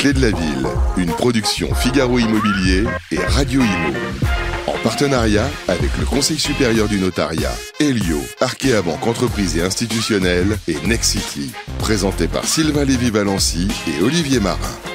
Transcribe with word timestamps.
clés 0.00 0.12
de 0.14 0.22
la 0.22 0.30
ville, 0.30 0.66
une 0.96 1.12
production 1.12 1.74
Figaro 1.74 2.18
Immobilier 2.18 2.84
et 3.12 3.18
Radio 3.18 3.60
Imo. 3.60 3.98
En 4.66 4.78
partenariat 4.82 5.46
avec 5.68 5.90
le 5.98 6.06
Conseil 6.06 6.38
supérieur 6.38 6.88
du 6.88 6.98
notariat, 6.98 7.52
Elio, 7.80 8.18
Arkea 8.40 8.80
Banque 8.80 9.06
Entreprise 9.06 9.58
et 9.58 9.62
Institutionnelle 9.62 10.56
et 10.68 10.76
Nexity. 10.86 11.52
Présenté 11.80 12.28
par 12.28 12.44
Sylvain 12.44 12.86
Lévy-Valency 12.86 13.68
et 13.88 14.02
Olivier 14.02 14.40
Marin. 14.40 14.89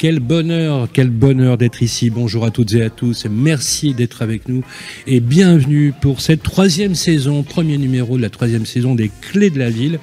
Quel 0.00 0.18
bonheur, 0.18 0.88
quel 0.90 1.10
bonheur 1.10 1.58
d'être 1.58 1.82
ici. 1.82 2.08
Bonjour 2.08 2.46
à 2.46 2.50
toutes 2.50 2.72
et 2.72 2.82
à 2.82 2.88
tous. 2.88 3.26
Merci 3.30 3.92
d'être 3.92 4.22
avec 4.22 4.48
nous 4.48 4.64
et 5.06 5.20
bienvenue 5.20 5.92
pour 6.00 6.22
cette 6.22 6.42
troisième 6.42 6.94
saison, 6.94 7.42
premier 7.42 7.76
numéro 7.76 8.16
de 8.16 8.22
la 8.22 8.30
troisième 8.30 8.64
saison 8.64 8.94
des 8.94 9.10
Clés 9.20 9.50
de 9.50 9.58
la 9.58 9.68
Ville. 9.68 10.00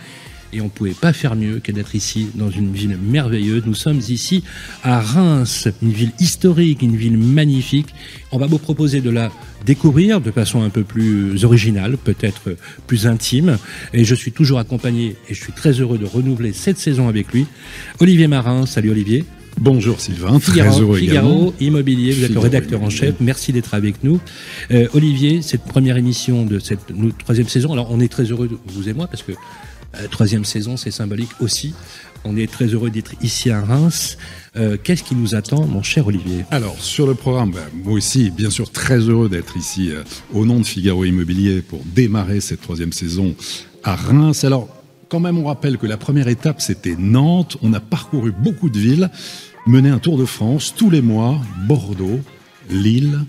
Et 0.53 0.61
on 0.61 0.65
ne 0.65 0.69
pouvait 0.69 0.91
pas 0.91 1.13
faire 1.13 1.35
mieux 1.35 1.59
que 1.59 1.71
d'être 1.71 1.95
ici 1.95 2.27
dans 2.35 2.52
une 2.52 2.71
ville 2.71 2.95
merveilleuse. 2.95 3.63
Nous 3.65 3.73
sommes 3.73 3.99
ici 4.07 4.43
à 4.83 4.99
Reims, 4.99 5.67
une 5.81 5.93
ville 5.93 6.11
historique, 6.19 6.83
une 6.83 6.95
ville 6.95 7.17
magnifique. 7.17 7.88
On 8.31 8.38
va 8.38 8.45
vous 8.45 8.59
proposer 8.59 9.02
de 9.02 9.09
la 9.09 9.31
découvrir 9.66 10.21
de 10.21 10.29
façon 10.29 10.61
un 10.61 10.69
peu 10.69 10.83
plus 10.83 11.43
originale, 11.43 11.97
peut-être 11.97 12.55
plus 12.85 13.07
intime. 13.07 13.57
Et 13.93 14.05
je 14.05 14.13
suis 14.13 14.31
toujours 14.31 14.59
accompagné 14.59 15.16
et 15.27 15.33
je 15.33 15.41
suis 15.41 15.53
très 15.53 15.71
heureux 15.71 15.97
de 15.97 16.05
renouveler 16.05 16.53
cette 16.53 16.77
saison 16.77 17.07
avec 17.07 17.33
lui. 17.33 17.47
Olivier 17.99 18.27
Marin, 18.27 18.67
salut 18.67 18.91
Olivier. 18.91 19.25
Bonjour 19.59 19.99
Sylvain, 19.99 20.39
Figaro, 20.39 20.70
très 20.71 20.81
heureux 20.81 20.97
Figaro 20.97 21.53
Immobilier, 21.59 22.13
vous 22.13 22.23
êtes 22.23 22.34
le 22.34 22.39
rédacteur 22.39 22.84
en 22.84 22.89
chef, 22.89 23.16
merci 23.20 23.52
d'être 23.52 23.73
avec 23.73 24.03
nous. 24.03 24.20
Euh, 24.71 24.88
Olivier, 24.93 25.41
cette 25.41 25.63
première 25.63 25.97
émission 25.97 26.45
de 26.45 26.59
cette 26.59 26.93
troisième 27.17 27.47
saison, 27.47 27.73
alors 27.73 27.88
on 27.89 27.99
est 27.99 28.07
très 28.07 28.25
heureux, 28.25 28.49
vous 28.67 28.88
et 28.88 28.93
moi, 28.93 29.07
parce 29.07 29.23
que 29.23 29.31
euh, 29.31 30.07
troisième 30.09 30.45
saison, 30.45 30.77
c'est 30.77 30.91
symbolique 30.91 31.31
aussi. 31.39 31.73
On 32.23 32.35
est 32.38 32.52
très 32.52 32.66
heureux 32.66 32.89
d'être 32.89 33.13
ici 33.22 33.50
à 33.50 33.61
Reims. 33.61 34.17
Euh, 34.58 34.78
Qu'est-ce 34.81 35.03
qui 35.03 35.16
nous 35.16 35.33
attend, 35.33 35.66
mon 35.66 35.81
cher 35.81 36.08
Olivier? 36.08 36.45
Alors, 36.52 36.80
sur 36.80 37.08
le 37.08 37.16
programme, 37.16 37.52
ben, 37.52 37.61
moi 37.83 37.94
aussi, 37.94 38.30
bien 38.30 38.50
sûr, 38.50 38.72
très 38.72 39.00
heureux 39.00 39.30
d'être 39.30 39.55
ici 39.58 39.91
euh, 39.91 40.03
au 40.33 40.45
nom 40.45 40.59
de 40.59 40.66
Figaro 40.66 41.05
Immobilier 41.05 41.61
pour 41.61 41.81
démarrer 41.95 42.41
cette 42.41 42.61
troisième 42.61 42.91
saison 42.91 43.35
à 43.83 43.95
Reims. 43.95 44.44
Alors, 44.44 44.67
quand 45.09 45.19
même, 45.19 45.38
on 45.38 45.45
rappelle 45.45 45.77
que 45.77 45.88
la 45.88 45.97
première 45.97 46.27
étape, 46.27 46.61
c'était 46.61 46.95
Nantes. 46.97 47.58
On 47.61 47.73
a 47.73 47.80
parcouru 47.80 48.31
beaucoup 48.31 48.69
de 48.69 48.80
villes 48.80 49.09
mener 49.67 49.89
un 49.89 50.00
tour 50.00 50.17
de 50.17 50.25
France 50.25 50.73
tous 50.75 50.89
les 50.89 51.02
mois, 51.02 51.41
Bordeaux, 51.67 52.22
Lille, 52.69 53.19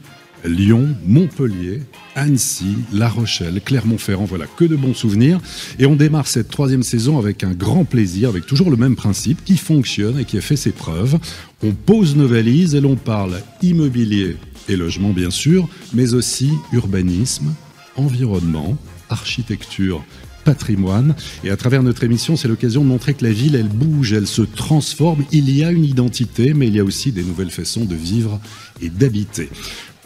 Lyon, 0.45 0.95
Montpellier, 1.05 1.83
Annecy, 2.15 2.77
La 2.93 3.09
Rochelle, 3.09 3.61
Clermont-Ferrand, 3.61 4.25
voilà, 4.25 4.47
que 4.47 4.65
de 4.65 4.77
bons 4.77 4.95
souvenirs. 4.95 5.41
Et 5.81 5.87
on 5.87 5.97
démarre 5.97 6.29
cette 6.29 6.49
troisième 6.49 6.85
saison 6.85 7.19
avec 7.19 7.43
un 7.43 7.53
grand 7.53 7.85
plaisir, 7.85 8.29
avec 8.29 8.47
toujours 8.47 8.71
le 8.71 8.77
même 8.77 8.95
principe 8.95 9.45
qui 9.45 9.57
fonctionne 9.57 10.19
et 10.19 10.25
qui 10.25 10.39
a 10.39 10.41
fait 10.41 10.57
ses 10.57 10.71
preuves. 10.71 11.19
On 11.63 11.73
pose 11.73 12.15
nos 12.15 12.29
valises 12.29 12.77
et 12.77 12.81
l'on 12.81 12.97
parle 12.97 13.41
immobilier 13.63 14.37
et 14.69 14.77
logement 14.77 15.11
bien 15.11 15.31
sûr, 15.31 15.69
mais 15.93 16.15
aussi 16.15 16.53
urbanisme, 16.73 17.53
environnement, 17.97 18.77
architecture, 19.11 20.05
patrimoine. 20.49 21.15
Et 21.45 21.51
à 21.51 21.59
travers 21.59 21.83
notre 21.83 22.05
émission, 22.05 22.35
c'est 22.35 22.49
l'occasion 22.49 22.81
de 22.81 22.87
montrer 22.87 23.13
que 23.13 23.23
la 23.23 23.33
ville, 23.33 23.55
elle 23.55 23.69
bouge, 23.69 24.15
elle 24.15 24.27
se 24.27 24.41
transforme. 24.41 25.25
Il 25.31 25.55
y 25.55 25.63
a 25.63 25.71
une 25.71 25.85
identité, 25.85 26.55
mais 26.55 26.69
il 26.69 26.75
y 26.75 26.81
a 26.81 26.85
aussi 26.85 27.13
des 27.13 27.23
nouvelles 27.23 27.51
façons 27.51 27.85
de 27.85 27.95
vivre 27.95 28.41
et 28.81 28.89
d'habiter. 28.89 29.51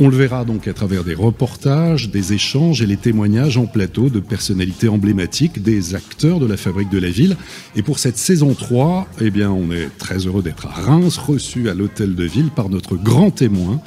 On 0.00 0.08
le 0.08 0.16
verra 0.16 0.44
donc 0.44 0.66
à 0.66 0.72
travers 0.72 1.04
des 1.04 1.14
reportages, 1.14 2.10
des 2.10 2.32
échanges 2.32 2.82
et 2.82 2.86
les 2.86 2.96
témoignages 2.96 3.56
en 3.56 3.66
plateau 3.66 4.08
de 4.08 4.18
personnalités 4.18 4.88
emblématiques, 4.88 5.62
des 5.62 5.94
acteurs 5.94 6.40
de 6.40 6.46
la 6.46 6.56
fabrique 6.56 6.90
de 6.90 6.98
la 6.98 7.10
ville. 7.10 7.36
Et 7.76 7.82
pour 7.82 8.00
cette 8.00 8.18
saison 8.18 8.52
3, 8.54 9.06
eh 9.20 9.30
bien, 9.30 9.52
on 9.52 9.70
est 9.70 9.96
très 9.98 10.26
heureux 10.26 10.42
d'être 10.42 10.66
à 10.66 10.70
Reims, 10.70 11.18
reçu 11.18 11.68
à 11.68 11.74
l'hôtel 11.74 12.16
de 12.16 12.24
ville 12.24 12.50
par 12.50 12.68
notre 12.68 12.96
grand 12.96 13.30
témoin, 13.30 13.80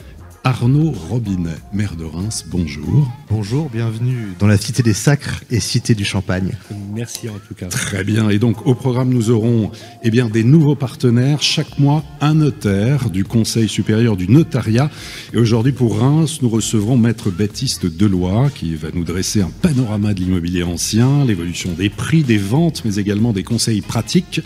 Arnaud 0.48 0.92
Robinet, 0.92 1.58
maire 1.74 1.96
de 1.96 2.04
Reims, 2.04 2.46
bonjour. 2.52 3.12
Bonjour, 3.32 3.68
bienvenue 3.68 4.28
dans 4.38 4.46
la 4.46 4.58
cité 4.58 4.84
des 4.84 4.94
sacres 4.94 5.44
et 5.50 5.60
cité 5.60 5.96
du 5.96 6.06
champagne. 6.06 6.56
Merci 6.94 7.28
en 7.30 7.40
tout 7.48 7.56
cas. 7.56 7.66
Très 7.66 8.04
bien, 8.04 8.30
et 8.30 8.38
donc 8.38 8.68
au 8.68 8.76
programme 8.76 9.10
nous 9.10 9.32
aurons 9.32 9.72
eh 10.04 10.12
bien, 10.12 10.30
des 10.30 10.44
nouveaux 10.44 10.76
partenaires, 10.76 11.42
chaque 11.42 11.80
mois 11.80 12.04
un 12.22 12.36
notaire 12.36 13.10
du 13.10 13.24
Conseil 13.24 13.68
supérieur 13.68 14.16
du 14.16 14.28
notariat. 14.28 14.92
Et 15.34 15.38
aujourd'hui 15.38 15.72
pour 15.72 15.98
Reims, 15.98 16.38
nous 16.44 16.50
recevrons 16.50 16.96
maître 16.96 17.32
Baptiste 17.32 17.88
Deloy 17.88 18.52
qui 18.54 18.76
va 18.76 18.90
nous 18.94 19.04
dresser 19.04 19.42
un 19.42 19.52
panorama 19.64 20.14
de 20.14 20.20
l'immobilier 20.20 20.62
ancien, 20.62 21.26
l'évolution 21.26 21.72
des 21.72 21.90
prix, 21.90 22.22
des 22.22 22.38
ventes, 22.38 22.84
mais 22.86 22.98
également 22.98 23.34
des 23.34 23.44
conseils 23.44 23.82
pratiques. 23.82 24.42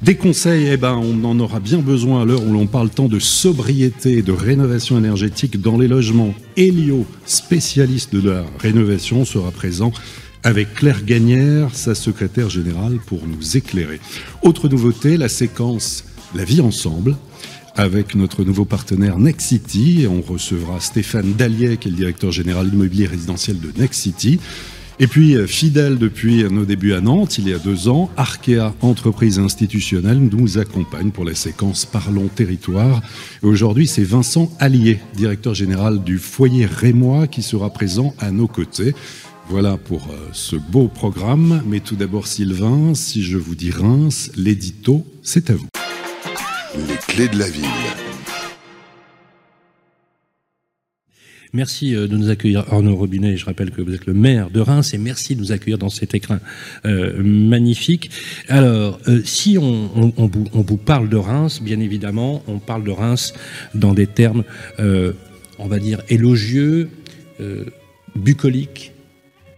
Des 0.00 0.14
conseils, 0.14 0.68
eh 0.72 0.78
ben, 0.78 0.94
on 0.94 1.22
en 1.24 1.38
aura 1.38 1.60
bien 1.60 1.80
besoin 1.80 2.22
à 2.22 2.24
l'heure 2.24 2.42
où 2.42 2.50
l'on 2.50 2.66
parle 2.66 2.88
tant 2.88 3.08
de 3.08 3.18
sobriété 3.18 4.12
et 4.14 4.22
de 4.22 4.32
rénovation 4.32 4.96
énergétique 4.96 5.33
dans 5.58 5.78
les 5.78 5.88
logements. 5.88 6.34
Elio, 6.56 7.06
spécialiste 7.26 8.14
de 8.14 8.30
la 8.30 8.44
rénovation, 8.58 9.24
sera 9.24 9.50
présent 9.50 9.92
avec 10.42 10.74
Claire 10.74 11.04
Gagnère, 11.04 11.74
sa 11.74 11.94
secrétaire 11.94 12.50
générale, 12.50 12.98
pour 13.06 13.26
nous 13.26 13.56
éclairer. 13.56 14.00
Autre 14.42 14.68
nouveauté, 14.68 15.16
la 15.16 15.28
séquence 15.28 16.04
La 16.34 16.44
vie 16.44 16.60
ensemble, 16.60 17.16
avec 17.76 18.14
notre 18.14 18.44
nouveau 18.44 18.64
partenaire 18.64 19.18
Next 19.18 19.48
City. 19.48 20.06
On 20.08 20.20
recevra 20.20 20.80
Stéphane 20.80 21.32
Dallier, 21.34 21.76
qui 21.78 21.88
est 21.88 21.90
le 21.90 21.96
directeur 21.96 22.30
général 22.30 22.68
immobilier 22.72 23.06
résidentiel 23.06 23.58
de 23.58 23.72
Next 23.76 24.00
City. 24.02 24.38
Et 25.00 25.08
puis, 25.08 25.34
euh, 25.34 25.46
fidèle 25.46 25.98
depuis 25.98 26.44
nos 26.44 26.64
débuts 26.64 26.92
à 26.92 27.00
Nantes, 27.00 27.38
il 27.38 27.48
y 27.48 27.52
a 27.52 27.58
deux 27.58 27.88
ans, 27.88 28.10
Arkea, 28.16 28.72
entreprise 28.80 29.40
institutionnelle, 29.40 30.18
nous 30.18 30.58
accompagne 30.58 31.10
pour 31.10 31.24
la 31.24 31.34
séquence 31.34 31.84
Parlons 31.84 32.28
Territoire. 32.28 33.02
Aujourd'hui, 33.42 33.88
c'est 33.88 34.04
Vincent 34.04 34.50
Allier, 34.60 35.00
directeur 35.16 35.54
général 35.54 36.04
du 36.04 36.18
foyer 36.18 36.66
Rémois, 36.66 37.26
qui 37.26 37.42
sera 37.42 37.70
présent 37.70 38.14
à 38.20 38.30
nos 38.30 38.46
côtés. 38.46 38.94
Voilà 39.48 39.76
pour 39.76 40.08
euh, 40.10 40.28
ce 40.32 40.56
beau 40.56 40.88
programme. 40.88 41.62
Mais 41.66 41.80
tout 41.80 41.96
d'abord, 41.96 42.26
Sylvain, 42.26 42.94
si 42.94 43.22
je 43.22 43.36
vous 43.36 43.54
dis 43.54 43.70
Reims, 43.70 44.30
l'édito, 44.36 45.04
c'est 45.22 45.50
à 45.50 45.54
vous. 45.54 45.68
Les 46.88 46.96
clés 47.06 47.28
de 47.28 47.38
la 47.38 47.50
ville. 47.50 48.13
Merci 51.54 51.94
euh, 51.94 52.08
de 52.08 52.16
nous 52.16 52.30
accueillir, 52.30 52.64
Arnaud 52.72 52.96
Robinet. 52.96 53.36
Je 53.36 53.44
rappelle 53.44 53.70
que 53.70 53.80
vous 53.80 53.94
êtes 53.94 54.06
le 54.06 54.12
maire 54.12 54.50
de 54.50 54.58
Reims 54.58 54.92
et 54.92 54.98
merci 54.98 55.36
de 55.36 55.40
nous 55.40 55.52
accueillir 55.52 55.78
dans 55.78 55.88
cet 55.88 56.12
écrin 56.12 56.40
euh, 56.84 57.22
magnifique. 57.22 58.10
Alors, 58.48 58.98
euh, 59.06 59.22
si 59.24 59.56
on, 59.56 59.88
on, 59.94 60.12
on, 60.16 60.26
vous, 60.26 60.46
on, 60.52 60.62
vous, 60.62 60.76
parle 60.76 61.08
de 61.08 61.16
Reims, 61.16 61.62
bien 61.62 61.78
évidemment, 61.78 62.42
on 62.48 62.58
parle 62.58 62.82
de 62.82 62.90
Reims 62.90 63.34
dans 63.72 63.94
des 63.94 64.08
termes, 64.08 64.42
euh, 64.80 65.12
on 65.60 65.68
va 65.68 65.78
dire, 65.78 66.02
élogieux, 66.08 66.90
euh, 67.40 67.64
bucoliques, 68.16 68.93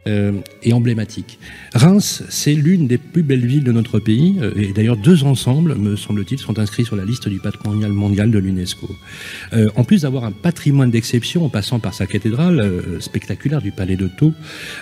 euh, 0.07 0.33
et 0.63 0.73
emblématique. 0.73 1.39
Reims, 1.75 2.23
c'est 2.29 2.55
l'une 2.55 2.87
des 2.87 2.99
plus 2.99 3.23
belles 3.23 3.45
villes 3.47 3.65
de 3.65 3.73
notre 3.73 3.99
pays, 3.99 4.37
euh, 4.41 4.53
et 4.57 4.73
d'ailleurs 4.73 4.97
deux 4.97 5.25
ensembles, 5.25 5.75
me 5.75 5.97
semble-t-il, 5.97 6.39
sont 6.39 6.59
inscrits 6.59 6.85
sur 6.85 6.97
la 6.97 7.05
liste 7.05 7.29
du 7.29 7.39
patrimoine 7.39 7.93
mondial 7.93 8.31
de 8.31 8.39
l'UNESCO. 8.39 8.89
Euh, 9.53 9.69
en 9.77 9.85
plus 9.85 10.03
d'avoir 10.03 10.25
un 10.25 10.33
patrimoine 10.33 10.91
d'exception, 10.91 11.45
en 11.45 11.49
passant 11.49 11.79
par 11.79 11.95
sa 11.95 12.07
cathédrale 12.07 12.61
euh, 12.61 13.01
spectaculaire 13.01 13.61
du 13.61 13.73
Palais 13.73 13.97
de 13.97 14.09
Thau, 14.09 14.33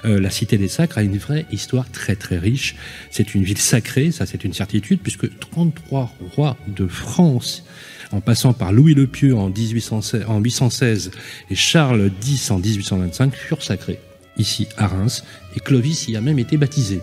euh, 0.05 0.21
la 0.21 0.31
Cité 0.31 0.59
des 0.59 0.69
Sacres 0.69 0.99
a 0.99 1.03
une 1.03 1.19
vraie 1.19 1.47
histoire 1.53 1.91
très 1.91 2.17
très 2.17 2.39
riche. 2.39 2.77
C'est 3.11 3.35
une 3.35 3.45
ville 3.45 3.59
sacrée, 3.59 4.11
ça 4.11 4.27
c'est 4.27 4.45
une 4.45 4.53
certitude, 4.53 5.01
puisque 5.03 5.39
33 5.39 6.13
rois 6.35 6.57
de 6.69 6.87
France 6.87 7.65
en 8.13 8.21
passant 8.21 8.53
par 8.53 8.73
Louis 8.73 8.95
le 8.95 9.07
Pieux 9.07 9.35
en, 9.35 9.49
1816, 9.49 10.25
en 10.29 10.39
816 10.39 11.11
et 11.51 11.55
Charles 11.55 12.11
X 12.25 12.51
en 12.51 12.59
1825, 12.59 13.35
furent 13.35 13.63
sacrés 13.63 13.99
ici 14.39 14.69
à 14.77 14.87
Reims, 14.87 15.25
et 15.57 15.61
Clovis 15.61 16.09
y 16.09 16.17
a 16.17 16.21
même 16.21 16.39
été 16.39 16.57
baptisé. 16.57 17.01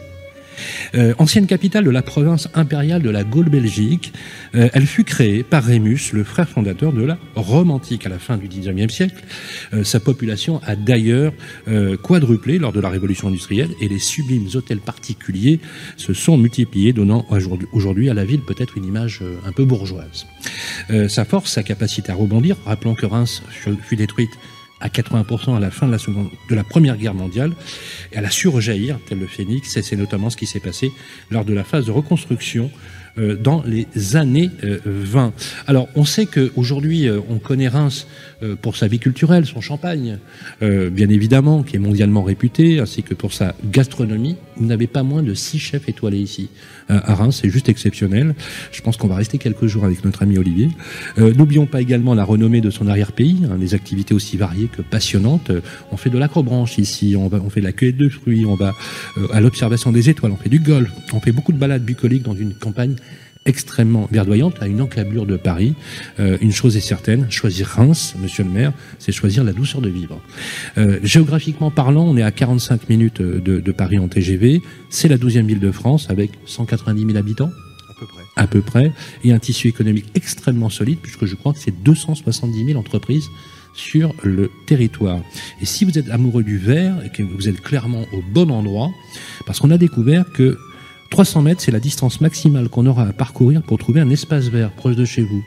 Euh, 0.96 1.14
ancienne 1.18 1.48
capitale 1.48 1.84
de 1.84 1.90
la 1.90 2.02
province 2.02 2.50
impériale 2.54 3.02
de 3.02 3.10
la 3.10 3.24
Gaule-Belgique, 3.24 4.14
euh, 4.56 4.70
elle 4.74 4.86
fut 4.86 5.04
créée 5.04 5.44
par 5.44 5.64
Rémus, 5.64 6.12
le 6.14 6.24
frère 6.24 6.50
fondateur 6.50 6.94
de 6.94 7.04
la 7.04 7.18
Rome 7.36 7.72
antique 7.72 8.06
à 8.06 8.10
la 8.10 8.20
fin 8.20 8.38
du 8.38 8.48
XIXe 8.48 8.94
siècle. 8.94 9.24
Euh, 9.74 9.84
sa 9.84 10.00
population 10.00 10.62
a 10.66 10.76
d'ailleurs 10.76 11.34
euh, 11.68 11.98
quadruplé 11.98 12.60
lors 12.60 12.74
de 12.74 12.80
la 12.80 12.90
révolution 12.90 13.28
industrielle 13.28 13.70
et 13.80 13.88
les 13.88 14.00
sublimes 14.00 14.48
hôtels 14.54 14.80
particuliers 14.80 15.60
se 15.98 16.14
sont 16.14 16.38
multipliés, 16.38 16.94
donnant 16.94 17.26
aujourd'hui 17.72 18.10
à 18.10 18.14
la 18.14 18.26
ville 18.26 18.42
peut-être 18.42 18.78
une 18.78 18.86
image 18.86 19.20
euh, 19.22 19.38
un 19.46 19.52
peu 19.52 19.66
bourgeoise. 19.66 20.26
Euh, 20.90 21.08
sa 21.08 21.26
force, 21.26 21.52
sa 21.52 21.64
capacité 21.64 22.12
à 22.12 22.16
rebondir, 22.16 22.58
rappelons 22.66 22.96
que 22.96 23.06
Reims 23.06 23.44
fut 23.84 23.96
détruite 23.96 24.32
à 24.82 24.90
80% 24.90 25.56
à 25.56 25.60
la 25.60 25.72
fin 25.72 25.88
de 25.88 25.92
la, 25.92 25.98
seconde, 25.98 26.30
de 26.50 26.56
la 26.56 26.64
Première 26.64 26.98
Guerre 26.98 27.14
mondiale. 27.14 27.54
Et 28.12 28.18
elle 28.18 28.26
a 28.26 28.32
su 28.32 28.48
rejaillir, 28.48 29.00
tel 29.08 29.20
le 29.20 29.28
phénix, 29.28 29.78
et 29.78 29.82
c'est 29.82 29.96
notamment 29.96 30.30
ce 30.30 30.38
qui 30.38 30.46
s'est 30.46 30.60
passé 30.60 30.92
lors 31.30 31.46
de 31.46 31.54
la 31.54 31.64
phase 31.64 31.86
de 31.86 31.92
reconstruction 31.92 32.72
dans 33.18 33.64
les 33.66 34.16
années 34.16 34.50
20. 34.86 35.26
Euh, 35.26 35.30
Alors, 35.68 35.88
on 35.96 36.06
sait 36.06 36.26
qu'aujourd'hui, 36.26 37.08
on 37.30 37.40
connaît 37.40 37.68
Reims 37.68 38.08
pour 38.62 38.76
sa 38.76 38.88
vie 38.88 39.00
culturelle, 39.00 39.46
son 39.46 39.62
champagne, 39.62 40.18
bien 40.62 41.10
évidemment, 41.10 41.64
qui 41.64 41.76
est 41.76 41.80
mondialement 41.80 42.24
réputé, 42.24 42.80
ainsi 42.80 43.04
que 43.04 43.14
pour 43.14 43.34
sa 43.34 43.56
gastronomie. 43.66 44.36
Vous 44.58 44.66
n'avez 44.66 44.88
pas 44.88 45.04
moins 45.04 45.24
de 45.24 45.34
six 45.34 45.60
chefs 45.60 45.88
étoilés 45.90 46.20
ici 46.20 46.50
à 46.90 47.16
Reims, 47.16 47.40
c'est 47.42 47.50
juste 47.50 47.70
exceptionnel. 47.70 48.36
Je 48.72 48.82
pense 48.82 48.98
qu'on 48.98 49.08
va 49.08 49.16
rester 49.16 49.38
quelques 49.38 49.68
jours 49.68 49.86
avec 49.86 50.04
notre 50.04 50.24
ami 50.24 50.38
Olivier. 50.38 50.70
N'oublions 51.18 51.66
pas 51.66 51.82
également 51.82 52.16
la 52.16 52.24
renommée 52.24 52.62
de 52.62 52.70
son 52.70 52.88
arrière-pays, 52.88 53.42
hein, 53.50 53.58
des 53.58 53.74
activités 53.76 54.14
aussi 54.14 54.38
variées 54.38 54.68
que 54.68 54.82
passionnantes. 54.82 55.52
On 55.92 55.98
fait 55.98 56.10
de 56.10 56.18
l'acrobranche 56.18 56.78
ici, 56.78 57.16
on, 57.18 57.28
va, 57.28 57.40
on 57.44 57.50
fait 57.50 57.62
de 57.62 57.66
la 57.66 57.72
cueillette 57.72 57.98
de 57.98 58.10
fruits, 58.10 58.46
on 58.46 58.56
va 58.56 58.74
à 59.32 59.42
l'observation 59.42 59.92
des 59.92 60.10
étoiles, 60.10 60.32
on 60.32 60.38
fait 60.38 60.50
du 60.50 60.60
golf, 60.60 60.90
on 61.14 61.20
fait 61.20 61.32
beaucoup 61.32 61.54
de 61.54 61.58
balades 61.58 61.84
bucoliques 61.84 62.24
dans 62.24 62.36
une 62.36 62.54
campagne 62.54 62.96
extrêmement 63.46 64.08
verdoyante 64.12 64.56
à 64.62 64.68
une 64.68 64.82
encablure 64.82 65.26
de 65.26 65.36
Paris. 65.36 65.74
Euh, 66.20 66.38
une 66.42 66.52
chose 66.52 66.78
est 66.78 66.82
certaine, 66.82 67.30
choisir 67.32 67.68
Reims, 67.68 68.16
monsieur 68.22 68.44
le 68.44 68.50
maire, 68.50 68.74
c'est 69.00 69.12
choisir 69.12 69.44
la 69.44 69.54
douceur 69.54 69.82
de 69.82 69.90
vivre. 69.90 70.22
Euh, 70.78 71.00
géographiquement 71.04 71.72
parlant, 71.72 72.04
on 72.04 72.18
est 72.18 72.24
à 72.24 72.32
45 72.32 72.90
minutes 72.90 73.22
de, 73.22 73.72
Paris 73.72 73.98
en 73.98 74.08
TGV. 74.08 74.62
C'est 74.90 75.08
la 75.08 75.18
12e 75.18 75.46
ville 75.46 75.60
de 75.60 75.72
France 75.72 76.10
avec 76.10 76.32
190 76.46 77.06
000 77.06 77.18
habitants. 77.18 77.52
À 77.90 77.94
peu 78.00 78.06
près. 78.06 78.24
À 78.36 78.48
peu 78.48 78.62
près. 78.62 78.92
Et 79.24 79.32
un 79.32 79.40
tissu 79.40 79.70
économique 79.70 80.06
extrêmement 80.14 80.70
solide 80.70 81.00
puisque 81.02 81.26
je 81.26 81.36
crois 81.36 81.54
que 81.54 81.60
c'est 81.60 81.84
270 81.84 82.66
000 82.66 82.80
entreprises 82.80 83.30
sur 83.74 84.14
le 84.24 84.52
territoire. 84.68 85.22
Et 85.62 85.66
si 85.66 85.86
vous 85.86 85.98
êtes 85.98 86.10
amoureux 86.10 86.44
du 86.44 86.58
vert 86.58 86.96
et 87.06 87.10
que 87.10 87.24
vous 87.24 87.48
êtes 87.48 87.62
clairement 87.62 88.04
au 88.12 88.22
bon 88.34 88.52
endroit, 88.52 88.92
parce 89.46 89.60
qu'on 89.60 89.72
a 89.72 89.78
découvert 89.78 90.26
que 90.32 90.58
300 91.12 91.42
mètres, 91.42 91.62
c'est 91.62 91.72
la 91.72 91.82
distance 91.82 92.22
maximale 92.22 92.70
qu'on 92.70 92.86
aura 92.86 93.04
à 93.04 93.12
parcourir 93.14 93.62
pour 93.62 93.78
trouver 93.78 94.00
un 94.00 94.10
espace 94.10 94.46
vert 94.46 94.72
proche 94.72 94.96
de 94.96 95.06
chez 95.06 95.22
vous. 95.22 95.44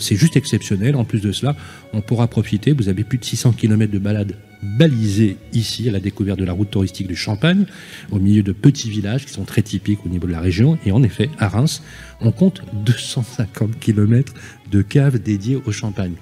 C'est 0.00 0.16
juste 0.16 0.36
exceptionnel. 0.36 0.96
En 0.96 1.04
plus 1.04 1.20
de 1.20 1.32
cela, 1.32 1.54
on 1.92 2.00
pourra 2.00 2.26
profiter. 2.28 2.72
Vous 2.72 2.88
avez 2.88 3.04
plus 3.04 3.18
de 3.18 3.24
600 3.24 3.52
km 3.52 3.92
de 3.92 3.98
balade 3.98 4.36
balisée 4.62 5.36
ici 5.52 5.86
à 5.86 5.92
la 5.92 6.00
découverte 6.00 6.38
de 6.38 6.46
la 6.46 6.52
route 6.52 6.70
touristique 6.70 7.06
du 7.06 7.14
Champagne, 7.14 7.66
au 8.10 8.18
milieu 8.18 8.42
de 8.42 8.52
petits 8.52 8.88
villages 8.88 9.26
qui 9.26 9.32
sont 9.32 9.44
très 9.44 9.60
typiques 9.60 10.04
au 10.06 10.08
niveau 10.08 10.26
de 10.26 10.32
la 10.32 10.40
région. 10.40 10.78
Et 10.86 10.92
en 10.92 11.02
effet, 11.02 11.28
à 11.38 11.48
Reims, 11.48 11.82
on 12.22 12.32
compte 12.32 12.62
250 12.86 13.78
km 13.78 14.32
de 14.70 14.80
caves 14.80 15.18
dédiées 15.18 15.60
au 15.66 15.72
Champagne. 15.72 16.14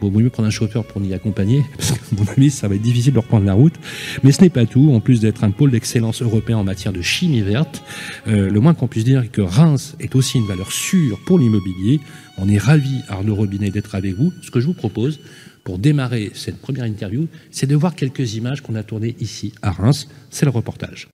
Bon, 0.00 0.10
vaut 0.10 0.20
mieux 0.20 0.30
prendre 0.30 0.46
un 0.46 0.50
chauffeur 0.50 0.84
pour 0.84 1.02
y 1.02 1.14
accompagner, 1.14 1.64
parce 1.76 1.92
que, 1.92 2.14
mon 2.14 2.26
avis, 2.26 2.50
ça 2.50 2.68
va 2.68 2.74
être 2.74 2.82
difficile 2.82 3.14
de 3.14 3.18
reprendre 3.18 3.46
la 3.46 3.54
route. 3.54 3.74
Mais 4.22 4.32
ce 4.32 4.42
n'est 4.42 4.50
pas 4.50 4.66
tout. 4.66 4.92
En 4.92 5.00
plus 5.00 5.20
d'être 5.20 5.44
un 5.44 5.50
pôle 5.50 5.70
d'excellence 5.70 6.22
européen 6.22 6.58
en 6.58 6.64
matière 6.64 6.92
de 6.92 7.02
chimie 7.02 7.40
verte, 7.40 7.82
euh, 8.26 8.50
le 8.50 8.60
moins 8.60 8.74
qu'on 8.74 8.88
puisse 8.88 9.04
dire 9.04 9.22
est 9.22 9.28
que 9.28 9.40
Reims 9.40 9.96
est 10.00 10.14
aussi 10.14 10.38
une 10.38 10.46
valeur 10.46 10.70
sûre 10.72 11.18
pour 11.26 11.38
l'immobilier. 11.38 12.00
On 12.38 12.48
est 12.48 12.58
ravi, 12.58 13.00
Arnaud 13.08 13.34
Robinet, 13.34 13.70
d'être 13.70 13.94
avec 13.94 14.14
vous. 14.14 14.32
Ce 14.42 14.50
que 14.50 14.60
je 14.60 14.66
vous 14.66 14.74
propose, 14.74 15.20
pour 15.64 15.78
démarrer 15.78 16.30
cette 16.34 16.60
première 16.60 16.84
interview, 16.84 17.26
c'est 17.50 17.66
de 17.66 17.74
voir 17.74 17.94
quelques 17.96 18.34
images 18.34 18.60
qu'on 18.60 18.74
a 18.74 18.82
tournées 18.82 19.16
ici 19.18 19.52
à 19.62 19.72
Reims. 19.72 20.08
C'est 20.30 20.44
le 20.44 20.52
reportage. 20.52 21.08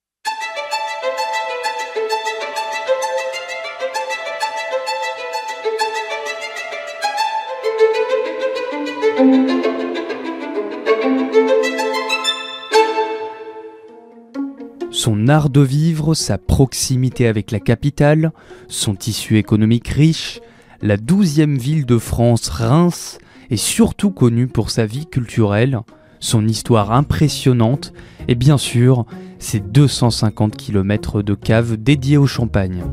Son 14.91 15.27
art 15.27 15.51
de 15.51 15.61
vivre, 15.61 16.15
sa 16.15 16.39
proximité 16.39 17.27
avec 17.27 17.51
la 17.51 17.61
capitale, 17.61 18.33
son 18.69 18.95
tissu 18.95 19.37
économique 19.37 19.89
riche, 19.89 20.41
la 20.81 20.97
douzième 20.97 21.57
ville 21.59 21.87
de 21.87 21.99
France, 21.99 22.49
Reims, 22.49 23.19
est 23.51 23.57
surtout 23.57 24.11
connue 24.11 24.47
pour 24.47 24.71
sa 24.71 24.87
vie 24.87 25.07
culturelle, 25.07 25.81
son 26.21 26.47
histoire 26.47 26.93
impressionnante 26.93 27.93
et 28.29 28.35
bien 28.35 28.59
sûr 28.59 29.07
ses 29.39 29.61
250 29.61 30.57
km 30.57 31.23
de 31.23 31.35
caves 31.35 31.77
dédiées 31.77 32.17
au 32.17 32.27
champagne. 32.27 32.85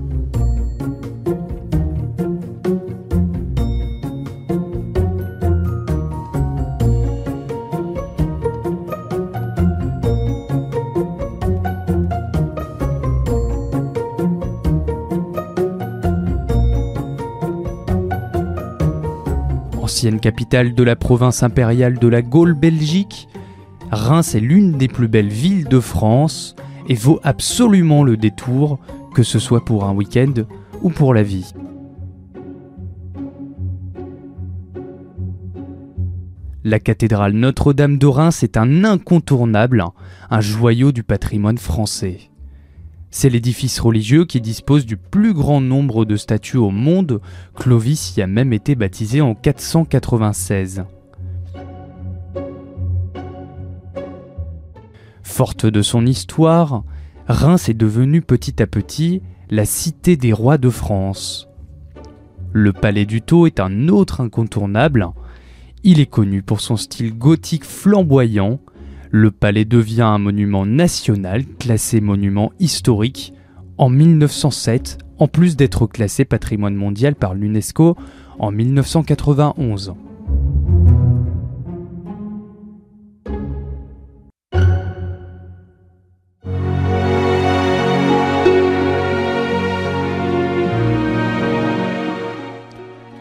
Ancienne 19.99 20.21
capitale 20.21 20.73
de 20.75 20.83
la 20.83 20.95
province 20.95 21.43
impériale 21.43 21.99
de 21.99 22.07
la 22.07 22.21
Gaule 22.21 22.53
Belgique, 22.53 23.27
Reims 23.91 24.33
est 24.33 24.39
l'une 24.39 24.77
des 24.77 24.87
plus 24.87 25.09
belles 25.09 25.27
villes 25.27 25.67
de 25.67 25.81
France 25.81 26.55
et 26.87 26.93
vaut 26.93 27.19
absolument 27.21 28.05
le 28.05 28.15
détour, 28.15 28.79
que 29.13 29.23
ce 29.23 29.39
soit 29.39 29.65
pour 29.65 29.83
un 29.83 29.93
week-end 29.93 30.31
ou 30.83 30.89
pour 30.89 31.13
la 31.13 31.21
vie. 31.21 31.51
La 36.63 36.79
cathédrale 36.79 37.33
Notre-Dame 37.33 37.97
de 37.97 38.07
Reims 38.07 38.41
est 38.41 38.55
un 38.55 38.85
incontournable, 38.85 39.83
un 40.29 40.39
joyau 40.39 40.93
du 40.93 41.03
patrimoine 41.03 41.57
français. 41.57 42.28
C'est 43.11 43.29
l'édifice 43.29 43.79
religieux 43.79 44.25
qui 44.25 44.39
dispose 44.39 44.85
du 44.85 44.95
plus 44.95 45.33
grand 45.33 45.61
nombre 45.61 46.05
de 46.05 46.15
statues 46.15 46.57
au 46.57 46.69
monde. 46.69 47.21
Clovis 47.55 48.15
y 48.17 48.21
a 48.21 48.27
même 48.27 48.53
été 48.53 48.75
baptisé 48.75 49.21
en 49.21 49.33
496. 49.33 50.83
Forte 55.23 55.65
de 55.65 55.81
son 55.81 56.05
histoire, 56.05 56.83
Reims 57.27 57.69
est 57.69 57.73
devenue 57.73 58.21
petit 58.21 58.61
à 58.61 58.67
petit 58.67 59.21
la 59.49 59.65
cité 59.65 60.15
des 60.15 60.33
rois 60.33 60.57
de 60.57 60.69
France. 60.69 61.47
Le 62.51 62.73
palais 62.73 63.05
du 63.05 63.21
Tau 63.21 63.47
est 63.47 63.59
un 63.59 63.87
autre 63.87 64.21
incontournable. 64.21 65.07
Il 65.83 65.99
est 65.99 66.07
connu 66.07 66.43
pour 66.43 66.61
son 66.61 66.77
style 66.77 67.17
gothique 67.17 67.63
flamboyant 67.63 68.59
le 69.11 69.31
palais 69.31 69.65
devient 69.65 70.03
un 70.03 70.19
monument 70.19 70.65
national 70.65 71.45
classé 71.45 71.99
monument 71.99 72.51
historique 72.59 73.33
en 73.77 73.89
1907, 73.89 74.99
en 75.17 75.27
plus 75.27 75.55
d'être 75.55 75.87
classé 75.87 76.25
patrimoine 76.25 76.75
mondial 76.75 77.15
par 77.15 77.33
l'UNESCO 77.33 77.95
en 78.37 78.51
1991. 78.51 79.95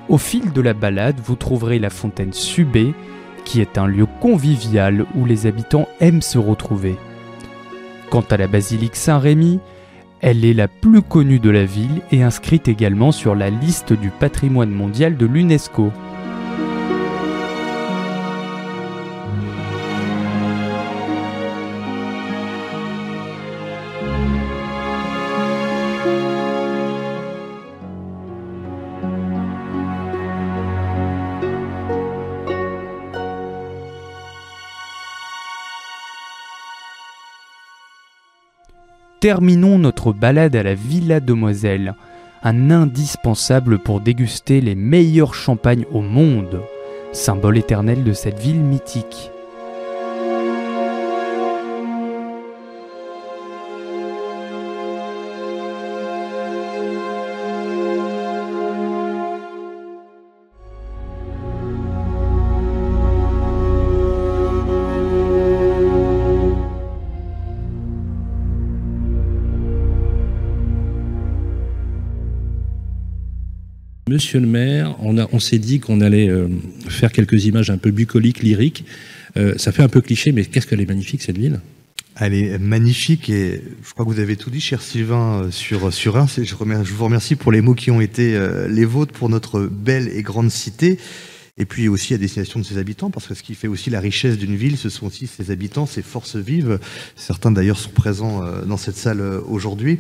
Au 0.09 0.17
fil 0.17 0.53
de 0.53 0.61
la 0.61 0.73
balade, 0.73 1.21
vous 1.23 1.37
trouverez 1.37 1.79
la 1.79 1.91
fontaine 1.91 2.33
Subé, 2.33 2.95
qui 3.49 3.63
est 3.63 3.79
un 3.79 3.87
lieu 3.87 4.05
convivial 4.21 5.07
où 5.15 5.25
les 5.25 5.47
habitants 5.47 5.89
aiment 6.01 6.21
se 6.21 6.37
retrouver. 6.37 6.97
Quant 8.11 8.25
à 8.31 8.37
la 8.37 8.47
basilique 8.47 8.95
Saint-Rémy, 8.95 9.59
elle 10.21 10.45
est 10.45 10.53
la 10.53 10.69
plus 10.69 11.01
connue 11.01 11.39
de 11.39 11.49
la 11.49 11.65
ville 11.65 12.03
et 12.13 12.23
inscrite 12.23 12.69
également 12.69 13.11
sur 13.11 13.35
la 13.35 13.49
liste 13.49 13.95
du 13.95 14.11
patrimoine 14.11 14.71
mondial 14.71 15.17
de 15.17 15.25
l'UNESCO. 15.25 15.91
Terminons 39.21 39.79
notre 39.79 40.13
balade 40.13 40.55
à 40.55 40.63
la 40.63 40.75
Villa 40.75 41.21
Demoiselle, 41.21 41.95
un 42.43 42.71
indispensable 42.71 43.79
pour 43.79 44.01
déguster 44.01 44.61
les 44.61 44.75
meilleurs 44.75 45.35
champagnes 45.35 45.87
au 45.93 46.01
monde, 46.01 46.63
symbole 47.13 47.59
éternel 47.59 48.05
de 48.05 48.13
cette 48.13 48.39
ville 48.39 48.61
mythique. 48.61 49.31
Monsieur 74.19 74.41
le 74.41 74.49
maire, 74.49 74.97
on, 74.99 75.17
on 75.33 75.39
s'est 75.39 75.61
dit 75.61 75.79
qu'on 75.79 76.01
allait 76.01 76.29
euh, 76.29 76.49
faire 76.89 77.13
quelques 77.13 77.45
images 77.45 77.71
un 77.71 77.79
peu 77.79 77.93
bucoliques, 77.93 78.43
lyriques. 78.43 78.85
Euh, 79.37 79.55
ça 79.59 79.71
fait 79.71 79.85
un 79.85 79.89
peu 79.89 80.01
cliché, 80.01 80.33
mais 80.33 80.45
qu'est-ce 80.45 80.67
qu'elle 80.67 80.81
est 80.81 80.89
magnifique 80.89 81.23
cette 81.23 81.39
ville? 81.39 81.61
Elle 82.19 82.35
est 82.35 82.59
magnifique 82.59 83.31
et 83.31 83.63
je 83.87 83.93
crois 83.93 84.05
que 84.05 84.11
vous 84.11 84.19
avez 84.19 84.35
tout 84.35 84.51
dit, 84.51 84.61
cher 84.61 84.83
Sylvain, 84.83 85.45
euh, 85.45 85.51
sur, 85.53 85.93
sur 85.93 86.27
je 86.27 86.93
vous 86.93 87.05
remercie 87.05 87.37
pour 87.37 87.53
les 87.53 87.61
mots 87.61 87.77
qui 87.77 87.93
ont 87.93 88.01
été 88.01 88.37
les 88.69 88.85
vôtres 88.85 89.13
pour 89.13 89.29
notre 89.29 89.61
belle 89.61 90.09
et 90.09 90.23
grande 90.23 90.51
cité 90.51 90.99
et 91.59 91.65
puis 91.65 91.89
aussi 91.89 92.15
à 92.15 92.19
destination 92.19 92.61
de 92.61 92.65
ses 92.65 92.79
habitants, 92.79 93.11
parce 93.11 93.27
que 93.27 93.35
ce 93.35 93.43
qui 93.43 93.55
fait 93.55 93.69
aussi 93.69 93.91
la 93.91 94.01
richesse 94.01 94.39
d'une 94.39 94.55
ville, 94.55 94.77
ce 94.77 94.89
sont 94.89 95.07
aussi 95.07 95.27
ses 95.27 95.51
habitants, 95.51 95.87
ses 95.87 96.03
forces 96.03 96.37
vives. 96.37 96.79
Certains 97.17 97.51
d'ailleurs 97.51 97.79
sont 97.79 97.91
présents 97.91 98.45
euh, 98.45 98.65
dans 98.65 98.77
cette 98.77 98.97
salle 98.97 99.21
euh, 99.21 99.41
aujourd'hui. 99.47 99.99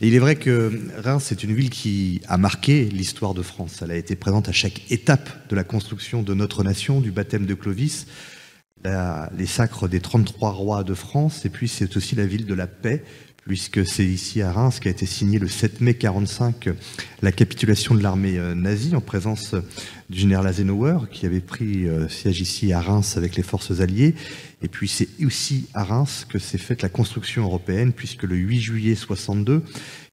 Il 0.00 0.14
est 0.14 0.18
vrai 0.18 0.36
que 0.36 0.80
Reims 0.98 1.30
est 1.30 1.44
une 1.44 1.54
ville 1.54 1.70
qui 1.70 2.20
a 2.26 2.38
marqué 2.38 2.84
l'histoire 2.84 3.34
de 3.34 3.42
France. 3.42 3.80
Elle 3.82 3.92
a 3.92 3.96
été 3.96 4.16
présente 4.16 4.48
à 4.48 4.52
chaque 4.52 4.90
étape 4.90 5.48
de 5.48 5.54
la 5.54 5.64
construction 5.64 6.22
de 6.22 6.34
notre 6.34 6.64
nation, 6.64 7.00
du 7.00 7.12
baptême 7.12 7.46
de 7.46 7.54
Clovis, 7.54 8.06
les 8.84 9.46
sacres 9.46 9.88
des 9.88 10.00
33 10.00 10.50
rois 10.52 10.84
de 10.84 10.94
France, 10.94 11.44
et 11.44 11.50
puis 11.50 11.68
c'est 11.68 11.96
aussi 11.96 12.14
la 12.14 12.26
ville 12.26 12.46
de 12.46 12.54
la 12.54 12.66
paix, 12.66 13.04
puisque 13.46 13.86
c'est 13.86 14.04
ici 14.04 14.42
à 14.42 14.52
Reims 14.52 14.80
qu'a 14.80 14.90
été 14.90 15.06
signé 15.06 15.38
le 15.38 15.48
7 15.48 15.80
mai 15.80 15.94
45 15.94 16.70
la 17.22 17.32
capitulation 17.32 17.94
de 17.94 18.02
l'armée 18.02 18.38
euh, 18.38 18.54
nazie 18.54 18.94
en 18.94 19.00
présence 19.00 19.54
du 20.08 20.18
général 20.18 20.46
Adenauer 20.46 21.08
qui 21.10 21.26
avait 21.26 21.40
pris 21.40 21.88
euh, 21.88 22.08
siège 22.08 22.40
ici 22.40 22.72
à 22.72 22.80
Reims 22.80 23.16
avec 23.16 23.36
les 23.36 23.42
forces 23.42 23.80
alliées. 23.80 24.14
Et 24.62 24.68
puis 24.68 24.88
c'est 24.88 25.08
aussi 25.24 25.66
à 25.74 25.84
Reims 25.84 26.26
que 26.28 26.38
s'est 26.38 26.58
faite 26.58 26.82
la 26.82 26.88
construction 26.88 27.44
européenne, 27.44 27.92
puisque 27.92 28.24
le 28.24 28.36
8 28.36 28.60
juillet 28.60 28.94
62, 28.94 29.62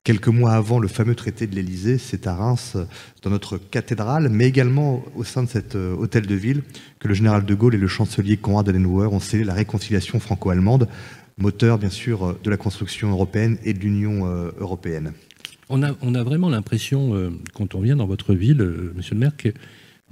quelques 0.03 0.29
mois 0.29 0.53
avant 0.53 0.79
le 0.79 0.88
fameux 0.88 1.15
traité 1.15 1.48
de 1.48 1.55
l'Élysée, 1.55 1.98
c'est 1.98 2.27
à 2.27 2.36
Reims, 2.36 2.77
dans 3.24 3.29
notre 3.29 3.57
cathédrale, 3.57 4.29
mais 4.29 4.48
également 4.48 5.03
au 5.15 5.25
sein 5.25 5.43
de 5.43 5.50
cet 5.50 5.75
euh, 5.75 5.96
hôtel 5.98 6.25
de 6.25 6.36
ville, 6.36 6.63
que 7.00 7.10
le 7.10 7.13
général 7.13 7.43
de 7.43 7.55
Gaulle 7.55 7.75
et 7.75 7.79
le 7.79 7.88
chancelier 7.88 8.38
Konrad 8.38 8.69
Adenauer 8.69 9.07
ont 9.07 9.19
scellé 9.19 9.43
la 9.43 9.53
réconciliation 9.53 10.19
franco-allemande 10.19 10.88
moteur 11.38 11.77
bien 11.77 11.89
sûr 11.89 12.38
de 12.44 12.50
la 12.50 12.58
construction 12.58 13.12
européenne 13.12 13.58
et 13.63 13.74
de 13.74 13.79
l'Union 13.79 14.25
euh, 14.27 14.51
européenne. 14.60 15.13
On 15.70 15.84
a, 15.84 15.91
on 16.01 16.15
a 16.15 16.24
vraiment 16.24 16.50
l'impression, 16.50 17.13
euh, 17.13 17.29
quand 17.53 17.75
on 17.75 17.82
vient 17.82 17.98
dans 17.98 18.06
votre 18.06 18.34
ville, 18.34 18.62
euh, 18.62 18.94
monsieur 18.96 19.15
le 19.15 19.20
maire, 19.20 19.36
que 19.36 19.50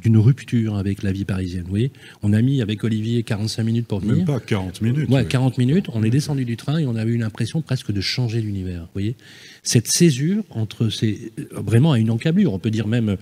d'une 0.01 0.17
rupture 0.17 0.75
avec 0.75 1.03
la 1.03 1.11
vie 1.11 1.25
parisienne. 1.25 1.63
Vous 1.63 1.69
voyez, 1.69 1.91
on 2.21 2.33
a 2.33 2.41
mis 2.41 2.61
avec 2.61 2.83
Olivier 2.83 3.23
45 3.23 3.63
minutes 3.63 3.87
pour 3.87 3.99
venir. 3.99 4.17
Même 4.17 4.25
pas 4.25 4.39
40 4.39 4.81
minutes. 4.81 5.09
Ouais, 5.09 5.25
40 5.25 5.57
minutes. 5.57 5.87
On 5.93 6.03
est 6.03 6.09
descendu 6.09 6.43
du 6.43 6.57
train 6.57 6.77
et 6.79 6.85
on 6.85 6.95
avait 6.95 7.11
eu 7.11 7.17
l'impression 7.17 7.61
presque 7.61 7.91
de 7.91 8.01
changer 8.01 8.41
l'univers. 8.41 8.81
Vous 8.81 8.89
voyez, 8.93 9.15
cette 9.63 9.87
césure 9.87 10.43
entre 10.49 10.89
ces 10.89 11.31
vraiment 11.51 11.93
à 11.93 11.99
une 11.99 12.11
encablure. 12.11 12.53
On 12.53 12.59
peut 12.59 12.71
dire 12.71 12.87
même, 12.87 13.15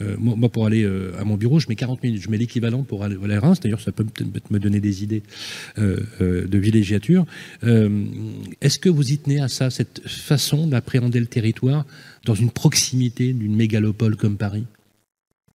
euh, 0.00 0.16
moi 0.18 0.48
pour 0.48 0.66
aller 0.66 0.84
euh, 0.84 1.12
à 1.18 1.24
mon 1.24 1.36
bureau, 1.36 1.58
je 1.58 1.66
mets 1.68 1.76
40 1.76 2.02
minutes. 2.02 2.22
Je 2.22 2.30
mets 2.30 2.38
l'équivalent 2.38 2.84
pour 2.84 3.02
aller 3.04 3.16
à 3.34 3.40
Reims. 3.40 3.58
D'ailleurs, 3.60 3.80
ça 3.80 3.90
peut 3.90 4.04
peut-être 4.04 4.50
me 4.50 4.58
donner 4.58 4.80
des 4.80 5.02
idées 5.02 5.22
euh, 5.78 5.98
de 6.20 6.58
villégiature. 6.58 7.26
Est-ce 7.62 8.78
que 8.78 8.88
vous 8.88 9.12
y 9.12 9.18
tenez 9.18 9.40
à 9.40 9.48
ça, 9.48 9.70
cette 9.70 10.06
façon 10.06 10.66
d'appréhender 10.66 11.20
le 11.20 11.26
territoire 11.26 11.84
dans 12.24 12.34
une 12.34 12.50
proximité 12.50 13.32
d'une 13.32 13.56
mégalopole 13.56 14.16
comme 14.16 14.36
Paris? 14.36 14.64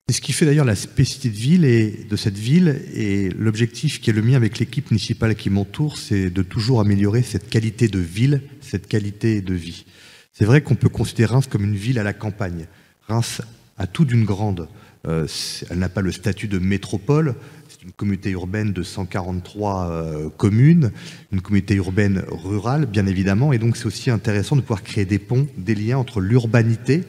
C'est 0.08 0.18
ce 0.18 0.22
qui 0.22 0.34
fait 0.34 0.46
d'ailleurs 0.46 0.66
la 0.66 0.76
spécificité 0.76 1.30
de, 1.30 1.36
ville 1.36 1.66
et 1.66 2.06
de 2.08 2.16
cette 2.16 2.38
ville 2.38 2.80
et 2.94 3.30
l'objectif 3.30 4.00
qui 4.00 4.12
est 4.12 4.14
le 4.14 4.22
mien 4.22 4.36
avec 4.36 4.60
l'équipe 4.60 4.92
municipale 4.92 5.34
qui 5.34 5.50
m'entoure, 5.50 5.98
c'est 5.98 6.30
de 6.30 6.44
toujours 6.44 6.80
améliorer 6.80 7.24
cette 7.24 7.50
qualité 7.50 7.88
de 7.88 7.98
ville, 7.98 8.44
cette 8.62 8.86
qualité 8.88 9.42
de 9.42 9.56
vie. 9.56 9.84
C'est 10.32 10.46
vrai 10.46 10.62
qu'on 10.62 10.76
peut 10.76 10.90
considérer 10.90 11.34
Reims 11.34 11.48
comme 11.48 11.64
une 11.64 11.76
ville 11.76 11.98
à 11.98 12.04
la 12.04 12.14
campagne. 12.14 12.68
Reims 13.08 13.42
a 13.80 13.88
tout 13.88 14.06
d'une 14.06 14.26
grande. 14.26 14.68
Euh, 15.08 15.26
elle 15.72 15.80
n'a 15.80 15.90
pas 15.90 16.02
le 16.02 16.12
statut 16.12 16.48
de 16.48 16.60
métropole. 16.60 17.34
C'est 17.68 17.82
une 17.84 17.92
communauté 17.92 18.30
urbaine 18.30 18.74
de 18.74 18.84
143 18.84 19.90
euh, 19.90 20.30
communes, 20.30 20.92
une 21.32 21.42
communauté 21.42 21.74
urbaine 21.74 22.24
rurale, 22.28 22.86
bien 22.86 23.08
évidemment. 23.08 23.54
Et 23.54 23.58
donc, 23.58 23.76
c'est 23.76 23.88
aussi 23.88 24.12
intéressant 24.12 24.56
de 24.56 24.62
pouvoir 24.62 24.84
créer 24.84 25.06
des 25.06 25.20
ponts, 25.20 25.48
des 25.58 25.74
liens 25.74 25.98
entre 25.98 26.22
l'urbanité 26.22 27.06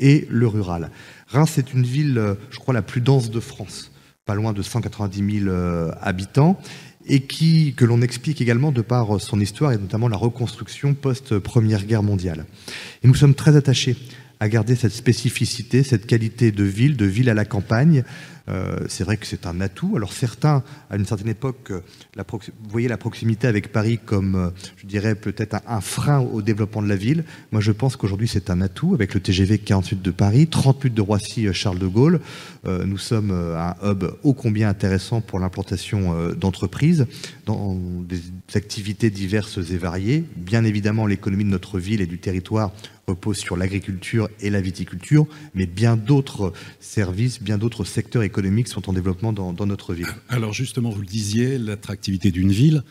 et 0.00 0.26
le 0.28 0.48
rural. 0.48 0.90
Reims 1.32 1.58
est 1.58 1.72
une 1.72 1.84
ville, 1.84 2.18
euh, 2.18 2.34
je 2.50 2.58
crois, 2.58 2.74
la 2.74 2.82
plus 2.82 3.00
dense 3.00 3.30
de 3.30 3.40
France, 3.40 3.90
pas 4.26 4.34
loin 4.34 4.52
de 4.52 4.62
190 4.62 5.40
000 5.40 5.48
euh, 5.48 5.90
habitants, 6.00 6.58
et 7.06 7.22
qui, 7.22 7.74
que 7.74 7.84
l'on 7.84 8.02
explique 8.02 8.40
également 8.40 8.70
de 8.70 8.82
par 8.82 9.20
son 9.20 9.40
histoire 9.40 9.72
et 9.72 9.78
notamment 9.78 10.08
la 10.08 10.16
reconstruction 10.16 10.94
post-Première 10.94 11.84
Guerre 11.84 12.02
mondiale. 12.02 12.46
Et 13.02 13.08
nous 13.08 13.14
sommes 13.14 13.34
très 13.34 13.56
attachés 13.56 13.96
à 14.38 14.48
garder 14.48 14.76
cette 14.76 14.92
spécificité, 14.92 15.82
cette 15.82 16.06
qualité 16.06 16.52
de 16.52 16.64
ville, 16.64 16.96
de 16.96 17.06
ville 17.06 17.30
à 17.30 17.34
la 17.34 17.44
campagne, 17.44 18.04
euh, 18.48 18.76
c'est 18.88 19.04
vrai 19.04 19.16
que 19.16 19.26
c'est 19.26 19.46
un 19.46 19.60
atout. 19.60 19.94
Alors 19.96 20.12
certains, 20.12 20.62
à 20.90 20.96
une 20.96 21.06
certaine 21.06 21.28
époque, 21.28 21.70
euh, 21.70 21.80
la 22.14 22.24
voyaient 22.68 22.88
la 22.88 22.96
proximité 22.96 23.46
avec 23.46 23.72
Paris 23.72 23.98
comme, 24.04 24.34
euh, 24.34 24.50
je 24.76 24.86
dirais, 24.86 25.14
peut-être 25.14 25.56
un, 25.66 25.80
frein 25.80 26.20
au 26.20 26.42
développement 26.42 26.82
de 26.82 26.88
la 26.88 26.96
ville. 26.96 27.24
Moi, 27.50 27.60
je 27.60 27.72
pense 27.72 27.96
qu'aujourd'hui, 27.96 28.28
c'est 28.28 28.50
un 28.50 28.60
atout 28.60 28.94
avec 28.94 29.14
le 29.14 29.20
TGV 29.20 29.58
48 29.58 30.02
de 30.02 30.10
Paris, 30.10 30.46
30 30.46 30.84
minutes 30.84 30.96
de 30.96 31.02
Roissy-Charles 31.02 31.78
de 31.78 31.86
Gaulle. 31.86 32.20
nous 32.64 32.98
sommes 32.98 33.30
un 33.30 33.74
hub 33.82 34.04
ô 34.22 34.34
combien 34.34 34.68
intéressant 34.68 35.20
pour 35.20 35.38
l'implantation 35.38 36.32
d'entreprises 36.34 37.06
dans 37.46 37.74
des 37.74 38.20
activités 38.54 39.10
diverses 39.10 39.58
et 39.58 39.76
variées. 39.76 40.24
Bien 40.36 40.64
évidemment, 40.64 41.06
l'économie 41.06 41.44
de 41.44 41.50
notre 41.50 41.78
ville 41.78 42.00
et 42.00 42.06
du 42.06 42.18
territoire 42.18 42.72
repose 43.06 43.38
sur 43.38 43.56
l'agriculture 43.56 44.28
et 44.40 44.50
la 44.50 44.60
viticulture, 44.60 45.26
mais 45.54 45.66
bien 45.66 45.96
d'autres 45.96 46.52
services, 46.80 47.42
bien 47.42 47.58
d'autres 47.58 47.84
secteurs 47.84 48.22
économiques 48.22 48.68
sont 48.68 48.88
en 48.88 48.92
développement 48.92 49.32
dans, 49.32 49.66
notre 49.66 49.94
ville. 49.94 50.08
Alors 50.28 50.52
justement, 50.52 50.90
vous 50.90 51.00
le 51.00 51.06
disiez, 51.06 51.58
l'attractivité 51.58 52.30
d'une 52.30 52.52
ville, 52.52 52.82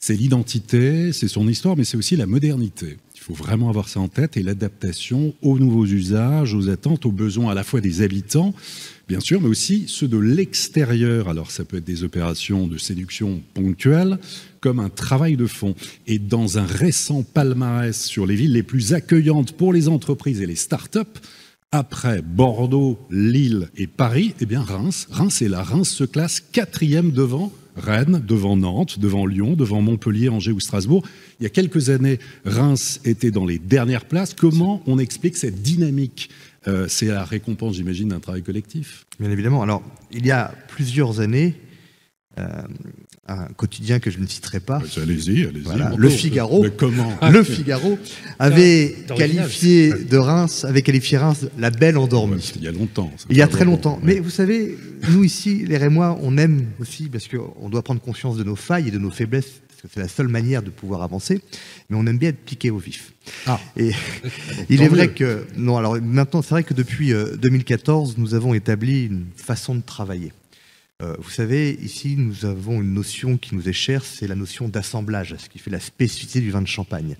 c'est 0.00 0.14
l'identité, 0.14 1.12
c'est 1.12 1.26
son 1.26 1.48
histoire, 1.48 1.76
mais 1.76 1.82
c'est 1.82 1.96
aussi 1.96 2.14
la 2.14 2.26
modernité. 2.26 2.98
Il 3.14 3.20
faut 3.20 3.34
vraiment 3.34 3.68
avoir 3.68 3.88
ça 3.88 3.98
en 3.98 4.06
tête 4.06 4.36
et 4.36 4.44
l'adaptation 4.44 5.34
aux 5.42 5.58
nouveaux 5.58 5.86
usages, 5.86 6.54
aux 6.54 6.68
attentes, 6.68 7.04
aux 7.04 7.12
besoins 7.12 7.50
à 7.50 7.54
la 7.54 7.64
fois 7.64 7.80
des 7.80 8.02
habitants, 8.02 8.54
bien 9.08 9.18
sûr, 9.18 9.40
mais 9.40 9.48
aussi 9.48 9.84
ceux 9.88 10.06
de 10.06 10.18
l'extérieur. 10.18 11.28
Alors 11.28 11.50
ça 11.50 11.64
peut 11.64 11.78
être 11.78 11.84
des 11.84 12.04
opérations 12.04 12.68
de 12.68 12.78
séduction 12.78 13.42
ponctuelles, 13.54 14.18
comme 14.60 14.80
un 14.80 14.88
travail 14.88 15.36
de 15.36 15.46
fond. 15.46 15.74
Et 16.06 16.18
dans 16.18 16.58
un 16.58 16.66
récent 16.66 17.22
palmarès 17.22 18.00
sur 18.04 18.26
les 18.26 18.36
villes 18.36 18.52
les 18.52 18.62
plus 18.62 18.94
accueillantes 18.94 19.52
pour 19.52 19.72
les 19.72 19.88
entreprises 19.88 20.40
et 20.40 20.46
les 20.46 20.56
start-up, 20.56 21.18
après 21.70 22.22
Bordeaux, 22.22 22.98
Lille 23.10 23.68
et 23.76 23.86
Paris, 23.86 24.34
eh 24.40 24.46
bien 24.46 24.62
Reims, 24.62 25.06
Reims 25.10 25.42
est 25.42 25.48
là. 25.48 25.62
Reims 25.62 25.90
se 25.90 26.04
classe 26.04 26.40
quatrième 26.40 27.10
devant 27.10 27.52
Rennes, 27.76 28.22
devant 28.26 28.56
Nantes, 28.56 28.98
devant 28.98 29.26
Lyon, 29.26 29.54
devant 29.54 29.80
Montpellier, 29.80 30.28
Angers 30.28 30.52
ou 30.52 30.60
Strasbourg. 30.60 31.06
Il 31.38 31.44
y 31.44 31.46
a 31.46 31.50
quelques 31.50 31.90
années, 31.90 32.18
Reims 32.44 33.00
était 33.04 33.30
dans 33.30 33.46
les 33.46 33.58
dernières 33.58 34.06
places. 34.06 34.34
Comment 34.34 34.82
on 34.86 34.98
explique 34.98 35.36
cette 35.36 35.62
dynamique? 35.62 36.30
Euh, 36.66 36.86
C'est 36.88 37.06
la 37.06 37.24
récompense, 37.24 37.76
j'imagine, 37.76 38.08
d'un 38.08 38.20
travail 38.20 38.42
collectif. 38.42 39.06
Bien 39.20 39.30
évidemment. 39.30 39.62
Alors, 39.62 39.82
il 40.10 40.26
y 40.26 40.30
a 40.30 40.52
plusieurs 40.68 41.20
années, 41.20 41.54
euh, 42.38 42.62
un 43.28 43.46
quotidien 43.56 44.00
que 44.00 44.10
je 44.10 44.18
ne 44.18 44.26
citerai 44.26 44.60
pas. 44.60 44.80
Allez-y, 44.96 45.44
allez-y. 45.44 45.96
le 45.96 46.08
Figaro. 46.08 46.64
comment 46.76 47.12
Le 47.30 47.42
Figaro 47.42 47.98
avait 48.38 48.96
qualifié 49.16 49.92
de 49.92 50.16
Reims, 50.16 50.64
avait 50.64 50.82
qualifié 50.82 51.18
Reims 51.18 51.46
la 51.58 51.70
belle 51.70 51.98
endormie. 51.98 52.52
il 52.56 52.62
y 52.62 52.68
a 52.68 52.72
longtemps. 52.72 53.12
Il 53.28 53.36
y 53.36 53.42
a 53.42 53.46
très 53.46 53.64
longtemps. 53.64 54.00
Mais 54.02 54.18
vous 54.20 54.30
savez, 54.30 54.76
nous 55.10 55.24
ici, 55.24 55.64
les 55.66 55.76
Rémois, 55.76 56.18
on 56.22 56.38
aime 56.38 56.66
aussi 56.80 57.08
parce 57.08 57.28
qu'on 57.28 57.68
doit 57.68 57.82
prendre 57.82 58.00
conscience 58.00 58.36
de 58.36 58.44
nos 58.44 58.56
failles 58.56 58.88
et 58.88 58.90
de 58.90 58.98
nos 58.98 59.10
faiblesses. 59.10 59.60
Parce 59.68 59.82
que 59.82 59.88
c'est 59.94 60.00
la 60.00 60.08
seule 60.08 60.26
manière 60.26 60.62
de 60.62 60.70
pouvoir 60.70 61.02
avancer, 61.02 61.40
mais 61.88 61.96
on 61.96 62.04
aime 62.06 62.18
bien 62.18 62.30
être 62.30 62.44
piqué 62.44 62.70
au 62.70 62.78
vif. 62.78 63.12
Ah. 63.46 63.60
Et 63.76 63.92
il 64.68 64.82
est 64.82 64.88
vrai 64.88 65.08
que 65.12 65.46
non. 65.56 65.76
Alors 65.76 66.00
maintenant, 66.02 66.42
c'est 66.42 66.50
vrai 66.50 66.64
que 66.64 66.74
depuis 66.74 67.12
2014, 67.12 68.10
euh, 68.10 68.14
nous 68.16 68.34
avons 68.34 68.54
établi 68.54 69.04
une 69.04 69.26
façon 69.36 69.76
de 69.76 69.82
travailler. 69.82 70.32
Euh, 71.00 71.14
vous 71.20 71.30
savez, 71.30 71.78
ici, 71.80 72.16
nous 72.18 72.44
avons 72.44 72.80
une 72.82 72.92
notion 72.92 73.36
qui 73.36 73.54
nous 73.54 73.68
est 73.68 73.72
chère, 73.72 74.04
c'est 74.04 74.26
la 74.26 74.34
notion 74.34 74.68
d'assemblage, 74.68 75.36
ce 75.38 75.48
qui 75.48 75.60
fait 75.60 75.70
la 75.70 75.78
spécificité 75.78 76.40
du 76.40 76.50
vin 76.50 76.60
de 76.60 76.66
champagne. 76.66 77.16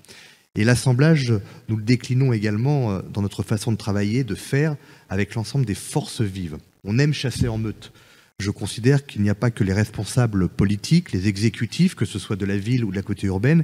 Et 0.55 0.65
l'assemblage, 0.65 1.33
nous 1.69 1.77
le 1.77 1.83
déclinons 1.83 2.33
également 2.33 2.91
euh, 2.91 3.01
dans 3.01 3.21
notre 3.21 3.41
façon 3.41 3.71
de 3.71 3.77
travailler, 3.77 4.25
de 4.25 4.35
faire 4.35 4.75
avec 5.07 5.33
l'ensemble 5.35 5.65
des 5.65 5.75
forces 5.75 6.21
vives. 6.21 6.57
On 6.83 6.99
aime 6.99 7.13
chasser 7.13 7.47
en 7.47 7.57
meute. 7.57 7.93
Je 8.39 8.51
considère 8.51 9.05
qu'il 9.05 9.21
n'y 9.21 9.29
a 9.29 9.35
pas 9.35 9.49
que 9.49 9.63
les 9.63 9.73
responsables 9.73 10.49
politiques, 10.49 11.13
les 11.13 11.29
exécutifs, 11.29 11.95
que 11.95 12.05
ce 12.05 12.19
soit 12.19 12.35
de 12.35 12.45
la 12.45 12.57
ville 12.57 12.83
ou 12.83 12.91
de 12.91 12.97
la 12.97 13.01
côté 13.01 13.27
urbaine, 13.27 13.63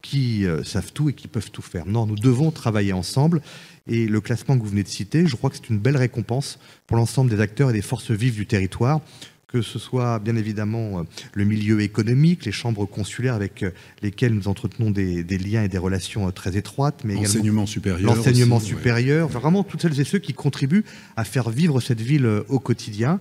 qui 0.00 0.46
euh, 0.46 0.62
savent 0.62 0.92
tout 0.92 1.08
et 1.08 1.12
qui 1.12 1.26
peuvent 1.26 1.50
tout 1.50 1.62
faire. 1.62 1.86
Non, 1.86 2.06
nous 2.06 2.14
devons 2.14 2.52
travailler 2.52 2.92
ensemble. 2.92 3.42
Et 3.88 4.06
le 4.06 4.20
classement 4.20 4.56
que 4.56 4.62
vous 4.62 4.70
venez 4.70 4.84
de 4.84 4.88
citer, 4.88 5.26
je 5.26 5.34
crois 5.34 5.50
que 5.50 5.56
c'est 5.56 5.70
une 5.70 5.80
belle 5.80 5.96
récompense 5.96 6.60
pour 6.86 6.96
l'ensemble 6.96 7.30
des 7.30 7.40
acteurs 7.40 7.70
et 7.70 7.72
des 7.72 7.82
forces 7.82 8.12
vives 8.12 8.36
du 8.36 8.46
territoire 8.46 9.00
que 9.48 9.62
ce 9.62 9.78
soit 9.78 10.18
bien 10.18 10.36
évidemment 10.36 11.00
euh, 11.00 11.02
le 11.34 11.44
milieu 11.44 11.80
économique, 11.80 12.44
les 12.44 12.52
chambres 12.52 12.84
consulaires 12.84 13.34
avec 13.34 13.62
euh, 13.62 13.70
lesquelles 14.02 14.34
nous 14.34 14.48
entretenons 14.48 14.90
des, 14.90 15.22
liens 15.38 15.62
et 15.62 15.68
des 15.68 15.78
relations 15.78 16.26
euh, 16.26 16.30
très 16.32 16.56
étroites, 16.56 17.02
mais 17.04 17.14
l'enseignement 17.14 17.66
supérieur, 17.66 18.16
l'enseignement 18.16 18.58
supérieur, 18.58 19.28
vraiment 19.28 19.62
toutes 19.62 19.82
celles 19.82 20.00
et 20.00 20.04
ceux 20.04 20.18
qui 20.18 20.34
contribuent 20.34 20.84
à 21.16 21.24
faire 21.24 21.50
vivre 21.50 21.80
cette 21.80 22.00
ville 22.00 22.26
au 22.48 22.58
quotidien. 22.58 23.20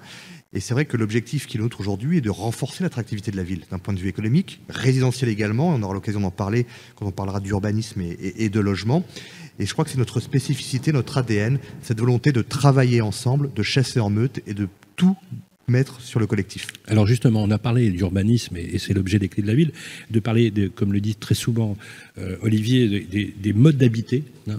Et 0.53 0.61
c'est 0.61 0.73
vrai 0.73 0.85
que 0.85 0.95
l'objectif 0.95 1.47
qui 1.47 1.57
est 1.57 1.59
nôtre 1.59 1.81
aujourd'hui 1.81 2.17
est 2.17 2.21
de 2.21 2.29
renforcer 2.29 2.81
l'attractivité 2.81 3.29
de 3.29 3.37
la 3.37 3.43
ville 3.43 3.63
d'un 3.69 3.77
point 3.77 3.93
de 3.93 3.99
vue 3.99 4.07
économique, 4.07 4.61
résidentiel 4.69 5.29
également. 5.29 5.69
On 5.69 5.81
aura 5.83 5.93
l'occasion 5.93 6.21
d'en 6.21 6.31
parler 6.31 6.65
quand 6.95 7.05
on 7.05 7.11
parlera 7.11 7.41
d'urbanisme 7.41 8.01
et, 8.01 8.17
et, 8.37 8.49
de 8.49 8.59
logement. 8.61 9.05
Et 9.59 9.65
je 9.65 9.73
crois 9.73 9.83
que 9.83 9.91
c'est 9.91 9.97
notre 9.97 10.21
spécificité, 10.21 10.93
notre 10.93 11.17
ADN, 11.17 11.59
cette 11.81 11.99
volonté 11.99 12.31
de 12.31 12.41
travailler 12.41 13.01
ensemble, 13.01 13.51
de 13.53 13.63
chasser 13.63 13.99
en 13.99 14.09
meute 14.09 14.39
et 14.47 14.53
de 14.53 14.69
tout 14.95 15.17
mettre 15.67 16.01
sur 16.01 16.19
le 16.19 16.27
collectif. 16.27 16.67
Alors 16.87 17.07
justement, 17.07 17.43
on 17.43 17.51
a 17.51 17.57
parlé 17.57 17.89
d'urbanisme, 17.89 18.55
et, 18.57 18.77
c'est 18.77 18.93
l'objet 18.93 19.19
des 19.19 19.29
clés 19.29 19.43
de 19.43 19.47
la 19.47 19.55
ville, 19.55 19.71
de 20.11 20.19
parler, 20.19 20.51
comme 20.75 20.93
le 20.93 21.01
dit 21.01 21.15
très 21.15 21.35
souvent 21.35 21.75
euh, 22.17 22.37
Olivier, 22.41 23.07
des, 23.37 23.53
modes 23.53 23.77
d'habiter, 23.77 24.23
hein, 24.49 24.57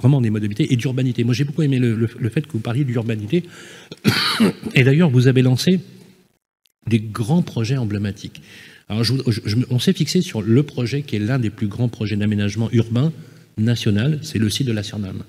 vraiment 0.00 0.20
des 0.20 0.30
modes 0.30 0.42
d'habiter, 0.42 0.72
et 0.72 0.76
d'urbanité. 0.76 1.24
Moi 1.24 1.34
j'ai 1.34 1.44
beaucoup 1.44 1.62
aimé 1.62 1.78
le, 1.78 2.06
fait 2.28 2.46
que 2.46 2.52
vous 2.52 2.60
parliez 2.60 2.84
d'urbanité, 2.84 3.44
et 4.74 4.84
d'ailleurs 4.84 5.10
vous 5.10 5.28
avez 5.28 5.42
lancé 5.42 5.80
des 6.86 7.00
grands 7.00 7.42
projets 7.42 7.76
emblématiques. 7.76 8.42
Alors 8.88 9.04
on 9.70 9.78
s'est 9.78 9.92
fixé 9.92 10.22
sur 10.22 10.42
le 10.42 10.62
projet 10.62 11.02
qui 11.02 11.16
est 11.16 11.20
l'un 11.20 11.38
des 11.38 11.50
plus 11.50 11.66
grands 11.66 11.88
projets 11.88 12.16
d'aménagement 12.16 12.70
urbain 12.72 13.12
national, 13.58 14.20
c'est 14.22 14.38
le 14.38 14.48
site 14.48 14.66
de 14.66 14.72
la 14.72 14.82
Surname 14.82 15.22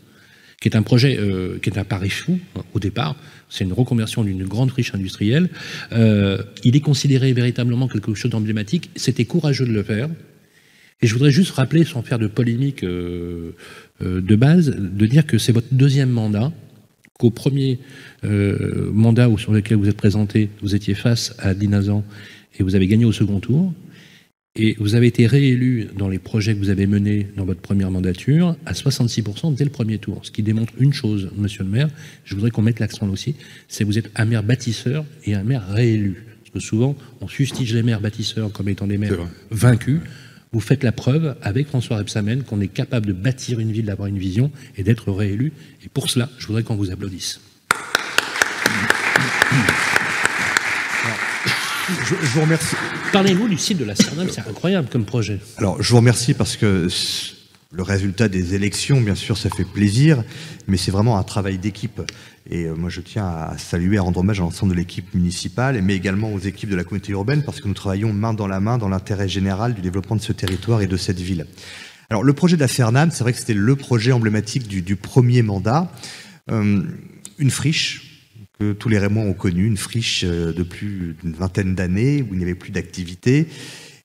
qui 0.62 0.68
est 0.68 0.76
un 0.76 0.82
projet 0.82 1.18
euh, 1.20 1.60
qui 1.60 1.70
est 1.70 1.78
un 1.78 1.84
pari 1.84 2.10
fou 2.10 2.40
hein, 2.56 2.62
au 2.74 2.80
départ. 2.80 3.16
C'est 3.50 3.64
une 3.64 3.74
reconversion 3.74 4.24
d'une 4.24 4.44
grande 4.44 4.72
friche 4.72 4.94
industrielle. 4.94 5.50
Euh, 5.92 6.42
il 6.64 6.76
est 6.76 6.82
considéré 6.82 7.32
véritablement 7.34 7.88
quelque 7.88 8.14
chose 8.16 8.32
d'emblématique. 8.32 8.90
C'était 8.96 9.26
courageux 9.26 9.66
de 9.66 9.72
le 9.72 9.84
faire. 9.84 10.10
Et 11.02 11.08
je 11.08 11.14
voudrais 11.14 11.32
juste 11.32 11.52
rappeler, 11.52 11.84
sans 11.84 12.02
faire 12.02 12.18
de 12.18 12.26
polémique 12.26 12.84
euh, 12.84 13.54
de 14.02 14.36
base, 14.36 14.76
de 14.76 15.06
dire 15.06 15.28
que 15.28 15.38
c'est 15.38 15.52
votre 15.52 15.72
deuxième 15.72 16.10
mandat, 16.10 16.52
qu'au 17.20 17.30
premier 17.30 17.80
mandat 18.24 19.30
sur 19.38 19.52
lequel 19.52 19.78
vous 19.78 19.88
êtes 19.88 19.98
présenté, 19.98 20.50
vous 20.62 20.76
étiez 20.76 20.94
face 20.94 21.36
à 21.40 21.54
Dinazan 21.56 22.04
et 22.60 22.64
vous 22.64 22.76
avez 22.76 22.88
gagné 22.88 23.06
au 23.06 23.12
second 23.12 23.40
tour. 23.40 23.74
Et 24.60 24.76
vous 24.80 24.96
avez 24.96 25.06
été 25.06 25.28
réélu 25.28 25.88
dans 25.96 26.10
les 26.10 26.18
projets 26.18 26.56
que 26.56 26.60
vous 26.60 26.72
avez 26.72 26.88
menés 26.88 27.28
dans 27.38 27.46
votre 27.46 27.62
première 27.62 27.92
mandature 27.92 28.56
à 28.66 28.74
66% 28.74 29.54
dès 29.54 29.64
le 29.64 29.70
premier 29.70 30.00
tour. 30.00 30.20
Ce 30.24 30.32
qui 30.32 30.42
démontre 30.42 30.74
une 30.80 30.94
chose, 30.94 31.30
monsieur 31.38 31.64
le 31.64 31.70
maire, 31.70 31.90
je 32.26 32.34
voudrais 32.34 32.50
qu'on 32.50 32.64
mette 32.64 32.80
l'accent 32.80 33.08
aussi, 33.10 33.36
c'est 33.68 33.84
que 33.84 33.88
vous 33.88 34.00
êtes 34.00 34.10
un 34.16 34.26
maire 34.26 34.42
bâtisseur 34.42 35.06
et 35.26 35.36
un 35.36 35.44
maire 35.44 35.68
réélu. 35.70 36.26
Parce 36.40 36.50
que 36.54 36.60
souvent, 36.60 36.96
on 37.22 37.28
fustige 37.28 37.76
les 37.76 37.84
maires 37.84 38.02
bâtisseurs 38.02 38.52
comme 38.52 38.68
étant 38.68 38.88
des 38.88 38.98
maires 38.98 39.28
vaincus. 39.52 40.00
Vous 40.52 40.60
faites 40.60 40.84
la 40.84 40.92
preuve 40.92 41.36
avec 41.44 41.68
François 41.68 41.98
Rebsamen 41.98 42.42
qu'on 42.42 42.60
est 42.60 42.68
capable 42.68 43.06
de 43.06 43.14
bâtir 43.14 43.60
une 43.60 43.72
ville, 43.72 43.86
d'avoir 43.86 44.08
une 44.08 44.18
vision 44.18 44.52
et 44.76 44.82
d'être 44.82 45.12
réélu. 45.12 45.52
Et 45.86 45.90
pour 45.90 46.10
cela, 46.10 46.30
je 46.40 46.48
voudrais 46.48 46.64
qu'on 46.64 46.76
vous 46.76 46.90
applaudisse. 46.90 47.42
Je, 51.88 52.15
vous 52.15 52.41
remercie. 52.41 52.75
Parlez-nous 53.13 53.48
du 53.48 53.58
site 53.58 53.77
de 53.77 53.86
la 53.86 53.96
CERNAM, 53.96 54.27
c'est 54.29 54.41
incroyable 54.41 54.89
comme 54.91 55.06
projet. 55.06 55.39
Alors, 55.58 55.82
je 55.82 55.89
vous 55.89 55.98
remercie 55.98 56.34
parce 56.34 56.58
que 56.58 56.89
le 57.72 57.84
résultat 57.84 58.27
des 58.27 58.56
élections, 58.56 59.00
bien 59.00 59.15
sûr, 59.15 59.38
ça 59.38 59.50
fait 59.50 59.63
plaisir, 59.63 60.24
mais 60.67 60.75
c'est 60.75 60.91
vraiment 60.91 61.17
un 61.17 61.24
travail 61.24 61.58
d'équipe. 61.58 62.01
Et 62.50 62.65
euh, 62.65 62.75
moi, 62.75 62.89
je 62.89 63.00
tiens 63.00 63.25
à 63.25 63.58
saluer, 63.58 63.98
à 63.98 64.01
rendre 64.01 64.20
hommage 64.20 64.39
à 64.41 64.44
l'ensemble 64.44 64.74
de 64.74 64.77
l'équipe 64.77 65.13
municipale, 65.13 65.82
mais 65.82 65.96
également 65.96 66.34
aux 66.34 66.39
équipes 66.39 66.70
de 66.70 66.75
la 66.75 66.84
communauté 66.84 67.13
urbaine, 67.13 67.44
parce 67.44 67.62
que 67.62 67.67
nous 67.70 67.74
travaillons 67.74 68.12
main 68.12 68.34
dans 68.34 68.48
la 68.48 68.60
main 68.60 68.77
dans 68.77 68.89
l'intérêt 68.89 69.29
général 69.29 69.74
du 69.74 69.82
développement 69.82 70.17
de 70.17 70.22
ce 70.22 70.34
territoire 70.34 70.82
et 70.82 70.88
de 70.88 70.98
cette 70.98 71.20
ville. 71.20 71.46
Alors, 72.10 72.24
le 72.24 72.34
projet 72.34 72.58
de 72.58 72.62
la 72.62 72.67
CERNAM, 72.67 73.12
c'est 73.12 73.24
vrai 73.24 73.32
que 73.32 73.39
c'était 73.39 73.53
le 73.53 73.75
projet 73.77 74.12
emblématique 74.12 74.67
du, 74.67 74.96
premier 74.98 75.41
mandat. 75.41 75.89
Euh, 76.51 76.84
une 77.38 77.51
friche 77.51 78.07
que 78.60 78.74
tous 78.74 78.90
les 78.90 79.00
Rémois 79.00 79.24
ont 79.24 79.34
connu, 79.34 79.66
une 79.66 79.78
friche 79.78 80.24
euh, 80.26 80.54
de 80.54 80.64
plus 80.64 81.16
d'une 81.22 81.34
vingtaine 81.34 81.76
d'années 81.76 82.22
où 82.22 82.34
il 82.34 82.38
n'y 82.38 82.44
avait 82.44 82.56
plus 82.56 82.72
d'activité. 82.72 83.48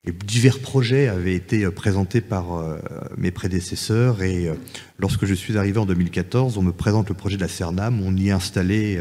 Et 0.04 0.12
divers 0.12 0.58
projets 0.58 1.08
avaient 1.08 1.34
été 1.34 1.64
euh, 1.64 1.70
présentés 1.70 2.20
par 2.20 2.54
euh, 2.54 2.78
mes 3.16 3.30
prédécesseurs 3.30 4.22
et 4.22 4.50
lorsque 4.98 5.26
je 5.26 5.34
suis 5.34 5.56
arrivé 5.56 5.78
en 5.78 5.86
2014, 5.86 6.58
on 6.58 6.62
me 6.62 6.72
présente 6.72 7.08
le 7.08 7.14
projet 7.14 7.36
de 7.36 7.42
la 7.42 7.48
Cernam, 7.48 8.02
on 8.02 8.16
y 8.16 8.30
installait 8.30 8.98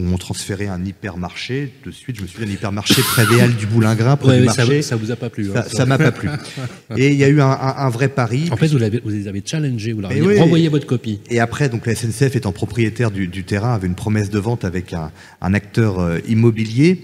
on 0.00 0.16
transféré 0.16 0.68
un 0.68 0.84
hypermarché. 0.84 1.72
De 1.84 1.90
suite, 1.90 2.16
je 2.16 2.22
me 2.22 2.26
suis 2.26 2.38
dit 2.38 2.50
un 2.50 2.54
hypermarché 2.54 3.02
près 3.02 3.26
des 3.26 3.40
Halles 3.40 3.56
du 3.56 3.66
Boulingrin, 3.66 4.16
près 4.16 4.38
du 4.38 4.46
marché. 4.46 4.82
Ça, 4.82 4.96
vous 4.96 5.10
a 5.10 5.16
pas 5.16 5.28
plu. 5.28 5.50
Hein, 5.54 5.64
ça 5.66 5.86
m'a 5.86 5.98
pas 5.98 6.12
plu. 6.12 6.28
Et 6.96 7.08
il 7.10 7.16
y 7.16 7.24
a 7.24 7.28
eu 7.28 7.40
un, 7.40 7.88
vrai 7.90 8.08
pari. 8.08 8.48
En 8.52 8.56
fait, 8.56 8.68
vous, 8.68 8.82
avez, 8.82 9.00
vous 9.00 9.10
les 9.10 9.26
avez 9.26 9.42
challengés, 9.44 9.92
vous 9.92 10.00
leur 10.00 10.10
avez 10.10 10.40
renvoyé 10.40 10.68
votre 10.68 10.86
copie. 10.86 11.20
Et 11.30 11.40
après, 11.40 11.68
donc 11.68 11.86
la 11.86 11.94
SNCF 11.94 12.36
étant 12.36 12.52
propriétaire 12.52 13.10
du, 13.10 13.44
terrain, 13.44 13.74
avait 13.74 13.88
une 13.88 13.96
promesse 13.96 14.30
de 14.30 14.38
vente 14.38 14.64
avec 14.64 14.92
un, 14.92 15.10
acteur 15.54 15.98
euh, 15.98 16.18
immobilier. 16.28 17.02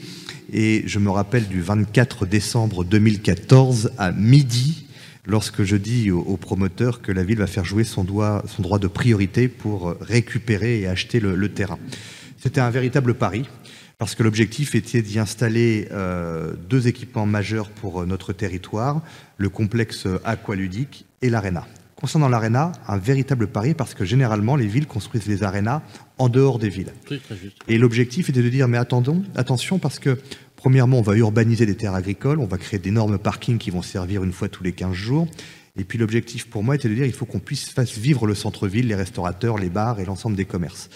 Et 0.53 0.85
je 0.87 0.99
me 1.01 1.11
rappelle 1.11 1.49
du 1.49 1.63
24 1.63 2.27
décembre 2.27 2.85
2014 2.85 3.91
à 3.99 4.13
midi, 4.13 4.87
lorsque 5.27 5.65
je 5.65 5.75
dis 5.75 6.13
au, 6.13 6.37
promoteur 6.37 7.03
que 7.03 7.11
la 7.11 7.25
ville 7.25 7.39
va 7.39 7.49
faire 7.49 7.65
jouer 7.65 7.83
son, 7.83 8.05
doigt, 8.05 8.45
son 8.47 8.63
droit 8.63 8.79
de 8.79 8.87
priorité 8.87 9.49
pour 9.49 9.89
euh, 9.89 9.99
récupérer 10.01 10.81
et 10.81 10.87
acheter 10.87 11.19
le 11.19 11.49
terrain. 11.49 11.79
C'était 12.45 12.61
un 12.61 12.69
véritable 12.69 13.15
pari, 13.15 13.49
parce 13.97 14.15
que 14.15 14.23
l'objectif 14.23 14.75
était 14.75 15.01
d'y 15.01 15.19
installer 15.19 15.89
euh, 15.93 16.53
deux 16.69 16.89
équipements 16.89 17.25
majeurs 17.25 17.71
pour 17.71 18.03
euh, 18.03 18.05
notre 18.05 18.35
territoire, 18.35 19.01
le 19.39 19.49
complexe 19.49 20.07
aqualudique 20.27 21.07
et 21.23 21.31
l'aréna. 21.31 21.67
Concernant 21.97 22.29
l'aréna, 22.29 22.73
un 22.87 22.99
véritable 22.99 23.47
pari, 23.47 23.73
parce 23.73 23.95
que 23.95 24.05
généralement, 24.05 24.57
les 24.57 24.67
villes 24.67 24.87
construisent 24.87 25.27
les 25.27 25.43
arénas 25.43 25.81
en 26.19 26.29
dehors 26.29 26.59
des 26.59 26.69
villes. 26.69 26.93
Et 27.67 27.79
l'objectif 27.79 28.29
était 28.29 28.43
de 28.43 28.49
dire, 28.51 28.69
mais 28.69 28.77
attendons, 28.77 29.23
attention, 29.37 29.79
parce 29.79 29.99
que 29.99 30.19
premièrement, 30.55 30.99
on 30.99 31.03
va 31.03 31.17
urbaniser 31.17 31.65
des 31.65 31.77
terres 31.79 31.95
agricoles, 31.95 32.41
on 32.41 32.47
va 32.47 32.59
créer 32.59 32.79
d'énormes 32.79 33.17
parkings 33.17 33.57
qui 33.57 33.71
vont 33.71 33.81
servir 33.81 34.23
une 34.23 34.33
fois 34.33 34.51
tous 34.51 34.63
les 34.63 34.73
15 34.73 34.93
jours. 34.93 35.29
Et 35.79 35.85
puis 35.85 35.97
l'objectif 35.97 36.51
pour 36.51 36.63
moi 36.63 36.75
était 36.75 36.91
de 36.91 36.95
dire, 36.95 37.07
il 37.07 37.15
faut 37.15 37.25
qu'on 37.25 37.41
puisse 37.41 37.71
faire 37.71 37.85
vivre 37.85 38.27
le 38.27 38.35
centre-ville, 38.35 38.87
les 38.87 38.95
restaurateurs, 38.95 39.57
les 39.57 39.71
bars 39.71 39.99
et 39.99 40.05
l'ensemble 40.05 40.37
des 40.37 40.45
commerces. 40.45 40.91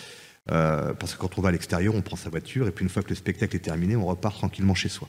Euh, 0.50 0.94
parce 0.94 1.14
que 1.14 1.18
quand 1.18 1.38
on 1.38 1.42
va 1.42 1.50
à 1.50 1.52
l'extérieur, 1.52 1.94
on 1.94 2.02
prend 2.02 2.16
sa 2.16 2.30
voiture 2.30 2.66
et 2.68 2.70
puis 2.70 2.82
une 2.82 2.88
fois 2.88 3.02
que 3.02 3.10
le 3.10 3.14
spectacle 3.14 3.54
est 3.56 3.60
terminé, 3.60 3.96
on 3.96 4.06
repart 4.06 4.34
tranquillement 4.34 4.74
chez 4.74 4.88
soi. 4.88 5.08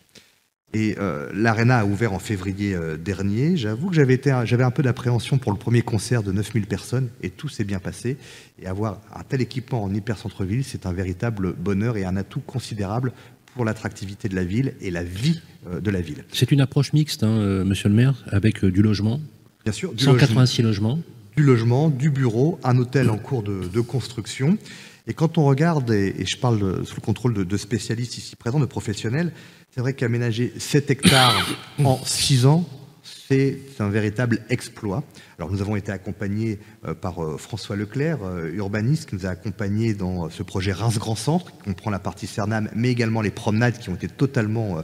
Et 0.71 0.95
euh, 0.99 1.29
l'Arena 1.33 1.79
a 1.79 1.85
ouvert 1.85 2.13
en 2.13 2.19
février 2.19 2.75
euh, 2.75 2.95
dernier. 2.95 3.57
J'avoue 3.57 3.89
que 3.89 3.95
j'avais, 3.95 4.21
j'avais 4.43 4.63
un 4.63 4.69
peu 4.69 4.83
d'appréhension 4.83 5.39
pour 5.39 5.51
le 5.51 5.57
premier 5.57 5.81
concert 5.81 6.21
de 6.21 6.31
9000 6.31 6.67
personnes 6.67 7.09
et 7.23 7.31
tout 7.31 7.49
s'est 7.49 7.63
bien 7.63 7.79
passé. 7.79 8.17
Et 8.61 8.67
avoir 8.67 9.01
un 9.15 9.23
tel 9.23 9.41
équipement 9.41 9.83
en 9.83 9.93
hyper 9.93 10.17
centre-ville, 10.17 10.63
c'est 10.63 10.85
un 10.85 10.93
véritable 10.93 11.53
bonheur 11.53 11.97
et 11.97 12.05
un 12.05 12.17
atout 12.17 12.41
considérable 12.41 13.13
pour 13.55 13.65
l'attractivité 13.65 14.29
de 14.29 14.35
la 14.35 14.43
ville 14.43 14.73
et 14.79 14.91
la 14.91 15.03
vie 15.03 15.41
de 15.67 15.89
la 15.89 16.01
ville. 16.01 16.23
C'est 16.31 16.51
une 16.51 16.61
approche 16.61 16.93
mixte, 16.93 17.23
hein, 17.23 17.63
monsieur 17.65 17.89
le 17.89 17.95
maire, 17.95 18.23
avec 18.27 18.63
du 18.63 18.83
logement. 18.83 19.19
Bien 19.63 19.73
sûr. 19.73 19.91
Du 19.93 20.03
186 20.03 20.61
logements. 20.61 20.99
Du 21.35 21.43
logement, 21.43 21.89
du 21.89 22.11
bureau, 22.11 22.59
un 22.63 22.77
hôtel 22.77 23.09
en 23.09 23.17
cours 23.17 23.41
de, 23.41 23.67
de 23.67 23.81
construction. 23.81 24.57
Et 25.07 25.13
quand 25.13 25.37
on 25.37 25.45
regarde, 25.45 25.89
et, 25.91 26.25
je 26.25 26.37
parle 26.37 26.85
sous 26.85 26.95
le 26.95 27.01
contrôle 27.01 27.45
de, 27.45 27.57
spécialistes 27.57 28.17
ici 28.17 28.35
présents, 28.35 28.59
de 28.59 28.65
professionnels, 28.65 29.33
c'est 29.71 29.81
vrai 29.81 29.93
qu'aménager 29.93 30.53
7 30.57 30.91
hectares 30.91 31.47
en 31.83 31.99
6 32.03 32.45
ans, 32.45 32.65
c'est 33.03 33.59
un 33.79 33.89
véritable 33.89 34.39
exploit. 34.49 35.03
Alors 35.37 35.51
nous 35.51 35.61
avons 35.61 35.75
été 35.75 35.91
accompagnés 35.91 36.59
euh, 36.85 36.93
par 36.93 37.23
euh, 37.23 37.37
François 37.37 37.75
Leclerc, 37.75 38.19
euh, 38.23 38.51
urbaniste, 38.53 39.09
qui 39.09 39.15
nous 39.15 39.25
a 39.25 39.29
accompagnés 39.29 39.93
dans 39.93 40.29
ce 40.29 40.43
projet 40.43 40.71
Reims 40.71 40.97
Grand 40.97 41.15
Centre, 41.15 41.51
qui 41.51 41.63
comprend 41.63 41.91
la 41.91 41.99
partie 41.99 42.27
Cernam, 42.27 42.69
mais 42.75 42.89
également 42.89 43.21
les 43.21 43.31
promenades 43.31 43.77
qui 43.77 43.89
ont 43.89 43.95
été 43.95 44.07
totalement, 44.07 44.83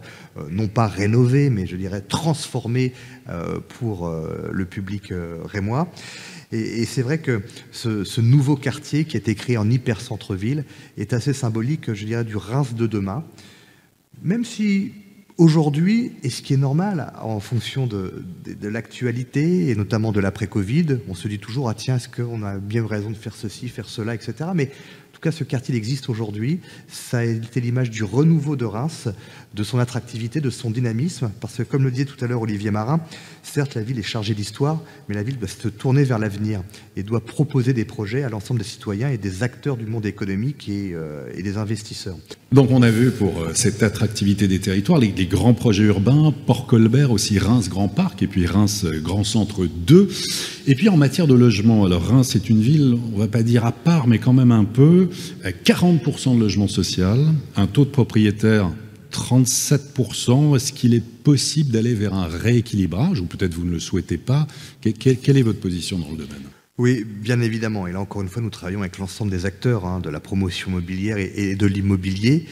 non 0.50 0.68
pas 0.68 0.88
rénovées, 0.88 1.50
mais 1.50 1.66
je 1.66 1.76
dirais 1.76 2.02
transformées 2.02 2.94
pour 3.80 4.10
le 4.52 4.66
public 4.66 5.12
rémois. 5.46 5.88
Et, 6.56 6.86
c'est 6.86 7.02
vrai 7.02 7.18
que 7.18 7.42
ce, 7.72 8.22
nouveau 8.22 8.56
quartier 8.56 9.06
qui 9.06 9.18
a 9.18 9.20
été 9.20 9.36
créé 9.36 9.58
en 9.58 9.70
hyper-centre-ville 9.70 10.66
est 10.98 11.14
assez 11.14 11.34
symbolique, 11.34 11.94
je 11.94 12.06
dirais, 12.06 12.24
du 12.24 12.38
Reims 12.38 12.74
de 12.74 12.88
demain. 12.88 13.26
Même 14.24 14.46
si 14.46 14.94
aujourd'hui, 15.38 16.14
et 16.24 16.30
ce 16.30 16.42
qui 16.42 16.54
est 16.54 16.58
normal 16.58 17.12
en 17.22 17.40
fonction 17.40 17.88
de, 17.88 18.26
l'actualité, 18.62 19.70
et 19.70 19.76
notamment 19.76 20.12
de 20.12 20.22
l'après-Covid, 20.22 21.00
on 21.10 21.16
se 21.16 21.28
dit 21.28 21.40
toujours, 21.40 21.70
ah 21.70 21.74
tiens, 21.74 21.98
est-ce 21.98 22.10
qu'on 22.10 22.44
a 22.44 22.58
bien 22.58 22.86
raison 22.88 23.10
de 23.10 23.16
faire 23.16 23.36
ceci, 23.36 23.68
faire 23.68 23.90
cela, 23.90 24.16
etc. 24.16 24.50
Mais 24.54 24.72
tout 25.16 25.22
cas, 25.22 25.32
ce 25.32 25.46
quartier 25.46 25.74
existe 25.76 26.10
aujourd'hui. 26.10 26.60
Ça 26.90 27.20
a 27.20 27.24
été 27.24 27.62
l'image 27.62 27.90
du 27.90 28.04
renouveau 28.04 28.58
de 28.58 28.66
Reims, 28.66 29.08
de 29.54 29.64
son 29.64 29.80
attractivité, 29.80 30.42
de 30.42 30.50
son 30.50 30.70
dynamisme. 30.70 31.32
Parce 31.40 31.56
que, 31.56 31.64
comme 31.64 31.86
le 31.86 31.92
disait 31.92 32.04
tout 32.04 32.24
à 32.24 32.28
l'heure 32.28 32.42
Olivier 32.42 32.70
Marin, 32.70 33.00
certes, 33.42 33.76
la 33.76 33.82
ville 33.82 33.98
est 33.98 34.04
chargée 34.04 34.34
d'histoire, 34.34 34.82
mais 35.08 35.16
la 35.16 35.24
ville 35.24 35.38
doit 35.38 35.48
se 35.48 35.70
tourner 35.70 36.04
vers 36.04 36.20
l'avenir 36.20 36.62
et 36.98 37.04
doit 37.04 37.24
proposer 37.24 37.72
des 37.72 37.86
projets 37.86 38.24
à 38.24 38.30
l'ensemble 38.30 38.60
des 38.60 38.66
citoyens 38.66 39.10
et 39.10 39.18
des 39.18 39.42
acteurs 39.42 39.78
du 39.78 39.86
monde 39.86 40.06
économique 40.06 40.68
et, 40.68 40.92
euh, 40.94 41.32
des 41.42 41.58
investisseurs. 41.58 42.18
Donc, 42.52 42.72
on 42.72 42.82
a 42.82 42.92
vu 42.92 43.12
pour 43.12 43.42
euh, 43.42 43.52
cette 43.54 43.84
attractivité 43.84 44.50
des 44.50 44.60
territoires 44.60 45.00
les, 45.00 45.12
grands 45.28 45.54
projets 45.54 45.84
urbains, 45.84 46.34
Port-Colbert, 46.46 47.12
aussi 47.12 47.40
Reims 47.40 47.70
Grand 47.70 47.88
Parc, 47.88 48.22
et 48.22 48.28
puis 48.28 48.46
Reims 48.46 48.84
euh, 48.84 49.00
Grand 49.00 49.24
Centre 49.24 49.66
2. 49.66 50.10
Et 50.68 50.76
puis 50.76 50.90
en 50.90 50.98
matière 50.98 51.28
de 51.28 51.36
logement, 51.36 51.86
alors 51.86 52.04
Reims 52.04 52.30
c'est 52.32 52.50
une 52.50 52.60
ville, 52.60 52.98
on 53.14 53.20
va 53.20 53.28
pas 53.28 53.44
dire 53.44 53.66
à 53.66 53.72
part, 53.72 54.08
mais 54.08 54.18
quand 54.18 54.34
même 54.34 54.52
un 54.52 54.66
peu, 54.66 55.05
40% 55.44 56.36
de 56.36 56.40
logement 56.40 56.68
social, 56.68 57.20
un 57.56 57.68
taux 57.68 57.86
de 57.86 57.90
propriétaires 57.90 58.72
37%. 59.12 60.56
Est-ce 60.56 60.74
qu'il 60.74 60.94
est 60.94 61.04
possible 61.04 61.72
d'aller 61.72 61.94
vers 61.94 62.14
un 62.14 62.28
rééquilibrage, 62.28 63.22
ou 63.22 63.26
peut-être 63.26 63.54
vous 63.54 63.66
ne 63.66 63.72
le 63.72 63.80
souhaitez 63.80 64.18
pas? 64.18 64.48
Quelle, 64.82 65.38
est 65.38 65.42
votre 65.42 65.60
position 65.60 65.98
dans 65.98 66.12
le 66.12 66.18
domaine? 66.18 66.44
Oui, 66.78 67.06
bien 67.06 67.40
évidemment. 67.40 67.88
Et 67.88 67.94
là, 67.94 68.02
encore 68.02 68.22
une 68.22 68.28
fois, 68.28 68.42
nous 68.42 68.50
travaillons 68.50 68.82
avec 68.82 68.98
l'ensemble 68.98 69.32
des 69.32 69.46
acteurs 69.46 69.86
hein, 69.86 70.02
de 70.02 70.10
la 70.10 70.20
promotion 70.20 70.72
immobilière 70.72 71.18
et, 71.18 71.32
et 71.36 71.56
de 71.56 71.66
l'immobilier. 71.66 72.46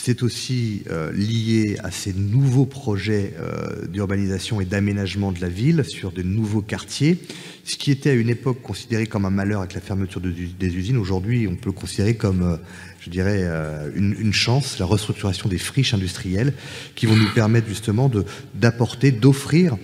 C'est 0.00 0.22
aussi 0.22 0.84
euh, 0.90 1.10
lié 1.12 1.76
à 1.82 1.90
ces 1.90 2.12
nouveaux 2.12 2.66
projets 2.66 3.34
euh, 3.40 3.84
d'urbanisation 3.88 4.60
et 4.60 4.64
d'aménagement 4.64 5.32
de 5.32 5.40
la 5.40 5.48
ville 5.48 5.84
sur 5.84 6.12
de 6.12 6.22
nouveaux 6.22 6.62
quartiers. 6.62 7.18
Ce 7.64 7.76
qui 7.76 7.90
était 7.90 8.10
à 8.10 8.14
une 8.14 8.28
époque 8.30 8.62
considéré 8.62 9.06
comme 9.06 9.24
un 9.24 9.30
malheur 9.30 9.60
avec 9.60 9.74
la 9.74 9.80
fermeture 9.80 10.20
de, 10.20 10.30
des 10.30 10.76
usines, 10.76 10.96
aujourd'hui, 10.96 11.48
on 11.48 11.56
peut 11.56 11.66
le 11.66 11.72
considérer 11.72 12.14
comme, 12.14 12.42
euh, 12.42 12.56
je 13.00 13.10
dirais, 13.10 13.44
une, 13.96 14.32
chance, 14.32 14.78
la 14.78 14.86
restructuration 14.86 15.48
des 15.48 15.58
friches 15.58 15.94
industrielles 15.94 16.54
qui 16.94 17.06
vont 17.06 17.16
nous 17.16 17.32
permettre 17.34 17.68
justement 17.68 18.10
d'apporter, 18.54 19.10
d'offrir 19.12 19.76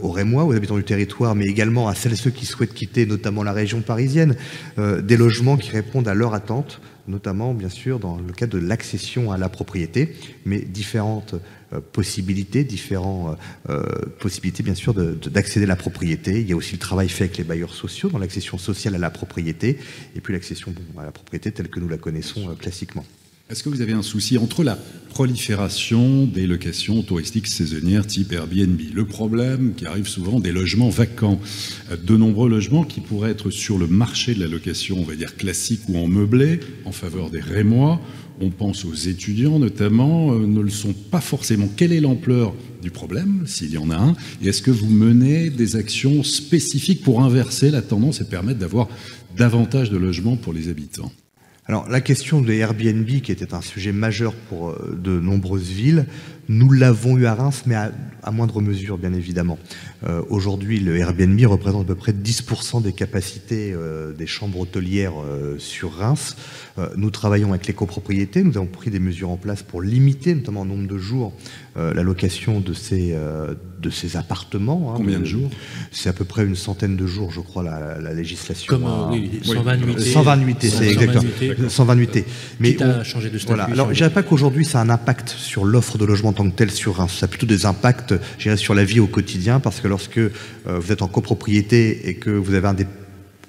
aux 0.00 0.10
Rémois, 0.10 0.44
aux 0.44 0.52
habitants 0.52 0.76
du 0.76 0.84
territoire, 0.84 1.34
mais 1.34 1.46
également 1.46 1.88
à 1.88 1.94
celles 1.94 2.12
et 2.12 2.16
ceux 2.16 2.30
qui 2.30 2.46
souhaitent 2.46 2.74
quitter 2.74 3.06
notamment 3.06 3.42
la 3.42 3.52
région 3.52 3.80
parisienne, 3.80 4.36
des 4.78 5.16
logements 5.16 5.56
qui 5.56 5.70
répondent 5.70 6.06
à 6.06 6.14
leurs 6.14 6.34
attentes 6.34 6.80
notamment 7.08 7.54
bien 7.54 7.68
sûr 7.68 7.98
dans 7.98 8.18
le 8.18 8.32
cadre 8.32 8.58
de 8.58 8.64
l'accession 8.64 9.32
à 9.32 9.38
la 9.38 9.48
propriété, 9.48 10.14
mais 10.44 10.60
différentes 10.60 11.34
euh, 11.72 11.80
possibilités, 11.80 12.64
différentes 12.64 13.38
euh, 13.68 13.82
possibilités 14.18 14.62
bien 14.62 14.74
sûr 14.74 14.94
d'accéder 14.94 15.66
à 15.66 15.68
la 15.68 15.76
propriété. 15.76 16.40
Il 16.40 16.48
y 16.48 16.52
a 16.52 16.56
aussi 16.56 16.72
le 16.72 16.78
travail 16.78 17.08
fait 17.08 17.24
avec 17.24 17.38
les 17.38 17.44
bailleurs 17.44 17.74
sociaux 17.74 18.08
dans 18.08 18.18
l'accession 18.18 18.58
sociale 18.58 18.94
à 18.94 18.98
la 18.98 19.10
propriété, 19.10 19.78
et 20.16 20.20
puis 20.20 20.32
l'accession 20.32 20.74
à 20.98 21.04
la 21.04 21.12
propriété 21.12 21.52
telle 21.52 21.68
que 21.68 21.80
nous 21.80 21.88
la 21.88 21.98
connaissons 21.98 22.50
euh, 22.50 22.54
classiquement. 22.54 23.04
Est-ce 23.50 23.64
que 23.64 23.68
vous 23.68 23.80
avez 23.80 23.94
un 23.94 24.02
souci 24.02 24.38
entre 24.38 24.62
la 24.62 24.78
prolifération 25.08 26.24
des 26.24 26.46
locations 26.46 27.02
touristiques 27.02 27.48
saisonnières 27.48 28.06
type 28.06 28.32
Airbnb, 28.32 28.80
le 28.94 29.04
problème 29.04 29.74
qui 29.74 29.86
arrive 29.86 30.06
souvent 30.06 30.38
des 30.38 30.52
logements 30.52 30.88
vacants, 30.88 31.40
de 31.90 32.16
nombreux 32.16 32.48
logements 32.48 32.84
qui 32.84 33.00
pourraient 33.00 33.32
être 33.32 33.50
sur 33.50 33.76
le 33.76 33.88
marché 33.88 34.34
de 34.34 34.40
la 34.40 34.46
location, 34.46 34.98
on 35.00 35.02
va 35.02 35.16
dire 35.16 35.36
classique 35.36 35.80
ou 35.88 35.98
en 35.98 36.06
meublé, 36.06 36.60
en 36.84 36.92
faveur 36.92 37.28
des 37.28 37.40
Rémois, 37.40 38.00
on 38.40 38.50
pense 38.50 38.84
aux 38.84 38.94
étudiants 38.94 39.58
notamment, 39.58 40.32
euh, 40.32 40.46
ne 40.46 40.60
le 40.60 40.70
sont 40.70 40.92
pas 40.92 41.20
forcément. 41.20 41.68
Quelle 41.76 41.92
est 41.92 42.00
l'ampleur 42.00 42.54
du 42.80 42.92
problème, 42.92 43.42
s'il 43.46 43.72
y 43.72 43.78
en 43.78 43.90
a 43.90 43.96
un? 43.96 44.14
Et 44.42 44.48
est-ce 44.48 44.62
que 44.62 44.70
vous 44.70 44.88
menez 44.88 45.50
des 45.50 45.74
actions 45.74 46.22
spécifiques 46.22 47.02
pour 47.02 47.20
inverser 47.20 47.72
la 47.72 47.82
tendance 47.82 48.20
et 48.20 48.24
permettre 48.24 48.60
d'avoir 48.60 48.88
davantage 49.36 49.90
de 49.90 49.96
logements 49.96 50.36
pour 50.36 50.52
les 50.52 50.68
habitants? 50.68 51.10
Alors 51.70 51.88
la 51.88 52.00
question 52.00 52.40
des 52.40 52.56
Airbnb, 52.56 53.06
qui 53.06 53.30
était 53.30 53.54
un 53.54 53.60
sujet 53.60 53.92
majeur 53.92 54.34
pour 54.34 54.70
euh, 54.70 54.98
de 55.00 55.20
nombreuses 55.20 55.70
villes, 55.70 56.06
nous 56.50 56.72
l'avons 56.72 57.16
eu 57.16 57.26
à 57.26 57.34
Reims, 57.36 57.62
mais 57.66 57.76
à, 57.76 57.92
à 58.24 58.32
moindre 58.32 58.60
mesure, 58.60 58.98
bien 58.98 59.12
évidemment. 59.12 59.56
Euh, 60.04 60.20
Aujourd'hui, 60.30 60.80
le 60.80 60.96
Airbnb 60.96 61.40
représente 61.46 61.82
à 61.82 61.86
peu 61.86 61.94
près 61.94 62.10
10% 62.12 62.82
des 62.82 62.92
capacités 62.92 63.72
euh, 63.72 64.12
des 64.12 64.26
chambres 64.26 64.58
hôtelières 64.58 65.12
euh, 65.24 65.58
sur 65.58 65.92
Reims. 65.92 66.36
Euh, 66.78 66.88
nous 66.96 67.10
travaillons 67.10 67.50
avec 67.50 67.68
les 67.68 67.72
copropriétés, 67.72 68.42
nous 68.42 68.56
avons 68.56 68.66
pris 68.66 68.90
des 68.90 68.98
mesures 68.98 69.30
en 69.30 69.36
place 69.36 69.62
pour 69.62 69.80
limiter, 69.80 70.34
notamment 70.34 70.62
en 70.62 70.64
nombre 70.64 70.88
de 70.88 70.98
jours, 70.98 71.32
euh, 71.76 71.94
la 71.94 72.02
location 72.02 72.58
de 72.58 72.72
ces, 72.72 73.14
de 73.80 73.90
ces 73.90 74.16
appartements. 74.16 74.90
Hein, 74.90 74.94
Combien 74.96 75.20
de 75.20 75.24
jours? 75.24 75.50
C'est 75.92 76.08
à 76.08 76.12
peu 76.12 76.24
près 76.24 76.44
une 76.44 76.56
centaine 76.56 76.96
de 76.96 77.06
jours, 77.06 77.30
je 77.30 77.40
crois, 77.40 77.62
la, 77.62 78.00
la 78.00 78.12
législation. 78.12 78.66
Comme, 78.66 78.86
a... 78.86 79.08
oui, 79.12 79.40
120 79.44 79.76
nuitées. 79.76 80.00
120 80.00 80.36
nuitées, 80.36 80.68
c'est 80.68 80.88
exactement. 80.90 81.68
120 81.68 81.94
nuitées. 81.94 82.24
Mais 82.58 82.76
on, 82.80 82.90
à 82.90 83.04
changer 83.04 83.30
de 83.30 83.38
statut. 83.38 83.54
Voilà. 83.54 83.72
Alors, 83.72 83.90
je 83.90 83.94
dirais 83.94 84.10
pas 84.10 84.24
qu'aujourd'hui, 84.24 84.64
ça 84.64 84.80
a 84.80 84.82
un 84.82 84.90
impact 84.90 85.28
sur 85.28 85.64
l'offre 85.64 85.96
de 85.96 86.04
logement 86.04 86.34
en 86.39 86.39
tel 86.48 86.70
sur 86.70 86.96
Reims. 86.96 87.18
Ça 87.20 87.26
a 87.26 87.28
plutôt 87.28 87.46
des 87.46 87.66
impacts, 87.66 88.14
sur 88.56 88.74
la 88.74 88.84
vie 88.84 89.00
au 89.00 89.06
quotidien, 89.06 89.60
parce 89.60 89.80
que 89.80 89.88
lorsque 89.88 90.18
euh, 90.18 90.30
vous 90.66 90.92
êtes 90.92 91.02
en 91.02 91.08
copropriété 91.08 92.08
et 92.08 92.14
que 92.14 92.30
vous 92.30 92.54
avez 92.54 92.68
un 92.68 92.74
des 92.74 92.86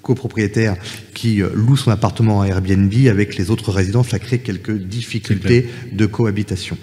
copropriétaire 0.02 0.76
qui 1.14 1.42
loue 1.54 1.76
son 1.76 1.90
appartement 1.90 2.42
à 2.42 2.46
Airbnb 2.46 2.92
avec 3.08 3.36
les 3.36 3.50
autres 3.50 3.70
résidents, 3.70 4.02
ça 4.02 4.18
crée 4.18 4.38
quelques 4.38 4.76
difficultés 4.76 5.68
de 5.92 6.06
cohabitation. 6.06 6.76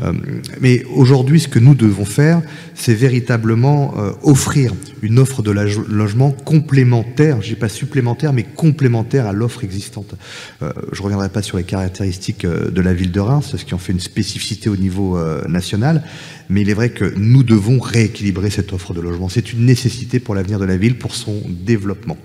Euh, 0.00 0.12
mais 0.60 0.84
aujourd'hui, 0.94 1.40
ce 1.40 1.48
que 1.48 1.58
nous 1.58 1.74
devons 1.74 2.04
faire, 2.04 2.42
c'est 2.74 2.94
véritablement 2.94 3.94
euh, 3.98 4.12
offrir 4.22 4.72
une 5.02 5.18
offre 5.18 5.42
de 5.42 5.50
logement 5.50 6.30
complémentaire, 6.30 7.42
je 7.42 7.48
dis 7.48 7.54
pas 7.54 7.68
supplémentaire, 7.68 8.32
mais 8.32 8.44
complémentaire 8.44 9.26
à 9.26 9.32
l'offre 9.32 9.64
existante. 9.64 10.14
Euh, 10.62 10.72
je 10.92 11.02
reviendrai 11.02 11.28
pas 11.28 11.42
sur 11.42 11.56
les 11.56 11.64
caractéristiques 11.64 12.46
de 12.46 12.80
la 12.80 12.94
ville 12.94 13.12
de 13.12 13.20
Reims, 13.20 13.54
ce 13.56 13.64
qui 13.64 13.74
en 13.74 13.78
fait 13.78 13.92
une 13.92 14.00
spécificité 14.00 14.68
au 14.68 14.76
niveau 14.76 15.16
euh, 15.16 15.46
national, 15.48 16.02
mais 16.48 16.62
il 16.62 16.70
est 16.70 16.74
vrai 16.74 16.90
que 16.90 17.12
nous 17.16 17.42
devons 17.42 17.78
rééquilibrer 17.78 18.50
cette 18.50 18.72
offre 18.72 18.94
de 18.94 19.00
logement. 19.00 19.28
C'est 19.28 19.52
une 19.52 19.64
nécessité 19.64 20.20
pour 20.20 20.34
l'avenir 20.34 20.58
de 20.58 20.64
la 20.64 20.76
ville, 20.76 20.98
pour 20.98 21.14
son 21.14 21.42
développement. 21.48 22.16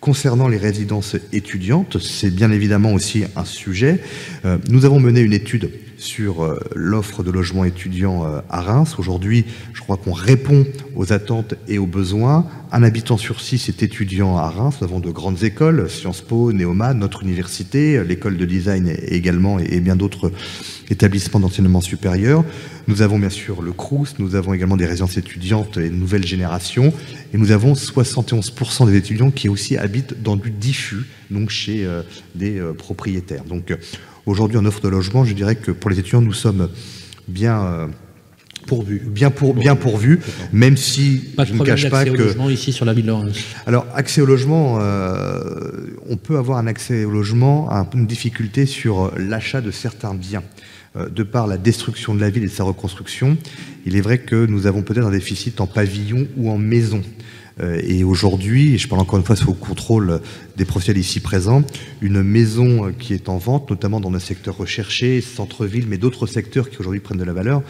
Concernant 0.00 0.46
les 0.46 0.58
résidences 0.58 1.16
étudiantes, 1.32 1.98
c'est 1.98 2.30
bien 2.30 2.52
évidemment 2.52 2.92
aussi 2.92 3.24
un 3.34 3.44
sujet. 3.44 4.00
Euh, 4.44 4.58
nous 4.70 4.84
avons 4.84 5.00
mené 5.00 5.20
une 5.20 5.32
étude 5.32 5.70
sur 5.98 6.44
euh, 6.44 6.58
l'offre 6.74 7.22
de 7.22 7.30
logements 7.30 7.64
étudiants 7.64 8.24
euh, 8.24 8.40
à 8.48 8.62
Reims. 8.62 8.94
Aujourd'hui, 8.98 9.44
je 9.74 9.80
crois 9.80 9.96
qu'on 9.96 10.12
répond 10.12 10.64
aux 10.94 11.12
attentes 11.12 11.54
et 11.66 11.78
aux 11.78 11.86
besoins. 11.86 12.46
Un 12.70 12.82
habitant 12.82 13.16
sur 13.16 13.40
six 13.40 13.68
est 13.68 13.82
étudiant 13.82 14.36
à 14.36 14.48
Reims. 14.48 14.76
Nous 14.80 14.86
avons 14.86 15.00
de 15.00 15.10
grandes 15.10 15.42
écoles, 15.42 15.90
Sciences 15.90 16.20
Po, 16.20 16.52
Néoma, 16.52 16.94
notre 16.94 17.22
université, 17.22 18.02
l'école 18.04 18.36
de 18.36 18.44
design 18.44 18.94
également 19.08 19.58
et 19.58 19.80
bien 19.80 19.96
d'autres 19.96 20.32
établissements 20.88 21.40
d'enseignement 21.40 21.80
supérieur. 21.80 22.44
Nous 22.86 23.02
avons 23.02 23.18
bien 23.18 23.30
sûr 23.30 23.60
le 23.60 23.72
CRUS, 23.72 24.18
nous 24.18 24.34
avons 24.34 24.54
également 24.54 24.76
des 24.76 24.86
résidences 24.86 25.16
étudiantes 25.16 25.76
et 25.76 25.86
une 25.86 25.98
nouvelle 25.98 26.24
génération, 26.24 26.92
et 27.34 27.38
nous 27.38 27.50
avons 27.50 27.72
71% 27.74 28.86
des 28.86 28.96
étudiants 28.96 29.30
qui 29.30 29.48
aussi 29.48 29.76
habitent 29.76 30.22
dans 30.22 30.36
du 30.36 30.50
diffus, 30.50 31.04
donc 31.30 31.50
chez 31.50 31.84
euh, 31.84 32.02
des 32.34 32.60
propriétaires. 32.78 33.44
Donc 33.44 33.72
aujourd'hui 34.28 34.58
en 34.58 34.64
offre 34.64 34.80
de 34.80 34.88
logement, 34.88 35.24
je 35.24 35.34
dirais 35.34 35.56
que 35.56 35.70
pour 35.70 35.90
les 35.90 35.98
étudiants, 35.98 36.20
nous 36.20 36.32
sommes 36.32 36.68
bien... 37.26 37.62
Euh, 37.62 37.86
pourvu, 38.66 38.98
bien 38.98 39.30
pour, 39.30 39.54
bien 39.54 39.76
pourvu, 39.76 40.20
même 40.52 40.76
si 40.76 41.22
pas 41.34 41.44
de 41.44 41.48
je 41.48 41.54
ne 41.54 41.64
cache 41.64 41.88
pas 41.88 42.02
au 42.02 42.12
que 42.12 42.22
logement 42.22 42.50
ici 42.50 42.70
sur 42.70 42.84
la 42.84 42.92
ville 42.92 43.06
de 43.06 43.12
Reims. 43.12 43.38
alors 43.66 43.86
accès 43.94 44.20
au 44.20 44.26
logement, 44.26 44.76
euh, 44.78 45.96
on 46.06 46.18
peut 46.18 46.36
avoir 46.36 46.58
un 46.58 46.66
accès 46.66 47.06
au 47.06 47.10
logement, 47.10 47.70
à 47.70 47.88
une 47.94 48.06
difficulté 48.06 48.66
sur 48.66 49.10
l'achat 49.16 49.62
de 49.62 49.70
certains 49.70 50.12
biens. 50.12 50.42
Euh, 50.96 51.08
de 51.08 51.22
par 51.22 51.46
la 51.46 51.58
destruction 51.58 52.14
de 52.14 52.20
la 52.20 52.30
ville 52.30 52.44
et 52.44 52.46
de 52.46 52.52
sa 52.52 52.64
reconstruction, 52.64 53.36
il 53.84 53.94
est 53.94 54.00
vrai 54.00 54.18
que 54.18 54.46
nous 54.46 54.66
avons 54.66 54.82
peut-être 54.82 55.06
un 55.06 55.10
déficit 55.10 55.60
en 55.60 55.66
pavillon 55.66 56.26
ou 56.36 56.50
en 56.50 56.56
maison. 56.56 57.02
Euh, 57.60 57.80
et 57.84 58.04
aujourd'hui, 58.04 58.78
je 58.78 58.88
parle 58.88 59.00
encore 59.00 59.18
une 59.18 59.24
fois 59.24 59.36
sous 59.36 59.52
contrôle 59.54 60.20
des 60.56 60.64
professionnels 60.64 61.00
ici 61.00 61.20
présents, 61.20 61.62
une 62.00 62.22
maison 62.22 62.92
qui 62.98 63.14
est 63.14 63.28
en 63.28 63.38
vente, 63.38 63.70
notamment 63.70 64.00
dans 64.00 64.10
le 64.10 64.18
secteur 64.18 64.56
recherché, 64.56 65.20
centre-ville, 65.20 65.86
mais 65.88 65.98
d'autres 65.98 66.26
secteurs 66.26 66.70
qui 66.70 66.78
aujourd'hui 66.78 67.00
prennent 67.00 67.18
de 67.18 67.24
la 67.24 67.32
valeur, 67.32 67.62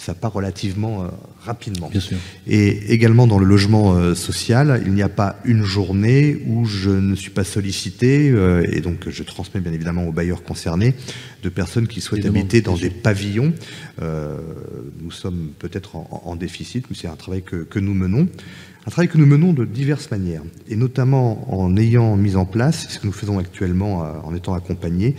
ça 0.00 0.14
part 0.14 0.32
relativement 0.32 1.04
euh, 1.04 1.08
rapidement. 1.44 1.90
Bien 1.90 2.00
sûr. 2.00 2.16
Et 2.46 2.92
également 2.92 3.26
dans 3.26 3.38
le 3.38 3.44
logement 3.44 3.94
euh, 3.94 4.14
social, 4.14 4.82
il 4.86 4.94
n'y 4.94 5.02
a 5.02 5.10
pas 5.10 5.36
une 5.44 5.62
journée 5.62 6.38
où 6.46 6.64
je 6.64 6.88
ne 6.88 7.14
suis 7.14 7.30
pas 7.30 7.44
sollicité, 7.44 8.30
euh, 8.30 8.66
et 8.72 8.80
donc 8.80 9.10
je 9.10 9.22
transmets 9.22 9.60
bien 9.60 9.72
évidemment 9.72 10.06
aux 10.06 10.12
bailleurs 10.12 10.42
concernés, 10.42 10.94
de 11.42 11.48
personnes 11.50 11.86
qui 11.86 12.00
souhaitent 12.00 12.24
habiter 12.24 12.62
dans 12.62 12.76
des 12.76 12.90
pavillons. 12.90 13.52
Nous 14.00 15.10
sommes 15.10 15.50
peut-être 15.58 15.96
en, 15.96 16.22
en 16.24 16.36
déficit, 16.36 16.86
mais 16.88 16.96
c'est 16.98 17.08
un 17.08 17.16
travail 17.16 17.42
que, 17.42 17.56
que 17.56 17.78
nous 17.78 17.94
menons. 17.94 18.26
Un 18.86 18.90
travail 18.90 19.08
que 19.08 19.18
nous 19.18 19.26
menons 19.26 19.52
de 19.52 19.66
diverses 19.66 20.10
manières, 20.10 20.42
et 20.68 20.76
notamment 20.76 21.54
en 21.54 21.76
ayant 21.76 22.16
mis 22.16 22.36
en 22.36 22.46
place, 22.46 22.86
ce 22.88 22.98
que 22.98 23.06
nous 23.06 23.12
faisons 23.12 23.38
actuellement 23.38 23.98
en 24.24 24.34
étant 24.34 24.54
accompagnés, 24.54 25.14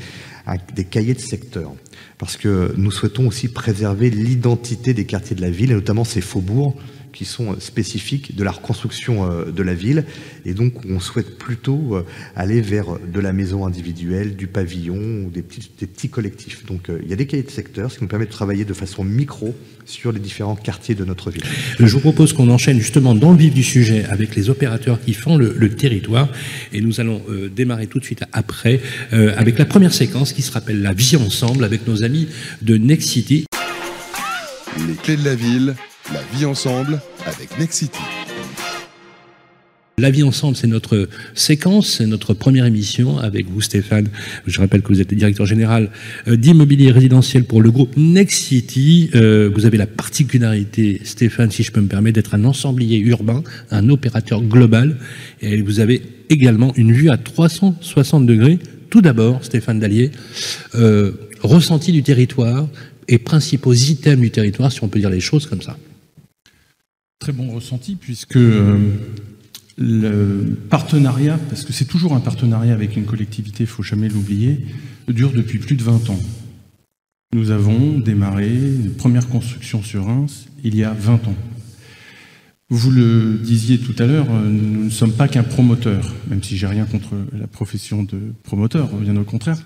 un- 0.48 0.58
des 0.76 0.86
cahiers 0.86 1.14
de 1.14 1.20
secteur. 1.20 1.74
Parce 2.18 2.38
que 2.38 2.74
nous 2.78 2.92
souhaitons 2.92 3.28
aussi 3.28 3.48
préserver 3.48 4.10
l'identité 4.10 4.94
des 4.94 5.06
quartiers 5.06 5.36
de 5.36 5.42
la 5.42 5.50
ville, 5.50 5.72
et 5.72 5.76
notamment 5.76 6.04
ces 6.04 6.22
faubourgs 6.22 6.76
qui 7.14 7.26
sont 7.26 7.60
spécifiques 7.60 8.36
de 8.36 8.44
la 8.44 8.52
reconstruction 8.52 9.46
de 9.46 9.64
la 9.64 9.74
ville. 9.74 10.06
Et 10.46 10.54
donc, 10.54 10.74
on 10.90 11.00
souhaite 11.00 11.38
plutôt 11.38 11.98
aller 12.36 12.62
vers 12.62 12.98
de 13.00 13.20
la 13.20 13.34
maison 13.34 13.66
individuelle, 13.66 14.36
du 14.36 14.48
pavillon 14.48 15.26
ou 15.26 15.30
des 15.30 15.42
petits, 15.42 15.70
des 15.80 15.88
petits 15.88 16.10
collectifs. 16.10 16.66
Donc, 16.66 16.90
il 17.04 17.10
y 17.10 17.14
a 17.14 17.16
des 17.16 17.28
cahiers 17.28 17.44
de 17.44 17.52
secteur, 17.52 17.92
ce 17.92 17.98
qui 17.98 18.04
nous 18.04 18.10
permet 18.10 18.26
de 18.26 18.32
travailler 18.32 18.66
de 18.66 18.74
façon 18.74 19.04
micro 19.04 19.56
sur 19.86 20.12
les 20.12 20.20
différents 20.20 20.56
quartiers 20.56 20.96
de 20.96 21.06
notre 21.06 21.32
ville. 21.32 21.44
Je 21.80 21.86
vous 21.86 22.00
propose 22.00 22.34
qu'on 22.34 22.50
enchaîne 22.50 22.80
justement 22.80 23.16
dans 23.16 23.32
le 23.32 23.38
vif 23.38 23.54
du 23.54 23.64
sujet 23.64 24.06
avec 24.06 24.36
les 24.36 24.50
opérateurs 24.50 25.02
qui 25.02 25.14
font 25.14 25.38
le, 25.38 25.70
territoire. 25.70 26.30
Et 26.74 26.82
nous 26.82 27.00
allons 27.00 27.22
démarrer 27.54 27.88
tout 27.88 28.00
de 28.00 28.04
suite 28.04 28.24
après 28.34 28.82
avec 29.12 29.58
la 29.58 29.66
première 29.66 29.94
séquence 29.94 30.34
qui 30.34 30.42
se 30.42 30.52
rappelle 30.52 30.82
la 30.82 30.94
vie 30.94 31.16
ensemble 31.16 31.64
avec 31.64 31.88
nos 31.88 32.04
amis 32.04 32.28
de 32.62 32.78
Next 32.78 33.10
City. 33.10 33.46
Les 34.88 34.96
clés 34.96 35.18
de 35.18 35.26
la 35.26 35.36
ville, 35.36 35.76
la 36.14 36.22
vie 36.38 36.46
ensemble 36.46 37.00
avec 37.26 37.58
Next 37.60 37.80
City. 37.80 38.00
La 39.98 40.10
vie 40.10 40.24
ensemble, 40.24 40.56
c'est 40.56 40.68
notre 40.68 41.08
séquence, 41.36 41.98
c'est 41.98 42.08
notre 42.08 42.34
première 42.34 42.66
émission 42.66 43.20
avec 43.20 43.48
vous, 43.48 43.62
Stéphane. 43.62 44.08
Je 44.48 44.60
rappelle 44.60 44.82
que 44.82 44.88
vous 44.88 45.00
êtes 45.00 45.12
le 45.12 45.18
directeur 45.18 45.46
général 45.46 45.92
euh, 46.28 46.38
d'immobilier 46.38 46.92
résidentiel 46.92 47.44
pour 47.44 47.62
le 47.62 47.70
groupe 47.70 47.96
Next 47.98 48.46
City. 48.46 49.12
Euh, 49.14 49.52
vous 49.54 49.66
avez 49.66 49.78
la 49.78 49.86
particularité, 49.86 51.02
Stéphane, 51.04 51.52
si 51.52 51.62
je 51.62 51.72
peux 51.72 51.82
me 51.82 51.88
permettre, 51.88 52.16
d'être 52.16 52.34
un 52.34 52.46
ensemblier 52.46 52.98
urbain, 52.98 53.44
un 53.70 53.90
opérateur 53.90 54.42
global. 54.42 54.98
Et 55.42 55.62
vous 55.62 55.80
avez 55.80 56.02
également 56.30 56.74
une 56.76 56.94
vue 56.94 57.12
à 57.12 57.18
360 57.18 58.26
degrés. 58.26 58.58
Tout 58.90 59.02
d'abord, 59.02 59.46
Stéphane 59.46 59.80
Dallier, 59.80 60.12
euh, 60.74 61.12
ressenti 61.42 61.92
du 61.92 62.02
territoire 62.02 62.68
et 63.08 63.20
principaux 63.20 63.74
items 63.74 64.20
du 64.20 64.32
territoire, 64.32 64.72
si 64.72 64.84
on 64.84 64.88
peut 64.88 65.00
dire 65.00 65.12
les 65.12 65.20
choses 65.20 65.46
comme 65.46 65.62
ça. 65.62 65.78
Très 67.22 67.34
bon 67.34 67.52
ressenti, 67.52 67.96
puisque 67.96 68.40
le 69.78 70.58
partenariat, 70.72 71.38
parce 71.50 71.64
que 71.64 71.72
c'est 71.72 71.86
toujours 71.86 72.14
un 72.14 72.20
partenariat 72.20 72.74
avec 72.74 72.98
une 72.98 73.06
collectivité, 73.06 73.60
il 73.60 73.68
ne 73.68 73.72
faut 73.72 73.84
jamais 73.84 74.10
l'oublier, 74.10 74.66
dure 75.08 75.32
depuis 75.32 75.60
plus 75.60 75.76
de 75.76 75.84
20 75.84 76.10
ans. 76.10 76.20
Nous 77.36 77.52
avons 77.52 78.00
démarré 78.00 78.50
une 78.50 78.96
première 78.98 79.30
construction 79.30 79.84
sur 79.84 80.06
Reims 80.06 80.48
il 80.64 80.76
y 80.76 80.84
a 80.84 80.94
20 80.94 81.28
ans. 81.28 81.36
Vous 82.70 82.90
le 82.90 83.38
disiez 83.38 83.78
tout 83.78 83.94
à 84.02 84.08
l'heure, 84.08 84.26
nous 84.28 84.86
ne 84.86 84.90
sommes 84.90 85.14
pas 85.14 85.28
qu'un 85.28 85.44
promoteur, 85.44 86.16
même 86.28 86.42
si 86.42 86.58
j'ai 86.58 86.66
rien 86.66 86.86
contre 86.86 87.14
la 87.40 87.46
profession 87.46 88.02
de 88.02 88.18
promoteur, 88.42 88.88
bien 88.96 89.16
au 89.16 89.26
contraire. 89.26 89.60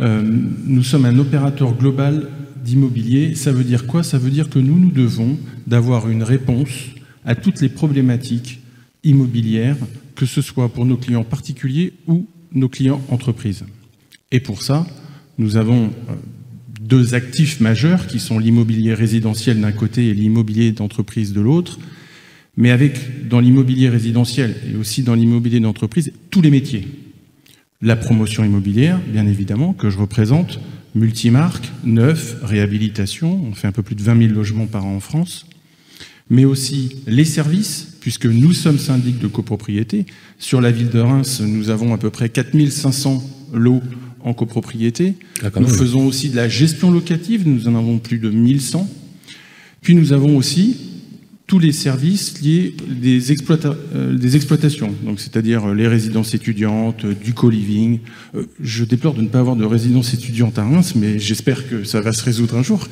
Euh, 0.00 0.28
nous 0.64 0.82
sommes 0.82 1.04
un 1.04 1.16
opérateur 1.20 1.72
global 1.76 2.30
d'immobilier. 2.64 3.34
Ça 3.34 3.52
veut 3.52 3.64
dire 3.64 3.86
quoi? 3.86 4.02
Ça 4.02 4.18
veut 4.18 4.30
dire 4.30 4.50
que 4.50 4.58
nous, 4.58 4.78
nous 4.78 4.90
devons 4.90 5.38
d'avoir 5.66 6.08
une 6.08 6.22
réponse 6.22 6.70
à 7.24 7.34
toutes 7.34 7.60
les 7.60 7.68
problématiques 7.68 8.60
immobilière, 9.04 9.76
que 10.14 10.26
ce 10.26 10.42
soit 10.42 10.68
pour 10.68 10.84
nos 10.84 10.96
clients 10.96 11.24
particuliers 11.24 11.92
ou 12.06 12.26
nos 12.52 12.68
clients 12.68 13.00
entreprises. 13.08 13.64
Et 14.30 14.40
pour 14.40 14.62
ça, 14.62 14.86
nous 15.38 15.56
avons 15.56 15.86
euh, 15.86 16.14
deux 16.80 17.14
actifs 17.14 17.60
majeurs 17.60 18.06
qui 18.06 18.20
sont 18.20 18.38
l'immobilier 18.38 18.94
résidentiel 18.94 19.60
d'un 19.60 19.72
côté 19.72 20.08
et 20.08 20.14
l'immobilier 20.14 20.72
d'entreprise 20.72 21.32
de 21.32 21.40
l'autre, 21.40 21.78
mais 22.56 22.70
avec 22.70 23.28
dans 23.28 23.40
l'immobilier 23.40 23.88
résidentiel 23.88 24.54
et 24.70 24.76
aussi 24.76 25.02
dans 25.02 25.14
l'immobilier 25.14 25.60
d'entreprise 25.60 26.12
tous 26.30 26.42
les 26.42 26.50
métiers. 26.50 26.86
La 27.80 27.96
promotion 27.96 28.44
immobilière, 28.44 29.00
bien 29.00 29.26
évidemment, 29.26 29.72
que 29.72 29.88
je 29.88 29.98
représente, 29.98 30.60
multimarque, 30.94 31.70
neuf, 31.84 32.36
réhabilitation, 32.42 33.44
on 33.44 33.54
fait 33.54 33.68
un 33.68 33.72
peu 33.72 33.82
plus 33.82 33.94
de 33.94 34.02
20 34.02 34.28
000 34.28 34.34
logements 34.34 34.66
par 34.66 34.84
an 34.84 34.96
en 34.96 35.00
France, 35.00 35.46
mais 36.28 36.44
aussi 36.44 36.96
les 37.06 37.24
services, 37.24 37.96
puisque 38.00 38.26
nous 38.26 38.52
sommes 38.52 38.78
syndic 38.78 39.18
de 39.18 39.26
copropriété. 39.26 40.06
Sur 40.38 40.60
la 40.60 40.70
ville 40.70 40.90
de 40.90 41.00
Reims, 41.00 41.40
nous 41.40 41.70
avons 41.70 41.92
à 41.92 41.98
peu 41.98 42.10
près 42.10 42.28
4500 42.28 43.22
lots 43.52 43.82
en 44.22 44.34
copropriété. 44.34 45.14
Ah, 45.42 45.50
nous 45.58 45.68
faisons 45.68 46.06
aussi 46.06 46.30
de 46.30 46.36
la 46.36 46.48
gestion 46.48 46.90
locative, 46.90 47.48
nous 47.48 47.68
en 47.68 47.74
avons 47.74 47.98
plus 47.98 48.18
de 48.18 48.30
1100. 48.30 48.88
Puis 49.80 49.94
nous 49.94 50.12
avons 50.12 50.36
aussi 50.36 50.76
tous 51.50 51.58
les 51.58 51.72
services 51.72 52.40
liés 52.42 52.76
des, 52.86 53.18
euh, 53.32 54.16
des 54.16 54.36
exploitations, 54.36 54.94
donc 55.04 55.18
c'est-à-dire 55.18 55.64
euh, 55.64 55.74
les 55.74 55.88
résidences 55.88 56.32
étudiantes, 56.32 57.04
euh, 57.04 57.12
du 57.12 57.34
co-living. 57.34 57.98
je 58.60 58.84
déplore 58.84 59.14
de 59.14 59.22
ne 59.22 59.26
pas 59.26 59.40
avoir 59.40 59.56
de 59.56 59.64
résidence 59.64 60.14
étudiante 60.14 60.60
à 60.60 60.62
Reims, 60.62 60.94
mais 60.94 61.18
j'espère 61.18 61.68
que 61.68 61.82
ça 61.82 62.00
va 62.00 62.12
se 62.12 62.22
résoudre 62.22 62.56
un 62.56 62.62
jour, 62.62 62.86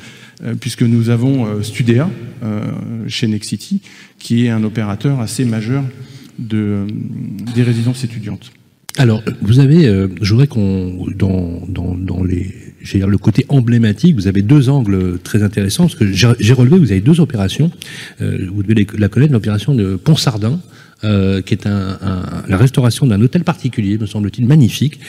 puisque 0.59 0.83
nous 0.83 1.09
avons 1.09 1.63
Studea 1.63 2.09
chez 3.07 3.27
Nexity, 3.27 3.81
qui 4.19 4.45
est 4.45 4.49
un 4.49 4.63
opérateur 4.63 5.21
assez 5.21 5.45
majeur 5.45 5.83
de, 6.37 6.85
des 7.55 7.63
résidences 7.63 8.03
étudiantes. 8.03 8.51
Alors, 8.97 9.21
vous 9.41 9.59
avez, 9.59 9.83
je 10.21 10.31
voudrais 10.31 10.47
qu'on, 10.47 11.07
dans, 11.15 11.61
dans, 11.67 11.95
dans 11.95 12.23
les 12.23 12.53
j'ai 12.81 12.99
le 12.99 13.17
côté 13.17 13.45
emblématique. 13.49 14.15
Vous 14.15 14.27
avez 14.27 14.41
deux 14.41 14.69
angles 14.69 15.19
très 15.23 15.43
intéressants 15.43 15.83
parce 15.83 15.95
que 15.95 16.11
j'ai 16.11 16.53
relevé. 16.53 16.77
Vous 16.77 16.91
avez 16.91 17.01
deux 17.01 17.19
opérations. 17.19 17.71
Euh, 18.21 18.47
vous 18.53 18.63
devez 18.63 18.87
la 18.97 19.09
connaître, 19.09 19.33
l'opération 19.33 19.73
de 19.73 19.95
Pont-Sardin. 19.95 20.59
Euh, 21.05 21.41
qui 21.41 21.53
est 21.53 21.65
un, 21.65 21.97
la 22.49 22.57
restauration 22.57 23.07
d'un 23.07 23.21
hôtel 23.21 23.45
particulier, 23.45 23.97
me 23.97 24.05
semble-t-il, 24.05 24.45
magnifique. 24.45 24.99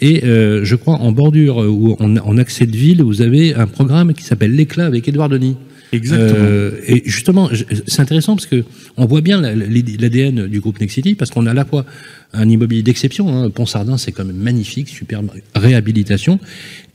Et 0.00 0.24
euh, 0.24 0.64
je 0.64 0.76
crois 0.76 0.94
en 0.94 1.10
bordure 1.10 1.56
ou 1.56 1.96
en, 1.98 2.18
en, 2.18 2.38
accès 2.38 2.66
de 2.66 2.76
ville, 2.76 3.02
vous 3.02 3.20
avez 3.20 3.52
un 3.56 3.66
programme 3.66 4.14
qui 4.14 4.22
s'appelle 4.22 4.54
l'éclat 4.54 4.86
avec 4.86 5.08
Édouard 5.08 5.28
Denis. 5.28 5.56
Exactement. 5.92 6.38
Euh, 6.38 6.70
et 6.86 7.02
justement, 7.04 7.50
c'est 7.86 8.00
intéressant 8.00 8.36
parce 8.36 8.46
que 8.46 8.64
on 8.96 9.06
voit 9.06 9.20
bien 9.20 9.40
l'ADN 9.40 10.46
du 10.46 10.60
groupe 10.60 10.80
Nexity 10.80 11.14
parce 11.14 11.30
qu'on 11.30 11.46
a 11.46 11.50
à 11.50 11.54
la 11.54 11.64
fois 11.64 11.84
un 12.32 12.48
immobilier 12.48 12.82
d'exception. 12.82 13.28
Hein. 13.28 13.50
Pont-Sardin, 13.50 13.98
c'est 13.98 14.12
quand 14.12 14.24
même 14.24 14.36
magnifique, 14.36 14.88
superbe 14.88 15.30
réhabilitation. 15.54 16.38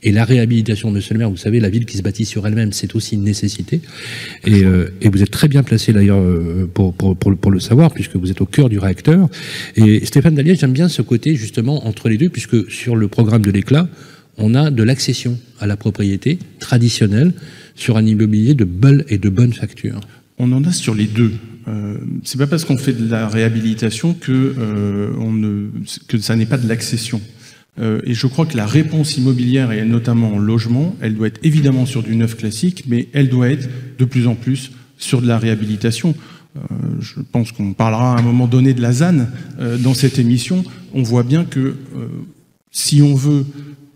Et 0.02 0.12
la 0.12 0.24
réhabilitation, 0.24 0.90
monsieur 0.90 1.14
le 1.14 1.18
maire, 1.18 1.30
vous 1.30 1.36
savez, 1.36 1.60
la 1.60 1.68
ville 1.68 1.84
qui 1.84 1.96
se 1.96 2.02
bâtit 2.02 2.24
sur 2.24 2.46
elle-même, 2.46 2.72
c'est 2.72 2.94
aussi 2.94 3.16
une 3.16 3.24
nécessité. 3.24 3.80
Et, 4.44 4.64
euh, 4.64 4.88
vous 5.04 5.22
êtes 5.22 5.30
très 5.30 5.48
bien 5.48 5.62
placé 5.62 5.92
d'ailleurs 5.92 6.20
euh, 6.20 6.70
pour, 6.72 7.50
le 7.50 7.60
savoir, 7.60 7.92
puisque 7.92 8.16
vous 8.16 8.30
êtes 8.30 8.40
au 8.40 8.46
cœur 8.46 8.68
du 8.68 8.78
réacteur. 8.78 9.28
Et 9.76 10.04
Stéphane 10.04 10.34
Dallier, 10.34 10.54
j'aime 10.54 10.72
bien 10.72 10.88
ce 10.88 11.02
côté 11.02 11.34
justement 11.34 11.86
entre 11.86 12.08
les 12.08 12.18
deux, 12.18 12.28
puisque 12.28 12.70
sur 12.70 12.96
le 12.96 13.08
programme 13.08 13.42
de 13.42 13.50
l'éclat, 13.50 13.88
on 14.38 14.54
a 14.54 14.70
de 14.70 14.82
l'accession 14.82 15.38
à 15.60 15.66
la 15.66 15.76
propriété 15.76 16.38
traditionnelle 16.60 17.32
sur 17.74 17.96
un 17.96 18.04
immobilier 18.04 18.54
de 18.54 18.64
belle 18.64 19.04
et 19.08 19.18
de 19.18 19.28
bonne 19.28 19.52
facture. 19.52 20.00
On 20.38 20.52
en 20.52 20.64
a 20.64 20.72
sur 20.72 20.94
les 20.94 21.06
deux. 21.06 21.32
Euh, 21.68 21.96
c'est 22.22 22.38
pas 22.38 22.46
parce 22.46 22.64
qu'on 22.64 22.76
fait 22.76 22.92
de 22.92 23.10
la 23.10 23.28
réhabilitation 23.28 24.14
que, 24.14 24.54
euh, 24.58 25.10
on 25.18 25.32
ne, 25.32 25.68
que 26.08 26.18
ça 26.18 26.36
n'est 26.36 26.46
pas 26.46 26.58
de 26.58 26.68
l'accession. 26.68 27.20
Euh, 27.78 28.00
et 28.04 28.14
je 28.14 28.26
crois 28.26 28.46
que 28.46 28.56
la 28.56 28.66
réponse 28.66 29.16
immobilière, 29.16 29.72
et 29.72 29.84
notamment 29.84 30.34
en 30.34 30.38
logement, 30.38 30.96
elle 31.00 31.14
doit 31.14 31.26
être 31.26 31.40
évidemment 31.42 31.86
sur 31.86 32.02
du 32.02 32.16
neuf 32.16 32.36
classique, 32.36 32.84
mais 32.86 33.08
elle 33.12 33.28
doit 33.28 33.48
être 33.48 33.68
de 33.98 34.04
plus 34.04 34.26
en 34.26 34.34
plus 34.34 34.72
sur 34.96 35.20
de 35.20 35.26
la 35.26 35.38
réhabilitation. 35.38 36.14
Euh, 36.56 36.60
je 37.00 37.20
pense 37.20 37.52
qu'on 37.52 37.74
parlera 37.74 38.14
à 38.14 38.18
un 38.18 38.22
moment 38.22 38.46
donné 38.46 38.72
de 38.72 38.80
la 38.80 38.92
ZAN 38.92 39.26
euh, 39.58 39.76
dans 39.76 39.92
cette 39.92 40.18
émission. 40.18 40.64
On 40.94 41.02
voit 41.02 41.22
bien 41.22 41.44
que 41.44 41.74
si 42.70 43.02
on 43.02 43.14
veut 43.14 43.44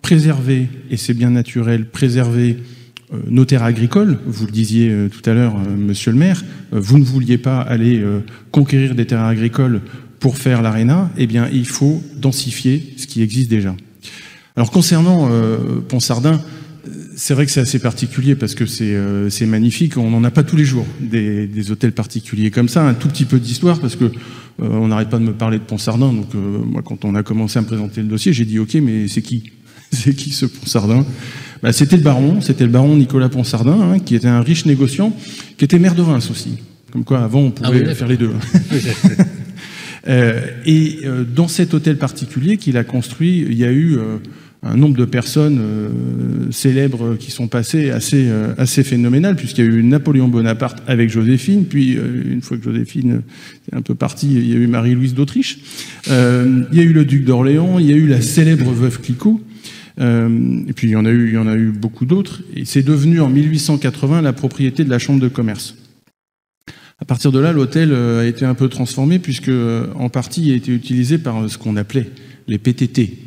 préserver, 0.02 0.68
et 0.90 0.96
c'est 0.96 1.14
bien 1.14 1.30
naturel, 1.30 1.88
préserver 1.88 2.56
euh, 2.56 2.79
nos 3.28 3.44
terres 3.44 3.64
agricoles, 3.64 4.18
vous 4.26 4.46
le 4.46 4.52
disiez 4.52 4.90
euh, 4.90 5.08
tout 5.08 5.28
à 5.28 5.34
l'heure, 5.34 5.56
euh, 5.56 5.76
monsieur 5.76 6.12
le 6.12 6.18
maire, 6.18 6.44
vous 6.70 6.98
ne 6.98 7.04
vouliez 7.04 7.38
pas 7.38 7.60
aller 7.60 8.02
conquérir 8.52 8.94
des 8.94 9.06
terres 9.06 9.24
agricoles 9.24 9.80
pour 10.20 10.36
faire 10.36 10.62
l'aréna, 10.62 11.10
eh 11.16 11.26
bien, 11.26 11.48
il 11.52 11.66
faut 11.66 12.02
densifier 12.16 12.94
ce 12.96 13.06
qui 13.06 13.22
existe 13.22 13.50
déjà. 13.50 13.74
Alors, 14.54 14.70
concernant 14.70 15.28
Pont-Sardin, 15.88 16.40
c'est 17.16 17.34
vrai 17.34 17.46
que 17.46 17.50
c'est 17.50 17.60
assez 17.60 17.80
particulier 17.80 18.36
parce 18.36 18.54
que 18.54 18.66
c'est 18.66 19.46
magnifique. 19.46 19.96
On 19.96 20.10
n'en 20.10 20.22
a 20.22 20.30
pas 20.30 20.44
tous 20.44 20.56
les 20.56 20.64
jours 20.64 20.86
des, 21.00 21.70
hôtels 21.72 21.92
particuliers 21.92 22.52
comme 22.52 22.68
ça. 22.68 22.86
Un 22.86 22.94
tout 22.94 23.08
petit 23.08 23.24
peu 23.24 23.40
d'histoire 23.40 23.80
parce 23.80 23.96
que 23.96 24.12
on 24.58 24.88
n'arrête 24.88 25.08
pas 25.08 25.18
de 25.18 25.24
me 25.24 25.32
parler 25.32 25.58
de 25.58 25.64
Pont-Sardin. 25.64 26.12
Donc, 26.12 26.34
moi, 26.34 26.82
quand 26.84 27.04
on 27.04 27.16
a 27.16 27.24
commencé 27.24 27.58
à 27.58 27.62
me 27.62 27.66
présenter 27.66 28.02
le 28.02 28.08
dossier, 28.08 28.32
j'ai 28.32 28.44
dit 28.44 28.60
OK, 28.60 28.74
mais 28.74 29.08
c'est 29.08 29.22
qui? 29.22 29.50
C'est 29.92 30.14
qui 30.14 30.30
ce 30.30 30.46
Pont-Sardin 30.46 31.04
bah, 31.62 31.72
c'était 31.72 31.96
le 31.96 32.02
baron, 32.02 32.40
c'était 32.40 32.64
le 32.64 32.70
baron 32.70 32.96
Nicolas 32.96 33.28
Ponsardin, 33.28 33.78
hein, 33.78 33.98
qui 33.98 34.14
était 34.14 34.28
un 34.28 34.40
riche 34.40 34.64
négociant, 34.64 35.14
qui 35.58 35.64
était 35.64 35.78
maire 35.78 35.94
de 35.94 36.02
Reims 36.02 36.30
aussi. 36.30 36.58
Comme 36.90 37.04
quoi, 37.04 37.22
avant, 37.22 37.40
on 37.40 37.50
pouvait 37.50 37.84
ah 37.88 37.94
faire 37.94 38.08
les 38.08 38.16
deux. 38.16 38.32
euh, 40.08 40.40
et 40.64 41.00
euh, 41.04 41.24
dans 41.24 41.48
cet 41.48 41.74
hôtel 41.74 41.98
particulier 41.98 42.56
qu'il 42.56 42.76
a 42.76 42.84
construit, 42.84 43.44
il 43.48 43.56
y 43.56 43.64
a 43.64 43.70
eu 43.70 43.98
euh, 43.98 44.16
un 44.62 44.76
nombre 44.76 44.96
de 44.96 45.04
personnes 45.04 45.60
célèbres 46.50 47.16
qui 47.16 47.30
sont 47.30 47.46
passées 47.46 47.90
assez, 47.90 48.28
assez 48.58 48.82
phénoménal, 48.82 49.34
puisqu'il 49.34 49.64
y 49.64 49.68
a 49.68 49.70
eu 49.70 49.82
Napoléon 49.82 50.28
Bonaparte 50.28 50.82
avec 50.86 51.08
Joséphine, 51.08 51.64
puis 51.64 51.92
une 51.92 52.42
fois 52.42 52.58
que 52.58 52.64
Joséphine 52.64 53.22
est 53.72 53.76
un 53.76 53.80
peu 53.80 53.94
partie, 53.94 54.30
il 54.30 54.50
y 54.50 54.52
a 54.52 54.56
eu 54.56 54.66
Marie-Louise 54.66 55.14
d'Autriche, 55.14 55.60
il 56.08 56.66
y 56.72 56.80
a 56.80 56.82
eu 56.82 56.92
le 56.92 57.06
duc 57.06 57.24
d'Orléans, 57.24 57.78
il 57.78 57.86
y 57.86 57.92
a 57.94 57.96
eu 57.96 58.06
la 58.06 58.20
célèbre 58.20 58.70
veuve 58.70 59.00
Clicquot, 59.00 59.40
euh, 59.98 60.62
et 60.68 60.72
puis 60.72 60.88
il 60.88 60.90
y 60.90 60.96
en 60.96 61.04
a 61.04 61.10
eu, 61.10 61.72
beaucoup 61.72 62.04
d'autres. 62.04 62.42
Et 62.54 62.64
c'est 62.64 62.82
devenu 62.82 63.20
en 63.20 63.28
1880 63.28 64.22
la 64.22 64.32
propriété 64.32 64.84
de 64.84 64.90
la 64.90 64.98
Chambre 64.98 65.20
de 65.20 65.28
commerce. 65.28 65.74
À 66.98 67.04
partir 67.04 67.32
de 67.32 67.38
là, 67.38 67.52
l'hôtel 67.52 67.94
a 67.94 68.26
été 68.26 68.44
un 68.44 68.54
peu 68.54 68.68
transformé 68.68 69.18
puisque 69.18 69.50
en 69.94 70.08
partie 70.10 70.42
il 70.42 70.52
a 70.52 70.56
été 70.56 70.72
utilisé 70.72 71.16
par 71.16 71.48
ce 71.48 71.56
qu'on 71.56 71.76
appelait 71.76 72.10
les 72.46 72.58
PTT. 72.58 73.18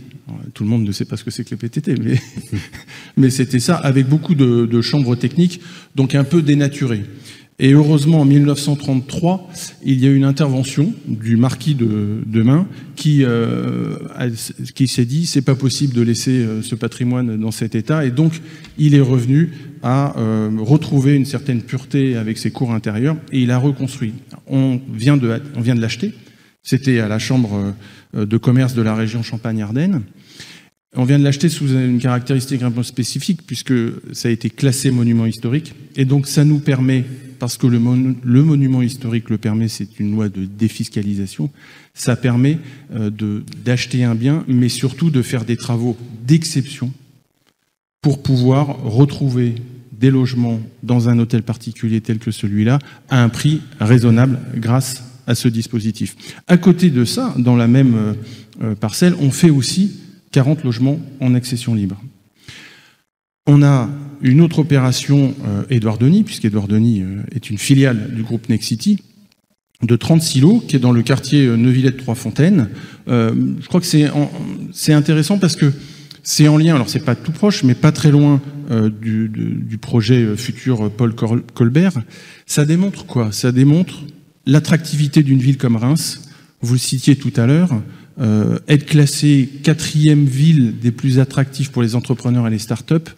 Tout 0.54 0.64
le 0.64 0.70
monde 0.70 0.84
ne 0.84 0.92
sait 0.92 1.06
pas 1.06 1.18
ce 1.18 1.24
que 1.24 1.32
c'est 1.32 1.44
que 1.44 1.52
les 1.52 1.58
PTT, 1.58 1.96
mais, 2.02 2.22
mais 3.18 3.30
c'était 3.30 3.60
ça, 3.60 3.76
avec 3.76 4.08
beaucoup 4.08 4.36
de, 4.36 4.66
de, 4.66 4.82
chambres 4.82 5.16
techniques, 5.16 5.62
donc 5.96 6.16
un 6.16 6.24
peu 6.24 6.42
dénaturées. 6.42 7.04
Et 7.60 7.74
heureusement, 7.74 8.22
en 8.22 8.26
1933, 8.26 9.48
il 9.84 10.00
y 10.00 10.08
a 10.08 10.10
eu 10.10 10.16
une 10.16 10.24
intervention 10.24 10.92
du 11.06 11.38
marquis 11.38 11.76
de, 11.76 12.22
de 12.26 12.44
qui, 12.96 13.24
euh, 13.24 13.98
qui 14.74 14.88
s'est 14.88 15.06
dit 15.06 15.26
c'est 15.26 15.44
pas 15.44 15.56
possible 15.56 15.94
de 15.94 16.02
laisser 16.02 16.32
euh, 16.32 16.62
ce 16.62 16.76
patrimoine 16.76 17.38
dans 17.38 17.52
cet 17.52 17.76
état, 17.76 18.06
et 18.06 18.12
donc 18.12 18.42
il 18.78 18.96
est 18.96 19.02
revenu 19.02 19.52
à 19.84 20.18
euh, 20.18 20.50
retrouver 20.60 21.16
une 21.16 21.26
certaine 21.26 21.62
pureté 21.62 22.16
avec 22.16 22.38
ses 22.38 22.52
cours 22.52 22.74
intérieurs, 22.74 23.18
et 23.32 23.42
il 23.42 23.52
a 23.52 23.60
reconstruit. 23.60 24.14
On 24.48 24.82
vient 24.92 25.18
de, 25.18 25.42
on 25.56 25.62
vient 25.62 25.76
de 25.76 25.82
l'acheter. 25.82 26.14
C'était 26.64 27.00
à 27.00 27.10
la 27.10 27.20
chambre 27.20 27.74
de 28.14 28.38
commerce 28.38 28.74
de 28.74 28.82
la 28.82 28.96
région 28.96 29.22
Champagne-Ardenne. 29.22 30.02
On 30.96 31.06
vient 31.06 31.18
de 31.18 31.24
l'acheter 31.24 31.50
sous 31.50 31.70
une 31.74 31.98
caractéristique 31.98 32.62
un 32.62 32.70
peu 32.70 32.84
spécifique, 32.84 33.42
puisque 33.48 33.74
ça 34.12 34.28
a 34.28 34.32
été 34.32 34.52
classé 34.52 34.92
monument 34.92 35.26
historique. 35.26 35.74
Et 35.96 36.06
donc, 36.06 36.28
ça 36.28 36.46
nous 36.46 36.60
permet, 36.60 37.04
parce 37.44 37.58
que 37.58 37.68
le, 37.68 37.78
monument 37.78 38.82
historique 38.82 39.30
le 39.30 39.38
permet, 39.38 39.68
c'est 39.68 40.00
une 40.00 40.14
loi 40.14 40.30
de 40.30 40.46
défiscalisation, 40.46 41.50
ça 41.94 42.16
permet 42.16 42.58
euh, 42.96 43.10
d'acheter 43.66 44.06
un 44.06 44.16
bien, 44.16 44.46
mais 44.48 44.70
surtout 44.70 45.10
de 45.10 45.22
faire 45.22 45.44
des 45.44 45.58
travaux 45.58 45.98
d'exception 46.26 46.94
pour 48.02 48.24
pouvoir 48.24 48.82
retrouver 48.84 49.56
des 49.92 50.10
logements 50.10 50.62
dans 50.84 51.10
un 51.10 51.20
hôtel 51.20 51.44
particulier 51.44 52.00
tel 52.00 52.18
que 52.18 52.32
celui-là 52.32 52.80
à 53.10 53.22
un 53.22 53.28
prix 53.28 53.60
raisonnable 53.82 54.40
grâce 54.56 55.04
à 55.28 55.36
ce 55.36 55.50
dispositif. 55.50 56.16
À 56.48 56.56
côté 56.56 56.92
de 56.92 57.04
ça, 57.04 57.36
dans 57.38 57.58
la 57.58 57.68
même 57.68 57.96
euh, 57.96 58.14
euh, 58.62 58.76
parcelle, 58.76 59.16
on 59.20 59.32
fait 59.32 59.50
aussi 59.50 60.00
40 60.32 60.64
logements 60.64 60.98
en 61.20 61.34
accession 61.34 61.76
libre. 61.76 62.02
On 63.46 63.62
a 63.64 63.90
une 64.24 64.42
autre 64.42 64.60
opération, 64.60 65.36
euh, 65.46 65.64
Édouard 65.70 65.98
Denis, 65.98 66.24
puisqu'Édouard 66.24 66.68
Denis 66.68 67.02
euh, 67.02 67.22
est 67.36 67.50
une 67.50 67.58
filiale 67.58 68.12
du 68.16 68.24
groupe 68.24 68.50
Nexity, 68.50 69.00
de 69.82 69.96
30 69.96 70.22
silos, 70.22 70.64
qui 70.68 70.76
est 70.76 70.80
dans 70.80 70.92
le 70.92 71.04
quartier 71.04 71.46
euh, 71.46 71.58
Neuvillette-Trois-Fontaines. 71.58 72.70
je 73.08 73.68
crois 73.68 73.82
que 73.82 73.86
c'est 73.86 74.94
intéressant 74.94 75.38
parce 75.38 75.56
que 75.56 75.72
c'est 76.24 76.48
en 76.48 76.58
lien, 76.58 76.76
alors 76.76 76.90
c'est 76.90 77.04
pas 77.04 77.16
tout 77.16 77.34
proche, 77.34 77.64
mais 77.64 77.76
pas 77.76 77.92
très 77.92 78.10
loin 78.10 78.42
du, 79.02 79.78
projet 79.82 80.38
futur 80.38 80.90
Paul 80.90 81.14
Colbert. 81.54 82.02
Ça 82.46 82.64
démontre 82.64 83.06
quoi? 83.06 83.34
Ça 83.34 83.52
démontre 83.52 84.06
l'attractivité 84.46 85.22
d'une 85.22 85.40
ville 85.40 85.58
comme 85.58 85.76
Reims. 85.76 86.30
Vous 86.62 86.76
le 86.76 86.80
citiez 86.80 87.18
tout 87.18 87.34
à 87.36 87.46
l'heure, 87.46 87.82
euh, 88.20 88.60
être 88.68 88.86
classé 88.86 89.50
quatrième 89.64 90.26
ville 90.26 90.78
des 90.80 90.92
plus 90.92 91.20
attractives 91.20 91.72
pour 91.72 91.82
les 91.82 91.96
entrepreneurs 91.96 92.48
et 92.48 92.52
les 92.52 92.60
startups, 92.60 93.12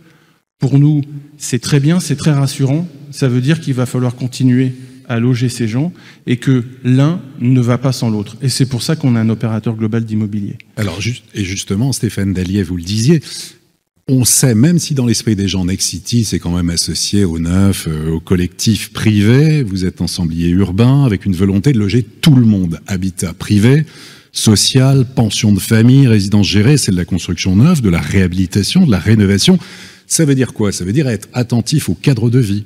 pour 0.65 0.79
nous, 0.79 1.03
c'est 1.37 1.59
très 1.59 1.79
bien, 1.79 1.99
c'est 1.99 2.15
très 2.15 2.31
rassurant. 2.31 2.87
Ça 3.11 3.27
veut 3.27 3.39
dire 3.39 3.61
qu'il 3.61 3.75
va 3.75 3.85
falloir 3.85 4.15
continuer 4.15 4.71
à 5.07 5.19
loger 5.19 5.47
ces 5.47 5.67
gens 5.67 5.93
et 6.25 6.37
que 6.37 6.63
l'un 6.83 7.21
ne 7.39 7.61
va 7.61 7.77
pas 7.77 7.91
sans 7.91 8.09
l'autre. 8.09 8.35
Et 8.41 8.49
c'est 8.49 8.65
pour 8.65 8.81
ça 8.81 8.95
qu'on 8.95 9.15
a 9.15 9.19
un 9.19 9.29
opérateur 9.29 9.75
global 9.75 10.03
d'immobilier. 10.05 10.57
Alors, 10.75 10.97
et 11.35 11.43
justement, 11.43 11.93
Stéphane 11.93 12.33
Dallier, 12.33 12.63
vous 12.63 12.77
le 12.77 12.83
disiez, 12.83 13.21
on 14.07 14.25
sait, 14.25 14.55
même 14.55 14.79
si 14.79 14.95
dans 14.95 15.05
l'esprit 15.05 15.35
des 15.35 15.47
gens, 15.47 15.65
Next 15.65 15.87
City, 15.87 16.23
c'est 16.23 16.39
quand 16.39 16.55
même 16.55 16.71
associé 16.71 17.25
au 17.25 17.37
neuf, 17.37 17.87
euh, 17.87 18.09
au 18.09 18.19
collectif 18.19 18.91
privé, 18.91 19.61
vous 19.61 19.85
êtes 19.85 20.01
ensemblier 20.01 20.49
urbain 20.49 21.05
avec 21.05 21.27
une 21.27 21.35
volonté 21.35 21.73
de 21.73 21.77
loger 21.77 22.01
tout 22.01 22.35
le 22.35 22.47
monde, 22.47 22.79
habitat 22.87 23.33
privé, 23.33 23.85
social, 24.31 25.05
pension 25.05 25.51
de 25.51 25.59
famille, 25.59 26.07
résidence 26.07 26.47
gérée, 26.47 26.77
c'est 26.77 26.91
de 26.91 26.97
la 26.97 27.05
construction 27.05 27.55
neuve, 27.55 27.83
de 27.83 27.89
la 27.91 28.01
réhabilitation, 28.01 28.83
de 28.87 28.91
la 28.91 28.99
rénovation. 28.99 29.59
Ça 30.07 30.25
veut 30.25 30.35
dire 30.35 30.53
quoi? 30.53 30.71
Ça 30.71 30.85
veut 30.85 30.93
dire 30.93 31.07
être 31.07 31.27
attentif 31.33 31.89
au 31.89 31.95
cadre 31.95 32.29
de 32.29 32.39
vie, 32.39 32.63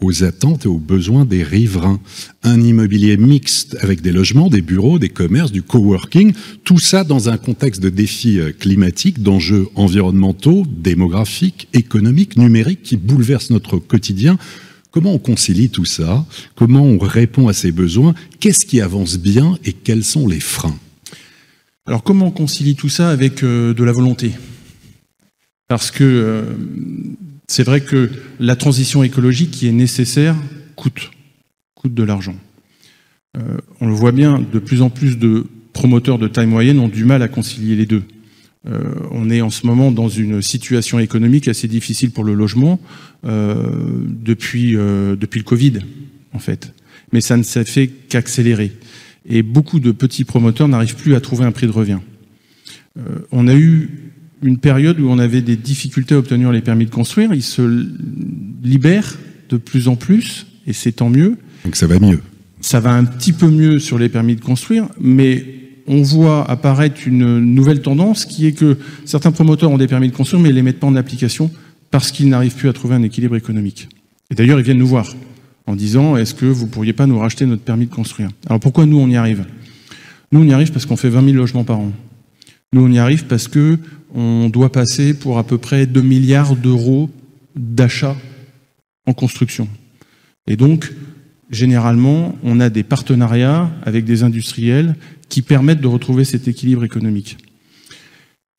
aux 0.00 0.24
attentes 0.24 0.64
et 0.64 0.68
aux 0.68 0.78
besoins 0.78 1.24
des 1.24 1.42
riverains. 1.42 2.00
Un 2.42 2.60
immobilier 2.60 3.16
mixte 3.16 3.76
avec 3.80 4.02
des 4.02 4.12
logements, 4.12 4.48
des 4.48 4.62
bureaux, 4.62 4.98
des 4.98 5.08
commerces, 5.08 5.52
du 5.52 5.62
coworking, 5.62 6.32
tout 6.64 6.78
ça 6.78 7.04
dans 7.04 7.28
un 7.28 7.36
contexte 7.36 7.80
de 7.80 7.88
défis 7.88 8.40
euh, 8.40 8.52
climatiques, 8.52 9.22
d'enjeux 9.22 9.68
environnementaux, 9.74 10.64
démographiques, 10.68 11.68
économiques, 11.72 12.36
numériques 12.36 12.82
qui 12.82 12.96
bouleversent 12.96 13.50
notre 13.50 13.78
quotidien. 13.78 14.38
Comment 14.90 15.14
on 15.14 15.18
concilie 15.18 15.70
tout 15.70 15.86
ça? 15.86 16.26
Comment 16.54 16.84
on 16.84 16.98
répond 16.98 17.48
à 17.48 17.54
ces 17.54 17.72
besoins? 17.72 18.14
Qu'est-ce 18.40 18.66
qui 18.66 18.80
avance 18.80 19.18
bien 19.18 19.56
et 19.64 19.72
quels 19.72 20.04
sont 20.04 20.26
les 20.26 20.40
freins? 20.40 20.78
Alors 21.86 22.02
comment 22.02 22.26
on 22.26 22.30
concilie 22.30 22.74
tout 22.74 22.88
ça 22.88 23.08
avec 23.08 23.42
euh, 23.42 23.72
de 23.72 23.84
la 23.84 23.92
volonté? 23.92 24.32
Parce 25.72 25.90
que 25.90 26.04
euh, 26.04 26.42
c'est 27.46 27.62
vrai 27.62 27.80
que 27.80 28.10
la 28.38 28.56
transition 28.56 29.02
écologique 29.02 29.52
qui 29.52 29.68
est 29.68 29.72
nécessaire 29.72 30.36
coûte, 30.76 31.10
coûte 31.74 31.94
de 31.94 32.02
l'argent. 32.02 32.36
Euh, 33.38 33.56
on 33.80 33.86
le 33.86 33.94
voit 33.94 34.12
bien, 34.12 34.38
de 34.38 34.58
plus 34.58 34.82
en 34.82 34.90
plus 34.90 35.16
de 35.16 35.46
promoteurs 35.72 36.18
de 36.18 36.28
taille 36.28 36.46
moyenne 36.46 36.78
ont 36.78 36.88
du 36.88 37.06
mal 37.06 37.22
à 37.22 37.28
concilier 37.28 37.74
les 37.74 37.86
deux. 37.86 38.02
on 39.12 39.30
est 39.30 39.40
en 39.40 39.48
ce 39.48 39.66
moment 39.66 39.90
dans 39.90 40.10
une 40.10 40.42
situation 40.42 40.98
économique 40.98 41.48
assez 41.48 41.68
difficile 41.68 42.10
pour 42.10 42.24
le 42.24 42.34
logement 42.34 42.78
depuis, 43.24 44.72
depuis 44.74 45.40
le 45.40 45.44
Covid, 45.44 45.78
en 46.34 46.38
fait. 46.38 46.74
Mais 47.14 47.22
ça 47.22 47.38
ne 47.38 47.42
s'est 47.42 47.64
fait 47.64 47.88
qu'accélérer 48.10 48.72
et 49.26 49.42
beaucoup 49.42 49.80
de 49.80 49.90
petits 49.90 50.24
promoteurs 50.24 50.68
n'arrivent 50.68 50.96
plus 50.96 51.14
à 51.14 51.20
trouver 51.22 51.46
un 51.46 51.52
prix 51.52 51.66
de 51.66 51.72
revient. 51.72 52.00
Euh, 52.98 53.20
on 53.30 53.48
a 53.48 53.54
eu 53.54 54.12
une 54.42 54.58
période 54.58 54.98
où 55.00 55.08
on 55.08 55.18
avait 55.18 55.42
des 55.42 55.56
difficultés 55.56 56.14
à 56.14 56.18
obtenir 56.18 56.52
les 56.52 56.60
permis 56.60 56.86
de 56.86 56.90
construire. 56.90 57.32
Ils 57.32 57.42
se 57.42 57.86
libèrent 58.62 59.16
de 59.48 59.56
plus 59.56 59.88
en 59.88 59.96
plus, 59.96 60.46
et 60.66 60.72
c'est 60.72 60.92
tant 60.92 61.10
mieux. 61.10 61.36
Donc 61.64 61.76
ça 61.76 61.86
va 61.86 61.98
mieux. 61.98 62.20
Ça 62.60 62.80
va 62.80 62.92
un 62.92 63.04
petit 63.04 63.32
peu 63.32 63.48
mieux 63.48 63.78
sur 63.78 63.98
les 63.98 64.08
permis 64.08 64.36
de 64.36 64.40
construire, 64.40 64.88
mais 65.00 65.44
on 65.86 66.02
voit 66.02 66.48
apparaître 66.48 67.00
une 67.06 67.38
nouvelle 67.38 67.82
tendance 67.82 68.24
qui 68.24 68.46
est 68.46 68.52
que 68.52 68.76
certains 69.04 69.32
promoteurs 69.32 69.70
ont 69.70 69.78
des 69.78 69.88
permis 69.88 70.08
de 70.08 70.14
construire, 70.14 70.42
mais 70.42 70.48
ils 70.48 70.52
ne 70.52 70.56
les 70.56 70.62
mettent 70.62 70.80
pas 70.80 70.86
en 70.86 70.96
application 70.96 71.50
parce 71.90 72.10
qu'ils 72.12 72.28
n'arrivent 72.28 72.54
plus 72.54 72.68
à 72.68 72.72
trouver 72.72 72.94
un 72.94 73.02
équilibre 73.02 73.36
économique. 73.36 73.88
Et 74.30 74.34
d'ailleurs, 74.34 74.58
ils 74.58 74.64
viennent 74.64 74.78
nous 74.78 74.86
voir 74.86 75.14
en 75.66 75.76
disant 75.76 76.16
est-ce 76.16 76.34
que 76.34 76.46
vous 76.46 76.66
pourriez 76.66 76.92
pas 76.92 77.06
nous 77.06 77.18
racheter 77.18 77.46
notre 77.46 77.62
permis 77.62 77.86
de 77.86 77.94
construire? 77.94 78.30
Alors 78.46 78.60
pourquoi 78.60 78.86
nous 78.86 78.98
on 78.98 79.08
y 79.08 79.16
arrive? 79.16 79.44
Nous 80.30 80.40
on 80.40 80.44
y 80.44 80.52
arrive 80.52 80.72
parce 80.72 80.86
qu'on 80.86 80.96
fait 80.96 81.10
20 81.10 81.24
000 81.24 81.36
logements 81.36 81.64
par 81.64 81.78
an. 81.78 81.92
Nous 82.72 82.82
on 82.82 82.90
y 82.90 82.98
arrive 82.98 83.26
parce 83.26 83.48
que 83.48 83.78
on 84.14 84.48
doit 84.48 84.72
passer 84.72 85.14
pour 85.14 85.38
à 85.38 85.44
peu 85.44 85.58
près 85.58 85.86
2 85.86 86.00
milliards 86.00 86.56
d'euros 86.56 87.10
d'achats 87.56 88.16
en 89.06 89.12
construction. 89.12 89.68
Et 90.46 90.56
donc 90.56 90.92
généralement 91.50 92.36
on 92.42 92.60
a 92.60 92.70
des 92.70 92.82
partenariats 92.82 93.70
avec 93.82 94.04
des 94.04 94.22
industriels 94.22 94.96
qui 95.28 95.42
permettent 95.42 95.80
de 95.80 95.88
retrouver 95.88 96.24
cet 96.24 96.48
équilibre 96.48 96.84
économique. 96.84 97.38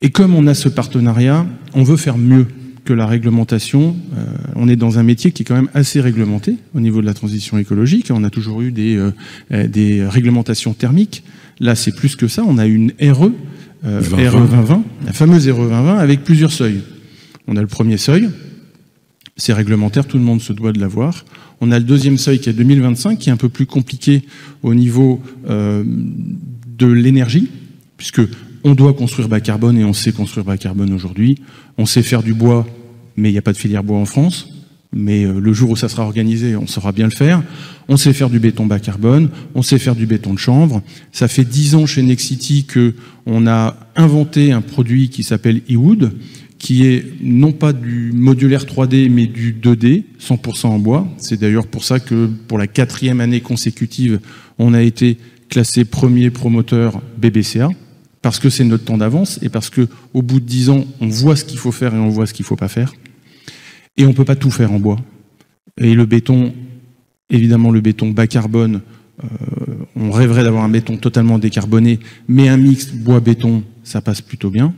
Et 0.02 0.10
comme 0.10 0.36
on 0.36 0.48
a 0.48 0.54
ce 0.54 0.68
partenariat, 0.68 1.46
on 1.74 1.84
veut 1.84 1.98
faire 1.98 2.18
mieux 2.18 2.48
que 2.84 2.94
la 2.94 3.08
réglementation, 3.08 3.96
euh, 4.18 4.26
on 4.56 4.68
est 4.68 4.76
dans 4.76 5.00
un 5.00 5.04
métier 5.04 5.32
qui 5.32 5.44
est 5.44 5.46
quand 5.46 5.56
même 5.56 5.70
assez 5.74 6.02
réglementé 6.02 6.58
au 6.76 6.80
niveau 6.80 7.02
de 7.02 7.06
la 7.06 7.14
transition 7.14 7.58
écologique. 7.58 8.12
On 8.12 8.24
a 8.24 8.30
toujours 8.30 8.62
eu 8.62 8.72
des, 8.72 8.98
euh, 8.98 9.12
euh, 9.52 9.68
des 9.68 10.06
réglementations 10.06 10.74
thermiques. 10.74 11.24
Là, 11.60 11.76
c'est 11.76 11.96
plus 11.96 12.16
que 12.16 12.28
ça. 12.28 12.44
On 12.46 12.58
a 12.58 12.66
une 12.66 12.92
RE, 13.02 13.32
RE 13.84 14.48
2020, 14.48 14.84
la 15.06 15.14
fameuse 15.14 15.50
RE 15.50 15.68
2020, 15.68 15.98
avec 15.98 16.24
plusieurs 16.24 16.52
seuils. 16.52 16.82
On 17.48 17.58
a 17.58 17.62
le 17.62 17.68
premier 17.68 17.98
seuil, 17.98 18.30
c'est 19.36 19.54
réglementaire, 19.54 20.06
tout 20.06 20.18
le 20.18 20.24
monde 20.24 20.42
se 20.42 20.54
doit 20.54 20.72
de 20.72 20.80
l'avoir. 20.80 21.26
On 21.60 21.72
a 21.72 21.80
le 21.80 21.86
deuxième 21.86 22.18
seuil 22.18 22.40
qui 22.40 22.50
est 22.50 22.54
2025, 22.54 23.20
qui 23.20 23.30
est 23.30 23.34
un 23.34 23.38
peu 23.38 23.50
plus 23.50 23.66
compliqué 23.66 24.24
au 24.62 24.74
niveau 24.74 25.22
de 25.48 26.88
l'énergie, 26.88 27.50
puisque 27.98 28.22
on 28.64 28.76
doit 28.76 28.94
construire 28.94 29.28
bas 29.28 29.42
carbone 29.42 29.78
et 29.78 29.84
on 29.84 29.94
sait 29.94 30.14
construire 30.14 30.46
bas 30.46 30.58
carbone 30.58 30.94
aujourd'hui. 30.94 31.40
On 31.78 31.86
sait 31.86 32.04
faire 32.04 32.24
du 32.24 32.34
bois, 32.34 32.66
mais 33.18 33.30
il 33.30 33.34
n'y 33.34 33.38
a 33.38 33.42
pas 33.42 33.54
de 33.54 33.58
filière 33.58 33.84
bois 33.84 33.98
en 33.98 34.06
France. 34.06 34.48
Mais 34.94 35.26
euh, 35.26 35.40
le 35.40 35.54
jour 35.54 35.72
où 35.72 35.76
ça 35.76 35.90
sera 35.90 36.04
organisé, 36.04 36.56
on 36.56 36.68
saura 36.68 36.92
bien 36.92 37.06
le 37.06 37.12
faire. 37.12 37.44
On 37.88 37.98
sait 37.98 38.14
faire 38.14 38.30
du 38.30 38.40
béton 38.40 38.66
bas 38.66 38.80
carbone, 38.80 39.30
on 39.56 39.62
sait 39.62 39.80
faire 39.80 39.96
du 39.96 40.06
béton 40.06 40.34
de 40.34 40.40
chanvre. 40.40 40.82
Ça 41.12 41.28
fait 41.28 41.44
dix 41.44 41.76
ans 41.76 41.86
chez 41.86 42.02
Nexity 42.02 42.66
que 42.66 42.94
on 43.26 43.48
a 43.48 43.76
inventé 43.96 44.52
un 44.52 44.62
produit 44.62 45.10
qui 45.10 45.24
s'appelle 45.24 45.62
eWood, 45.70 46.14
qui 46.60 46.86
est 46.86 47.06
non 47.22 47.52
pas 47.52 47.74
du 47.74 48.12
modulaire 48.14 48.64
3D, 48.64 49.10
mais 49.10 49.28
du 49.28 49.54
2D, 49.54 50.04
100% 50.22 50.68
en 50.68 50.80
bois. 50.80 51.08
C'est 51.18 51.40
d'ailleurs 51.40 51.68
pour 51.68 51.84
ça 51.84 52.00
que 52.00 52.30
pour 52.48 52.58
la 52.58 52.68
quatrième 52.68 53.20
année 53.20 53.42
consécutive, 53.42 54.20
on 54.60 54.74
a 54.74 54.82
été 54.82 55.18
classé 55.50 55.84
premier 55.84 56.30
promoteur 56.30 57.02
BBCA 57.18 57.70
parce 58.22 58.40
que 58.40 58.50
c'est 58.50 58.64
notre 58.64 58.86
temps 58.86 58.98
d'avance 58.98 59.40
et 59.42 59.50
parce 59.50 59.70
que 59.70 59.88
au 60.14 60.22
bout 60.22 60.40
de 60.40 60.46
dix 60.46 60.70
ans, 60.70 60.86
on 61.02 61.08
voit 61.08 61.36
ce 61.36 61.44
qu'il 61.44 61.60
faut 61.60 61.74
faire 61.74 61.94
et 61.94 62.00
on 62.00 62.10
voit 62.10 62.26
ce 62.26 62.34
qu'il 62.34 62.46
faut 62.46 62.56
pas 62.56 62.70
faire. 62.70 62.94
Et 63.98 64.06
on 64.06 64.14
peut 64.14 64.26
pas 64.26 64.36
tout 64.36 64.52
faire 64.52 64.72
en 64.72 64.80
bois. 64.80 65.00
Et 65.78 65.94
le 65.94 66.06
béton 66.06 66.54
évidemment 67.34 67.72
le 67.72 67.82
béton 67.82 68.12
bas 68.12 68.28
carbone. 68.28 68.82
Euh, 69.24 69.28
on 69.96 70.12
rêverait 70.12 70.44
d'avoir 70.44 70.64
un 70.64 70.70
béton 70.70 70.98
totalement 70.98 71.40
décarboné, 71.40 72.00
mais 72.28 72.48
un 72.48 72.58
mix 72.58 72.92
bois-béton, 72.92 73.64
ça 73.84 74.02
passe 74.02 74.22
plutôt 74.22 74.50
bien. 74.50 74.74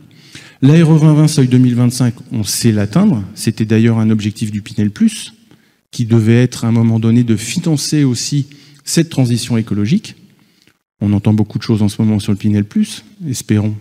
L'aéro 0.62 0.98
2020 0.98 1.28
seuil 1.28 1.48
2025, 1.48 2.14
on 2.32 2.44
sait 2.44 2.72
l'atteindre. 2.72 3.24
C'était 3.36 3.66
d'ailleurs 3.66 4.00
un 4.00 4.10
objectif 4.10 4.52
du 4.52 4.62
Pinel 4.62 4.92
Plus, 4.92 5.34
qui 5.92 6.06
devait 6.06 6.42
être 6.42 6.66
à 6.66 6.68
un 6.68 6.72
moment 6.72 7.00
donné 7.00 7.24
de 7.24 7.36
financer 7.36 8.04
aussi 8.04 8.48
cette 8.84 9.10
transition 9.10 9.58
écologique. 9.58 10.16
On 11.02 11.14
entend 11.14 11.34
beaucoup 11.34 11.58
de 11.58 11.64
choses 11.64 11.82
en 11.82 11.90
ce 11.90 12.02
moment 12.02 12.20
sur 12.20 12.32
le 12.32 12.38
Pinel 12.38 12.66
Plus. 12.66 13.06
Espérons 13.28 13.76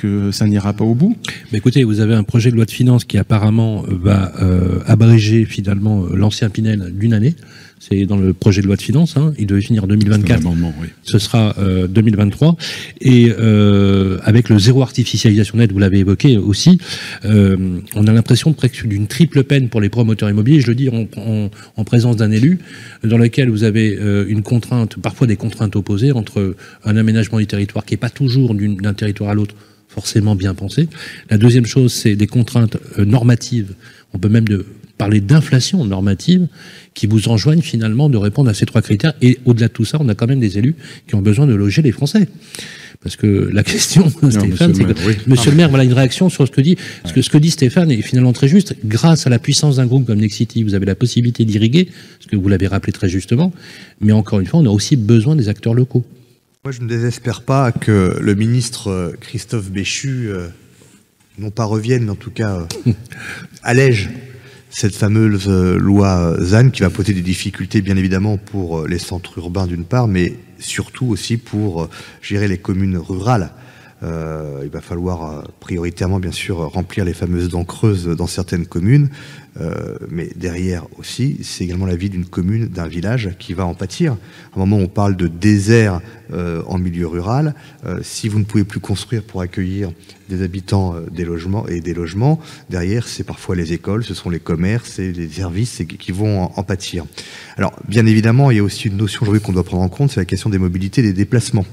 que 0.00 0.30
ça 0.30 0.46
n'ira 0.46 0.72
pas 0.72 0.84
au 0.84 0.94
bout. 0.94 1.16
Mais 1.50 1.58
écoutez, 1.58 1.84
vous 1.84 2.00
avez 2.00 2.14
un 2.14 2.22
projet 2.22 2.50
de 2.50 2.56
loi 2.56 2.64
de 2.64 2.70
finances 2.70 3.04
qui 3.04 3.18
apparemment 3.18 3.84
va 3.88 4.32
euh, 4.40 4.78
abréger 4.86 5.44
finalement 5.44 6.04
euh, 6.04 6.16
l'ancien 6.16 6.50
Pinel 6.50 6.92
d'une 6.94 7.14
année. 7.14 7.34
C'est 7.80 8.06
dans 8.06 8.16
le 8.16 8.32
projet 8.32 8.60
de 8.60 8.66
loi 8.66 8.76
de 8.76 8.82
finances. 8.82 9.16
Hein. 9.16 9.32
Il 9.38 9.46
devait 9.46 9.60
finir 9.60 9.86
2024. 9.86 10.42
Oui. 10.46 10.88
Ce 11.04 11.18
sera 11.18 11.54
euh, 11.58 11.86
2023. 11.86 12.56
Et 13.00 13.32
euh, 13.38 14.18
avec 14.24 14.48
le 14.48 14.58
zéro 14.58 14.82
artificialisation 14.82 15.58
nette, 15.58 15.72
vous 15.72 15.78
l'avez 15.78 16.00
évoqué 16.00 16.36
aussi, 16.36 16.78
euh, 17.24 17.78
on 17.94 18.06
a 18.06 18.12
l'impression 18.12 18.52
presque 18.52 18.86
d'une 18.86 19.06
triple 19.06 19.44
peine 19.44 19.68
pour 19.68 19.80
les 19.80 19.88
promoteurs 19.88 20.28
immobiliers. 20.28 20.60
Je 20.60 20.66
le 20.66 20.74
dis 20.74 20.88
en, 20.88 21.06
en, 21.16 21.50
en 21.76 21.84
présence 21.84 22.16
d'un 22.16 22.30
élu, 22.30 22.58
dans 23.04 23.18
lequel 23.18 23.48
vous 23.48 23.62
avez 23.62 23.96
euh, 23.96 24.26
une 24.28 24.42
contrainte, 24.42 24.96
parfois 24.96 25.26
des 25.26 25.36
contraintes 25.36 25.76
opposées 25.76 26.12
entre 26.12 26.56
un 26.84 26.96
aménagement 26.96 27.38
du 27.38 27.46
territoire 27.46 27.84
qui 27.84 27.94
n'est 27.94 27.98
pas 27.98 28.10
toujours 28.10 28.54
d'un 28.54 28.94
territoire 28.94 29.30
à 29.30 29.34
l'autre 29.34 29.54
forcément 29.88 30.34
bien 30.34 30.54
pensé. 30.54 30.88
La 31.30 31.38
deuxième 31.38 31.66
chose, 31.66 31.92
c'est 31.92 32.16
des 32.16 32.26
contraintes 32.26 32.76
euh, 32.98 33.04
normatives. 33.04 33.74
On 34.14 34.18
peut 34.18 34.28
même 34.28 34.48
de, 34.48 34.66
parler 34.98 35.20
d'inflation 35.20 35.84
normative 35.84 36.48
qui 36.92 37.06
vous 37.06 37.28
enjoignent 37.28 37.62
finalement 37.62 38.10
de 38.10 38.18
répondre 38.18 38.50
à 38.50 38.54
ces 38.54 38.66
trois 38.66 38.82
critères. 38.82 39.14
Et 39.22 39.38
au-delà 39.46 39.68
de 39.68 39.72
tout 39.72 39.84
ça, 39.84 39.98
on 40.00 40.08
a 40.08 40.14
quand 40.14 40.26
même 40.26 40.40
des 40.40 40.58
élus 40.58 40.74
qui 41.06 41.14
ont 41.14 41.22
besoin 41.22 41.46
de 41.46 41.54
loger 41.54 41.80
les 41.80 41.92
Français. 41.92 42.28
Parce 43.00 43.14
que 43.14 43.48
la 43.52 43.62
question, 43.62 44.12
non, 44.22 44.30
Stéphane, 44.30 44.70
monsieur, 44.70 44.82
le 44.84 44.92
maire, 44.92 45.04
oui. 45.06 45.16
monsieur 45.28 45.50
le 45.52 45.56
maire, 45.56 45.68
voilà 45.68 45.84
une 45.84 45.92
réaction 45.92 46.28
sur 46.28 46.44
ce 46.44 46.50
que 46.50 46.60
dit, 46.60 46.76
ce, 47.04 47.12
que, 47.12 47.22
ce 47.22 47.30
que 47.30 47.38
dit 47.38 47.50
Stéphane 47.50 47.92
est 47.92 48.02
finalement 48.02 48.32
très 48.32 48.48
juste. 48.48 48.74
Grâce 48.84 49.26
à 49.28 49.30
la 49.30 49.38
puissance 49.38 49.76
d'un 49.76 49.86
groupe 49.86 50.04
comme 50.04 50.18
Nexity, 50.18 50.64
vous 50.64 50.74
avez 50.74 50.84
la 50.84 50.96
possibilité 50.96 51.44
d'irriguer, 51.44 51.88
ce 52.18 52.26
que 52.26 52.34
vous 52.34 52.48
l'avez 52.48 52.66
rappelé 52.66 52.92
très 52.92 53.08
justement. 53.08 53.52
Mais 54.00 54.10
encore 54.10 54.40
une 54.40 54.46
fois, 54.46 54.58
on 54.58 54.66
a 54.66 54.70
aussi 54.70 54.96
besoin 54.96 55.36
des 55.36 55.48
acteurs 55.48 55.74
locaux. 55.74 56.04
Moi, 56.68 56.74
je 56.74 56.82
ne 56.82 56.86
désespère 56.86 57.40
pas 57.40 57.72
que 57.72 58.18
le 58.20 58.34
ministre 58.34 59.14
Christophe 59.22 59.70
Béchu, 59.70 60.28
euh, 60.28 60.48
non 61.38 61.50
pas 61.50 61.64
revienne, 61.64 62.04
mais 62.04 62.10
en 62.10 62.14
tout 62.14 62.30
cas 62.30 62.56
euh, 62.86 62.92
allège 63.62 64.10
cette 64.68 64.94
fameuse 64.94 65.48
euh, 65.48 65.78
loi 65.78 66.36
ZAN 66.38 66.68
qui 66.68 66.82
va 66.82 66.90
poser 66.90 67.14
des 67.14 67.22
difficultés, 67.22 67.80
bien 67.80 67.96
évidemment, 67.96 68.36
pour 68.36 68.86
les 68.86 68.98
centres 68.98 69.38
urbains 69.38 69.66
d'une 69.66 69.86
part, 69.86 70.08
mais 70.08 70.34
surtout 70.58 71.06
aussi 71.06 71.38
pour 71.38 71.88
gérer 72.20 72.48
les 72.48 72.58
communes 72.58 72.98
rurales. 72.98 73.50
Euh, 74.02 74.60
il 74.62 74.70
va 74.70 74.80
falloir 74.80 75.24
euh, 75.24 75.42
prioritairement, 75.60 76.20
bien 76.20 76.32
sûr, 76.32 76.58
remplir 76.58 77.04
les 77.04 77.14
fameuses 77.14 77.48
dents 77.48 77.64
creuses 77.64 78.06
dans 78.06 78.26
certaines 78.26 78.66
communes, 78.66 79.08
euh, 79.60 79.96
mais 80.08 80.30
derrière 80.36 80.86
aussi, 80.98 81.38
c'est 81.42 81.64
également 81.64 81.86
la 81.86 81.96
vie 81.96 82.10
d'une 82.10 82.26
commune, 82.26 82.68
d'un 82.68 82.86
village 82.86 83.30
qui 83.38 83.54
va 83.54 83.66
en 83.66 83.74
pâtir. 83.74 84.12
À 84.52 84.56
un 84.56 84.60
moment, 84.60 84.76
on 84.76 84.88
parle 84.88 85.16
de 85.16 85.26
désert 85.26 86.00
en 86.30 86.76
milieu 86.76 87.06
rural. 87.06 87.54
Si 88.02 88.28
vous 88.28 88.38
ne 88.38 88.44
pouvez 88.44 88.64
plus 88.64 88.80
construire 88.80 89.22
pour 89.22 89.40
accueillir 89.40 89.92
des 90.28 90.42
habitants 90.42 90.94
des 91.10 91.24
logements 91.24 91.66
et 91.68 91.80
des 91.80 91.94
logements, 91.94 92.40
derrière, 92.70 93.06
c'est 93.08 93.24
parfois 93.24 93.56
les 93.56 93.72
écoles, 93.72 94.04
ce 94.04 94.14
sont 94.14 94.30
les 94.30 94.40
commerces 94.40 94.98
et 94.98 95.12
les 95.12 95.28
services 95.28 95.82
qui 95.98 96.12
vont 96.12 96.42
en, 96.42 96.52
en 96.56 96.62
pâtir. 96.62 97.04
Alors, 97.56 97.72
bien 97.88 98.06
évidemment, 98.06 98.50
il 98.50 98.56
y 98.58 98.60
a 98.60 98.62
aussi 98.62 98.88
une 98.88 98.96
notion 98.96 99.22
aujourd'hui 99.22 99.40
qu'on 99.40 99.52
doit 99.52 99.64
prendre 99.64 99.82
en 99.82 99.88
compte, 99.88 100.10
c'est 100.10 100.20
la 100.20 100.24
question 100.24 100.50
des 100.50 100.58
mobilités, 100.58 101.02
des 101.02 101.12
déplacements. 101.12 101.66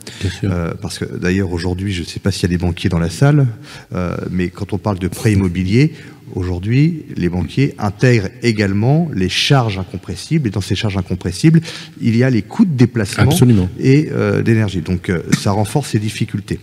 Euh, 0.43 0.73
parce 0.81 0.99
que 0.99 1.05
d'ailleurs, 1.05 1.51
aujourd'hui, 1.51 1.93
je 1.93 2.01
ne 2.01 2.05
sais 2.05 2.19
pas 2.19 2.31
s'il 2.31 2.43
y 2.43 2.53
a 2.53 2.57
des 2.57 2.63
banquiers 2.63 2.89
dans 2.89 2.99
la 2.99 3.09
salle, 3.09 3.47
euh, 3.93 4.17
mais 4.31 4.49
quand 4.49 4.73
on 4.73 4.77
parle 4.77 4.99
de 4.99 5.07
prêt 5.07 5.33
immobilier, 5.33 5.93
Aujourd'hui, 6.33 7.05
les 7.15 7.29
banquiers 7.29 7.75
intègrent 7.77 8.29
également 8.41 9.09
les 9.13 9.29
charges 9.29 9.77
incompressibles, 9.77 10.47
et 10.47 10.51
dans 10.51 10.61
ces 10.61 10.75
charges 10.75 10.97
incompressibles, 10.97 11.61
il 12.01 12.17
y 12.17 12.23
a 12.23 12.29
les 12.31 12.41
coûts 12.41 12.65
de 12.65 12.75
déplacement 12.75 13.25
Absolument. 13.25 13.69
et 13.79 14.09
euh, 14.11 14.41
d'énergie. 14.41 14.81
Donc, 14.81 15.09
euh, 15.09 15.21
ça 15.37 15.51
renforce 15.51 15.91
ces 15.91 15.99
difficultés. 15.99 16.59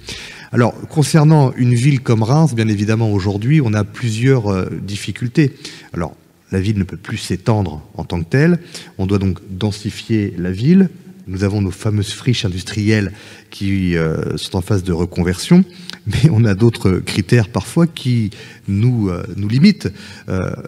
Alors, 0.55 0.75
concernant 0.91 1.55
une 1.57 1.75
ville 1.75 2.03
comme 2.03 2.23
Reims, 2.23 2.55
bien 2.55 2.69
évidemment, 2.69 3.11
aujourd'hui, 3.11 3.63
on 3.63 3.73
a 3.73 3.85
plusieurs 3.85 4.53
euh, 4.53 4.69
difficultés. 4.83 5.55
Alors, 5.95 6.15
la 6.51 6.61
ville 6.61 6.77
ne 6.77 6.85
peut 6.85 6.99
plus 6.99 7.17
s'étendre 7.17 7.81
en 7.95 8.05
tant 8.05 8.21
que 8.21 8.29
telle. 8.29 8.59
On 8.99 9.07
doit 9.07 9.19
donc 9.19 9.39
densifier 9.49 10.35
la 10.37 10.51
ville. 10.51 10.91
Nous 11.27 11.43
avons 11.43 11.63
nos 11.63 11.71
fameuses 11.71 12.13
friches 12.13 12.45
industrielles 12.45 13.13
qui 13.49 13.97
euh, 13.97 14.37
sont 14.37 14.57
en 14.57 14.61
phase 14.61 14.85
de 14.85 14.93
reconversion, 14.93 15.65
mais 16.07 16.29
on 16.31 16.45
a 16.45 16.53
d'autres 16.53 16.99
critères 16.99 17.49
parfois 17.49 17.87
qui 17.87 18.29
nous, 18.69 19.09
euh, 19.09 19.23
nous 19.37 19.49
limitent. 19.49 19.89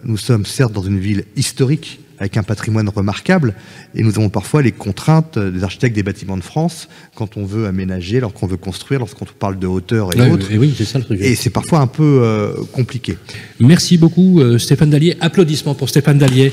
Nous 0.03 0.17
sommes 0.17 0.47
certes 0.47 0.73
dans 0.73 0.81
une 0.81 0.99
ville 0.99 1.25
historique 1.35 1.99
avec 2.19 2.37
un 2.37 2.43
patrimoine 2.43 2.89
remarquable, 2.89 3.53
et 3.93 4.03
nous 4.03 4.11
avons 4.11 4.29
parfois 4.29 4.61
les 4.61 4.71
contraintes 4.71 5.37
des 5.37 5.63
architectes 5.63 5.95
des 5.95 6.03
bâtiments 6.03 6.37
de 6.37 6.43
France 6.43 6.87
quand 7.15 7.37
on 7.37 7.45
veut 7.45 7.65
aménager, 7.67 8.19
lorsqu'on 8.19 8.47
veut 8.47 8.57
construire, 8.57 8.99
lorsqu'on 8.99 9.25
parle 9.25 9.59
de 9.59 9.67
hauteur 9.67 10.15
et 10.15 10.21
Ouais, 10.21 10.29
autres. 10.31 10.51
et 10.51 10.57
oui, 10.57 10.73
c'est 10.77 10.85
ça 10.85 10.99
le 10.99 11.05
truc. 11.05 11.19
Et 11.21 11.35
c'est 11.35 11.49
parfois 11.49 11.79
un 11.79 11.87
peu 11.87 12.19
euh, 12.23 12.53
compliqué. 12.71 13.17
Merci 13.59 13.97
beaucoup, 13.97 14.39
euh, 14.39 14.57
Stéphane 14.57 14.89
Dallier. 14.89 15.17
Applaudissements 15.21 15.75
pour 15.75 15.89
Stéphane 15.89 16.17
Dallier. 16.17 16.51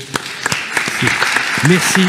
Merci. 1.69 2.01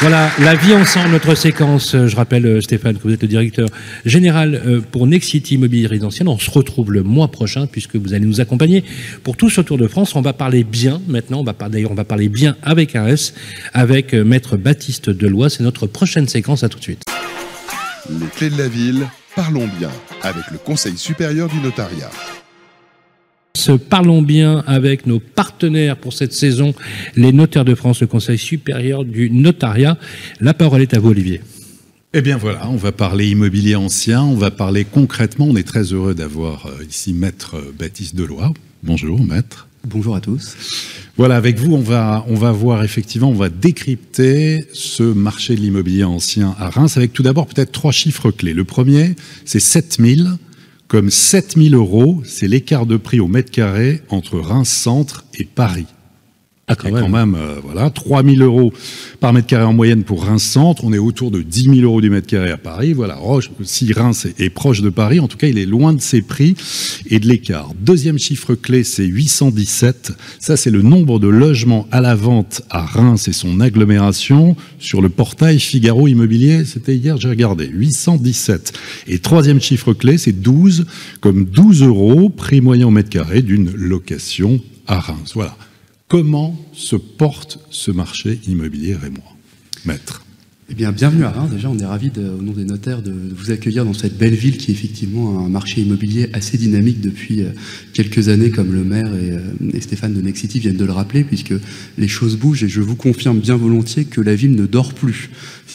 Voilà, 0.00 0.30
la 0.38 0.54
vie 0.54 0.72
ensemble, 0.72 1.10
notre 1.10 1.34
séquence. 1.34 1.94
Je 1.94 2.16
rappelle, 2.16 2.46
euh, 2.46 2.62
Stéphane, 2.62 2.96
que 2.96 3.02
vous 3.02 3.12
êtes 3.12 3.20
le 3.20 3.28
directeur 3.28 3.68
général 4.06 4.54
euh, 4.54 4.80
pour 4.80 5.06
Nexity 5.06 5.56
Immobilier 5.56 5.86
Résidentiel. 5.86 6.26
On 6.26 6.38
se 6.38 6.50
retrouve 6.50 6.90
le 6.90 7.02
mois 7.02 7.28
prochain 7.28 7.66
puisque 7.66 7.96
vous 7.96 8.14
allez 8.14 8.24
nous 8.24 8.40
accompagner 8.40 8.82
pour 9.24 9.36
tout 9.36 9.50
ce 9.50 9.60
Tour 9.60 9.76
de 9.76 9.86
France. 9.86 10.16
On 10.16 10.22
va 10.22 10.32
parler 10.32 10.64
bien 10.64 11.02
maintenant. 11.06 11.44
D'ailleurs, 11.44 11.90
on 11.90 11.94
va 11.94 12.04
parler 12.04 12.30
bien 12.30 12.56
avec 12.62 12.96
un 12.96 13.08
S, 13.08 13.34
avec 13.74 14.14
euh, 14.14 14.24
Maître 14.24 14.56
Baptiste 14.56 15.10
Deloy. 15.10 15.50
C'est 15.50 15.62
notre 15.62 15.86
prochaine 15.86 16.26
séquence. 16.26 16.64
À 16.64 16.70
tout 16.70 16.78
de 16.78 16.84
suite. 16.84 17.04
Les 18.08 18.26
clés 18.34 18.48
de 18.48 18.56
la 18.56 18.68
ville, 18.68 19.06
parlons 19.36 19.68
bien 19.78 19.90
avec 20.22 20.50
le 20.50 20.56
Conseil 20.56 20.96
supérieur 20.96 21.48
du 21.48 21.60
notariat. 21.60 22.10
Se 23.54 23.72
parlons 23.72 24.22
bien 24.22 24.62
avec 24.66 25.06
nos 25.06 25.18
partenaires 25.20 25.96
pour 25.96 26.12
cette 26.12 26.32
saison, 26.32 26.74
les 27.16 27.32
notaires 27.32 27.64
de 27.64 27.74
France, 27.74 28.00
le 28.00 28.06
Conseil 28.06 28.38
supérieur 28.38 29.04
du 29.04 29.30
notariat. 29.30 29.98
La 30.40 30.54
parole 30.54 30.82
est 30.82 30.94
à 30.94 31.00
vous, 31.00 31.10
Olivier. 31.10 31.40
Eh 32.12 32.22
bien 32.22 32.36
voilà, 32.36 32.68
on 32.68 32.76
va 32.76 32.90
parler 32.90 33.28
immobilier 33.28 33.76
ancien, 33.76 34.22
on 34.22 34.34
va 34.34 34.50
parler 34.50 34.84
concrètement. 34.84 35.46
On 35.48 35.54
est 35.54 35.66
très 35.66 35.92
heureux 35.92 36.12
d'avoir 36.12 36.66
euh, 36.66 36.84
ici 36.88 37.12
Maître 37.12 37.56
Baptiste 37.78 38.16
Deloy. 38.16 38.52
Bonjour 38.82 39.22
Maître. 39.22 39.68
Bonjour 39.86 40.16
à 40.16 40.20
tous. 40.20 40.56
Voilà, 41.16 41.36
avec 41.36 41.58
vous, 41.58 41.72
on 41.72 41.80
va, 41.80 42.24
on 42.28 42.34
va 42.34 42.50
voir 42.50 42.82
effectivement, 42.82 43.30
on 43.30 43.34
va 43.34 43.48
décrypter 43.48 44.64
ce 44.72 45.02
marché 45.02 45.54
de 45.54 45.60
l'immobilier 45.60 46.04
ancien 46.04 46.54
à 46.58 46.68
Reims 46.68 46.96
avec 46.96 47.12
tout 47.12 47.22
d'abord 47.22 47.46
peut-être 47.46 47.72
trois 47.72 47.92
chiffres 47.92 48.30
clés. 48.30 48.54
Le 48.54 48.64
premier, 48.64 49.14
c'est 49.44 49.60
7000, 49.60 50.32
comme 50.90 51.08
7000 51.08 51.76
euros, 51.76 52.20
c'est 52.24 52.48
l'écart 52.48 52.84
de 52.84 52.96
prix 52.96 53.20
au 53.20 53.28
mètre 53.28 53.52
carré 53.52 54.02
entre 54.08 54.40
Reims 54.40 54.68
Centre 54.68 55.24
et 55.38 55.44
Paris. 55.44 55.86
Ah, 56.72 56.76
Et 56.86 56.92
quand 56.92 57.08
même, 57.08 57.34
euh, 57.34 57.56
voilà, 57.64 57.90
3 57.90 58.22
000 58.22 58.44
euros 58.44 58.72
par 59.18 59.32
mètre 59.32 59.48
carré 59.48 59.64
en 59.64 59.72
moyenne 59.72 60.04
pour 60.04 60.24
Reims-Centre. 60.24 60.84
On 60.84 60.92
est 60.92 60.98
autour 60.98 61.32
de 61.32 61.42
10 61.42 61.64
000 61.64 61.76
euros 61.78 62.00
du 62.00 62.10
mètre 62.10 62.28
carré 62.28 62.52
à 62.52 62.58
Paris. 62.58 62.92
Voilà, 62.92 63.16
Roche, 63.16 63.50
si 63.64 63.92
Reims 63.92 64.24
est, 64.24 64.40
est 64.40 64.50
proche 64.50 64.80
de 64.80 64.88
Paris, 64.88 65.18
en 65.18 65.26
tout 65.26 65.36
cas, 65.36 65.48
il 65.48 65.58
est 65.58 65.66
loin 65.66 65.92
de 65.92 66.00
ses 66.00 66.22
prix 66.22 66.54
et 67.06 67.18
de 67.18 67.26
l'écart. 67.26 67.72
Deuxième 67.80 68.20
chiffre 68.20 68.54
clé, 68.54 68.84
c'est 68.84 69.04
817. 69.04 70.12
Ça, 70.38 70.56
c'est 70.56 70.70
le 70.70 70.82
nombre 70.82 71.18
de 71.18 71.26
logements 71.26 71.88
à 71.90 72.00
la 72.00 72.14
vente 72.14 72.62
à 72.70 72.86
Reims 72.86 73.26
et 73.26 73.32
son 73.32 73.58
agglomération 73.58 74.54
sur 74.78 75.02
le 75.02 75.08
portail 75.08 75.58
Figaro 75.58 76.06
Immobilier. 76.06 76.64
C'était 76.64 76.94
hier, 76.94 77.16
j'ai 77.16 77.30
regardé. 77.30 77.66
817. 77.66 78.74
Et 79.08 79.18
troisième 79.18 79.60
chiffre 79.60 79.92
clé, 79.92 80.18
c'est 80.18 80.40
12, 80.40 80.86
comme 81.20 81.46
12 81.46 81.82
euros, 81.82 82.28
prix 82.28 82.60
moyen 82.60 82.86
au 82.86 82.90
mètre 82.90 83.10
carré 83.10 83.42
d'une 83.42 83.72
location 83.72 84.60
à 84.86 85.00
Reims. 85.00 85.32
Voilà. 85.34 85.56
Comment 86.10 86.56
se 86.72 86.96
porte 86.96 87.60
ce 87.70 87.92
marché 87.92 88.40
immobilier 88.48 88.96
rémois 88.96 89.36
Maître. 89.84 90.24
Eh 90.68 90.74
bien, 90.74 90.90
bienvenue 90.90 91.22
à 91.22 91.30
Reims. 91.30 91.50
Déjà, 91.52 91.70
on 91.70 91.78
est 91.78 91.84
ravis, 91.84 92.10
au 92.16 92.42
nom 92.42 92.50
des 92.50 92.64
notaires, 92.64 93.00
de, 93.00 93.12
de 93.12 93.32
vous 93.32 93.52
accueillir 93.52 93.84
dans 93.84 93.92
cette 93.92 94.18
belle 94.18 94.34
ville 94.34 94.56
qui 94.56 94.72
est 94.72 94.74
effectivement 94.74 95.38
un 95.38 95.48
marché 95.48 95.82
immobilier 95.82 96.28
assez 96.32 96.58
dynamique 96.58 97.00
depuis 97.00 97.42
euh, 97.42 97.50
quelques 97.92 98.28
années, 98.28 98.50
comme 98.50 98.72
le 98.72 98.82
maire 98.82 99.14
et, 99.14 99.30
euh, 99.30 99.40
et 99.72 99.80
Stéphane 99.80 100.12
de 100.12 100.20
Nexity 100.20 100.58
viennent 100.58 100.76
de 100.76 100.84
le 100.84 100.90
rappeler, 100.90 101.22
puisque 101.22 101.54
les 101.96 102.08
choses 102.08 102.36
bougent 102.36 102.64
et 102.64 102.68
je 102.68 102.80
vous 102.80 102.96
confirme 102.96 103.38
bien 103.38 103.56
volontiers 103.56 104.04
que 104.04 104.20
la 104.20 104.34
ville 104.34 104.56
ne 104.56 104.66
dort 104.66 104.94
plus. 104.94 105.30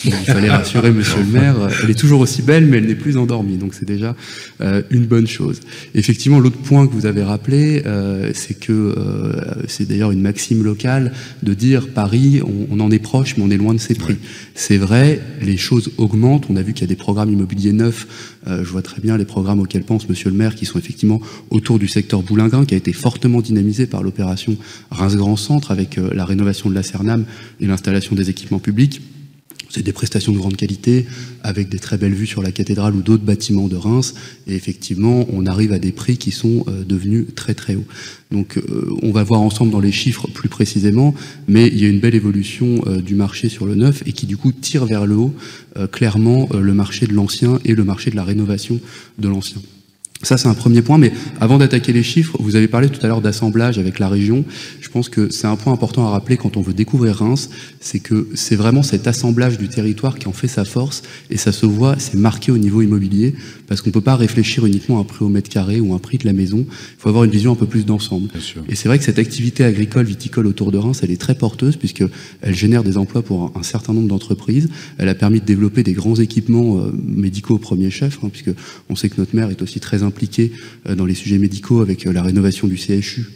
Il 0.06 0.12
fallait 0.12 0.50
rassurer 0.50 0.92
Monsieur 0.92 1.18
le 1.18 1.26
maire. 1.26 1.56
Elle 1.82 1.90
est 1.90 1.98
toujours 1.98 2.20
aussi 2.20 2.42
belle, 2.42 2.66
mais 2.66 2.78
elle 2.78 2.86
n'est 2.86 2.94
plus 2.94 3.16
endormie. 3.16 3.56
Donc 3.56 3.74
c'est 3.74 3.84
déjà 3.84 4.14
euh, 4.60 4.82
une 4.90 5.06
bonne 5.06 5.26
chose. 5.26 5.60
Effectivement, 5.94 6.38
l'autre 6.38 6.58
point 6.58 6.86
que 6.86 6.92
vous 6.92 7.06
avez 7.06 7.22
rappelé, 7.22 7.82
euh, 7.86 8.30
c'est 8.34 8.58
que 8.58 8.72
euh, 8.72 9.32
c'est 9.66 9.88
d'ailleurs 9.88 10.12
une 10.12 10.20
maxime 10.20 10.62
locale 10.62 11.12
de 11.42 11.54
dire 11.54 11.88
Paris, 11.88 12.40
on, 12.70 12.78
en 12.80 12.90
est 12.90 12.98
proche, 12.98 13.36
mais 13.36 13.44
on 13.44 13.50
est 13.50 13.56
loin 13.56 13.74
de 13.74 13.78
ses 13.78 13.94
prix. 13.94 14.16
C'est 14.54 14.76
vrai, 14.76 15.20
les 15.42 15.56
choses 15.56 15.90
augmentent. 15.98 16.46
On 16.50 16.56
a 16.56 16.62
vu 16.62 16.72
qu'il 16.72 16.82
y 16.82 16.84
a 16.84 16.88
des 16.88 16.96
programmes 16.96 17.32
immobiliers 17.32 17.72
neufs. 17.72 18.06
je 18.46 18.70
vois 18.70 18.82
très 18.82 19.00
bien 19.00 19.16
les 19.16 19.24
programmes 19.24 19.60
auxquels 19.60 19.82
pense 19.82 20.08
Monsieur 20.08 20.30
le 20.30 20.36
maire, 20.36 20.54
qui 20.54 20.66
sont 20.66 20.78
effectivement 20.78 21.20
autour 21.50 21.78
du 21.78 21.88
secteur 21.88 22.22
boulingrin, 22.22 22.64
qui 22.64 22.74
a 22.74 22.76
été 22.76 22.92
fortement 22.92 23.40
dynamisé 23.40 23.86
par 23.86 24.02
l'opération 24.02 24.56
Reims 24.90 25.16
Grand 25.16 25.36
Centre 25.36 25.70
avec 25.70 25.96
la 25.96 26.24
rénovation 26.24 26.70
de 26.70 26.74
la 26.74 26.82
Cernam 26.82 27.24
et 27.60 27.66
l'installation 27.66 28.14
des 28.14 28.30
équipements 28.30 28.58
publics. 28.58 29.00
C'est 29.68 29.82
des 29.82 29.92
prestations 29.92 30.32
de 30.32 30.38
grande 30.38 30.56
qualité, 30.56 31.06
avec 31.42 31.68
des 31.68 31.78
très 31.78 31.98
belles 31.98 32.14
vues 32.14 32.26
sur 32.26 32.42
la 32.42 32.52
cathédrale 32.52 32.94
ou 32.94 33.02
d'autres 33.02 33.24
bâtiments 33.24 33.68
de 33.68 33.76
Reims. 33.76 34.14
Et 34.46 34.54
effectivement, 34.54 35.26
on 35.32 35.44
arrive 35.46 35.72
à 35.72 35.78
des 35.78 35.92
prix 35.92 36.16
qui 36.16 36.30
sont 36.30 36.64
euh, 36.68 36.84
devenus 36.84 37.26
très 37.34 37.54
très 37.54 37.74
hauts. 37.74 37.84
Donc 38.30 38.56
euh, 38.56 38.88
on 39.02 39.10
va 39.12 39.22
voir 39.22 39.40
ensemble 39.40 39.72
dans 39.72 39.80
les 39.80 39.92
chiffres 39.92 40.28
plus 40.28 40.48
précisément, 40.48 41.14
mais 41.48 41.66
il 41.68 41.80
y 41.80 41.84
a 41.84 41.88
une 41.88 42.00
belle 42.00 42.14
évolution 42.14 42.80
euh, 42.86 43.00
du 43.00 43.14
marché 43.14 43.48
sur 43.48 43.66
le 43.66 43.74
neuf 43.74 44.02
et 44.06 44.12
qui 44.12 44.26
du 44.26 44.36
coup 44.36 44.52
tire 44.52 44.86
vers 44.86 45.06
le 45.06 45.16
haut 45.16 45.34
clairement 45.92 46.48
le 46.58 46.72
marché 46.72 47.06
de 47.06 47.12
l'ancien 47.12 47.58
et 47.66 47.74
le 47.74 47.84
marché 47.84 48.10
de 48.10 48.16
la 48.16 48.24
rénovation 48.24 48.80
de 49.18 49.28
l'ancien. 49.28 49.60
Ça, 50.22 50.38
c'est 50.38 50.48
un 50.48 50.54
premier 50.54 50.82
point, 50.82 50.98
mais 50.98 51.12
avant 51.40 51.58
d'attaquer 51.58 51.92
les 51.92 52.02
chiffres, 52.02 52.36
vous 52.40 52.56
avez 52.56 52.68
parlé 52.68 52.88
tout 52.88 53.04
à 53.04 53.08
l'heure 53.08 53.20
d'assemblage 53.20 53.78
avec 53.78 53.98
la 53.98 54.08
région. 54.08 54.44
Je 54.80 54.88
pense 54.88 55.08
que 55.08 55.30
c'est 55.30 55.46
un 55.46 55.56
point 55.56 55.72
important 55.72 56.06
à 56.06 56.10
rappeler 56.10 56.36
quand 56.36 56.56
on 56.56 56.62
veut 56.62 56.72
découvrir 56.72 57.16
Reims, 57.16 57.50
c'est 57.80 57.98
que 57.98 58.28
c'est 58.34 58.56
vraiment 58.56 58.82
cet 58.82 59.06
assemblage 59.06 59.58
du 59.58 59.68
territoire 59.68 60.18
qui 60.18 60.26
en 60.26 60.32
fait 60.32 60.48
sa 60.48 60.64
force, 60.64 61.02
et 61.30 61.36
ça 61.36 61.52
se 61.52 61.66
voit, 61.66 61.96
c'est 61.98 62.16
marqué 62.16 62.50
au 62.50 62.58
niveau 62.58 62.82
immobilier, 62.82 63.34
parce 63.66 63.82
qu'on 63.82 63.90
ne 63.90 63.94
peut 63.94 64.00
pas 64.00 64.16
réfléchir 64.16 64.64
uniquement 64.64 64.98
à 64.98 65.00
un 65.02 65.04
prix 65.04 65.24
au 65.24 65.28
mètre 65.28 65.50
carré 65.50 65.80
ou 65.80 65.92
un 65.94 65.98
prix 65.98 66.18
de 66.18 66.24
la 66.24 66.32
maison, 66.32 66.64
il 66.68 67.00
faut 67.00 67.08
avoir 67.08 67.24
une 67.24 67.30
vision 67.30 67.52
un 67.52 67.56
peu 67.56 67.66
plus 67.66 67.84
d'ensemble. 67.84 68.28
Et 68.68 68.74
c'est 68.74 68.88
vrai 68.88 68.98
que 68.98 69.04
cette 69.04 69.18
activité 69.18 69.64
agricole, 69.64 70.06
viticole 70.06 70.46
autour 70.46 70.72
de 70.72 70.78
Reims, 70.78 71.00
elle 71.02 71.10
est 71.10 71.20
très 71.20 71.34
porteuse, 71.34 71.76
puisqu'elle 71.76 72.10
génère 72.54 72.84
des 72.84 72.96
emplois 72.96 73.22
pour 73.22 73.52
un 73.54 73.62
certain 73.62 73.92
nombre 73.92 74.08
d'entreprises, 74.08 74.68
elle 74.98 75.08
a 75.08 75.14
permis 75.14 75.40
de 75.40 75.44
développer 75.44 75.82
des 75.82 75.92
grands 75.92 76.16
équipements 76.16 76.78
euh, 76.78 76.92
médicaux 77.06 77.56
au 77.56 77.58
premier 77.58 77.90
chef, 77.90 78.18
hein, 78.22 78.30
puisque 78.32 78.50
on 78.88 78.96
sait 78.96 79.08
que 79.08 79.16
notre 79.18 79.36
maire 79.36 79.50
est 79.50 79.60
aussi 79.62 79.78
très 79.78 80.02
impliqué 80.06 80.52
euh, 80.88 80.94
dans 80.94 81.06
les 81.06 81.14
sujets 81.14 81.38
médicaux 81.38 81.80
avec 81.80 82.06
euh, 82.06 82.12
la 82.12 82.22
rénovation 82.22 82.66
du 82.68 82.76
CHU 82.76 83.26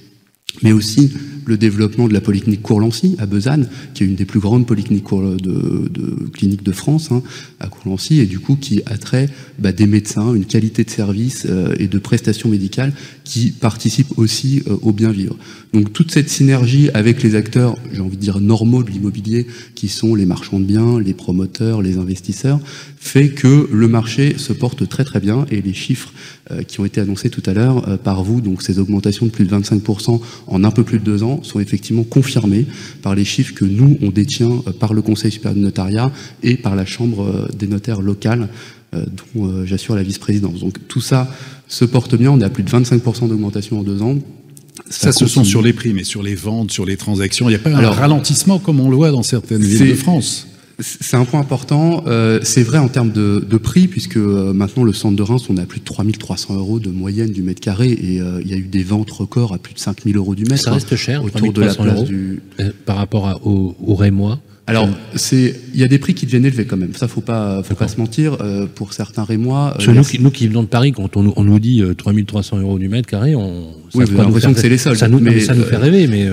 mais 0.62 0.72
aussi 0.72 1.12
le 1.46 1.56
développement 1.56 2.06
de 2.06 2.12
la 2.12 2.20
polyclinique 2.20 2.62
Courlancy 2.62 3.16
à 3.18 3.26
Besançon, 3.26 3.66
qui 3.94 4.04
est 4.04 4.06
une 4.06 4.14
des 4.14 4.24
plus 4.24 4.40
grandes 4.40 4.66
polycliniques 4.66 5.08
de, 5.10 6.28
cliniques 6.32 6.62
de 6.62 6.72
France, 6.72 7.10
hein, 7.10 7.22
à 7.58 7.66
Courlancy, 7.66 8.20
et 8.20 8.26
du 8.26 8.38
coup 8.38 8.56
qui 8.56 8.82
attrait 8.86 9.28
bah, 9.58 9.72
des 9.72 9.86
médecins, 9.86 10.34
une 10.34 10.44
qualité 10.44 10.84
de 10.84 10.90
service 10.90 11.46
euh, 11.48 11.74
et 11.78 11.88
de 11.88 11.98
prestations 11.98 12.48
médicales 12.48 12.92
qui 13.24 13.50
participent 13.50 14.18
aussi 14.18 14.62
au 14.82 14.92
bien 14.92 15.10
vivre. 15.10 15.36
Donc 15.72 15.92
toute 15.92 16.12
cette 16.12 16.28
synergie 16.28 16.90
avec 16.94 17.22
les 17.22 17.34
acteurs, 17.34 17.76
j'ai 17.92 18.00
envie 18.00 18.16
de 18.16 18.20
dire 18.22 18.40
normaux 18.40 18.82
de 18.82 18.90
l'immobilier, 18.90 19.46
qui 19.74 19.88
sont 19.88 20.14
les 20.14 20.26
marchands 20.26 20.60
de 20.60 20.64
biens, 20.64 21.00
les 21.00 21.14
promoteurs, 21.14 21.80
les 21.82 21.96
investisseurs, 21.96 22.60
fait 22.98 23.30
que 23.30 23.68
le 23.72 23.88
marché 23.88 24.34
se 24.36 24.52
porte 24.52 24.88
très 24.88 25.04
très 25.04 25.20
bien 25.20 25.46
et 25.50 25.62
les 25.62 25.74
chiffres 25.74 26.12
qui 26.66 26.80
ont 26.80 26.84
été 26.84 27.00
annoncés 27.00 27.30
tout 27.30 27.42
à 27.46 27.52
l'heure 27.52 27.98
par 27.98 28.22
vous, 28.22 28.40
donc 28.40 28.62
ces 28.62 28.78
augmentations 28.78 29.26
de 29.26 29.30
plus 29.30 29.44
de 29.44 29.54
25% 29.54 30.20
en 30.46 30.64
un 30.64 30.70
peu 30.70 30.84
plus 30.84 30.98
de 30.98 31.04
deux 31.04 31.22
ans 31.22 31.42
sont 31.42 31.60
effectivement 31.60 32.04
confirmés 32.04 32.66
par 33.02 33.14
les 33.14 33.24
chiffres 33.24 33.54
que 33.54 33.64
nous, 33.64 33.98
on 34.02 34.10
détient 34.10 34.50
euh, 34.66 34.72
par 34.72 34.94
le 34.94 35.02
Conseil 35.02 35.30
supérieur 35.30 35.56
du 35.56 35.62
notariat 35.62 36.12
et 36.42 36.56
par 36.56 36.76
la 36.76 36.84
Chambre 36.86 37.22
euh, 37.22 37.48
des 37.56 37.66
notaires 37.66 38.00
locales, 38.00 38.48
euh, 38.94 39.04
dont 39.34 39.64
j'assure 39.64 39.94
la 39.94 40.02
vice-présidence. 40.02 40.60
Donc 40.60 40.76
tout 40.88 41.00
ça 41.00 41.32
se 41.68 41.84
porte 41.84 42.16
bien, 42.16 42.30
on 42.30 42.40
est 42.40 42.44
à 42.44 42.50
plus 42.50 42.62
de 42.62 42.70
25% 42.70 43.28
d'augmentation 43.28 43.80
en 43.80 43.82
deux 43.82 44.02
ans. 44.02 44.16
Ça, 44.88 45.12
ce 45.12 45.26
sont 45.26 45.44
sur 45.44 45.62
les 45.62 45.72
prix, 45.72 45.92
mais 45.92 46.04
sur 46.04 46.22
les 46.22 46.34
ventes, 46.34 46.72
sur 46.72 46.84
les 46.84 46.96
transactions, 46.96 47.48
il 47.48 47.52
n'y 47.52 47.56
a 47.56 47.60
pas 47.60 47.70
un 47.70 47.90
ralentissement 47.90 48.58
comme 48.58 48.80
on 48.80 48.90
le 48.90 48.96
voit 48.96 49.10
dans 49.10 49.22
certaines 49.22 49.62
villes 49.62 49.90
de 49.90 49.94
France 49.94 50.49
c'est 50.80 51.16
un 51.16 51.24
point 51.24 51.40
important. 51.40 52.04
Euh, 52.06 52.40
c'est 52.42 52.62
vrai 52.62 52.78
en 52.78 52.88
termes 52.88 53.10
de, 53.10 53.56
prix, 53.56 53.88
puisque 53.88 54.16
euh, 54.16 54.52
maintenant 54.52 54.84
le 54.84 54.92
centre 54.92 55.16
de 55.16 55.22
Reims, 55.22 55.46
on 55.50 55.56
a 55.56 55.66
plus 55.66 55.80
de 55.80 55.84
3300 55.84 56.54
euros 56.56 56.80
de 56.80 56.90
moyenne 56.90 57.30
du 57.30 57.42
mètre 57.42 57.60
carré, 57.60 57.90
et 57.90 58.20
euh, 58.20 58.40
il 58.42 58.50
y 58.50 58.54
a 58.54 58.56
eu 58.56 58.62
des 58.62 58.82
ventes 58.82 59.10
records 59.10 59.52
à 59.52 59.58
plus 59.58 59.74
de 59.74 59.78
5000 59.78 60.16
euros 60.16 60.34
du 60.34 60.44
mètre. 60.44 60.62
Ça 60.62 60.72
reste 60.72 60.96
cher, 60.96 61.24
autour 61.24 61.52
de 61.52 61.60
la 61.60 61.74
place 61.74 62.04
du... 62.04 62.40
par 62.86 62.96
rapport 62.96 63.28
à, 63.28 63.44
au, 63.44 63.74
au 63.84 63.94
Rémois 63.94 64.40
alors, 64.70 64.88
c'est, 65.16 65.56
il 65.74 65.80
y 65.80 65.82
a 65.82 65.88
des 65.88 65.98
prix 65.98 66.14
qui 66.14 66.26
deviennent 66.26 66.44
élevés 66.44 66.64
quand 66.64 66.76
même. 66.76 66.94
Ça, 66.94 67.08
faut 67.08 67.20
pas, 67.20 67.60
faut 67.64 67.74
pas 67.74 67.88
se 67.88 67.98
mentir. 67.98 68.36
Euh, 68.40 68.66
pour 68.72 68.92
certains 68.92 69.24
Rémois. 69.24 69.74
Euh, 69.80 69.92
nous, 69.92 70.04
qui, 70.04 70.20
nous 70.20 70.30
qui 70.30 70.46
venons 70.46 70.62
de 70.62 70.68
Paris, 70.68 70.92
quand 70.92 71.16
on, 71.16 71.32
on 71.34 71.42
nous 71.42 71.58
dit 71.58 71.82
3300 71.98 72.56
euh, 72.56 72.60
euros 72.60 72.78
du 72.78 72.88
mètre 72.88 73.08
carré, 73.08 73.34
on. 73.34 73.66
Oui, 73.94 74.04
vous 74.04 74.12
avez 74.12 74.24
l'impression 74.24 74.52
que 74.52 74.60
c'est 74.60 74.68
les 74.68 74.78
soldes. 74.78 74.98
Ça 74.98 75.08
nous, 75.08 75.20
mais, 75.20 75.40
ça 75.40 75.54
nous 75.54 75.64
fait 75.64 75.76
rêver, 75.76 76.06
mais. 76.06 76.28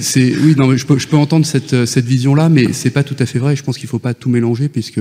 c'est, 0.00 0.34
oui, 0.36 0.54
non, 0.56 0.68
mais 0.68 0.78
je 0.78 0.86
peux, 0.86 0.98
je 0.98 1.08
peux 1.08 1.16
entendre 1.16 1.46
cette, 1.46 1.84
cette 1.86 2.04
vision-là, 2.04 2.48
mais 2.48 2.72
c'est 2.72 2.90
pas 2.90 3.02
tout 3.02 3.16
à 3.18 3.26
fait 3.26 3.38
vrai. 3.38 3.56
Je 3.56 3.62
pense 3.62 3.78
qu'il 3.78 3.88
faut 3.88 3.98
pas 3.98 4.14
tout 4.14 4.28
mélanger 4.28 4.68
puisque 4.68 5.00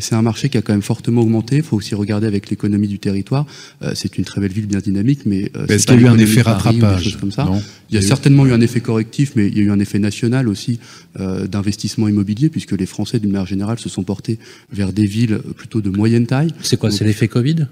c'est 0.00 0.14
un 0.14 0.22
marché 0.22 0.48
qui 0.48 0.58
a 0.58 0.62
quand 0.62 0.72
même 0.72 0.82
fortement 0.82 1.22
augmenté. 1.22 1.56
Il 1.56 1.62
faut 1.62 1.76
aussi 1.76 1.94
regarder 1.94 2.26
avec 2.26 2.50
l'économie 2.50 2.88
du 2.88 2.98
territoire. 2.98 3.46
c'est 3.94 4.18
une 4.18 4.24
très 4.24 4.40
belle 4.40 4.52
ville 4.52 4.66
bien 4.66 4.80
dynamique, 4.80 5.20
mais. 5.26 5.50
Est-ce 5.68 5.86
qu'il 5.86 5.96
y 5.96 5.98
a 5.98 6.02
eu 6.02 6.08
un 6.08 6.18
effet 6.18 6.42
rattrapage 6.42 7.18
comme 7.20 7.32
ça 7.32 7.48
Il 7.90 7.94
y 7.94 7.98
a 7.98 8.02
certainement 8.02 8.46
eu 8.46 8.52
un 8.52 8.60
effet 8.60 8.80
correctif, 8.80 9.32
mais 9.36 9.46
il 9.48 9.56
y 9.56 9.60
a 9.60 9.64
eu 9.64 9.70
un 9.70 9.80
effet 9.80 9.98
national 9.98 10.48
aussi 10.48 10.78
d'investissement 11.18 12.08
immobilier 12.08 12.48
puisque 12.48 12.72
les 12.72 12.86
Français, 12.86 13.18
d'une 13.18 13.30
manière 13.30 13.46
générale, 13.46 13.78
se 13.78 13.88
sont 13.88 14.02
portés 14.02 14.38
vers 14.72 14.92
des 14.92 15.06
villes 15.06 15.40
plutôt 15.56 15.80
de 15.80 15.90
moyenne 15.90 16.26
taille. 16.26 16.52
C'est 16.62 16.76
quoi 16.76 16.90
C'est 16.90 17.04
l'effet 17.04 17.28
Covid? 17.28 17.66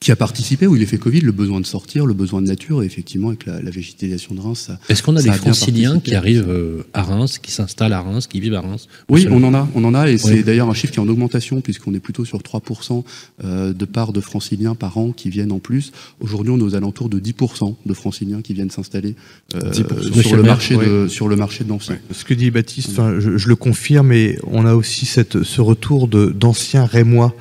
Qui 0.00 0.10
a 0.10 0.16
participé, 0.16 0.66
oui, 0.66 0.78
l'effet 0.78 0.96
Covid, 0.96 1.20
le 1.20 1.32
besoin 1.32 1.60
de 1.60 1.66
sortir, 1.66 2.06
le 2.06 2.14
besoin 2.14 2.40
de 2.40 2.46
nature, 2.46 2.82
et 2.82 2.86
effectivement, 2.86 3.28
avec 3.28 3.44
la, 3.44 3.60
végétisation 3.70 4.34
de 4.34 4.40
Reims, 4.40 4.64
ça. 4.68 4.78
Est-ce 4.88 5.02
qu'on 5.02 5.16
a 5.16 5.22
des 5.22 5.30
franciliens 5.32 6.00
qui 6.00 6.14
arrivent 6.14 6.48
euh, 6.48 6.86
à 6.94 7.02
Reims, 7.02 7.38
qui 7.38 7.50
s'installent 7.50 7.92
à 7.92 8.00
Reims, 8.00 8.26
qui 8.26 8.40
vivent 8.40 8.54
à 8.54 8.62
Reims? 8.62 8.88
Oui, 9.10 9.26
on 9.30 9.42
en 9.44 9.52
a, 9.52 9.68
on 9.74 9.84
en 9.84 9.92
a, 9.92 10.08
et 10.08 10.16
c'est 10.16 10.42
d'ailleurs 10.42 10.70
un 10.70 10.74
chiffre 10.74 10.94
qui 10.94 10.98
est 10.98 11.02
en 11.02 11.08
augmentation, 11.08 11.60
puisqu'on 11.60 11.92
est 11.92 12.00
plutôt 12.00 12.24
sur 12.24 12.38
3% 12.38 13.04
euh, 13.44 13.74
de 13.74 13.84
parts 13.84 14.14
de 14.14 14.20
franciliens 14.22 14.74
par 14.74 14.96
an 14.96 15.12
qui 15.12 15.28
viennent 15.28 15.52
en 15.52 15.58
plus. 15.58 15.92
Aujourd'hui, 16.20 16.52
on 16.52 16.58
est 16.58 16.62
aux 16.62 16.74
alentours 16.74 17.10
de 17.10 17.20
10% 17.20 17.74
de 17.84 17.94
franciliens 17.94 18.40
qui 18.40 18.54
viennent 18.54 18.70
s'installer 18.70 19.14
euh, 19.54 19.72
sur, 19.74 20.36
le 20.36 20.42
marché 20.42 20.76
de, 20.76 21.06
sur 21.06 21.28
le 21.28 21.36
marché 21.36 21.64
de 21.64 21.68
l'ancien. 21.68 21.98
Ce 22.12 22.24
que 22.24 22.32
dit 22.32 22.50
Baptiste, 22.50 22.96
je, 23.18 23.36
je, 23.36 23.48
le 23.48 23.56
confirme, 23.56 24.12
et 24.12 24.38
on 24.44 24.64
a 24.64 24.74
aussi 24.74 25.04
cette, 25.04 25.42
ce 25.42 25.60
retour 25.60 26.08
d'anciens 26.08 26.86
Rémois 26.86 27.34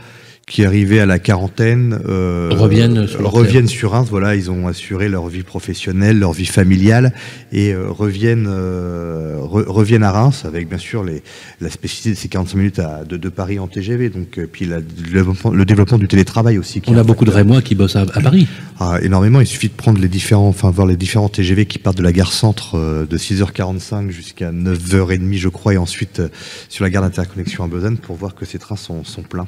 qui 0.47 0.63
arrivaient 0.63 0.99
à 0.99 1.07
la 1.07 1.17
quarantaine 1.17 1.99
euh, 2.07 2.49
reviennent, 2.51 3.07
sur, 3.07 3.31
reviennent 3.31 3.67
sur 3.67 3.91
Reims. 3.91 4.07
Voilà, 4.11 4.35
ils 4.35 4.51
ont 4.51 4.67
assuré 4.67 5.09
leur 5.09 5.27
vie 5.27 5.41
professionnelle, 5.41 6.19
leur 6.19 6.33
vie 6.33 6.45
familiale 6.45 7.13
et 7.51 7.73
euh, 7.73 7.89
reviennent 7.89 8.45
euh, 8.47 9.37
reviennent 9.39 10.03
à 10.03 10.11
Reims 10.11 10.43
avec 10.45 10.69
bien 10.69 10.77
sûr 10.77 11.03
les, 11.03 11.23
la 11.61 11.69
spécificité 11.71 12.11
de 12.11 12.15
ces 12.15 12.27
45 12.27 12.57
minutes 12.57 12.79
à, 12.79 13.03
de, 13.05 13.17
de, 13.17 13.29
Paris 13.29 13.57
en 13.57 13.67
TGV. 13.67 14.09
Donc 14.09 14.37
euh, 14.37 14.47
puis 14.51 14.65
la, 14.65 14.77
le, 14.77 15.65
développement, 15.65 15.97
du 15.97 16.07
télétravail 16.07 16.59
aussi. 16.59 16.81
Qui 16.81 16.91
On 16.91 16.97
a 16.97 17.03
beaucoup 17.03 17.25
de 17.25 17.31
Rémois 17.31 17.63
qui 17.63 17.73
bossent 17.73 17.95
à, 17.95 18.05
Paris. 18.05 18.47
Ah, 18.79 18.99
énormément. 19.01 19.41
Il 19.41 19.47
suffit 19.47 19.69
de 19.69 19.73
prendre 19.73 19.99
les 19.99 20.07
différents, 20.07 20.47
enfin 20.47 20.69
voir 20.69 20.85
les 20.85 20.97
différents 20.97 21.29
TGV 21.29 21.65
qui 21.65 21.79
partent 21.79 21.97
de 21.97 22.03
la 22.03 22.13
gare 22.13 22.31
centre 22.31 22.75
euh, 22.75 23.05
de 23.07 23.17
6h45 23.17 24.11
jusqu'à 24.11 24.51
9h30 24.51 25.37
je 25.37 25.49
crois 25.49 25.73
et 25.73 25.77
ensuite 25.77 26.21
sur 26.69 26.83
la 26.83 26.91
gare 26.91 27.01
d'interconnexion 27.01 27.63
à 27.63 27.67
Besançon 27.67 27.95
pour 27.95 28.15
voir 28.15 28.35
que 28.35 28.45
ces 28.45 28.59
trains 28.59 28.75
sont, 28.75 29.03
sont 29.03 29.23
pleins. 29.23 29.47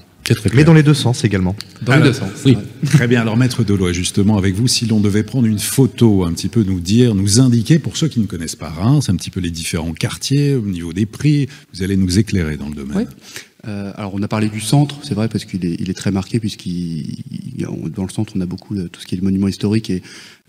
Mais 0.53 0.63
dans 0.63 0.73
les 0.73 0.83
deux 0.83 0.93
sens 0.93 1.23
également. 1.23 1.55
Dans 1.81 1.95
les 1.95 2.03
deux 2.03 2.13
sens. 2.13 2.29
Oui. 2.45 2.57
Très 2.85 3.07
bien. 3.07 3.21
Alors, 3.21 3.37
maître 3.37 3.63
Delois, 3.63 3.93
justement, 3.93 4.37
avec 4.37 4.55
vous, 4.55 4.67
si 4.67 4.85
l'on 4.85 4.99
devait 4.99 5.23
prendre 5.23 5.47
une 5.47 5.59
photo, 5.59 6.25
un 6.25 6.33
petit 6.33 6.49
peu 6.49 6.63
nous 6.63 6.79
dire, 6.79 7.15
nous 7.15 7.39
indiquer, 7.39 7.79
pour 7.79 7.97
ceux 7.97 8.07
qui 8.07 8.19
ne 8.19 8.25
connaissent 8.25 8.55
pas 8.55 8.69
Reims, 8.69 9.09
un 9.09 9.15
petit 9.15 9.29
peu 9.29 9.39
les 9.39 9.51
différents 9.51 9.93
quartiers, 9.93 10.55
au 10.55 10.61
niveau 10.61 10.93
des 10.93 11.05
prix, 11.05 11.47
vous 11.73 11.83
allez 11.83 11.97
nous 11.97 12.19
éclairer 12.19 12.57
dans 12.57 12.69
le 12.69 12.75
domaine. 12.75 12.97
Oui. 12.97 13.05
Euh, 13.67 13.91
alors 13.95 14.13
on 14.13 14.21
a 14.21 14.27
parlé 14.27 14.49
du 14.49 14.61
centre, 14.61 14.99
c'est 15.03 15.15
vrai 15.15 15.27
parce 15.27 15.43
qu'il 15.43 15.65
est, 15.65 15.75
il 15.79 15.89
est 15.89 15.95
très 15.95 16.11
marqué 16.11 16.39
puisqu'il 16.39 17.23
dans 17.57 18.03
le 18.03 18.09
centre 18.09 18.33
on 18.35 18.41
a 18.41 18.45
beaucoup 18.45 18.75
de, 18.75 18.87
tout 18.87 19.01
ce 19.01 19.07
qui 19.07 19.15
est 19.15 19.17
le 19.17 19.23
monument 19.23 19.47
historique 19.47 19.89
et 19.89 20.03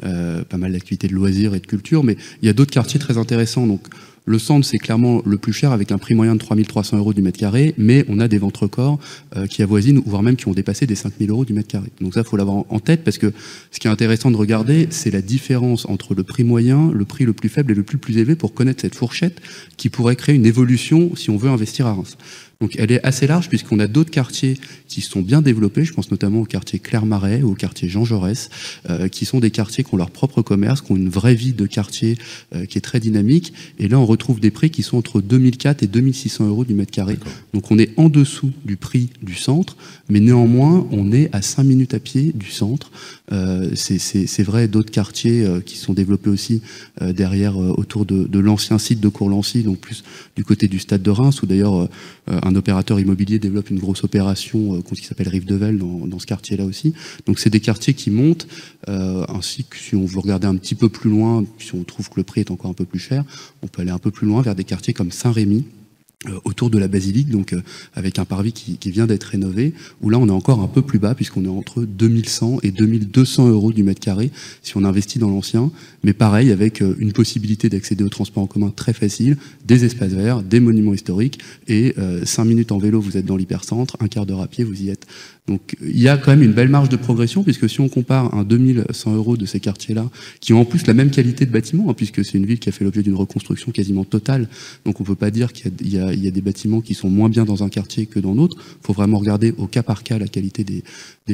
euh, 0.05 0.45
pas 0.45 0.59
mal 0.59 0.73
d'activités 0.73 1.09
de 1.09 1.15
loisirs 1.15 1.55
et 1.55 1.61
de 1.61 1.67
culture, 1.67 2.05
mais 2.05 2.17
il 2.43 2.47
y 2.47 2.49
a 2.49 2.53
d'autres 2.53 2.71
quartiers 2.71 3.01
très 3.01 3.17
intéressants. 3.17 3.67
Donc 3.67 3.87
le 4.29 4.39
centre, 4.39 4.67
c'est 4.67 4.79
clairement 4.79 5.23
le 5.25 5.39
plus 5.39 5.55
cher 5.55 5.73
avec 5.73 5.91
un 5.91 5.99
prix 5.99 6.15
moyen 6.15 6.35
de 6.35 6.39
3300 6.39 6.99
euros 6.99 7.15
du 7.15 7.23
mètre 7.23 7.39
carré, 7.39 7.75
mais 7.79 8.05
on 8.09 8.21
a 8.21 8.29
des 8.29 8.37
ventes 8.37 8.59
records 8.59 8.99
euh, 9.37 9.47
qui 9.47 9.63
avoisinent, 9.63 10.03
voire 10.05 10.23
même 10.23 10.37
qui 10.37 10.47
ont 10.49 10.53
dépassé 10.53 10.87
des 10.87 10.95
5000 10.95 11.31
euros 11.31 11.47
du 11.47 11.55
mètre 11.55 11.69
carré. 11.69 11.89
Donc 12.03 12.15
ça, 12.15 12.25
faut 12.25 12.37
l'avoir 12.37 12.65
en 12.69 12.79
tête 12.79 13.05
parce 13.05 13.17
que 13.17 13.33
ce 13.71 13.81
qui 13.81 13.87
est 13.87 13.91
intéressant 13.91 14.31
de 14.31 14.37
regarder, 14.37 14.87
c'est 14.91 15.11
la 15.11 15.23
différence 15.23 15.87
entre 15.87 16.15
le 16.15 16.25
prix 16.25 16.45
moyen, 16.45 16.91
le 16.93 17.07
prix 17.07 17.25
le 17.25 17.33
plus 17.33 17.49
faible 17.49 17.73
et 17.73 17.75
le 17.75 17.83
plus 17.83 17.97
plus 17.97 18.19
élevé 18.19 18.37
pour 18.37 18.53
connaître 18.53 18.83
cette 18.83 18.95
fourchette 18.95 19.41
qui 19.79 19.89
pourrait 19.89 20.17
créer 20.17 20.35
une 20.35 20.47
évolution 20.47 21.17
si 21.17 21.31
on 21.31 21.39
veut 21.39 21.49
investir 21.49 21.87
à 21.87 21.95
Reims. 21.95 22.19
Donc 22.61 22.75
elle 22.77 22.91
est 22.91 23.05
assez 23.07 23.29
large 23.29 23.49
puisqu'on 23.49 23.79
a 23.79 23.87
d'autres 23.87 24.11
quartiers 24.11 24.59
qui 24.89 25.01
sont 25.01 25.21
bien 25.21 25.43
développés, 25.43 25.85
je 25.85 25.93
pense 25.93 26.11
notamment 26.11 26.41
au 26.41 26.45
quartier 26.45 26.81
Claire-Marais 26.81 27.43
ou 27.43 27.53
au 27.53 27.55
quartier 27.55 27.89
Jean 27.89 28.05
Jaurès, 28.05 28.51
euh, 28.91 29.07
qui 29.07 29.27
sont 29.27 29.39
des 29.39 29.53
quartiers 29.53 29.85
qui 29.85 29.95
ont 29.95 29.97
leur 29.97 30.11
propre 30.11 30.43
commerce, 30.43 30.81
qui 30.81 30.91
ont 30.91 30.97
une 30.97 31.09
vraie 31.09 31.37
vie 31.37 31.53
de 31.53 31.67
quartier 31.67 32.19
euh, 32.57 32.67
qui 32.67 32.77
est 32.77 32.81
très 32.81 32.99
dynamique. 32.99 33.53
Et 33.79 33.87
là, 33.87 34.01
on 34.01 34.07
retrouve 34.07 34.41
des 34.41 34.51
prix 34.51 34.71
qui 34.71 34.83
sont 34.83 34.97
entre 34.97 35.21
2004 35.21 35.85
et 35.85 35.87
2600 35.87 36.49
euros 36.49 36.65
du 36.65 36.75
mètre 36.75 36.91
carré. 36.91 37.17
Donc 37.55 37.71
on 37.71 37.79
est 37.79 37.97
en 37.97 38.09
dessous 38.09 38.51
du 38.65 38.77
prix 38.77 39.11
du 39.23 39.35
centre, 39.35 39.77
mais 40.09 40.19
néanmoins, 40.19 40.85
on 40.91 41.13
est 41.13 41.29
à 41.33 41.43
5 41.43 41.63
minutes 41.63 41.95
à 41.95 42.01
pied 42.01 42.33
du 42.35 42.51
centre. 42.51 42.91
Euh, 43.33 43.71
c'est 43.75 44.43
vrai, 44.43 44.69
d'autres 44.69 44.91
quartiers 44.91 45.45
euh, 45.45 45.61
qui 45.61 45.77
sont 45.77 45.93
développés 45.93 46.31
aussi 46.31 46.63
euh, 47.03 47.13
derrière, 47.13 47.61
euh, 47.61 47.75
autour 47.77 48.07
de, 48.07 48.25
de 48.25 48.39
l'ancien 48.39 48.79
site 48.79 49.01
de 49.01 49.09
Courlancy, 49.09 49.63
donc 49.63 49.79
plus 49.79 50.03
du 50.37 50.45
côté 50.45 50.69
du 50.69 50.79
stade 50.79 51.03
de 51.03 51.11
Reims, 51.11 51.43
où 51.43 51.47
d'ailleurs 51.47 51.89
un 52.29 52.55
opérateur 52.55 53.01
immobilier 53.01 53.39
développe 53.39 53.71
une 53.71 53.79
grosse 53.79 54.05
opération 54.05 54.83
qui 54.83 55.05
s'appelle 55.05 55.29
Rive 55.29 55.45
de 55.45 55.55
Velle 55.55 55.79
dans, 55.79 56.19
ce 56.19 56.27
quartier-là 56.27 56.65
aussi. 56.65 56.95
Donc 57.27 57.39
c'est 57.39 57.51
des 57.51 57.61
quartiers 57.61 57.95
qui 57.95 58.11
montent, 58.11 58.47
ainsi 58.87 59.65
que 59.65 59.77
si 59.77 59.95
on 59.95 60.05
veut 60.05 60.19
regarder 60.19 60.47
un 60.47 60.57
petit 60.57 60.75
peu 60.75 60.89
plus 60.89 61.11
loin, 61.11 61.45
si 61.59 61.75
on 61.75 61.85
trouve 61.85 62.09
que 62.09 62.17
le 62.17 62.25
prix 62.25 62.41
est 62.41 62.51
encore 62.51 62.71
un 62.71 62.75
peu 62.75 62.85
plus 62.85 62.99
cher, 62.99 63.25
on 63.63 63.69
peut 63.69 63.83
aller 63.83 63.91
un 63.91 63.99
peu 63.99 64.11
plus 64.11 64.27
loin 64.27 64.43
vers 64.43 64.55
des 64.55 64.65
quartiers 64.65 64.93
comme 64.93 65.11
Saint-Rémy, 65.11 65.65
euh, 66.27 66.41
autour 66.45 66.69
de 66.69 66.79
la 66.79 66.89
basilique, 66.89 67.29
donc 67.31 67.53
euh, 67.53 67.63
avec 67.95 68.19
un 68.19 68.25
parvis 68.25 68.51
qui, 68.51 68.77
qui 68.77 68.91
vient 68.91 69.07
d'être 69.07 69.23
rénové, 69.23 69.73
où 70.01 70.11
là 70.11 70.19
on 70.19 70.27
est 70.27 70.33
encore 70.33 70.59
un 70.59 70.67
peu 70.67 70.83
plus 70.83 70.99
bas 70.99 71.15
puisqu'on 71.15 71.45
est 71.45 71.49
entre 71.49 71.85
2100 71.85 72.59
et 72.65 72.73
2200 72.73 73.49
euros 73.51 73.73
du 73.73 73.85
mètre 73.85 74.01
carré 74.01 74.33
si 74.65 74.77
on 74.77 74.83
investit 74.83 75.21
dans 75.21 75.29
l'ancien, 75.29 75.71
mais 76.09 76.15
pareil 76.15 76.53
avec 76.53 76.81
euh, 76.81 76.97
une 76.99 77.13
possibilité 77.13 77.69
d'accéder 77.69 78.03
au 78.03 78.09
transport 78.09 78.43
en 78.43 78.47
commun 78.47 78.73
très 78.75 78.95
facile, 78.95 79.37
des 79.67 79.85
espaces 79.85 80.13
verts, 80.13 80.43
des 80.43 80.59
monuments 80.59 80.95
historiques 80.95 81.39
et 81.67 81.95
5 82.25 82.47
minutes 82.47 82.73
en 82.73 82.79
vélo 82.79 82.99
vous 82.99 83.19
êtes 83.19 83.27
dans 83.27 83.37
l'hypercentre, 83.37 83.95
un 84.01 84.09
quart 84.09 84.25
d'heure 84.25 84.41
à 84.41 84.47
pied 84.47 84.65
vous 84.65 84.83
y 84.83 84.89
êtes. 84.89 85.07
Donc 85.49 85.77
il 85.83 85.99
y 86.01 86.09
a 86.09 86.17
quand 86.17 86.31
même 86.31 86.43
une 86.43 86.53
belle 86.53 86.69
marge 86.69 86.89
de 86.89 86.97
progression 86.97 87.43
puisque 87.43 87.69
si 87.69 87.81
on 87.81 87.89
compare 87.89 88.35
un 88.35 88.45
2100 88.45 89.15
euros 89.15 89.37
de 89.37 89.47
ces 89.47 89.61
quartiers-là, 89.61 90.09
qui 90.41 90.53
ont 90.53 90.61
en 90.61 90.65
plus 90.65 90.87
la 90.87 90.95
même 90.95 91.11
qualité 91.11 91.47
de 91.47 91.51
bâtiment, 91.51 91.91
hein, 91.91 91.95
puisque 91.95 92.25
c'est 92.25 92.39
une 92.39 92.47
ville 92.47 92.59
qui 92.59 92.69
a 92.69 92.73
fait 92.73 92.85
l'objet 92.85 93.03
d'une 93.03 93.15
reconstruction 93.15 93.73
quasiment 93.73 94.05
totale, 94.05 94.49
donc 94.85 95.01
on 95.01 95.05
peut 95.05 95.15
pas 95.15 95.31
dire 95.31 95.53
qu'il 95.53 95.73
y, 95.89 95.99
a 95.99 96.31
des 96.31 96.41
bâtiments 96.41 96.81
qui 96.81 96.95
sont 96.95 97.09
moins 97.09 97.31
bien 97.31 97.45
dans 97.45 97.65
un 97.65 97.69
quartier 97.69 98.07
que 98.07 98.21
dans 98.21 98.35
l'autre. 98.35 98.57
Il 98.59 98.87
faut 98.87 98.93
vraiment 98.93 99.19
regarder 99.19 99.55
au 99.57 99.67
cas 99.67 99.83
par 99.83 100.03
cas 100.03 100.19
la 100.19 100.29
qualité 100.29 100.65
des, 100.65 100.83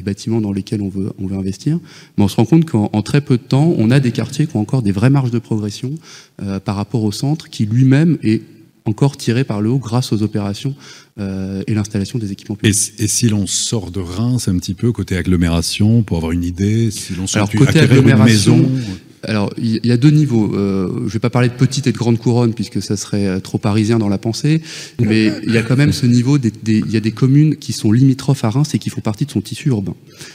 bâtiments 0.02 0.40
dans 0.40 0.52
lesquels 0.52 0.82
on 0.82 0.88
veut, 0.88 1.12
on 1.18 1.26
veut 1.26 1.36
investir. 1.36 1.78
Mais 2.16 2.24
on 2.24 2.28
se 2.28 2.36
rend 2.36 2.44
compte 2.44 2.64
qu'en 2.64 3.02
très 3.02 3.20
peu 3.20 3.36
de 3.36 3.42
temps, 3.42 3.74
on 3.78 3.90
a 3.90 4.00
des 4.00 4.12
quartiers 4.12 4.46
qui 4.46 4.56
ont 4.56 4.60
encore 4.64 4.82
des 4.82 4.92
vraies 4.92 5.10
marges 5.10 5.30
de 5.30 5.38
progression 5.38 5.92
euh, 6.42 6.58
par 6.58 6.76
rapport 6.76 7.04
au 7.04 7.12
centre, 7.12 7.50
qui 7.50 7.66
lui-même 7.66 8.16
est 8.22 8.40
encore 8.86 9.16
tiré 9.16 9.44
par 9.44 9.60
le 9.60 9.68
haut 9.70 9.78
grâce 9.78 10.12
aux 10.12 10.22
opérations 10.22 10.74
euh, 11.18 11.62
et 11.66 11.74
l'installation 11.74 12.18
des 12.18 12.32
équipements 12.32 12.56
publics. 12.56 12.92
Et, 12.98 13.04
et 13.04 13.08
si 13.08 13.28
l'on 13.28 13.46
sort 13.46 13.90
de 13.90 14.00
Reims 14.00 14.48
un 14.48 14.56
petit 14.58 14.74
peu 14.74 14.90
côté 14.92 15.16
agglomération 15.16 16.02
pour 16.02 16.16
avoir 16.18 16.32
une 16.32 16.44
idée, 16.44 16.90
si 16.90 17.14
l'on 17.14 17.26
sort 17.26 17.50
côté 17.50 17.80
agglomération, 17.80 18.56
une 18.56 18.62
maison, 18.62 18.82
alors, 19.28 19.52
il 19.58 19.84
y 19.84 19.92
a 19.92 19.96
deux 19.96 20.10
niveaux. 20.10 20.54
Euh, 20.54 20.88
je 20.98 21.04
ne 21.04 21.08
vais 21.08 21.18
pas 21.18 21.30
parler 21.30 21.48
de 21.48 21.54
petite 21.54 21.86
et 21.86 21.92
de 21.92 21.96
grande 21.96 22.18
couronne, 22.18 22.54
puisque 22.54 22.82
ça 22.82 22.96
serait 22.96 23.26
euh, 23.26 23.40
trop 23.40 23.58
parisien 23.58 23.98
dans 23.98 24.08
la 24.08 24.18
pensée, 24.18 24.62
mais 25.00 25.32
il 25.46 25.52
y 25.52 25.58
a 25.58 25.62
quand 25.62 25.76
même 25.76 25.92
ce 25.92 26.06
niveau, 26.06 26.38
il 26.38 26.90
y 26.90 26.96
a 26.96 27.00
des 27.00 27.12
communes 27.12 27.56
qui 27.56 27.72
sont 27.72 27.92
limitrophes 27.92 28.44
à 28.44 28.50
Reims 28.50 28.74
et 28.74 28.78
qui 28.78 28.90
font 28.90 29.00
partie 29.00 29.26
de 29.26 29.30
son 29.30 29.40
tissu 29.40 29.68
urbain. 29.68 29.94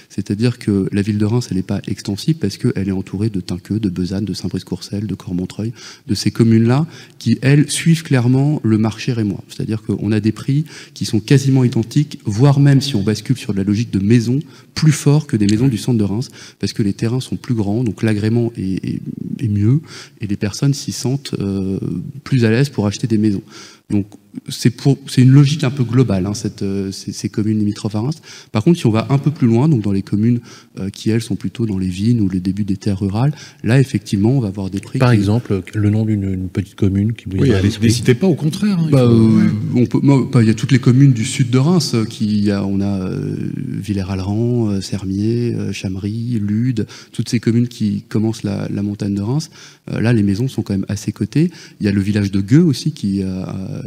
C'est-à-dire 0.09 0.57
que 0.57 0.89
la 0.91 1.01
ville 1.01 1.17
de 1.17 1.25
Reims, 1.25 1.47
elle 1.51 1.57
n'est 1.57 1.63
pas 1.63 1.81
extensible 1.87 2.39
parce 2.39 2.57
qu'elle 2.57 2.87
est 2.87 2.91
entourée 2.91 3.29
de 3.29 3.39
Tinqueux, 3.39 3.79
de 3.79 3.89
Besanne, 3.89 4.25
de 4.25 4.33
Saint-Brice-Courcelles, 4.33 5.07
de 5.07 5.15
Cormontreuil, 5.15 5.71
de 6.07 6.15
ces 6.15 6.31
communes-là 6.31 6.87
qui, 7.19 7.37
elles, 7.41 7.69
suivent 7.69 8.03
clairement 8.03 8.59
le 8.63 8.77
marché 8.77 9.13
rémois. 9.13 9.43
C'est-à-dire 9.47 9.83
qu'on 9.83 10.11
a 10.11 10.19
des 10.19 10.31
prix 10.31 10.65
qui 10.93 11.05
sont 11.05 11.19
quasiment 11.19 11.63
identiques, 11.63 12.19
voire 12.25 12.59
même 12.59 12.81
si 12.81 12.95
on 12.95 13.03
bascule 13.03 13.37
sur 13.37 13.53
de 13.53 13.59
la 13.59 13.63
logique 13.63 13.91
de 13.91 13.99
maison, 13.99 14.39
plus 14.73 14.91
fort 14.91 15.27
que 15.27 15.37
des 15.37 15.45
maisons 15.47 15.67
du 15.67 15.77
centre 15.77 15.97
de 15.97 16.03
Reims, 16.03 16.29
parce 16.59 16.73
que 16.73 16.81
les 16.81 16.93
terrains 16.93 17.19
sont 17.19 17.35
plus 17.35 17.53
grands, 17.53 17.83
donc 17.83 18.01
l'agrément 18.01 18.51
est, 18.57 18.78
est, 18.83 19.47
mieux, 19.47 19.81
et 20.21 20.27
les 20.27 20.35
personnes 20.35 20.73
s'y 20.73 20.91
sentent 20.91 21.33
euh, 21.39 21.79
plus 22.23 22.45
à 22.45 22.49
l'aise 22.49 22.69
pour 22.69 22.87
acheter 22.87 23.07
des 23.07 23.17
maisons. 23.17 23.41
Donc 23.89 24.05
c'est 24.47 25.21
une 25.21 25.31
logique 25.31 25.63
un 25.63 25.69
peu 25.71 25.83
globale, 25.83 26.25
hein, 26.25 26.33
cette, 26.33 26.61
euh, 26.61 26.91
ces, 26.91 27.11
ces, 27.11 27.29
communes 27.29 27.59
limitrophes 27.59 27.95
à 27.95 28.01
Reims. 28.01 28.21
Par 28.51 28.63
contre, 28.63 28.79
si 28.79 28.85
on 28.85 28.91
va 28.91 29.07
un 29.09 29.17
peu 29.17 29.31
plus 29.31 29.47
loin, 29.47 29.67
donc 29.67 29.81
dans 29.81 29.91
les 29.91 30.01
communes 30.01 30.39
euh, 30.79 30.89
qui, 30.89 31.09
elles, 31.09 31.21
sont 31.21 31.35
plutôt 31.35 31.65
dans 31.65 31.77
les 31.77 31.87
vignes 31.87 32.21
ou 32.21 32.29
les 32.29 32.39
débuts 32.39 32.63
des 32.63 32.77
terres 32.77 32.99
rurales, 32.99 33.33
là, 33.63 33.79
effectivement, 33.79 34.31
on 34.31 34.39
va 34.39 34.47
avoir 34.47 34.69
des 34.69 34.79
prix... 34.79 34.99
Par 34.99 35.11
qui... 35.11 35.17
exemple, 35.17 35.61
le 35.73 35.89
nom 35.89 36.05
d'une 36.05 36.49
petite 36.49 36.75
commune 36.75 37.13
qui 37.13 37.25
vous 37.25 37.37
oui, 37.37 37.51
N'hésitez 37.81 38.15
pas, 38.15 38.27
au 38.27 38.35
contraire. 38.35 38.79
Hein, 38.79 38.89
bah, 38.91 39.03
euh, 39.03 39.49
on 39.75 39.85
peut, 39.85 39.99
bah, 40.03 40.41
il 40.41 40.47
y 40.47 40.51
a 40.51 40.53
toutes 40.53 40.71
les 40.71 40.79
communes 40.79 41.13
du 41.13 41.25
sud 41.25 41.49
de 41.49 41.57
Reims. 41.57 41.89
Euh, 41.93 42.05
qui, 42.05 42.41
y 42.41 42.51
a, 42.51 42.65
on 42.65 42.81
a 42.81 43.01
euh, 43.01 43.35
Villers-Alran, 43.55 44.69
euh, 44.69 44.81
Sermier, 44.81 45.55
Chamry, 45.71 46.39
Lude, 46.41 46.87
toutes 47.11 47.29
ces 47.29 47.39
communes 47.39 47.67
qui 47.67 48.03
commencent 48.09 48.43
la, 48.43 48.67
la 48.69 48.81
montagne 48.81 49.13
de 49.13 49.21
Reims. 49.21 49.49
là, 49.87 50.13
les 50.13 50.23
maisons 50.23 50.47
sont 50.47 50.61
quand 50.61 50.73
même 50.73 50.85
assez 50.87 51.11
cotées. 51.11 51.51
Il 51.79 51.85
y 51.85 51.89
a 51.89 51.91
le 51.91 52.01
village 52.01 52.31
de 52.31 52.41
Gueux 52.41 52.63
aussi 52.63 52.91
qui, 52.91 53.21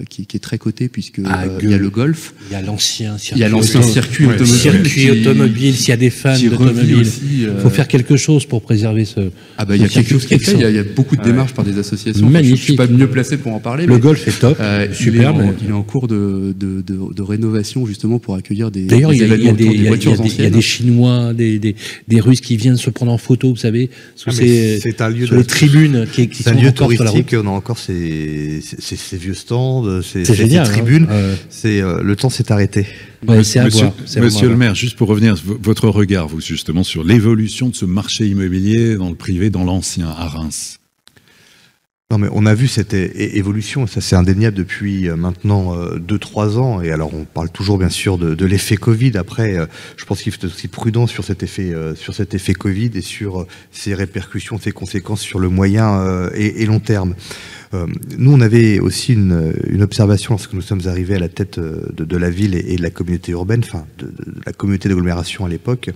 qui, 0.09 0.27
qui 0.27 0.37
est 0.37 0.41
très 0.43 0.59
coté 0.59 0.89
puisque 0.89 1.21
ah, 1.25 1.45
il 1.63 1.71
y 1.71 1.75
a 1.75 1.79
le 1.79 1.89
golf. 1.89 2.35
Il 2.51 2.53
y 2.53 2.57
a 2.57 2.61
l'ancien 2.61 3.17
circuit, 3.17 3.39
il 3.39 3.43
y 3.43 3.45
a 3.45 3.49
l'ancien 3.49 3.81
circuit 3.81 4.27
ouais, 4.27 4.35
automobile. 4.35 4.59
Circuit 4.59 5.11
automobile. 5.11 5.75
S'il 5.75 5.89
y 5.89 5.93
a 5.93 5.97
des 5.97 6.11
fans 6.11 6.39
d'automobile, 6.39 7.07
il 7.31 7.47
euh... 7.47 7.61
faut 7.61 7.71
faire 7.71 7.89
quelque 7.89 8.17
chose 8.17 8.45
pour 8.45 8.61
préserver 8.61 9.05
ce. 9.07 9.31
Ah 9.57 9.65
bah 9.65 9.77
il 9.77 9.83
y 9.83 9.85
a 9.85 9.89
quelque 9.89 10.11
chose 10.11 10.27
qui 10.27 10.35
est 10.35 10.39
fait. 10.39 10.53
Il 10.53 10.61
y, 10.61 10.65
a, 10.65 10.71
il 10.71 10.77
y 10.77 10.79
a 10.79 10.85
beaucoup 10.85 11.17
de 11.17 11.23
démarches 11.23 11.53
ouais. 11.53 11.57
par 11.57 11.65
des 11.65 11.79
associations. 11.79 12.29
Magnifique. 12.29 12.59
Je 12.59 12.63
suis 12.65 12.77
pas 12.77 12.87
mieux 12.87 13.09
placé 13.09 13.39
pour 13.39 13.55
en 13.55 13.61
parler. 13.61 13.87
Le 13.87 13.99
golf 13.99 14.27
est 14.29 14.39
top. 14.39 14.59
Euh, 14.61 14.93
superbe. 14.93 15.37
Il 15.39 15.43
est, 15.43 15.49
en, 15.49 15.55
il 15.65 15.71
est 15.71 15.73
en 15.73 15.83
cours 15.83 16.09
de, 16.09 16.55
de, 16.59 16.83
de, 16.83 17.15
de, 17.15 17.23
rénovation 17.23 17.87
justement 17.87 18.19
pour 18.19 18.35
accueillir 18.35 18.71
des. 18.71 18.85
D'ailleurs, 18.85 19.13
il 19.13 19.21
y 19.21 19.49
a 19.49 19.53
des, 19.53 19.53
des 19.53 19.87
voitures 19.89 20.21
anciennes. 20.21 20.35
Il 20.39 20.45
y 20.45 20.47
a 20.47 20.51
des 20.51 20.61
Chinois, 20.61 21.33
des, 21.33 21.59
des, 21.59 21.77
des 22.09 22.21
Russes 22.21 22.41
qui 22.41 22.57
viennent 22.57 22.77
se 22.77 22.91
prendre 22.91 23.13
en 23.13 23.19
photo, 23.19 23.51
vous 23.51 23.57
savez, 23.57 23.91
sous 24.17 24.31
ah, 24.31 24.33
ces, 24.33 24.81
un 24.99 25.09
lieu 25.09 25.27
sur 25.27 25.37
les 25.37 25.45
tribunes 25.45 26.07
qui, 26.13 26.29
sont 26.43 26.51
un 26.51 26.55
lieu 26.55 26.73
touristique. 26.73 27.35
On 27.35 27.47
a 27.47 27.51
encore 27.51 27.79
ces, 27.79 28.61
ces, 28.63 28.97
ces 28.97 29.17
vieux 30.23 30.47
stands, 30.47 30.65
ces, 30.65 30.71
ces 30.71 30.73
tribunes. 30.73 31.09
C'est 31.51 31.81
le 31.81 32.17
temps 32.17 32.31
s'est 32.31 32.51
arrêté. 32.53 32.87
Ouais, 33.27 33.45
c'est 33.45 33.63
Monsieur, 33.63 33.89
Monsieur 34.21 34.49
le 34.49 34.57
maire, 34.57 34.75
juste 34.75 34.97
pour 34.97 35.09
revenir, 35.09 35.37
votre 35.45 35.89
regard, 35.89 36.27
vous, 36.27 36.41
justement, 36.41 36.83
sur 36.83 37.05
l'évolution 37.05 37.69
de 37.69 37.75
ce 37.75 37.85
marché 37.85 38.27
immobilier 38.27 38.97
dans 38.97 39.11
le 39.11 39.15
privé, 39.15 39.51
dans 39.51 39.65
l'ancien, 39.65 40.09
à 40.09 40.27
Reims 40.27 40.79
non, 42.13 42.19
mais 42.19 42.29
on 42.31 42.45
a 42.45 42.53
vu 42.53 42.69
cette 42.69 42.93
é 42.93 43.39
évolution, 43.39 43.87
ça 43.87 44.03
c'est 44.03 44.17
indéniable 44.17 44.55
depuis 44.55 45.09
euh, 45.09 45.17
maintenant 45.17 45.75
2-3 45.97 46.59
ans. 46.59 46.83
Et 46.83 46.91
alors, 46.93 47.15
on 47.15 47.25
parle 47.25 47.49
toujours 47.49 47.79
bien 47.79 47.89
sûr 47.89 48.19
de, 48.19 48.35
de 48.35 48.45
l'effet 48.45 48.77
Covid. 48.77 49.17
Après, 49.17 49.57
euh, 49.57 49.65
je 49.97 50.05
pense 50.05 50.21
qu'il 50.21 50.31
faut 50.31 50.37
être 50.37 50.53
aussi 50.53 50.69
prudent 50.69 51.07
sur 51.07 51.25
cet 51.25 51.43
effet, 51.43 51.73
euh, 51.73 51.95
sur 51.95 52.13
cet 52.13 52.35
effet 52.35 52.53
Covid 52.53 52.91
et 52.95 53.01
sur 53.01 53.47
ses 53.71 53.95
répercussions, 53.95 54.59
ses 54.59 54.73
conséquences 54.73 55.23
sur 55.23 55.39
le 55.39 55.49
moyen 55.49 56.29
et, 56.35 56.63
et 56.63 56.67
long 56.67 56.81
terme. 56.81 57.15
Euh, 57.75 57.87
nous, 58.19 58.33
on 58.33 58.41
avait 58.41 58.81
aussi 58.81 59.15
une, 59.15 59.55
une, 59.69 59.83
observation 59.83 60.35
lorsque 60.35 60.53
nous 60.53 60.63
sommes 60.63 60.83
arrivés 60.87 61.15
à 61.15 61.19
la 61.19 61.29
tête 61.29 61.59
de, 61.59 62.05
de 62.05 62.17
la 62.17 62.29
ville 62.29 62.55
et, 62.55 62.77
de 62.77 62.83
la 62.83 62.91
communauté 62.91 63.33
urbaine, 63.33 63.61
enfin 63.65 63.87
de, 63.99 64.07
de 64.07 64.41
la 64.45 64.53
communauté 64.53 64.89
d'agglomération 64.89 65.47
à 65.47 65.49
l'époque, 65.49 65.91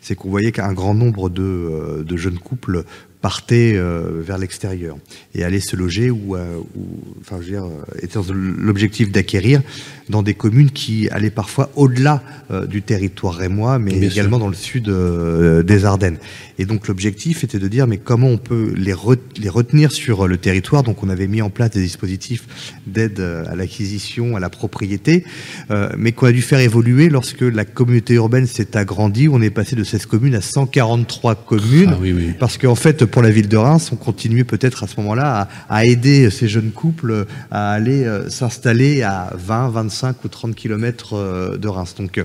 c'est 0.00 0.14
qu'on 0.14 0.30
voyait 0.30 0.52
qu'un 0.52 0.72
grand 0.72 0.94
nombre 0.94 1.28
de, 1.28 2.04
de 2.06 2.16
jeunes 2.16 2.38
couples 2.38 2.84
partaient 3.20 3.74
euh, 3.74 4.22
vers 4.22 4.38
l'extérieur 4.38 4.96
et 5.34 5.42
allaient 5.42 5.58
se 5.58 5.74
loger 5.74 6.10
ou, 6.10 6.36
euh, 6.36 6.58
ou 6.76 6.86
enfin, 7.20 7.38
je 7.40 7.46
veux 7.46 7.50
dire, 7.50 7.66
étaient 8.00 8.18
dans 8.20 8.32
l'objectif 8.32 9.10
d'acquérir 9.10 9.62
dans 10.08 10.22
des 10.22 10.34
communes 10.34 10.70
qui 10.70 11.08
allaient 11.10 11.30
parfois 11.30 11.70
au-delà 11.74 12.22
euh, 12.50 12.66
du 12.66 12.82
territoire 12.82 13.34
rémois, 13.34 13.78
mais 13.78 13.92
Bien 13.98 14.10
également 14.10 14.36
sûr. 14.36 14.44
dans 14.44 14.48
le 14.48 14.54
sud 14.54 14.88
euh, 14.88 15.62
des 15.62 15.84
Ardennes. 15.84 16.18
Et 16.58 16.64
donc 16.64 16.88
l'objectif 16.88 17.44
était 17.44 17.58
de 17.58 17.68
dire 17.68 17.86
mais 17.86 17.98
comment 17.98 18.28
on 18.28 18.38
peut 18.38 18.72
les, 18.76 18.92
re 18.92 19.16
les 19.36 19.48
retenir 19.48 19.92
sur 19.92 20.26
le 20.28 20.36
territoire? 20.36 20.82
Donc 20.82 21.02
on 21.02 21.08
avait 21.08 21.26
mis 21.26 21.42
en 21.42 21.50
place 21.50 21.70
des 21.70 21.82
dispositifs 21.82 22.44
d'aide 22.86 23.20
à 23.20 23.54
l'acquisition, 23.56 24.36
à 24.36 24.40
la 24.40 24.48
propriété, 24.48 25.24
euh, 25.70 25.88
mais 25.98 26.12
qu'on 26.12 26.26
a 26.26 26.32
dû 26.32 26.42
faire 26.42 26.60
évoluer 26.60 27.08
lorsque 27.08 27.42
la 27.42 27.64
communauté 27.64 28.14
urbaine 28.14 28.46
s'est 28.46 28.76
agrandie. 28.76 29.28
On 29.28 29.42
est 29.42 29.50
passé 29.50 29.76
de 29.76 29.84
16 29.84 30.06
communes 30.06 30.34
à 30.34 30.40
143 30.40 31.34
communes, 31.34 31.90
ah, 31.92 31.98
oui, 32.00 32.12
oui. 32.12 32.32
parce 32.38 32.58
qu'en 32.58 32.74
fait 32.74 33.04
pour 33.04 33.22
la 33.22 33.30
ville 33.30 33.48
de 33.48 33.56
Reims, 33.56 33.90
on 33.92 33.96
continuait 33.96 34.44
peut-être 34.44 34.84
à 34.84 34.86
ce 34.86 34.96
moment-là 34.98 35.48
à, 35.68 35.78
à, 35.78 35.84
aider 35.84 36.30
ces 36.30 36.48
jeunes 36.48 36.70
couples 36.70 37.26
à 37.50 37.72
aller 37.72 38.04
euh, 38.04 38.30
s'installer 38.30 39.02
à 39.02 39.32
20, 39.36 39.70
25 39.70 39.95
ou 40.24 40.28
30 40.28 40.54
kilomètres 40.54 41.14
euh, 41.14 41.56
de 41.56 41.68
Reims. 41.68 41.94
Donc 41.98 42.22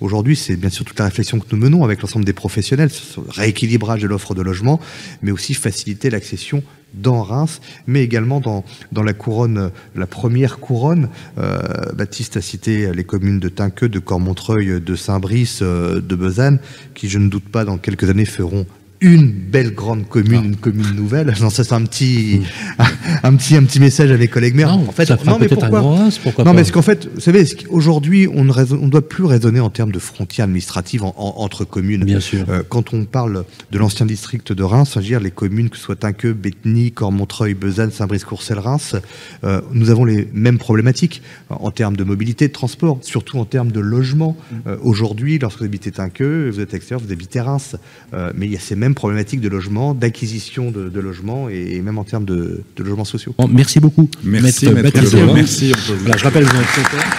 aujourd'hui, 0.00 0.36
c'est 0.36 0.56
bien 0.56 0.70
sûr 0.70 0.84
toute 0.84 0.98
la 0.98 1.06
réflexion 1.06 1.38
que 1.38 1.46
nous 1.52 1.58
menons 1.58 1.84
avec 1.84 2.02
l'ensemble 2.02 2.24
des 2.24 2.32
professionnels 2.32 2.90
rééquilibrage 3.28 4.02
de 4.02 4.06
l'offre 4.06 4.34
de 4.34 4.42
logement, 4.42 4.80
mais 5.22 5.30
aussi 5.30 5.54
faciliter 5.54 6.10
l'accession 6.10 6.62
dans 6.94 7.22
Reims, 7.22 7.60
mais 7.86 8.02
également 8.02 8.40
dans, 8.40 8.64
la 9.02 9.12
couronne, 9.12 9.70
la 9.94 10.06
première 10.06 10.58
couronne. 10.58 11.08
Euh, 11.38 11.60
Baptiste 11.94 12.36
a 12.36 12.40
cité 12.40 12.92
les 12.92 13.04
communes 13.04 13.38
de 13.38 13.48
Tinqueux, 13.48 13.88
de 13.88 13.98
Cormontreuil, 14.00 14.80
de 14.80 14.94
Saint-Brice, 14.96 15.60
euh, 15.62 16.00
de 16.00 16.14
Besanne, 16.16 16.58
qui, 16.94 17.08
je 17.08 17.18
ne 17.18 17.28
doute 17.28 17.48
pas, 17.48 17.64
dans 17.64 17.78
quelques 17.78 18.10
années 18.10 18.24
feront 18.24 18.66
une 19.02 19.28
belle 19.30 19.72
grande 19.74 20.06
commune, 20.08 20.44
une 20.44 20.56
commune 20.56 20.94
nouvelle. 20.94 21.34
Non, 21.40 21.48
ça 21.50 21.64
c'est 21.64 21.72
un 21.72 21.82
petit, 21.84 22.42
un, 23.22 23.34
petit, 23.34 23.56
un 23.56 23.64
petit 23.64 23.80
message 23.80 24.10
à 24.10 24.16
mes 24.16 24.28
collègues 24.28 24.54
maires. 24.54 24.76
Non, 24.76 24.86
en 24.88 24.92
fait, 24.92 25.06
ça 25.06 25.16
non, 25.24 25.38
mais 25.38 25.46
un 25.46 25.48
pourquoi 25.48 25.80
grand 25.80 25.94
Reims, 25.96 26.20
pourquoi 26.22 26.44
Non, 26.44 26.50
pas 26.50 26.54
mais 26.54 26.60
parce 26.62 26.70
qu'en 26.72 26.82
fait, 26.82 27.08
vous 27.14 27.20
savez, 27.20 27.44
aujourd'hui, 27.70 28.28
on 28.32 28.44
ne 28.44 28.52
raisonne- 28.52 28.80
on 28.82 28.88
doit 28.88 29.06
plus 29.08 29.24
raisonner 29.24 29.60
en 29.60 29.70
termes 29.70 29.92
de 29.92 29.98
frontières 29.98 30.44
administratives 30.44 31.02
en- 31.02 31.14
en- 31.16 31.34
entre 31.42 31.64
communes. 31.64 32.04
Bien 32.04 32.20
sûr. 32.20 32.44
Euh, 32.48 32.62
quand 32.68 32.92
on 32.92 33.04
parle 33.04 33.44
de 33.72 33.78
l'ancien 33.78 34.04
district 34.06 34.52
de 34.52 34.62
Reims, 34.62 34.90
c'est-à-dire 34.92 35.20
les 35.20 35.30
communes 35.30 35.70
que 35.70 35.76
ce 35.78 35.82
soit 35.84 35.96
Tinqueux, 35.96 36.32
Bétheny, 36.34 36.92
Cormontreuil, 36.92 37.54
Besançon, 37.54 37.90
Saint-Brice-Courcelles, 37.96 38.58
Reims, 38.58 38.96
euh, 39.44 39.60
nous 39.72 39.90
avons 39.90 40.04
les 40.04 40.28
mêmes 40.34 40.58
problématiques 40.58 41.22
euh, 41.50 41.54
en 41.58 41.70
termes 41.70 41.96
de 41.96 42.04
mobilité, 42.04 42.48
de 42.48 42.52
transport, 42.52 42.98
surtout 43.02 43.38
en 43.38 43.44
termes 43.46 43.72
de 43.72 43.80
logement. 43.80 44.36
Euh, 44.66 44.76
Aujourd'hui, 44.82 45.38
lorsque 45.38 45.58
vous 45.60 45.64
habitez 45.64 45.90
Tinqueux, 45.90 46.50
vous 46.50 46.60
êtes 46.60 46.74
extérieur, 46.74 47.00
vous 47.06 47.12
habitez 47.12 47.40
Reims. 47.40 47.76
Euh, 48.14 48.32
mais 48.34 48.46
il 48.46 48.52
y 48.52 48.56
a 48.56 48.60
ces 48.60 48.76
mêmes 48.76 48.89
problématiques 48.94 49.40
de 49.40 49.48
logement, 49.48 49.94
d'acquisition 49.94 50.70
de, 50.70 50.88
de 50.88 51.00
logements 51.00 51.48
et, 51.48 51.76
et 51.76 51.80
même 51.82 51.98
en 51.98 52.04
termes 52.04 52.24
de, 52.24 52.62
de 52.76 52.82
logements 52.82 53.04
sociaux. 53.04 53.34
Bon, 53.38 53.48
merci 53.48 53.80
beaucoup. 53.80 54.08
Merci, 54.22 54.66
Maître 54.66 54.82
Maître 54.82 55.02
Lebrun. 55.02 55.20
Lebrun. 55.20 55.34
Merci. 55.34 55.72
Voilà, 56.00 56.16
je 56.16 56.24
rappelle, 56.24 56.44
vous 56.44 56.56
êtes 56.56 56.66
secrétaire. 56.68 57.16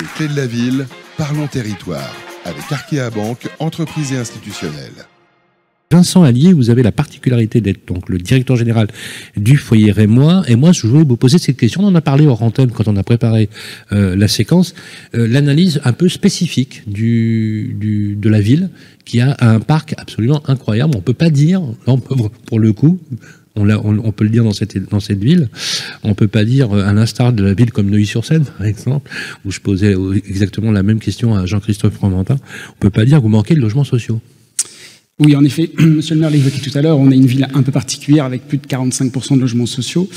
Les 0.00 0.06
clés 0.16 0.28
de 0.28 0.36
la 0.36 0.46
ville, 0.46 0.86
parlons 1.16 1.46
territoire, 1.46 2.14
avec 2.44 2.62
Arkea 2.70 3.10
Banque, 3.10 3.48
entreprise 3.58 4.12
et 4.12 4.16
institutionnelle. 4.16 5.06
Vincent 5.92 6.22
Allier, 6.22 6.54
vous 6.54 6.70
avez 6.70 6.82
la 6.82 6.90
particularité 6.90 7.60
d'être 7.60 7.86
donc 7.86 8.08
le 8.08 8.16
directeur 8.16 8.56
général 8.56 8.88
du 9.36 9.58
foyer 9.58 9.92
Rémois. 9.92 10.42
Et 10.48 10.56
moi, 10.56 10.72
je 10.72 10.86
voulais 10.86 11.04
vous 11.04 11.18
poser 11.18 11.36
cette 11.36 11.58
question. 11.58 11.82
On 11.82 11.88
en 11.88 11.94
a 11.94 12.00
parlé 12.00 12.26
hors 12.26 12.42
antenne 12.42 12.70
quand 12.70 12.88
on 12.88 12.96
a 12.96 13.02
préparé 13.02 13.50
euh, 13.92 14.16
la 14.16 14.26
séquence. 14.26 14.74
Euh, 15.14 15.28
L'analyse 15.28 15.82
un 15.84 15.92
peu 15.92 16.08
spécifique 16.08 16.84
de 16.86 18.28
la 18.28 18.40
ville 18.40 18.70
qui 19.04 19.20
a 19.20 19.36
un 19.40 19.60
parc 19.60 19.94
absolument 19.98 20.42
incroyable. 20.48 20.94
On 20.96 21.02
peut 21.02 21.12
pas 21.12 21.28
dire, 21.28 21.60
pour 22.46 22.58
le 22.58 22.72
coup, 22.72 22.98
on, 23.54 24.12
peut 24.12 24.24
le 24.24 24.30
dire 24.30 24.44
dans 24.44 24.52
cette, 24.54 25.22
ville. 25.22 25.50
On 26.04 26.14
peut 26.14 26.28
pas 26.28 26.46
dire, 26.46 26.72
euh, 26.72 26.86
à 26.86 26.94
l'instar 26.94 27.34
de 27.34 27.44
la 27.44 27.52
ville 27.52 27.70
comme 27.70 27.90
Neuilly-sur-Seine, 27.90 28.46
par 28.46 28.66
exemple, 28.66 29.10
où 29.44 29.50
je 29.50 29.60
posais 29.60 29.94
exactement 30.26 30.72
la 30.72 30.82
même 30.82 31.00
question 31.00 31.34
à 31.34 31.44
Jean-Christophe 31.44 31.92
Fromentin. 31.92 32.38
On 32.70 32.78
peut 32.80 32.88
pas 32.88 33.04
dire 33.04 33.18
que 33.18 33.24
vous 33.24 33.28
manquez 33.28 33.54
de 33.54 33.60
logements 33.60 33.84
sociaux. 33.84 34.22
Oui, 35.24 35.36
en 35.36 35.44
effet, 35.44 35.70
Monsieur 35.78 36.14
le 36.14 36.20
maire 36.20 36.30
l'a 36.30 36.36
évoqué 36.36 36.60
tout 36.60 36.76
à 36.76 36.82
l'heure, 36.82 36.98
on 36.98 37.10
est 37.10 37.16
une 37.16 37.26
ville 37.26 37.46
un 37.54 37.62
peu 37.62 37.72
particulière 37.72 38.24
avec 38.24 38.46
plus 38.48 38.58
de 38.58 38.66
45% 38.66 39.36
de 39.36 39.40
logements 39.40 39.66
sociaux. 39.66 40.08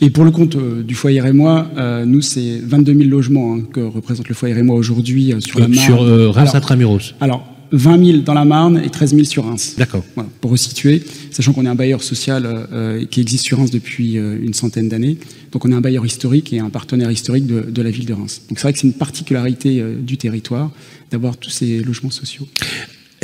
Et 0.00 0.10
pour 0.10 0.24
le 0.24 0.30
compte 0.30 0.56
euh, 0.56 0.82
du 0.82 0.94
foyer 0.94 1.20
Rémois, 1.20 1.70
euh, 1.76 2.04
nous, 2.04 2.20
c'est 2.22 2.60
22 2.64 2.94
000 2.94 3.08
logements 3.10 3.54
hein, 3.56 3.62
que 3.72 3.80
représente 3.80 4.28
le 4.28 4.34
foyer 4.34 4.54
Rémois 4.54 4.76
aujourd'hui 4.76 5.32
euh, 5.32 5.40
sur 5.40 5.58
la 5.60 5.68
Marne. 5.68 5.84
sur 5.84 6.02
euh, 6.02 6.30
Reims 6.30 6.48
Alors- 6.50 6.56
Intramuros. 6.56 7.14
Alors, 7.20 7.50
20 7.72 8.04
000 8.04 8.18
dans 8.18 8.34
la 8.34 8.44
Marne 8.44 8.80
et 8.84 8.88
13 8.88 9.14
000 9.14 9.24
sur 9.24 9.44
Reims. 9.46 9.74
D'accord. 9.76 10.04
Voilà, 10.14 10.30
pour 10.40 10.52
resituer, 10.52 11.02
sachant 11.32 11.52
qu'on 11.52 11.64
est 11.64 11.68
un 11.68 11.74
bailleur 11.74 12.02
social 12.04 12.46
euh, 12.72 13.04
qui 13.06 13.20
existe 13.20 13.44
sur 13.44 13.58
Reims 13.58 13.70
depuis 13.72 14.16
euh, 14.16 14.38
une 14.40 14.54
centaine 14.54 14.88
d'années. 14.88 15.16
Donc 15.50 15.64
on 15.64 15.72
est 15.72 15.74
un 15.74 15.80
bailleur 15.80 16.06
historique 16.06 16.52
et 16.52 16.60
un 16.60 16.70
partenaire 16.70 17.10
historique 17.10 17.46
de, 17.46 17.62
de 17.62 17.82
la 17.82 17.90
ville 17.90 18.06
de 18.06 18.12
Reims. 18.12 18.42
Donc 18.48 18.58
c'est 18.58 18.62
vrai 18.64 18.72
que 18.74 18.78
c'est 18.78 18.86
une 18.86 18.92
particularité 18.92 19.80
euh, 19.80 19.96
du 20.00 20.16
territoire 20.18 20.70
d'avoir 21.10 21.36
tous 21.36 21.50
ces 21.50 21.80
logements 21.80 22.10
sociaux. 22.12 22.46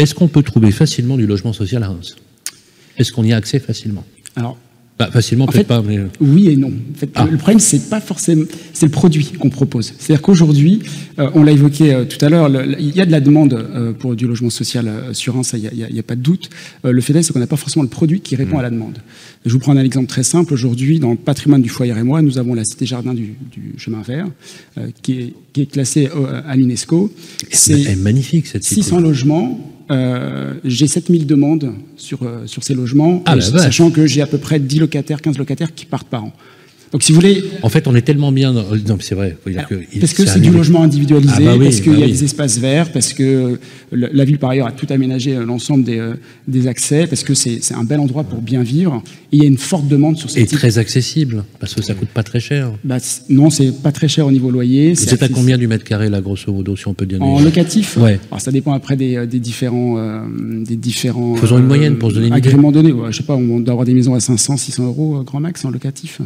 Est-ce 0.01 0.15
qu'on 0.15 0.29
peut 0.29 0.43
trouver 0.43 0.71
facilement 0.71 1.17
du 1.19 1.27
logement 1.27 1.53
social 1.53 1.83
à 1.83 1.89
Reims? 1.89 2.17
Est-ce 2.97 3.13
qu'on 3.13 3.23
y 3.25 3.33
a 3.35 3.37
accès 3.37 3.59
facilement? 3.59 4.05
Alors, 4.35 4.57
Bah, 4.99 5.09
Facilement, 5.11 5.45
En 5.45 5.49
peut-être 5.49 5.67
pas, 5.67 5.81
mais... 5.83 5.99
Oui 6.21 6.49
et 6.49 6.57
non. 6.57 6.69
En 6.69 6.99
fait, 6.99 7.09
Ah. 7.15 7.27
Le 7.31 7.39
problème, 7.39 7.59
c'est 7.59 7.89
pas 7.89 8.01
forcément, 8.03 8.45
c'est 8.75 8.85
le 8.85 8.93
produit 8.93 9.33
qu'on 9.39 9.49
propose. 9.49 9.95
C'est-à-dire 9.99 10.21
qu'aujourd'hui, 10.21 10.81
euh, 11.19 11.31
on 11.35 11.43
l'a 11.43 11.53
évoqué 11.53 11.95
euh, 11.95 12.05
tout 12.05 12.23
à 12.23 12.29
l'heure, 12.29 12.51
il 12.79 12.95
y 12.95 13.01
a 13.01 13.07
de 13.07 13.11
la 13.11 13.21
demande 13.21 13.55
euh, 13.55 13.93
pour 13.95 14.15
du 14.15 14.27
logement 14.27 14.51
social 14.51 14.89
euh, 14.89 15.15
sur 15.15 15.37
un, 15.39 15.43
ça, 15.43 15.57
il 15.57 15.71
n'y 15.73 15.99
a, 15.99 16.03
pas 16.03 16.17
de 16.17 16.21
doute. 16.21 16.51
Euh, 16.85 16.93
le 16.93 17.01
fait 17.01 17.15
est, 17.17 17.23
c'est 17.23 17.33
qu'on 17.33 17.39
n'a 17.39 17.47
pas 17.47 17.57
forcément 17.57 17.83
le 17.83 17.89
produit 17.89 18.21
qui 18.21 18.37
répond 18.37 18.59
à 18.59 18.63
la 18.63 18.69
demande. 18.69 18.99
Je 19.47 19.53
vous 19.53 19.59
prends 19.59 19.75
un 19.75 19.83
exemple 19.83 20.07
très 20.09 20.23
simple. 20.23 20.53
Aujourd'hui, 20.53 20.99
dans 20.99 21.13
le 21.13 21.17
patrimoine 21.17 21.63
du 21.63 21.71
foyer 21.71 21.95
et 21.97 22.03
moi, 22.03 22.21
nous 22.21 22.37
avons 22.39 22.53
la 22.53 22.65
cité 22.65 22.85
jardin 22.85 23.15
du, 23.15 23.37
du 23.51 23.75
chemin 23.79 24.03
vert, 24.03 24.27
euh, 24.77 24.89
qui, 25.03 25.13
est, 25.13 25.35
qui 25.55 25.63
est 25.63 25.67
classée 25.73 26.11
euh, 26.15 26.43
à 26.47 26.57
l'UNESCO. 26.57 27.11
Elle 27.71 27.87
est 27.87 27.97
magnifique, 27.97 28.49
cette 28.49 28.65
cité. 28.65 28.83
600 28.83 29.01
logements. 29.01 29.59
Euh, 29.91 30.55
j'ai 30.65 30.87
7000 30.87 31.27
demandes 31.27 31.73
sur, 31.97 32.23
euh, 32.23 32.47
sur 32.47 32.63
ces 32.63 32.75
logements, 32.75 33.23
Ah, 33.27 33.35
vache. 33.35 33.51
sachant 33.51 33.91
que 33.91 34.07
j'ai 34.07 34.23
à 34.23 34.27
peu 34.27 34.39
près 34.39 34.61
10 34.61 34.79
locataires, 34.79 35.21
15 35.21 35.37
locataires 35.39 35.75
qui 35.75 35.85
partent 35.85 36.09
par 36.09 36.25
an. 36.25 36.33
Donc 36.93 37.05
si 37.05 37.13
vous 37.13 37.21
voulez, 37.21 37.45
En 37.63 37.69
fait, 37.69 37.87
on 37.87 37.95
est 37.95 38.03
tellement 38.03 38.33
bien... 38.33 38.53
Dans... 38.53 38.65
Non, 38.89 38.97
c'est 39.01 39.15
vrai. 39.15 39.37
faut 39.45 39.51
dire 39.51 39.61
alors, 39.61 39.71
que 39.71 39.77
il- 39.95 40.01
parce 40.01 40.13
que 40.13 40.27
c'est 40.27 40.41
du 40.41 40.51
logement 40.51 40.83
individualisé, 40.83 41.35
Ah 41.39 41.41
bah 41.45 41.53
oui, 41.57 41.65
parce 41.67 41.81
qu'il 41.81 41.93
bah 41.93 41.99
y 41.99 42.03
a 42.03 42.07
oui. 42.07 42.13
des 42.13 42.25
espaces 42.25 42.59
verts, 42.59 42.91
parce 42.91 43.13
que 43.13 43.61
la 43.93 44.25
ville 44.25 44.39
par 44.39 44.51
ailleurs 44.51 44.67
a 44.67 44.73
tout 44.73 44.87
aménagé 44.91 45.37
euh, 45.37 45.45
l'ensemble 45.45 45.85
des, 45.85 45.99
euh, 45.99 46.15
des 46.49 46.67
accès, 46.67 47.07
parce 47.07 47.23
que 47.23 47.33
c'est 47.35 47.61
un 47.75 47.85
bel 47.85 48.01
endroit 48.01 48.25
pour 48.25 48.43
bien 48.43 48.63
vivre. 48.65 49.03
Et 49.33 49.37
il 49.37 49.43
y 49.43 49.45
a 49.45 49.49
une 49.49 49.57
forte 49.59 49.87
demande 49.87 50.17
sur 50.17 50.29
ces 50.31 50.41
Et 50.41 50.47
très 50.47 50.79
accessible, 50.79 51.45
parce 51.61 51.75
que 51.75 51.83
ça 51.83 51.95
coûte 51.95 52.09
pas 52.09 52.25
très 52.25 52.41
cher. 52.41 52.73
Bah, 52.83 52.97
non, 53.29 53.51
c'est 53.51 53.71
pas 53.83 53.93
très 53.93 54.09
cher 54.09 54.27
au 54.27 54.33
niveau 54.33 54.51
loyer. 54.51 54.97
C'est 54.97 55.23
à 55.23 55.29
combien 55.29 55.59
du 55.59 55.69
mètre 55.69 55.85
carré, 55.85 56.09
là, 56.11 56.21
grosso 56.21 56.53
modo, 56.53 56.75
si 56.75 56.89
on 56.89 56.95
peut 56.95 57.07
dire 57.07 57.23
En 57.23 57.41
locatif? 57.41 57.97
Ouais. 57.99 58.19
Alors, 58.33 58.41
ça 58.41 58.51
dépend 58.51 58.73
après 58.73 58.97
des, 58.97 59.15
euh, 59.17 59.27
des 59.27 59.39
différents, 59.39 59.97
euh, 59.99 60.23
des 60.65 60.77
différents. 60.77 61.37
Faisons 61.37 61.59
une 61.59 61.67
moyenne 61.67 61.99
pour 61.99 62.11
se 62.11 62.15
donner 62.17 62.27
une 62.27 62.37
idée. 62.37 62.49
agréments 62.49 62.73
donnés. 62.73 62.91
Ouais, 62.91 63.13
je 63.13 63.19
sais 63.19 63.23
pas, 63.23 63.37
on 63.37 63.61
doit 63.61 63.73
avoir 63.73 63.87
des 63.87 63.95
maisons 63.95 64.15
à 64.15 64.21
500, 64.21 64.57
600 64.57 64.87
euros 64.87 65.23
grand 65.25 65.39
max 65.39 65.65
en 65.65 65.71
locatif. 65.71 66.21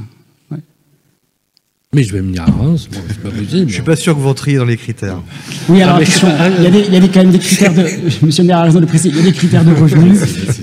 Mais 1.94 2.02
je 2.02 2.12
vais 2.12 2.20
venir 2.20 2.42
à 2.42 2.46
Reims, 2.46 2.88
bon, 2.92 2.98
c'est 3.08 3.20
pas 3.20 3.30
possible. 3.30 3.68
Je 3.68 3.74
suis 3.74 3.82
pas 3.82 3.96
sûr 3.96 4.14
que 4.14 4.20
vous 4.20 4.26
rentriez 4.26 4.56
dans 4.56 4.64
les 4.64 4.76
critères. 4.76 5.20
Oui, 5.68 5.80
alors 5.80 5.96
attention, 5.96 6.28
il 6.58 6.64
y, 6.64 6.66
a 6.66 6.70
des, 6.70 6.80
il 6.88 6.92
y 6.94 6.96
a 6.96 7.00
des- 7.00 7.08
quand 7.08 7.22
même 7.22 7.30
des 7.30 7.38
critères 7.38 7.72
de. 7.74 7.82
Monsieur 8.26 8.42
le 8.42 8.48
maire 8.48 8.58
a 8.58 8.62
raison 8.64 8.76
de 8.78 8.80
le 8.84 8.86
préciser, 8.88 9.10
il 9.10 9.16
y 9.16 9.20
a 9.20 9.22
des 9.22 9.32
critères 9.32 9.64
de 9.64 9.72
revenus 9.80 10.18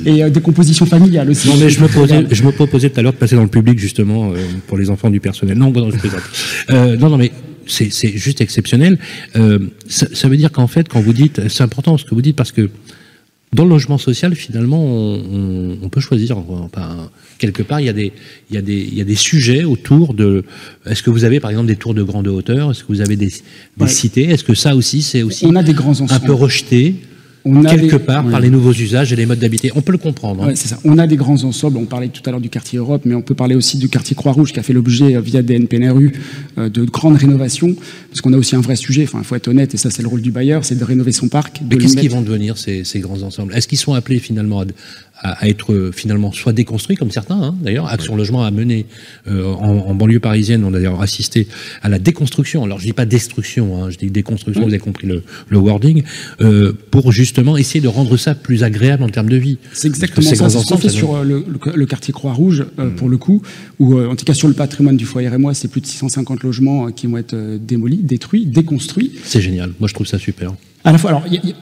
et 0.05 0.23
euh, 0.23 0.29
de 0.29 0.39
composition 0.39 0.86
familiale 0.86 1.29
aussi. 1.29 1.47
Non, 1.47 1.55
mais 1.57 1.69
je 1.69 1.79
me, 1.82 1.88
posais, 1.88 2.25
je 2.29 2.43
me 2.43 2.51
proposais 2.51 2.89
tout 2.89 2.99
à 2.99 3.03
l'heure 3.03 3.13
de 3.13 3.17
passer 3.17 3.36
dans 3.36 3.43
le 3.43 3.47
public, 3.49 3.79
justement, 3.79 4.32
euh, 4.32 4.38
pour 4.67 4.77
les 4.77 4.89
enfants 4.89 5.09
du 5.09 5.19
personnel. 5.19 5.57
Non, 5.57 5.71
non, 5.71 5.89
je 5.89 5.97
plaisante. 5.97 6.21
Euh, 6.69 6.97
non, 6.97 7.09
non, 7.09 7.17
mais 7.17 7.32
c'est 7.67 7.91
c'est 7.91 8.17
juste 8.17 8.41
exceptionnel. 8.41 8.97
Euh, 9.38 9.59
ça, 9.88 10.07
ça 10.13 10.27
veut 10.27 10.38
dire 10.38 10.51
qu'en 10.51 10.67
fait, 10.67 10.89
quand 10.89 10.99
vous 10.99 11.13
dites, 11.13 11.47
c'est 11.47 11.63
important 11.63 11.97
ce 11.97 12.03
que 12.05 12.13
vous 12.13 12.21
dites, 12.21 12.36
parce 12.36 12.51
que 12.51 12.69
dans 13.53 13.63
le 13.65 13.69
logement 13.69 13.97
social, 13.97 14.33
finalement, 14.35 14.81
on, 14.83 15.15
on- 15.15 15.77
on 15.83 15.89
peut 15.89 15.99
choisir. 15.99 16.37
Enfin, 16.37 17.09
quelque 17.37 17.63
part, 17.63 17.81
il 17.81 17.85
y, 17.87 17.89
a 17.89 17.93
des, 17.93 18.13
il, 18.49 18.55
y 18.55 18.57
a 18.57 18.61
des, 18.61 18.77
il 18.79 18.93
y 18.97 19.01
a 19.01 19.03
des 19.03 19.15
sujets 19.15 19.63
autour 19.65 20.13
de. 20.13 20.43
Est-ce 20.85 21.03
que 21.03 21.09
vous 21.09 21.25
avez, 21.25 21.39
par 21.41 21.49
exemple, 21.51 21.67
des 21.67 21.75
tours 21.75 21.93
de 21.93 22.03
grande 22.03 22.27
hauteur? 22.27 22.71
Est-ce 22.71 22.81
que 22.83 22.87
vous 22.89 23.01
avez 23.01 23.17
des, 23.17 23.27
des 23.27 23.33
Ouais. 23.79 23.87
cités? 23.89 24.23
Est-ce 24.29 24.43
que 24.45 24.53
ça 24.53 24.75
aussi, 24.75 25.01
c'est 25.01 25.21
aussi 25.23 25.45
On 25.45 25.55
a 25.55 25.63
des 25.63 25.73
grands 25.73 25.99
un 26.01 26.19
peu 26.19 26.33
rejeté? 26.33 26.95
On 27.43 27.65
a 27.65 27.69
quelque 27.71 27.95
des- 27.95 27.99
part 27.99 28.23
ouais. 28.25 28.31
par 28.31 28.39
les 28.39 28.49
nouveaux 28.51 28.71
usages 28.73 29.11
et 29.11 29.15
les 29.15 29.25
modes 29.25 29.39
d'habiter 29.39 29.71
On 29.75 29.81
peut 29.81 29.91
le 29.91 29.97
comprendre. 29.97 30.43
hein. 30.43 30.47
Ouais, 30.49 30.55
c'est 30.55 30.67
ça. 30.67 30.77
On 30.85 30.97
a 30.99 31.07
des 31.07 31.15
grands 31.15 31.43
ensembles. 31.43 31.77
On 31.77 31.85
parlait 31.85 32.09
tout 32.09 32.21
à 32.27 32.31
l'heure 32.31 32.39
du 32.41 32.49
quartier 32.49 32.77
Europe, 32.77 33.01
mais 33.05 33.15
on 33.15 33.21
peut 33.23 33.33
parler 33.33 33.55
aussi 33.55 33.77
du 33.77 33.89
quartier 33.89 34.15
Croix-Rouge 34.15 34.53
qui 34.53 34.59
a 34.59 34.63
fait 34.63 34.73
l'objet 34.73 35.15
euh, 35.15 35.21
via 35.21 35.41
DNPNRU 35.41 36.13
euh, 36.59 36.69
de 36.69 36.83
grandes 36.83 37.15
rénovations, 37.17 37.75
parce 38.09 38.21
qu'on 38.21 38.33
a 38.33 38.37
aussi 38.37 38.55
un 38.55 38.61
vrai 38.61 38.75
sujet. 38.75 39.03
Enfin, 39.03 39.19
il 39.21 39.25
faut 39.25 39.35
être 39.35 39.47
honnête, 39.47 39.73
et 39.73 39.77
ça 39.77 39.89
c'est 39.89 40.01
le 40.03 40.07
rôle 40.07 40.21
du 40.21 40.31
bailleur, 40.31 40.63
c'est 40.65 40.75
de 40.75 40.83
rénover 40.83 41.11
son 41.11 41.29
parc. 41.29 41.61
Mais 41.69 41.77
qu'est-ce 41.77 41.97
qu'ils 41.97 42.11
vont 42.11 42.21
devenir 42.21 42.57
ces, 42.57 42.83
ces 42.83 42.99
grands 42.99 43.21
ensembles? 43.23 43.53
Est-ce 43.55 43.67
qu'ils 43.67 43.77
sont 43.79 43.93
appelés 43.93 44.19
finalement 44.19 44.61
à, 44.61 44.65
à- 45.22 45.43
à 45.43 45.47
être 45.47 45.72
euh, 45.74 45.91
finalement 45.91 46.32
soit 46.32 46.51
déconstruits 46.53 46.95
comme 46.97 47.11
certains 47.11 47.41
hein, 47.41 47.55
d'ailleurs 47.61 47.88
Action 47.88 48.15
Logement 48.15 48.43
a 48.43 48.51
mené 48.51 48.86
euh, 49.28 49.45
en, 49.53 49.78
en 49.88 49.95
banlieue 49.95 50.19
parisienne, 50.19 50.63
on 50.63 50.69
a 50.69 50.72
d'ailleurs 50.74 51.01
assisté 51.01 51.47
à 51.82 51.89
la 51.89 51.99
déconstruction. 51.99 52.63
Alors 52.63 52.80
je 52.80 52.86
dis 52.86 52.93
pas 52.93 53.05
destruction, 53.05 53.84
hein, 53.84 53.89
je 53.89 53.97
dis 53.97 54.09
déconstruction. 54.09 54.63
Vous 54.63 54.69
avez 54.69 54.80
compris 54.80 55.07
le, 55.07 55.24
le 55.49 55.57
wording 55.57 56.03
euh, 56.41 56.74
pour 56.91 57.11
justement 57.11 57.57
essayer 57.57 57.82
de 57.82 57.88
rendre 57.88 58.17
ça 58.17 58.36
plus 58.36 58.63
agréable 58.63 59.03
en 59.03 59.09
termes 59.09 59.30
de 59.30 59.38
vie. 59.38 59.57
C'est 59.74 59.88
exactement 59.88 60.28
ça. 60.36 60.49
C'est 60.49 60.59
ce 60.59 60.65
qu'on 60.67 60.78
fait 60.78 60.89
ça 60.89 60.93
sur 60.95 61.24
le, 61.24 61.45
le- 61.47 61.76
le 61.76 61.86
quartier 61.86 62.13
Croix-Rouge, 62.13 62.65
euh, 62.80 62.89
pour 62.89 63.07
le 63.09 63.17
coup, 63.17 63.41
où, 63.80 63.99
en 63.99 64.15
tout 64.15 64.26
cas, 64.26 64.34
sur 64.34 64.47
le 64.47 64.53
patrimoine 64.53 64.97
du 64.97 65.05
foyer 65.05 65.30
et 65.34 65.38
moi, 65.38 65.53
c'est 65.53 65.67
plus 65.67 65.82
de 65.82 65.86
650 65.88 66.43
logements 66.43 66.91
qui 66.91 67.07
vont 67.07 67.17
être 67.17 67.36
démolis, 67.57 67.97
détruits, 67.97 68.45
déconstruits. 68.45 69.11
C'est 69.24 69.41
génial. 69.41 69.72
Moi 69.80 69.88
je 69.88 69.93
trouve 69.93 70.07
ça 70.07 70.17
super. 70.19 70.53
À 70.84 70.91
la 70.91 70.97
fois, 70.97 71.11
alors, 71.11 71.24
il 71.28 71.34
y 71.34 71.38
a- 71.38 71.41
il 71.43 71.49
y 71.49 71.53
a- 71.53 71.55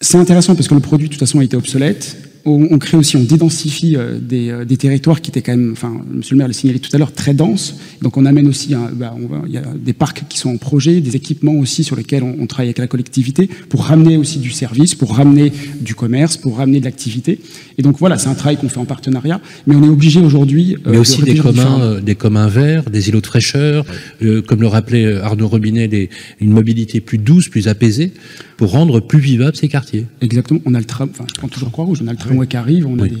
c'est 0.00 0.18
intéressant 0.18 0.54
parce 0.54 0.68
que 0.68 0.74
le 0.74 0.80
produit, 0.80 1.08
de 1.08 1.12
toute 1.12 1.20
façon, 1.20 1.40
a 1.40 1.44
été 1.44 1.56
obsolète. 1.56 2.16
On, 2.48 2.68
on 2.70 2.78
crée 2.78 2.96
aussi, 2.96 3.16
on 3.16 3.24
dédensifie 3.24 3.96
euh, 3.96 4.18
des, 4.20 4.50
euh, 4.50 4.64
des 4.64 4.76
territoires 4.76 5.20
qui 5.20 5.30
étaient 5.30 5.42
quand 5.42 5.56
même, 5.56 5.72
enfin, 5.72 5.92
Monsieur 6.12 6.34
le 6.34 6.38
maire 6.38 6.46
l'a 6.46 6.52
signalé 6.54 6.78
tout 6.78 6.90
à 6.94 6.98
l'heure, 6.98 7.12
très 7.12 7.34
denses. 7.34 7.74
Donc, 8.02 8.16
on 8.16 8.24
amène 8.24 8.46
aussi, 8.46 8.72
un- 8.72 8.90
bah, 8.94 9.14
on 9.20 9.26
va- 9.26 9.42
il 9.48 9.52
y 9.52 9.58
a 9.58 9.64
des 9.76 9.92
parcs 9.92 10.22
qui 10.28 10.38
sont 10.38 10.50
en 10.50 10.56
projet, 10.56 11.00
des 11.00 11.16
équipements 11.16 11.54
aussi 11.54 11.82
sur 11.82 11.96
lesquels 11.96 12.22
on, 12.22 12.36
on 12.40 12.46
travaille 12.46 12.68
avec 12.68 12.78
la 12.78 12.86
collectivité 12.86 13.48
pour 13.68 13.82
ramener 13.84 14.16
aussi 14.16 14.38
du 14.38 14.50
service, 14.52 14.94
pour 14.94 15.16
ramener 15.16 15.52
du 15.80 15.96
commerce, 15.96 16.36
pour 16.36 16.56
ramener 16.58 16.78
de 16.78 16.84
l'activité. 16.84 17.40
Et 17.78 17.82
donc, 17.82 17.98
voilà, 17.98 18.16
c'est 18.16 18.28
un 18.28 18.34
travail 18.34 18.56
qu'on 18.58 18.68
fait 18.68 18.78
en 18.78 18.84
partenariat, 18.84 19.40
mais 19.66 19.74
on 19.74 19.82
est 19.82 19.88
obligé 19.88 20.20
aujourd'hui. 20.20 20.74
euh, 20.76 20.78
Mais 20.86 20.92
de 20.92 20.98
aussi 21.00 21.16
des 21.22 21.32
réfléchir 21.32 21.42
communs, 21.42 21.80
euh, 21.80 22.00
des 22.00 22.14
communs 22.14 22.48
verts, 22.48 22.88
des 22.90 23.08
îlots 23.08 23.20
de 23.20 23.26
fraîcheur, 23.26 23.84
euh, 24.22 24.40
comme 24.40 24.60
le 24.60 24.68
rappelait 24.68 25.16
Arnaud 25.16 25.48
Robinet, 25.48 25.88
des, 25.88 26.10
une 26.40 26.50
mobilité 26.52 27.00
plus 27.00 27.18
douce, 27.18 27.48
plus 27.48 27.66
apaisée, 27.66 28.12
pour 28.56 28.70
rendre 28.70 29.00
plus 29.00 29.18
vivables 29.20 29.56
ces 29.56 29.68
quartiers. 29.68 30.06
Exactement. 30.20 30.60
On 30.64 30.74
a 30.74 30.78
le 30.78 30.84
tram, 30.84 31.08
enfin, 31.10 31.24
je 31.28 31.34
prends 31.38 31.48
toujours 31.48 31.70
Croix-Rouge, 31.72 32.00
on 32.02 32.08
a 32.08 32.12
le 32.12 32.18
tramway 32.18 32.46
qui 32.46 32.56
arrive, 32.56 32.86
on 32.86 32.98
a 32.98 33.02
Oui. 33.02 33.10
des. 33.10 33.16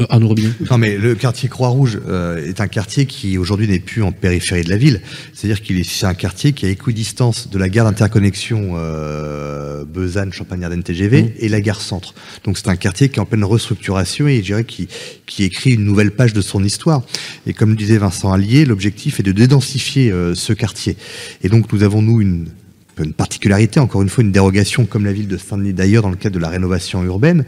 Euh, 0.00 0.06
Arnaud 0.08 0.28
Robinet 0.28 0.50
Non, 0.70 0.78
mais 0.78 0.96
le 0.96 1.14
quartier 1.14 1.48
Croix-Rouge 1.50 2.00
euh, 2.08 2.46
est 2.46 2.60
un 2.60 2.68
quartier 2.68 3.04
qui 3.06 3.36
aujourd'hui 3.36 3.68
n'est 3.68 3.80
plus 3.80 4.02
en 4.02 4.12
périphérie 4.12 4.62
de 4.64 4.70
la 4.70 4.78
ville. 4.78 5.02
C'est-à-dire 5.34 5.60
qu'il 5.60 5.78
est 5.78 5.84
c'est 5.84 6.06
un 6.06 6.14
quartier 6.14 6.52
qui 6.52 6.64
est 6.64 6.68
à 6.68 6.72
équidistance 6.72 7.50
de 7.50 7.58
la 7.58 7.68
gare 7.68 7.84
d'interconnexion 7.84 8.72
euh, 8.76 9.84
Besanne, 9.84 10.32
Champagnard 10.32 10.70
TGV, 10.82 11.22
Mmh. 11.22 11.28
et 11.40 11.48
la 11.48 11.60
gare 11.60 11.80
Centre. 11.82 12.14
Donc 12.44 12.56
c'est 12.56 12.68
un 12.68 12.76
quartier 12.76 13.08
qui 13.10 13.16
est 13.16 13.20
en 13.20 13.26
pleine 13.26 13.44
restructuration 13.44 14.26
et 14.28 14.36
je 14.36 14.42
dirais 14.42 14.64
qui, 14.64 14.88
qui 15.26 15.42
écrit 15.44 15.72
une 15.72 15.84
nouvelle 15.84 16.12
page 16.12 16.32
de 16.32 16.40
son 16.40 16.64
histoire. 16.64 17.02
Et 17.46 17.52
comme 17.52 17.70
le 17.70 17.76
disait 17.76 17.98
Vincent 17.98 18.32
Allier, 18.32 18.64
l'objectif 18.64 19.20
est 19.20 19.24
de 19.24 19.32
dédensifier 19.32 20.10
euh, 20.12 20.34
ce 20.34 20.52
quartier. 20.54 20.96
Et 21.42 21.48
donc 21.48 21.70
nous 21.72 21.82
avons, 21.82 22.00
nous, 22.00 22.20
une 22.22 22.46
une 22.98 23.12
particularité, 23.12 23.80
encore 23.80 24.02
une 24.02 24.08
fois, 24.08 24.22
une 24.22 24.32
dérogation 24.32 24.84
comme 24.84 25.04
la 25.04 25.12
ville 25.12 25.28
de 25.28 25.36
Saint-Denis 25.36 25.72
d'ailleurs 25.72 26.02
dans 26.02 26.10
le 26.10 26.16
cadre 26.16 26.34
de 26.34 26.40
la 26.40 26.48
rénovation 26.48 27.02
urbaine. 27.04 27.44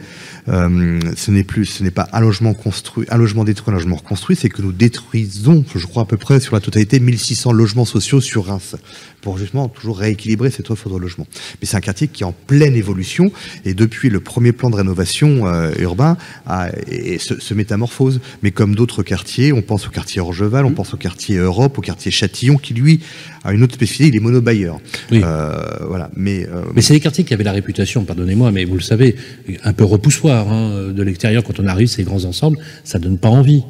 Euh, 0.49 1.01
ce 1.17 1.31
n'est 1.31 1.45
plus, 1.45 1.67
ce 1.67 1.83
n'est 1.83 1.91
pas 1.91 2.09
un 2.13 2.21
logement 2.21 2.55
construit, 2.55 3.07
un 3.11 3.17
logement 3.17 3.45
détruit, 3.45 3.73
un 3.73 3.77
logement 3.77 3.97
reconstruit, 3.97 4.37
c'est 4.37 4.49
que 4.49 4.63
nous 4.63 4.73
détruisons, 4.73 5.65
je 5.75 5.87
crois 5.87 6.03
à 6.03 6.07
peu 6.07 6.17
près 6.17 6.41
sur 6.41 6.55
la 6.55 6.61
totalité, 6.61 6.99
1600 6.99 7.53
logements 7.53 7.85
sociaux 7.85 8.21
sur 8.21 8.47
Reims 8.47 8.77
pour 9.21 9.39
justement 9.39 9.69
toujours 9.69 9.99
rééquilibrer 9.99 10.51
cette 10.51 10.71
offre 10.71 10.91
de 10.91 10.97
logement. 10.97 11.27
Mais 11.61 11.67
c'est 11.67 11.77
un 11.77 11.81
quartier 11.81 12.09
qui 12.09 12.25
est 12.25 12.27
en 12.27 12.33
pleine 12.33 12.75
évolution 12.75 13.31
et 13.65 13.73
depuis 13.73 14.11
le 14.11 14.21
premier 14.21 14.53
plan 14.53 14.69
de 14.69 14.77
rénovation 14.77 15.47
euh, 15.47 15.71
urbain 15.79 16.17
a, 16.47 16.71
et 16.89 17.19
se, 17.19 17.39
se, 17.41 17.55
métamorphose. 17.55 18.21
Mais 18.43 18.51
comme 18.51 18.75
d'autres 18.75 19.05
quartiers, 19.05 19.53
on 19.53 19.63
pense 19.63 19.87
au 19.87 19.91
quartier 19.91 20.21
Orgeval, 20.21 20.67
on 20.67 20.73
pense 20.73 20.93
au 20.93 20.97
quartier 20.97 21.37
Europe, 21.37 21.79
au 21.79 21.83
quartier 21.83 22.11
Châtillon, 22.11 22.57
qui 22.57 22.75
lui 22.75 23.01
a 23.45 23.53
une 23.53 23.63
autre 23.63 23.75
spécificité, 23.75 24.09
il 24.09 24.17
est 24.17 24.21
monobailleur. 24.21 24.81
Oui. 25.11 25.21
Euh, 25.25 25.87
voilà. 25.87 26.11
Mais, 26.17 26.47
euh, 26.47 26.65
mais 26.75 26.83
c'est 26.83 26.95
des 26.95 27.01
quartiers 27.01 27.25
qui 27.25 27.33
avaient 27.33 27.45
la 27.45 27.53
réputation, 27.53 28.05
pardonnez-moi, 28.05 28.51
mais 28.51 28.65
vous 28.65 28.75
le 28.75 28.83
savez, 28.83 29.15
un 29.63 29.73
peu 29.73 29.85
repoussoir 29.85 30.32
hein, 30.41 30.93
de 30.93 31.03
l'extérieur 31.03 31.43
quand 31.45 31.61
on 31.61 31.67
arrive 31.67 31.89
ces 31.89 32.03
grands 32.03 32.25
ensembles, 32.25 32.59
ça 32.85 32.99
donne 32.99 33.19
pas 33.19 33.29
envie. 33.29 33.63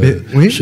Mais, 0.00 0.16
oui. 0.34 0.56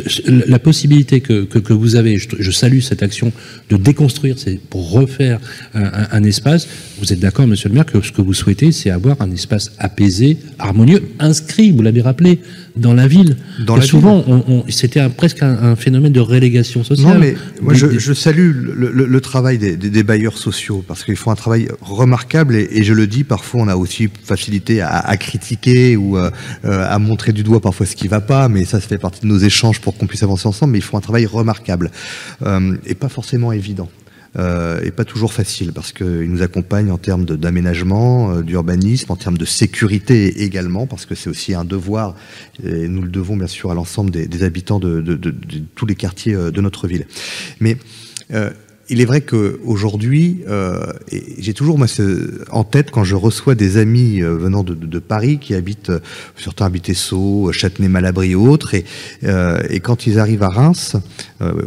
la 0.47 0.59
possibilité 0.59 1.21
que, 1.21 1.45
que, 1.45 1.59
que 1.59 1.73
vous 1.73 1.97
avez, 1.97 2.19
je, 2.19 2.29
je, 2.39 2.51
salue 2.51 2.81
cette 2.81 3.03
action 3.03 3.33
de 3.71 3.77
déconstruire, 3.77 4.39
c'est 4.39 4.59
pour 4.59 4.91
refaire 4.91 5.41
un, 5.75 5.85
un, 5.85 6.09
un, 6.11 6.25
espace. 6.25 6.69
Vous 6.99 7.13
êtes 7.13 7.21
d'accord, 7.21 7.47
Monsieur 7.47 7.69
le 7.69 7.75
Maire, 7.75 7.87
que 7.87 8.01
ce 8.01 8.13
que 8.13 8.23
vous 8.23 8.35
souhaitez, 8.35 8.73
c'est 8.73 8.91
avoir 8.91 9.21
un 9.21 9.31
espace 9.31 9.73
apaisé, 9.79 10.39
harmonieux, 10.59 11.03
inscrit, 11.19 11.71
vous 11.71 11.83
l'avez 11.83 12.03
rappelé, 12.03 12.41
dans 12.77 12.93
la 12.93 13.07
ville. 13.07 13.37
Dans 13.65 13.77
Et 13.77 13.81
la 13.81 13.87
souvent, 13.87 14.17
ville. 14.23 14.43
on, 14.49 14.53
on, 14.53 14.65
c'était 14.69 14.99
un, 15.01 15.09
presque 15.11 15.43
un, 15.43 15.77
phénomène 15.77 16.13
de 16.13 16.21
relégation 16.21 16.83
sociale. 16.83 17.15
Non, 17.15 17.21
mais 17.21 17.37
moi, 17.63 17.73
Des- 17.73 17.79
je, 17.79 17.99
je 17.99 18.13
salue 18.13 18.51
le, 18.53 18.91
le- 18.91 19.07
le 19.07 19.21
travail 19.21 19.59
des, 19.59 19.77
des- 19.77 19.91
des 19.91 20.03
bailleurs 20.03 20.39
sociaux 20.39 20.85
parce 20.87 21.05
qu'ils 21.05 21.17
font 21.17 21.31
un 21.31 21.37
travail 21.37 21.69
remarquable 21.81 22.57
et, 22.57 22.69
et 22.73 22.83
je 22.83 22.93
le 22.93 23.07
dis, 23.07 23.23
parfois 23.25 23.61
on 23.63 23.69
a 23.69 23.77
aussi 23.77 24.09
facilité 24.25 24.81
à, 24.81 24.89
à 24.99 25.17
critiquer 25.17 25.97
ou 25.97 26.19
euh, 26.19 26.31
euh, 26.65 26.85
à 26.89 26.99
montrer 26.99 27.33
du 27.33 27.43
doigt 27.45 27.61
parfois 27.61 27.87
ce 27.87 27.95
qui 27.97 28.09
va 28.09 28.21
pas, 28.21 28.49
mais 28.49 28.65
ça, 28.65 28.81
ça 28.81 28.89
fait 28.89 28.99
partie 28.99 29.21
de 29.21 29.27
nos 29.27 29.39
échanges 29.39 29.81
pour 29.81 29.97
qu'on 29.97 30.07
puisse 30.07 30.23
avancer 30.25 30.49
ensemble, 30.49 30.73
mais 30.73 30.79
ils 30.79 30.83
font 30.83 30.99
un 30.99 31.01
travail 31.03 31.27
remarquable 31.27 31.91
euh, 32.43 32.77
et 32.87 32.95
pas 32.95 33.09
forcément 33.09 33.53
évident. 33.53 33.89
Euh, 34.37 34.81
et 34.83 34.91
pas 34.91 35.05
toujours 35.05 35.33
facile 35.33 35.73
parce 35.73 35.93
qu'ils 35.93 36.31
nous 36.31 36.43
accompagnent 36.43 36.91
en 36.91 36.99
termes 36.99 37.25
d'aménagement, 37.25 38.33
euh, 38.33 38.43
d'urbanisme, 38.43 39.13
en 39.13 39.17
termes 39.17 39.39
de 39.39 39.45
sécurité 39.45 40.43
également 40.43 40.89
parce 40.89 41.07
que 41.07 41.15
c'est 41.15 41.31
aussi 41.31 41.55
un 41.55 41.65
devoir 41.65 42.17
et 42.65 42.89
nous 42.89 43.03
le 43.03 43.09
devons 43.09 43.37
bien 43.37 43.47
sûr 43.47 43.71
à 43.71 43.75
l'ensemble 43.75 44.11
des, 44.11 44.43
habitants 44.43 44.81
de, 44.81 45.01
tous 45.77 45.87
les 45.87 45.95
quartiers 45.95 46.35
euh, 46.35 46.51
de 46.51 46.61
notre 46.61 46.89
ville. 46.89 47.07
Euh, 48.33 48.51
il 48.89 49.01
est 49.01 49.05
vrai 49.05 49.23
qu'aujourd'hui, 49.23 50.43
euh, 50.49 50.93
et 51.11 51.23
j'ai 51.39 51.55
toujours 51.55 51.79
en 52.51 52.65
tête 52.65 52.91
quand 52.91 53.05
je 53.05 53.15
reçois 53.15 53.55
des 53.55 53.79
amis 53.79 54.23
euh, 54.23 54.37
venant 54.37 54.63
de, 54.63 54.99
Paris 54.99 55.39
qui 55.39 55.55
habitent, 55.55 55.91
euh, 55.91 56.01
certains 56.37 56.67
habitent 56.67 56.93
Sceaux, 56.95 57.51
Châtenay-Malabry 57.53 58.35
ou 58.35 58.49
autres, 58.49 58.75
et, 58.75 58.85
euh, 59.25 59.61
et 59.71 59.81
quand 59.81 60.07
ils 60.07 60.19
arrivent 60.19 60.43
à 60.43 60.49
Reims, 60.49 60.97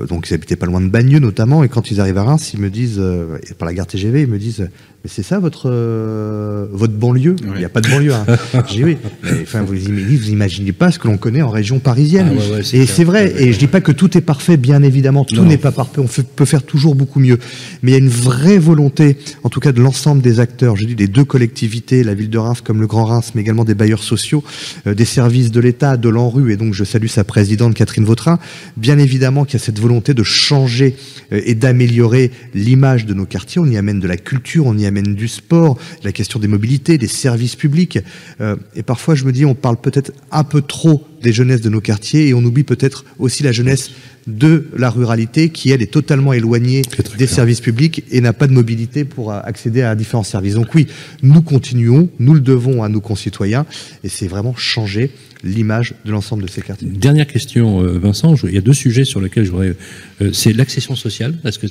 donc 0.10 0.30
ils 0.30 0.34
habitaient 0.34 0.56
pas 0.56 0.66
loin 0.66 0.82
de 0.82 0.88
Bagneux 0.88 1.20
notamment, 1.20 1.64
et 1.64 1.70
quand 1.70 1.92
ils 1.92 2.00
arrivent 2.00 2.18
à 2.18 2.24
Reims, 2.24 2.54
ils 2.54 2.60
me 2.60 2.70
disent, 2.70 3.02
et 3.50 3.54
par 3.54 3.68
la 3.68 3.74
gare 3.74 3.88
TGV, 3.88 4.22
ils 4.22 4.28
me 4.28 4.40
disent, 4.40 4.70
mais 5.08 5.14
c'est 5.16 5.24
ça 5.24 5.40
votre 5.40 5.70
euh, 5.72 6.66
votre 6.74 6.92
banlieue 6.94 7.38
Il 7.54 7.58
n'y 7.60 7.64
a 7.64 7.70
pas 7.70 7.80
de 7.80 7.90
banlieue. 7.90 8.14
Hein. 8.14 8.26
J'ai 8.68 8.84
oui. 8.84 8.98
Enfin, 9.42 9.62
vous, 9.62 9.74
im- 9.74 10.06
vous 10.18 10.30
imaginez 10.30 10.74
pas 10.74 10.92
ce 10.92 11.00
que 11.00 11.08
l'on 11.08 11.16
connaît 11.16 11.42
en 11.42 11.50
région 11.50 11.80
parisienne. 11.80 12.28
Ah 12.32 12.36
ouais, 12.36 12.56
ouais, 12.58 12.64
c'est 12.64 12.78
et 12.78 12.86
c'est 12.86 13.06
vrai. 13.06 13.34
Et 13.42 13.54
je 13.54 13.58
dis 13.58 13.68
pas 13.68 13.80
que 13.80 13.94
tout 13.94 14.18
est 14.18 14.22
parfait, 14.22 14.58
bien 14.58 14.84
évidemment. 14.84 15.24
Tout 15.24 15.46
n'est 15.46 15.58
pas 15.58 15.72
parfait. 15.72 16.00
On 16.02 16.08
fait- 16.08 16.28
peut 16.28 16.44
faire 16.44 16.64
toujours 16.64 16.94
beaucoup 16.96 17.22
mieux. 17.22 17.38
Mais 17.84 17.92
il 17.92 17.94
y 17.94 17.96
a 17.96 18.00
une 18.00 18.10
vraie 18.10 18.58
volonté, 18.58 19.16
en 19.44 19.50
tout 19.50 19.62
cas 19.62 19.72
de 19.72 19.82
l'ensemble 19.82 20.22
des 20.22 20.42
acteurs. 20.42 20.76
Je 20.76 20.86
dis 20.86 20.96
des 20.96 21.08
deux 21.08 21.24
collectivités, 21.24 22.04
la 22.04 22.14
ville 22.14 22.30
de 22.30 22.38
Reims 22.38 22.60
comme 22.62 22.82
le 22.82 22.88
Grand 22.88 23.06
Reims, 23.06 23.32
mais 23.34 23.42
également 23.42 23.64
des 23.64 23.76
bailleurs 23.76 24.04
sociaux, 24.04 24.44
euh, 24.88 24.94
des 24.94 25.06
services 25.06 25.52
de 25.52 25.62
l'État, 25.62 25.96
de 25.96 26.10
l'ANRU. 26.10 26.52
Et 26.52 26.58
donc 26.58 26.74
je 26.74 26.84
salue 26.84 27.08
sa 27.08 27.24
présidente 27.24 27.76
Catherine 27.76 28.04
Vautrin. 28.04 28.40
Bien 28.76 28.98
évidemment 28.98 29.46
qu'il 29.46 29.58
y 29.58 29.62
a 29.62 29.66
cette 29.66 29.80
volonté 29.80 30.14
de 30.14 30.24
changer 30.24 30.96
euh, 31.32 31.40
et 31.46 31.56
d'améliorer 31.56 32.32
l'image 32.54 33.06
de 33.06 33.14
nos 33.14 33.26
quartiers. 33.26 33.62
On 33.62 33.68
y 33.68 33.78
amène 33.78 34.02
de 34.02 34.08
la 34.08 34.18
culture, 34.18 34.66
on 34.66 34.78
y 34.78 34.86
amène 34.86 34.97
du 35.02 35.28
sport, 35.28 35.78
la 36.04 36.12
question 36.12 36.40
des 36.40 36.48
mobilités, 36.48 36.98
des 36.98 37.08
services 37.08 37.56
publics. 37.56 38.00
Euh, 38.42 38.56
et 38.76 38.84
parfois, 38.84 39.16
je 39.16 39.26
me 39.26 39.32
dis, 39.32 39.46
on 39.46 39.56
parle 39.56 39.78
peut-être 39.78 40.12
un 40.32 40.44
peu 40.44 40.62
trop 40.62 41.06
des 41.22 41.34
jeunesses 41.34 41.62
de 41.62 41.70
nos 41.70 41.82
quartiers 41.82 42.28
et 42.28 42.34
on 42.34 42.44
oublie 42.44 42.64
peut-être 42.64 43.06
aussi 43.20 43.44
la 43.44 43.52
jeunesse 43.52 43.92
de 44.28 44.68
la 44.76 44.90
ruralité 44.90 45.50
qui, 45.50 45.72
elle, 45.72 45.82
est 45.82 45.92
totalement 45.92 46.34
éloignée 46.34 46.82
des 46.82 47.04
clair. 47.04 47.30
services 47.30 47.62
publics 47.62 48.04
et 48.12 48.20
n'a 48.20 48.34
pas 48.34 48.48
de 48.48 48.54
mobilité 48.54 49.06
pour 49.06 49.32
euh, 49.32 49.40
accéder 49.44 49.82
à 49.82 49.96
différents 49.96 50.24
services. 50.24 50.56
Donc 50.56 50.76
oui, 50.76 50.88
nous 51.24 51.42
continuons, 51.42 52.10
nous 52.20 52.34
le 52.34 52.42
devons 52.42 52.84
à 52.84 52.90
nos 52.90 53.02
concitoyens 53.02 53.66
et 54.04 54.10
c'est 54.10 54.28
vraiment 54.28 54.56
changer 54.56 55.12
l'image 55.44 55.94
de 56.06 56.12
l'ensemble 56.12 56.44
de 56.44 56.50
ces 56.50 56.62
quartiers. 56.62 56.88
Dernière 56.88 57.28
question, 57.28 57.82
euh, 57.84 57.98
Vincent. 58.00 58.36
Je- 58.36 58.48
il 58.48 58.54
y 58.56 58.58
a 58.58 58.62
deux 58.62 58.74
sujets 58.74 59.06
sur 59.06 59.22
lesquels 59.22 59.46
je 59.46 59.52
voudrais. 59.52 59.76
euh, 60.22 60.32
c'est 60.34 60.52
l'accession 60.54 60.96
sociale, 60.96 61.36
parce 61.44 61.58
que 61.60 61.68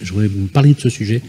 je 0.00 0.12
voudrais 0.12 0.28
vous 0.28 0.46
parler 0.46 0.72
de 0.74 0.80
ce 0.80 0.88
sujet, 0.88 1.20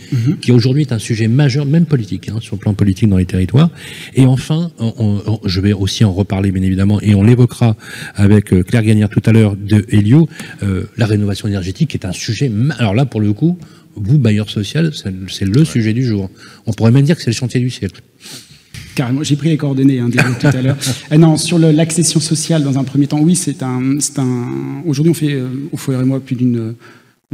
qui 0.42 0.52
aujourd'hui 0.54 0.84
est 0.84 0.94
un 0.94 1.00
sujet 1.00 1.28
majeur, 1.28 1.66
même 1.66 1.86
politique, 1.86 2.30
hein, 2.30 2.38
sur 2.40 2.56
le 2.56 2.62
plan 2.62 2.74
politique 2.74 3.10
dans 3.10 3.18
les 3.18 3.26
territoires. 3.26 3.70
Et 4.16 4.26
enfin, 4.26 4.72
on- 4.80 4.94
on- 4.98 5.22
on- 5.34 5.40
je 5.48 5.60
vais 5.60 5.74
aussi 5.74 6.06
en 6.06 6.14
reparler, 6.14 6.52
bien 6.52 6.64
évidemment, 6.64 7.02
et 7.02 7.14
on 7.14 7.24
l'évoquera 7.24 7.76
avec 8.16 8.54
euh, 8.54 8.64
Claire 8.64 8.84
Gagnère 8.84 9.10
tout 9.10 9.22
à 9.26 9.32
l'heure 9.34 9.56
de 9.58 9.86
Helio, 9.90 10.30
euh, 10.64 10.86
la 10.98 11.06
rénovation 11.06 11.48
énergétique, 11.50 11.94
est 11.96 12.06
un 12.06 12.14
sujet. 12.14 12.48
ma- 12.50 12.74
Alors 12.76 12.94
là, 12.94 13.06
pour 13.06 13.20
le 13.22 13.34
coup, 13.34 13.58
vous, 13.96 14.18
bailleur 14.18 14.50
social, 14.50 14.92
c'est 14.94 15.14
c'est 15.30 15.46
le 15.46 15.66
sujet 15.66 15.92
du 15.94 16.06
jour. 16.06 16.30
On 16.68 16.72
pourrait 16.72 16.92
même 16.92 17.04
dire 17.04 17.18
que 17.18 17.22
c'est 17.22 17.32
le 17.32 17.36
chantier 17.36 17.60
du 17.60 17.70
siècle. 17.70 18.02
Carrément, 18.96 19.24
j'ai 19.24 19.36
pris 19.36 19.50
les 19.50 19.58
coordonnées 19.58 20.00
hein, 20.00 20.10
tout 20.40 20.48
à 20.48 20.62
l'heure. 20.62 20.78
Euh, 21.12 21.18
non, 21.18 21.38
sur 21.38 21.58
l'accession 21.60 22.20
sociale, 22.20 22.64
dans 22.64 22.78
un 22.78 22.84
premier 22.84 23.08
temps, 23.08 23.20
oui, 23.20 23.36
c'est 23.36 23.64
un, 23.64 23.98
un. 24.18 24.48
Aujourd'hui, 24.86 25.12
on 25.12 25.14
fait 25.14 25.34
euh, 25.34 25.48
au 25.72 25.78
Foyer 25.78 26.00
et 26.02 26.04
moi 26.06 26.20
plus 26.20 26.36
d'une 26.36 26.74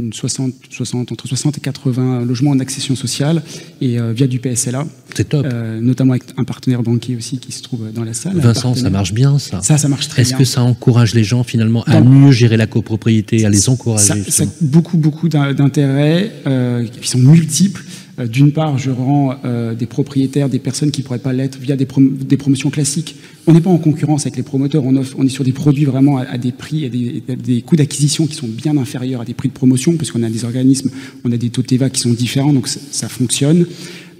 une 0.00 0.12
60, 0.12 0.52
60, 0.70 1.10
entre 1.10 1.26
60 1.26 1.58
et 1.58 1.60
80 1.60 2.24
logements 2.24 2.52
en 2.52 2.60
accession 2.60 2.94
sociale 2.94 3.42
et 3.80 3.98
euh, 3.98 4.12
via 4.12 4.28
du 4.28 4.38
PSLA, 4.38 4.86
C'est 5.12 5.28
top. 5.28 5.44
euh, 5.44 5.80
notamment 5.80 6.12
avec 6.12 6.22
un 6.36 6.44
partenaire 6.44 6.84
banquier 6.84 7.16
aussi 7.16 7.38
qui 7.38 7.50
se 7.50 7.62
trouve 7.64 7.90
dans 7.92 8.04
la 8.04 8.14
salle. 8.14 8.36
Vincent, 8.36 8.76
ça 8.76 8.90
marche 8.90 9.12
bien, 9.12 9.40
ça. 9.40 9.60
Ça, 9.60 9.76
ça 9.76 9.88
marche 9.88 10.06
très 10.06 10.22
Est-ce 10.22 10.30
bien. 10.30 10.38
que 10.38 10.44
ça 10.44 10.62
encourage 10.62 11.14
les 11.16 11.24
gens 11.24 11.42
finalement 11.42 11.82
à 11.88 12.00
mieux 12.00 12.30
gérer 12.30 12.56
la 12.56 12.68
copropriété, 12.68 13.44
à 13.44 13.50
les 13.50 13.68
encourager 13.68 14.22
Ça, 14.22 14.30
ça 14.30 14.44
beaucoup, 14.60 14.98
beaucoup 14.98 15.28
d'in- 15.28 15.52
d'intérêts 15.52 16.30
euh, 16.46 16.86
qui 16.86 17.08
sont 17.08 17.18
multiples. 17.18 17.84
Euh, 18.18 18.26
D'une 18.26 18.52
part, 18.52 18.78
je 18.78 18.90
rends 18.90 19.34
euh, 19.44 19.74
des 19.74 19.86
propriétaires, 19.86 20.48
des 20.48 20.58
personnes 20.58 20.90
qui 20.90 21.02
ne 21.02 21.06
pourraient 21.06 21.18
pas 21.18 21.32
l'être 21.32 21.58
via 21.58 21.76
des, 21.76 21.86
prom- 21.86 22.16
des 22.16 22.36
promotions 22.36 22.70
classiques. 22.70 23.16
On 23.46 23.52
n'est 23.52 23.60
pas 23.60 23.70
en 23.70 23.78
concurrence 23.78 24.22
avec 24.22 24.36
les 24.36 24.42
promoteurs, 24.42 24.84
on, 24.84 25.24
est 25.24 25.28
sur 25.28 25.44
des 25.44 25.52
produits 25.52 25.84
vraiment 25.84 26.18
à, 26.18 26.36
des 26.36 26.52
prix, 26.52 26.84
à 26.84 26.88
des, 26.88 27.62
coûts 27.62 27.76
d'acquisition 27.76 28.26
qui 28.26 28.34
sont 28.34 28.48
bien 28.48 28.76
inférieurs 28.76 29.22
à 29.22 29.24
des 29.24 29.34
prix 29.34 29.48
de 29.48 29.54
promotion, 29.54 29.96
parce 29.96 30.10
qu'on 30.10 30.22
a 30.22 30.28
des 30.28 30.44
organismes, 30.44 30.90
on 31.24 31.32
a 31.32 31.36
des 31.36 31.48
taux 31.48 31.62
de 31.62 31.66
TVA 31.66 31.88
qui 31.88 32.00
sont 32.00 32.12
différents, 32.12 32.52
donc 32.52 32.68
ça, 32.68 33.08
fonctionne. 33.08 33.64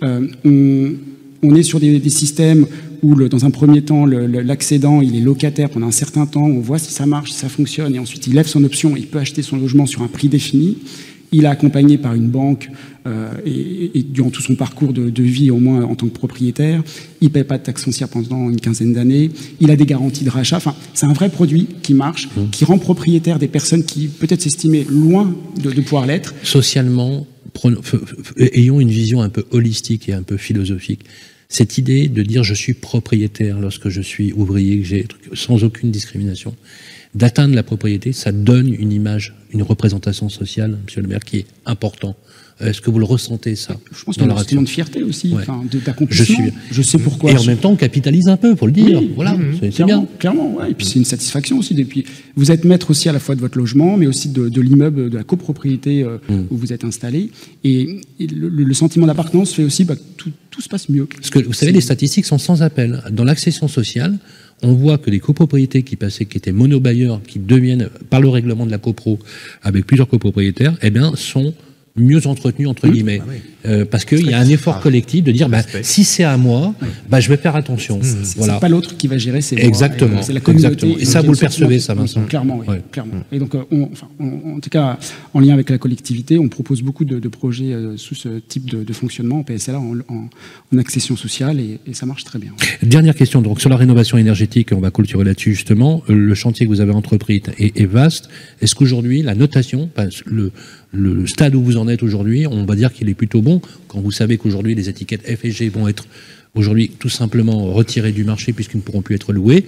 Euh, 0.02 0.26
on, 1.42 1.54
est 1.54 1.62
sur 1.62 1.78
des, 1.78 2.00
systèmes 2.08 2.66
où, 3.02 3.16
dans 3.28 3.44
un 3.44 3.50
premier 3.50 3.82
temps, 3.82 4.06
l'accédant, 4.06 5.02
il 5.02 5.14
est 5.14 5.20
locataire 5.20 5.68
pendant 5.68 5.88
un 5.88 5.92
certain 5.92 6.24
temps, 6.24 6.46
on 6.46 6.60
voit 6.60 6.78
si 6.78 6.92
ça 6.92 7.04
marche, 7.04 7.32
si 7.32 7.38
ça 7.38 7.50
fonctionne, 7.50 7.94
et 7.94 7.98
ensuite 7.98 8.26
il 8.28 8.34
lève 8.34 8.46
son 8.46 8.64
option, 8.64 8.96
il 8.96 9.08
peut 9.08 9.18
acheter 9.18 9.42
son 9.42 9.56
logement 9.58 9.84
sur 9.84 10.02
un 10.02 10.08
prix 10.08 10.28
défini. 10.28 10.78
Il 11.32 11.44
est 11.44 11.48
accompagné 11.48 11.98
par 11.98 12.14
une 12.14 12.28
banque 12.28 12.70
et, 13.44 13.98
et 13.98 14.02
durant 14.02 14.30
tout 14.30 14.42
son 14.42 14.54
parcours 14.54 14.92
de, 14.92 15.10
de 15.10 15.22
vie, 15.22 15.50
au 15.50 15.58
moins 15.58 15.82
en 15.84 15.94
tant 15.94 16.06
que 16.08 16.14
propriétaire. 16.14 16.82
Il 17.20 17.28
ne 17.28 17.32
paie 17.32 17.44
pas 17.44 17.58
de 17.58 17.62
taxes 17.62 17.84
foncières 17.84 18.08
pendant 18.08 18.50
une 18.50 18.60
quinzaine 18.60 18.92
d'années. 18.92 19.30
Il 19.60 19.70
a 19.70 19.76
des 19.76 19.86
garanties 19.86 20.24
de 20.24 20.30
rachat. 20.30 20.56
Enfin, 20.56 20.74
c'est 20.94 21.06
un 21.06 21.12
vrai 21.12 21.28
produit 21.28 21.66
qui 21.82 21.94
marche, 21.94 22.28
qui 22.52 22.64
rend 22.64 22.78
propriétaire 22.78 23.38
des 23.38 23.48
personnes 23.48 23.84
qui 23.84 24.08
peut-être 24.08 24.42
s'estimaient 24.42 24.84
loin 24.88 25.34
de, 25.62 25.70
de 25.70 25.80
pouvoir 25.80 26.06
l'être. 26.06 26.34
Socialement, 26.42 27.26
prenons- 27.52 27.80
f- 27.80 27.98
ayons 28.38 28.80
une 28.80 28.90
vision 28.90 29.20
un 29.20 29.28
peu 29.30 29.44
holistique 29.50 30.08
et 30.08 30.12
un 30.12 30.22
peu 30.22 30.36
philosophique. 30.36 31.00
Cette 31.48 31.78
idée 31.78 32.08
de 32.08 32.22
dire 32.22 32.44
je 32.44 32.52
suis 32.54 32.74
propriétaire 32.74 33.58
lorsque 33.58 33.88
je 33.88 34.02
suis 34.02 34.32
ouvrier, 34.34 34.80
que 34.80 34.84
j'ai 34.86 35.06
sans 35.32 35.64
aucune 35.64 35.90
discrimination, 35.90 36.54
d'atteindre 37.14 37.54
la 37.54 37.62
propriété, 37.62 38.12
ça 38.12 38.32
donne 38.32 38.68
une 38.74 38.92
image, 38.92 39.34
une 39.52 39.62
représentation 39.62 40.28
sociale, 40.28 40.78
Monsieur 40.84 41.00
le 41.00 41.08
Maire, 41.08 41.24
qui 41.24 41.38
est 41.38 41.46
important 41.64 42.16
Est-ce 42.60 42.80
que 42.80 42.90
vous 42.90 42.98
le 42.98 43.04
ressentez 43.04 43.54
ça 43.54 43.78
Je 43.92 44.04
pense 44.04 44.16
qu'il 44.16 44.26
y 44.26 44.28
a 44.28 44.32
un 44.32 44.36
sentiment 44.36 44.62
de 44.62 44.68
fierté 44.68 45.02
aussi, 45.04 45.34
d'accomplissement. 45.84 46.10
Je, 46.10 46.24
suis... 46.24 46.52
je 46.72 46.82
sais 46.82 46.98
pourquoi. 46.98 47.30
Et 47.30 47.36
en 47.36 47.44
même 47.44 47.58
temps, 47.58 47.70
on 47.70 47.76
capitalise 47.76 48.28
un 48.28 48.36
peu, 48.36 48.56
pour 48.56 48.66
le 48.66 48.72
dire. 48.72 49.00
voilà, 49.14 49.36
c'est 49.60 49.84
bien. 49.84 50.06
Clairement, 50.18 50.56
ouais. 50.56 50.72
Et 50.72 50.74
puis 50.74 50.86
c'est 50.86 50.98
une 50.98 51.04
satisfaction 51.04 51.58
aussi. 51.58 51.74
Depuis, 51.74 52.04
vous 52.36 52.50
êtes 52.50 52.64
maître 52.64 52.90
aussi 52.90 53.08
à 53.08 53.12
la 53.12 53.20
fois 53.20 53.36
de 53.36 53.40
votre 53.40 53.58
logement, 53.58 53.96
mais 53.96 54.06
aussi 54.06 54.28
de, 54.28 54.60
l'immeuble, 54.60 55.10
de 55.10 55.16
la 55.16 55.24
copropriété 55.24 56.02
euh, 56.02 56.18
mm. 56.28 56.46
où 56.50 56.56
vous 56.56 56.72
êtes 56.72 56.84
installé. 56.84 57.30
Et, 57.64 58.00
le, 58.18 58.74
sentiment 58.74 59.06
d'appartenance 59.06 59.54
fait 59.54 59.64
aussi 59.64 59.84
que 59.84 59.92
bah, 59.92 60.00
tout, 60.16 60.30
tout, 60.50 60.60
se 60.60 60.68
passe 60.68 60.88
mieux. 60.88 61.06
Parce 61.06 61.30
que 61.30 61.38
vous 61.40 61.52
savez, 61.52 61.72
les 61.72 61.80
statistiques 61.80 62.26
sont 62.26 62.38
sans 62.38 62.62
appel. 62.62 63.02
Dans 63.10 63.24
l'accession 63.24 63.66
sociale, 63.66 64.18
on 64.62 64.72
voit 64.72 64.98
que 64.98 65.10
les 65.10 65.20
copropriétés 65.20 65.82
qui 65.82 65.96
passaient, 65.96 66.26
qui 66.26 66.38
étaient 66.38 66.52
monobailleurs, 66.52 67.20
qui 67.22 67.38
deviennent, 67.38 67.88
par 68.10 68.20
le 68.20 68.28
règlement 68.28 68.66
de 68.66 68.70
la 68.70 68.78
copro, 68.78 69.18
avec 69.62 69.86
plusieurs 69.86 70.08
copropriétaires, 70.08 70.76
eh 70.82 70.90
bien, 70.90 71.12
sont 71.16 71.54
mieux 71.98 72.26
entretenu 72.26 72.66
entre 72.66 72.86
mmh. 72.86 72.90
guillemets, 72.90 73.20
ah 73.22 73.57
euh, 73.66 73.84
parce 73.84 74.04
qu'il 74.04 74.30
y 74.30 74.34
a 74.34 74.38
un 74.38 74.48
effort 74.48 74.80
collectif 74.80 75.24
de 75.24 75.32
dire 75.32 75.48
bah, 75.48 75.62
si 75.82 76.04
c'est 76.04 76.22
à 76.24 76.36
moi, 76.36 76.74
bah, 77.08 77.18
je 77.18 77.28
vais 77.28 77.36
faire 77.36 77.56
attention. 77.56 77.98
Voilà. 78.36 78.54
C'est 78.54 78.60
pas 78.60 78.68
l'autre 78.68 78.96
qui 78.96 79.08
va 79.08 79.18
gérer, 79.18 79.40
c'est 79.40 79.56
exactement. 79.56 80.22
C'est 80.22 80.32
la 80.32 80.40
communauté. 80.40 80.96
Et 81.00 81.04
ça, 81.04 81.22
vous 81.22 81.32
le 81.32 81.38
percevez, 81.38 81.80
ça, 81.80 81.94
Vincent 81.94 82.22
Clairement, 82.22 82.60
oui. 82.66 82.76
Clairement. 82.92 83.14
Mmh. 83.14 83.34
Et 83.34 83.38
donc, 83.38 83.54
euh, 83.54 83.64
enfin, 83.92 84.08
en 84.20 84.60
tout 84.60 84.70
cas, 84.70 84.98
en 85.34 85.40
lien 85.40 85.54
avec 85.54 85.70
la 85.70 85.78
collectivité, 85.78 86.38
on 86.38 86.48
propose 86.48 86.82
beaucoup 86.82 87.04
de, 87.04 87.28
projets 87.28 87.72
euh, 87.72 87.96
sous 87.96 88.14
ce 88.14 88.38
type 88.38 88.70
de, 88.70 88.92
fonctionnement 88.92 89.40
en 89.40 89.42
PSLA, 89.42 89.78
en, 89.78 89.94
en, 90.08 90.78
accession 90.78 91.16
sociale, 91.16 91.60
et, 91.60 91.78
ça 91.92 92.06
marche 92.06 92.24
très 92.24 92.38
bien. 92.38 92.52
Dernière 92.82 93.14
question 93.14 93.42
donc 93.42 93.60
sur 93.60 93.70
la 93.70 93.76
rénovation 93.76 94.18
énergétique, 94.18 94.70
on 94.72 94.80
va 94.80 94.90
clôturer 94.90 95.24
là-dessus 95.24 95.54
justement. 95.54 96.02
Le 96.08 96.34
chantier 96.34 96.66
que 96.66 96.70
vous 96.70 96.80
avez 96.80 96.92
entrepris 96.92 97.42
est, 97.58 97.80
est 97.80 97.86
vaste. 97.86 98.28
Est-ce 98.60 98.74
qu'aujourd'hui 98.74 99.22
la 99.22 99.34
notation, 99.34 99.90
le 100.26 100.52
le 100.92 101.26
stade 101.26 101.54
où 101.54 101.62
vous 101.62 101.76
en 101.76 101.86
êtes 101.88 102.02
aujourd'hui, 102.02 102.46
on 102.46 102.64
va 102.64 102.74
dire 102.74 102.92
qu'il 102.92 103.08
est 103.08 103.14
plutôt 103.14 103.42
bon, 103.42 103.47
quand 103.88 104.00
vous 104.00 104.12
savez 104.12 104.38
qu'aujourd'hui 104.38 104.74
les 104.74 104.88
étiquettes 104.88 105.22
F 105.26 105.44
et 105.44 105.50
G 105.50 105.68
vont 105.68 105.88
être 105.88 106.06
aujourd'hui 106.54 106.90
tout 106.98 107.08
simplement 107.08 107.72
retirées 107.72 108.12
du 108.12 108.24
marché 108.24 108.52
puisqu'ils 108.52 108.78
ne 108.78 108.82
pourront 108.82 109.02
plus 109.02 109.14
être 109.14 109.32
louées. 109.32 109.66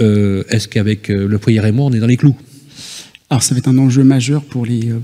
Euh, 0.00 0.42
est-ce 0.48 0.68
qu'avec 0.68 1.10
euh, 1.10 1.28
le 1.28 1.38
foyer 1.38 1.60
Raymond, 1.60 1.86
on 1.86 1.92
est 1.92 2.00
dans 2.00 2.06
les 2.06 2.16
clous? 2.16 2.36
Alors 3.30 3.42
ça 3.42 3.54
va 3.54 3.58
être 3.58 3.68
un 3.68 3.78
enjeu 3.78 4.04
majeur 4.04 4.42
pour 4.44 4.66
les, 4.66 4.90
euh, 4.90 5.00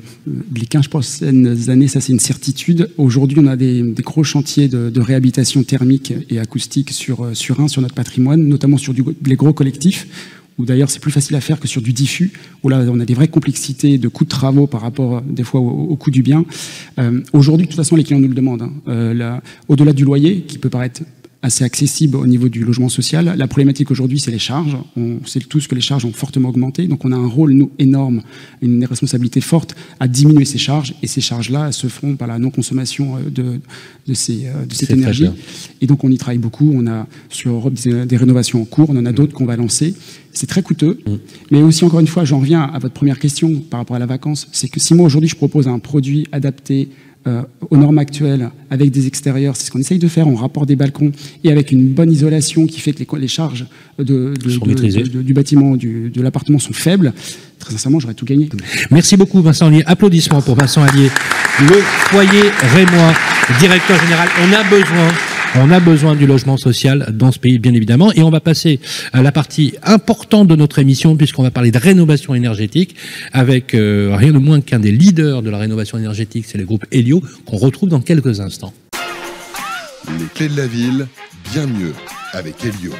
les 0.54 0.66
15 0.66 0.88
prochaines 0.88 1.70
années, 1.70 1.88
ça 1.88 2.00
c'est 2.00 2.12
une 2.12 2.20
certitude. 2.20 2.90
Aujourd'hui 2.96 3.38
on 3.40 3.46
a 3.46 3.56
des, 3.56 3.82
gros 3.98 4.24
chantiers 4.24 4.68
de, 4.68 5.00
réhabilitation 5.00 5.62
thermique 5.62 6.12
et 6.28 6.38
acoustique 6.38 6.90
sur, 6.90 7.30
sur 7.34 7.60
un, 7.60 7.68
sur 7.68 7.82
notre 7.82 7.94
patrimoine, 7.94 8.46
notamment 8.46 8.76
sur 8.76 8.92
les 8.92 9.36
gros 9.36 9.52
collectifs 9.52 10.06
où 10.58 10.64
d'ailleurs 10.64 10.90
c'est 10.90 11.00
plus 11.00 11.10
facile 11.10 11.36
à 11.36 11.40
faire 11.40 11.58
que 11.58 11.68
sur 11.68 11.82
du 11.82 11.92
diffus, 11.92 12.32
où 12.62 12.68
là 12.68 12.84
on 12.88 13.00
a 13.00 13.04
des 13.04 13.14
vraies 13.14 13.28
complexités 13.28 13.98
de 13.98 14.08
coûts 14.08 14.24
de 14.24 14.28
travaux 14.28 14.66
par 14.66 14.80
rapport 14.80 15.22
des 15.22 15.44
fois 15.44 15.60
au, 15.60 15.96
coût 15.96 16.10
du 16.10 16.22
bien. 16.22 16.44
Euh, 16.98 17.20
aujourd'hui, 17.32 17.66
de 17.66 17.70
toute 17.70 17.76
façon, 17.76 17.96
les 17.96 18.04
clients 18.04 18.20
nous 18.20 18.28
le 18.28 18.34
demandent. 18.34 18.62
Hein. 18.62 18.72
Euh, 18.88 19.38
au-delà 19.68 19.92
du 19.92 20.04
loyer, 20.04 20.42
qui 20.42 20.58
peut 20.58 20.70
paraître 20.70 21.02
assez 21.42 21.64
accessible 21.64 22.16
au 22.16 22.26
niveau 22.26 22.48
du 22.48 22.64
logement 22.64 22.88
social. 22.88 23.34
La 23.36 23.48
problématique 23.48 23.90
aujourd'hui, 23.90 24.18
c'est 24.18 24.30
les 24.30 24.38
charges. 24.38 24.76
On 24.96 25.24
sait 25.24 25.40
tous 25.40 25.66
que 25.66 25.74
les 25.74 25.80
charges 25.80 26.04
ont 26.04 26.12
fortement 26.12 26.50
augmenté, 26.50 26.86
donc 26.86 27.04
on 27.04 27.12
a 27.12 27.16
un 27.16 27.26
rôle, 27.26 27.52
nous, 27.52 27.70
énorme, 27.78 28.22
une 28.60 28.84
responsabilité 28.84 29.40
forte 29.40 29.74
à 30.00 30.08
diminuer 30.08 30.44
ces 30.44 30.58
charges, 30.58 30.94
et 31.02 31.06
ces 31.06 31.22
charges-là 31.22 31.72
se 31.72 31.86
feront 31.86 32.16
par 32.16 32.28
la 32.28 32.38
non-consommation 32.38 33.16
euh, 33.16 33.30
de, 33.30 33.60
de, 34.06 34.14
ces, 34.14 34.46
euh, 34.46 34.66
de 34.66 34.74
cette 34.74 34.90
énergie. 34.90 35.28
Et 35.80 35.86
donc 35.86 36.04
on 36.04 36.10
y 36.10 36.18
travaille 36.18 36.38
beaucoup, 36.38 36.72
on 36.74 36.86
a 36.86 37.06
sur 37.30 37.52
Europe 37.52 37.74
des, 37.74 38.16
rénovations 38.16 38.60
en 38.60 38.66
cours, 38.66 38.90
on 38.90 38.96
en 38.96 39.06
a 39.06 39.12
d'autres 39.12 39.32
qu'on 39.32 39.46
va 39.46 39.56
lancer. 39.56 39.94
C'est 40.32 40.46
très 40.46 40.62
coûteux, 40.62 41.00
mm. 41.06 41.14
mais 41.50 41.62
aussi, 41.62 41.84
encore 41.84 42.00
une 42.00 42.06
fois, 42.06 42.24
j'en 42.24 42.40
reviens 42.40 42.62
à 42.62 42.78
votre 42.78 42.94
première 42.94 43.18
question 43.18 43.60
par 43.60 43.80
rapport 43.80 43.96
à 43.96 43.98
la 43.98 44.06
vacance, 44.06 44.46
c'est 44.52 44.68
que 44.68 44.78
si 44.78 44.94
moi, 44.94 45.06
aujourd'hui, 45.06 45.28
je 45.28 45.36
propose 45.36 45.68
un 45.68 45.78
produit 45.78 46.26
adapté 46.32 46.90
euh, 47.26 47.42
aux 47.70 47.76
normes 47.76 47.98
actuelles 47.98 48.50
avec 48.70 48.90
des 48.90 49.06
extérieurs, 49.06 49.56
c'est 49.56 49.66
ce 49.66 49.70
qu'on 49.70 49.78
essaye 49.78 49.98
de 49.98 50.08
faire, 50.08 50.26
on 50.26 50.36
rapporte 50.36 50.66
des 50.66 50.76
balcons 50.76 51.12
et 51.44 51.50
avec 51.52 51.70
une 51.70 51.88
bonne 51.88 52.10
isolation 52.10 52.66
qui 52.66 52.80
fait 52.80 52.92
que 52.92 53.00
les, 53.00 53.20
les 53.20 53.28
charges 53.28 53.66
de, 53.98 54.32
du 55.22 55.34
bâtiment, 55.34 55.76
du, 55.76 56.10
de 56.10 56.22
l'appartement 56.22 56.58
sont 56.58 56.72
faibles. 56.72 57.12
Très 57.58 57.72
sincèrement, 57.72 58.00
j'aurais 58.00 58.14
tout 58.14 58.24
gagné. 58.24 58.48
Merci 58.90 59.18
beaucoup 59.18 59.42
Vincent 59.42 59.66
Allier. 59.66 59.82
Applaudissements 59.84 60.40
pour 60.40 60.54
Vincent 60.54 60.82
Allier, 60.82 61.10
le 61.60 61.76
foyer 62.08 62.42
Rémois, 62.74 63.12
directeur 63.58 64.00
général. 64.00 64.28
On 64.42 64.52
a 64.54 64.62
besoin 64.70 65.08
on 65.56 65.70
a 65.70 65.80
besoin 65.80 66.14
du 66.14 66.26
logement 66.26 66.56
social 66.56 67.08
dans 67.12 67.32
ce 67.32 67.38
pays, 67.38 67.58
bien 67.58 67.74
évidemment. 67.74 68.12
Et 68.12 68.22
on 68.22 68.30
va 68.30 68.40
passer 68.40 68.80
à 69.12 69.22
la 69.22 69.32
partie 69.32 69.74
importante 69.82 70.48
de 70.48 70.56
notre 70.56 70.78
émission, 70.78 71.16
puisqu'on 71.16 71.42
va 71.42 71.50
parler 71.50 71.70
de 71.70 71.78
rénovation 71.78 72.34
énergétique, 72.34 72.94
avec 73.32 73.74
euh, 73.74 74.14
rien 74.16 74.32
de 74.32 74.38
moins 74.38 74.60
qu'un 74.60 74.78
des 74.78 74.92
leaders 74.92 75.42
de 75.42 75.50
la 75.50 75.58
rénovation 75.58 75.98
énergétique, 75.98 76.46
c'est 76.46 76.58
le 76.58 76.64
groupe 76.64 76.84
Helio, 76.92 77.22
qu'on 77.46 77.56
retrouve 77.56 77.88
dans 77.88 78.00
quelques 78.00 78.40
instants. 78.40 78.72
Les 80.18 80.26
clés 80.34 80.48
de 80.48 80.56
la 80.56 80.66
ville, 80.66 81.06
bien 81.52 81.66
mieux, 81.66 81.94
avec 82.32 82.54
Helio. 82.64 82.92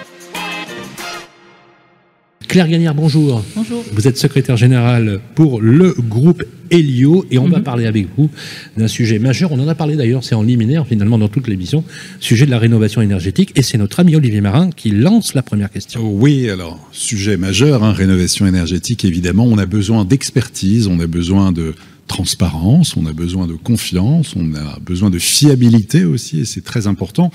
Claire 2.50 2.66
Gagnard, 2.66 2.96
bonjour. 2.96 3.44
Bonjour. 3.54 3.84
Vous 3.92 4.08
êtes 4.08 4.16
secrétaire 4.16 4.56
générale 4.56 5.20
pour 5.36 5.60
le 5.60 5.94
groupe 5.96 6.42
Helio 6.72 7.24
et 7.30 7.38
on 7.38 7.46
va 7.46 7.58
mhm. 7.58 7.62
parler 7.62 7.86
avec 7.86 8.08
vous 8.18 8.28
d'un 8.76 8.88
sujet 8.88 9.20
majeur. 9.20 9.52
On 9.52 9.60
en 9.60 9.68
a 9.68 9.76
parlé 9.76 9.94
d'ailleurs, 9.94 10.24
c'est 10.24 10.34
en 10.34 10.42
liminaire 10.42 10.84
finalement 10.84 11.16
dans 11.16 11.28
toute 11.28 11.46
l'émission, 11.46 11.84
sujet 12.18 12.46
de 12.46 12.50
la 12.50 12.58
rénovation 12.58 13.02
énergétique 13.02 13.52
et 13.54 13.62
c'est 13.62 13.78
notre 13.78 14.00
ami 14.00 14.16
Olivier 14.16 14.40
Marin 14.40 14.70
qui 14.70 14.90
lance 14.90 15.34
la 15.34 15.42
première 15.42 15.70
question. 15.70 16.00
Oui, 16.02 16.50
alors 16.50 16.80
sujet 16.90 17.36
majeur, 17.36 17.84
hein, 17.84 17.92
rénovation 17.92 18.48
énergétique 18.48 19.04
évidemment. 19.04 19.44
On 19.44 19.56
a 19.56 19.66
besoin 19.66 20.04
d'expertise, 20.04 20.88
on 20.88 20.98
a 20.98 21.06
besoin 21.06 21.52
de 21.52 21.76
transparence, 22.10 22.96
on 22.96 23.06
a 23.06 23.12
besoin 23.12 23.46
de 23.46 23.54
confiance, 23.54 24.34
on 24.34 24.52
a 24.56 24.80
besoin 24.80 25.10
de 25.10 25.20
fiabilité 25.20 26.04
aussi, 26.04 26.40
et 26.40 26.44
c'est 26.44 26.64
très 26.64 26.88
important. 26.88 27.30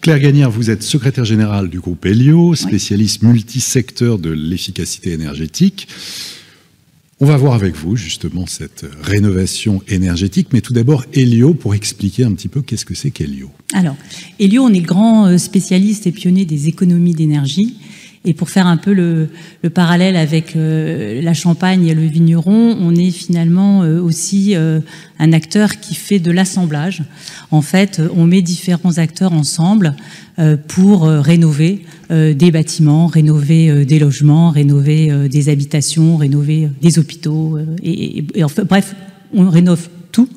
Claire 0.00 0.18
Gagnard, 0.18 0.50
vous 0.50 0.68
êtes 0.68 0.82
secrétaire 0.82 1.24
générale 1.24 1.70
du 1.70 1.78
groupe 1.78 2.04
Helio, 2.04 2.56
spécialiste 2.56 3.22
multisecteur 3.22 4.18
de 4.18 4.30
l'efficacité 4.30 5.12
énergétique. 5.12 5.86
On 7.20 7.26
va 7.26 7.36
voir 7.36 7.54
avec 7.54 7.76
vous 7.76 7.94
justement 7.94 8.46
cette 8.46 8.84
rénovation 9.00 9.80
énergétique, 9.86 10.48
mais 10.52 10.60
tout 10.60 10.72
d'abord 10.72 11.04
Helio 11.14 11.54
pour 11.54 11.76
expliquer 11.76 12.24
un 12.24 12.32
petit 12.32 12.48
peu 12.48 12.62
qu'est-ce 12.62 12.84
que 12.84 12.94
c'est 12.94 13.12
qu'Helio. 13.12 13.52
Alors, 13.74 13.96
Helio, 14.40 14.64
on 14.64 14.72
est 14.72 14.80
le 14.80 14.86
grand 14.86 15.26
euh, 15.26 15.38
spécialiste 15.38 16.08
et 16.08 16.12
pionnier 16.12 16.44
des 16.44 16.66
économies 16.66 17.14
d'énergie. 17.14 17.76
Et 18.28 18.34
pour 18.34 18.50
faire 18.50 18.66
un 18.66 18.76
peu 18.76 18.92
le, 18.92 19.28
parallèle 19.72 20.16
avec 20.16 20.56
euh, 20.56 21.22
la 21.22 21.32
Champagne 21.32 21.86
et 21.86 21.94
le 21.94 22.02
vigneron, 22.02 22.76
on 22.80 22.92
est 22.96 23.12
finalement 23.12 23.84
euh, 23.84 24.00
aussi 24.00 24.56
euh, 24.56 24.80
un 25.20 25.32
acteur 25.32 25.78
qui 25.78 25.94
fait 25.94 26.18
de 26.18 26.32
l'assemblage. 26.32 27.04
En 27.52 27.62
fait, 27.62 28.02
on 28.16 28.26
met 28.26 28.42
différents 28.42 28.98
acteurs 28.98 29.32
ensemble 29.32 29.94
pour 30.68 31.04
rénover 31.04 31.86
des 32.10 32.50
bâtiments, 32.50 33.06
rénover 33.06 33.86
des 33.86 33.98
logements, 33.98 34.50
rénover 34.50 35.28
des 35.30 35.48
habitations, 35.48 36.18
rénover 36.18 36.68
des 36.82 36.98
hôpitaux. 36.98 37.58
Et, 37.82 38.18
et, 38.18 38.26
bref, 38.68 38.94
on 39.32 39.48
rénove 39.48 39.88
tout 40.12 40.28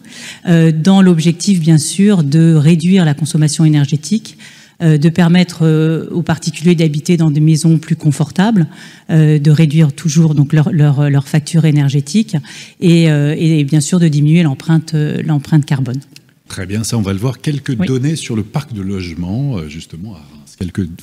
dans 0.45 1.01
l'objectif, 1.01 1.59
bien 1.59 1.77
sûr, 1.77 2.23
de 2.23 2.53
réduire 2.53 3.03
la 3.03 3.13
consommation 3.13 3.65
énergétique 3.65 4.37
de 4.81 5.09
permettre 5.09 5.59
euh, 5.63 6.07
aux 6.11 6.21
particuliers 6.21 6.75
d'habiter 6.75 7.17
dans 7.17 7.31
des 7.31 7.39
maisons 7.39 7.77
plus 7.77 7.95
confortables, 7.95 8.67
euh, 9.09 9.39
de 9.39 9.51
réduire 9.51 9.93
toujours 9.93 10.35
donc 10.35 10.53
leur, 10.53 10.71
leur, 10.71 11.09
leur 11.09 11.27
facture 11.27 11.65
énergétique 11.65 12.37
et, 12.79 13.05
et, 13.05 13.63
bien 13.63 13.81
sûr 13.81 13.99
de 13.99 14.07
diminuer 14.07 14.43
l'empreinte 14.43 14.93
l'empreinte 14.93 15.65
carbone. 15.65 15.99
Très 16.47 16.65
bien, 16.65 16.83
ça 16.83 16.97
on 16.97 17.01
va 17.01 17.13
le 17.13 17.19
voir. 17.19 17.41
Quelques 17.41 17.75
données 17.75 18.15
sur 18.15 18.35
le 18.35 18.43
parc 18.43 18.73
de 18.73 18.81
logement, 18.81 19.67
justement, 19.67 20.15
à 20.15 20.21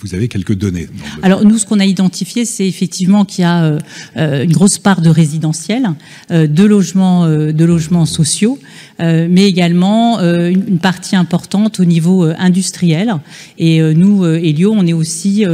vous 0.02 0.14
avez 0.14 0.28
quelques 0.28 0.54
données. 0.54 0.88
Alors 1.22 1.44
nous, 1.44 1.58
ce 1.58 1.66
qu'on 1.66 1.80
a 1.80 1.86
identifié, 1.86 2.44
c'est 2.44 2.66
effectivement 2.66 3.24
qu'il 3.24 3.42
y 3.42 3.44
a 3.44 3.64
euh, 3.64 3.78
euh, 4.16 4.44
une 4.44 4.52
grosse 4.52 4.78
part 4.78 5.00
de 5.00 5.08
résidentiel, 5.08 5.90
euh, 6.30 6.46
de 6.46 6.64
logements, 6.64 7.26
de 7.26 7.64
logements 7.64 8.06
sociaux, 8.06 8.58
mais 8.98 9.46
également 9.46 10.20
une 10.20 10.78
partie 10.78 11.16
importante 11.16 11.80
au 11.80 11.84
niveau 11.84 12.24
industriel. 12.38 13.16
Et 13.58 13.80
nous, 13.94 14.24
Elio, 14.24 14.72
on 14.72 14.86
est 14.86 14.94
aussi 14.94 15.44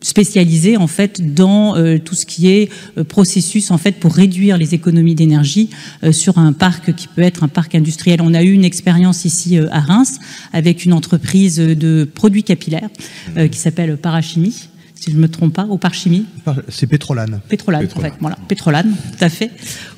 spécialisé 0.00 0.76
en 0.76 0.88
fait 0.88 1.34
dans 1.34 1.74
tout 2.04 2.14
ce 2.14 2.26
qui 2.26 2.48
est 2.48 2.68
processus 3.08 3.70
en 3.70 3.78
fait 3.78 3.92
pour 3.92 4.14
réduire 4.14 4.58
les 4.58 4.74
économies 4.74 5.14
d'énergie 5.14 5.70
sur 6.10 6.38
un 6.38 6.52
parc 6.52 6.94
qui 6.94 7.06
peut 7.08 7.22
être 7.22 7.44
un 7.44 7.48
parc 7.48 7.74
industriel. 7.74 8.20
On 8.20 8.34
a 8.34 8.42
eu 8.42 8.52
une 8.52 8.64
expérience 8.64 9.24
ici 9.24 9.58
à 9.70 9.80
Reims 9.80 10.18
avec 10.52 10.84
une 10.84 10.92
entreprise 10.92 11.58
de 11.58 12.08
produits 12.14 12.42
capillaires 12.42 12.90
euh, 13.36 13.48
qui 13.48 13.58
s'appelle 13.58 13.96
Parachimie 13.96 14.68
si 14.98 15.10
je 15.10 15.16
ne 15.16 15.22
me 15.22 15.28
trompe 15.28 15.52
pas, 15.52 15.66
ou 15.66 15.76
Parchimie 15.76 16.24
C'est 16.68 16.86
Pétrolane. 16.86 17.40
Pétrolane, 17.48 17.86
en 17.94 18.00
fait, 18.00 18.14
voilà, 18.18 18.36
Pétrolane, 18.48 18.94
tout 19.16 19.24
à 19.24 19.28
fait, 19.28 19.50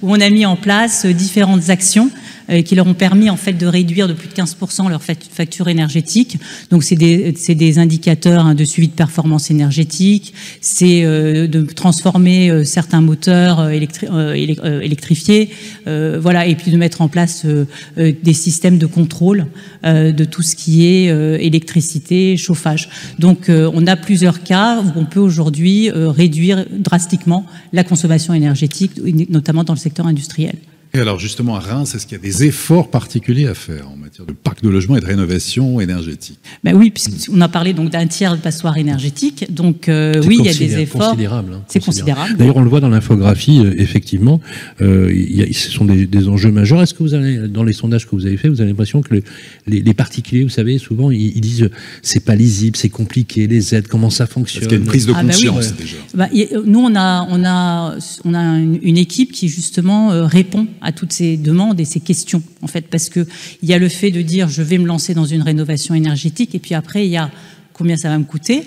où 0.02 0.12
on 0.12 0.20
a 0.20 0.28
mis 0.28 0.44
en 0.44 0.56
place 0.56 1.06
différentes 1.06 1.70
actions 1.70 2.10
euh, 2.50 2.62
qui 2.62 2.74
leur 2.74 2.86
ont 2.86 2.94
permis 2.94 3.28
en 3.28 3.36
fait 3.36 3.52
de 3.52 3.66
réduire 3.66 4.08
de 4.08 4.14
plus 4.14 4.28
de 4.28 4.32
15% 4.32 4.88
leur 4.88 5.02
facture 5.02 5.68
énergétique. 5.68 6.38
Donc 6.70 6.82
c'est 6.82 6.96
des, 6.96 7.32
des, 7.32 7.78
indicateurs 7.78 8.46
hein, 8.46 8.54
de 8.54 8.64
suivi 8.64 8.88
de 8.88 8.94
performance 8.94 9.50
énergétique, 9.50 10.32
c'est 10.60 11.04
euh, 11.04 11.46
de 11.46 11.62
transformer 11.62 12.64
certains 12.64 13.00
moteurs 13.00 13.68
électrifiés, 13.70 15.50
voilà, 15.86 16.46
et 16.46 16.54
puis 16.54 16.70
de 16.70 16.76
mettre 16.76 17.02
en 17.02 17.08
place 17.08 17.44
des 17.96 18.32
systèmes 18.32 18.78
de 18.78 18.86
contrôle 18.86 19.46
de 19.84 20.24
tout 20.24 20.42
ce 20.42 20.56
qui 20.56 20.86
est 20.86 21.06
électricité, 21.44 22.36
chauffage. 22.36 22.88
Donc 23.18 23.50
on 23.50 23.86
a 23.86 23.96
plusieurs 23.96 24.42
cas 24.42 24.80
où 24.80 24.92
on 24.96 25.04
peut 25.04 25.20
aujourd'hui 25.20 25.90
réduire 25.90 26.64
drastiquement 26.70 27.44
la 27.72 27.84
consommation 27.84 28.34
énergétique, 28.34 28.92
notamment 29.28 29.64
dans 29.64 29.74
le 29.74 29.78
secteur 29.78 30.06
industriel. 30.06 30.56
Et 30.94 31.00
alors 31.00 31.18
justement 31.18 31.54
à 31.56 31.60
Reims, 31.60 31.94
est-ce 31.94 32.06
qu'il 32.06 32.16
y 32.16 32.20
a 32.20 32.22
des 32.22 32.44
efforts 32.44 32.90
particuliers 32.90 33.46
à 33.46 33.54
faire 33.54 33.90
en 33.90 33.96
matière 33.96 34.26
de 34.26 34.32
parc 34.32 34.62
de 34.62 34.70
logement 34.70 34.96
et 34.96 35.00
de 35.00 35.06
rénovation 35.06 35.80
énergétique? 35.80 36.38
Ben 36.64 36.74
Oui, 36.74 36.90
puisqu'on 36.90 37.40
a 37.42 37.48
parlé 37.48 37.74
donc 37.74 37.90
d'un 37.90 38.06
tiers 38.06 38.36
de 38.36 38.40
passoires 38.40 38.78
énergétiques, 38.78 39.52
donc 39.52 39.88
euh, 39.88 40.22
oui, 40.26 40.38
il 40.40 40.46
y 40.46 40.48
a 40.48 40.54
des 40.54 40.78
efforts. 40.78 41.10
Considérable, 41.10 41.52
hein, 41.54 41.62
c'est 41.68 41.84
considérable. 41.84 42.36
D'ailleurs, 42.38 42.56
on 42.56 42.62
le 42.62 42.70
voit 42.70 42.80
dans 42.80 42.88
l'infographie, 42.88 43.60
euh, 43.60 43.74
effectivement, 43.76 44.40
euh, 44.80 45.12
y 45.12 45.42
a, 45.42 45.52
ce 45.52 45.70
sont 45.70 45.84
des, 45.84 46.28
enjeux 46.28 46.50
majeurs. 46.50 46.82
Est-ce 46.82 46.94
que 46.94 47.02
vous 47.02 47.12
avez, 47.12 47.48
dans 47.48 47.64
les 47.64 47.74
sondages 47.74 48.06
que 48.06 48.16
vous 48.16 48.24
avez 48.24 48.38
faits, 48.38 48.50
vous 48.50 48.62
avez 48.62 48.70
l'impression 48.70 49.02
que 49.02 49.20
les, 49.66 49.94
particuliers, 49.94 50.44
vous 50.44 50.48
savez, 50.48 50.78
souvent, 50.78 51.10
ils, 51.10 51.40
disent 51.40 51.68
c'est 52.00 52.24
pas 52.24 52.34
lisible, 52.34 52.76
c'est 52.76 52.88
compliqué, 52.88 53.46
les 53.46 53.74
aides, 53.74 53.88
comment 53.88 54.10
ça 54.10 54.26
fonctionne? 54.26 54.62
Est-ce 54.62 54.68
qu'il 54.68 54.78
y 54.78 54.80
a 54.80 54.82
une 54.82 54.88
prise 54.88 55.06
de 55.06 55.12
ah, 55.14 55.22
bah 55.22 55.32
conscience 55.32 55.74
déjà 55.74 55.96
bah, 56.14 56.28
Nous, 56.64 56.80
on 56.80 56.96
a, 56.96 57.26
on 57.30 57.44
a, 57.44 57.98
on 58.24 58.34
a 58.34 58.58
une 58.58 58.96
équipe 58.96 59.32
qui 59.32 59.48
justement 59.48 60.26
répond 60.26 60.66
à 60.80 60.92
toutes 60.92 61.12
ces 61.12 61.36
demandes 61.36 61.80
et 61.80 61.84
ces 61.84 62.00
questions, 62.00 62.42
en 62.62 62.66
fait, 62.66 62.82
parce 62.82 63.08
qu'il 63.08 63.26
y 63.62 63.72
a 63.72 63.78
le 63.78 63.88
fait 63.88 64.10
de 64.10 64.22
dire 64.22 64.48
je 64.48 64.62
vais 64.62 64.78
me 64.78 64.86
lancer 64.86 65.14
dans 65.14 65.24
une 65.24 65.42
rénovation 65.42 65.94
énergétique, 65.94 66.54
et 66.54 66.58
puis 66.58 66.74
après, 66.74 67.06
il 67.06 67.10
y 67.10 67.16
a 67.16 67.30
combien 67.72 67.96
ça 67.96 68.08
va 68.08 68.18
me 68.18 68.24
coûter, 68.24 68.64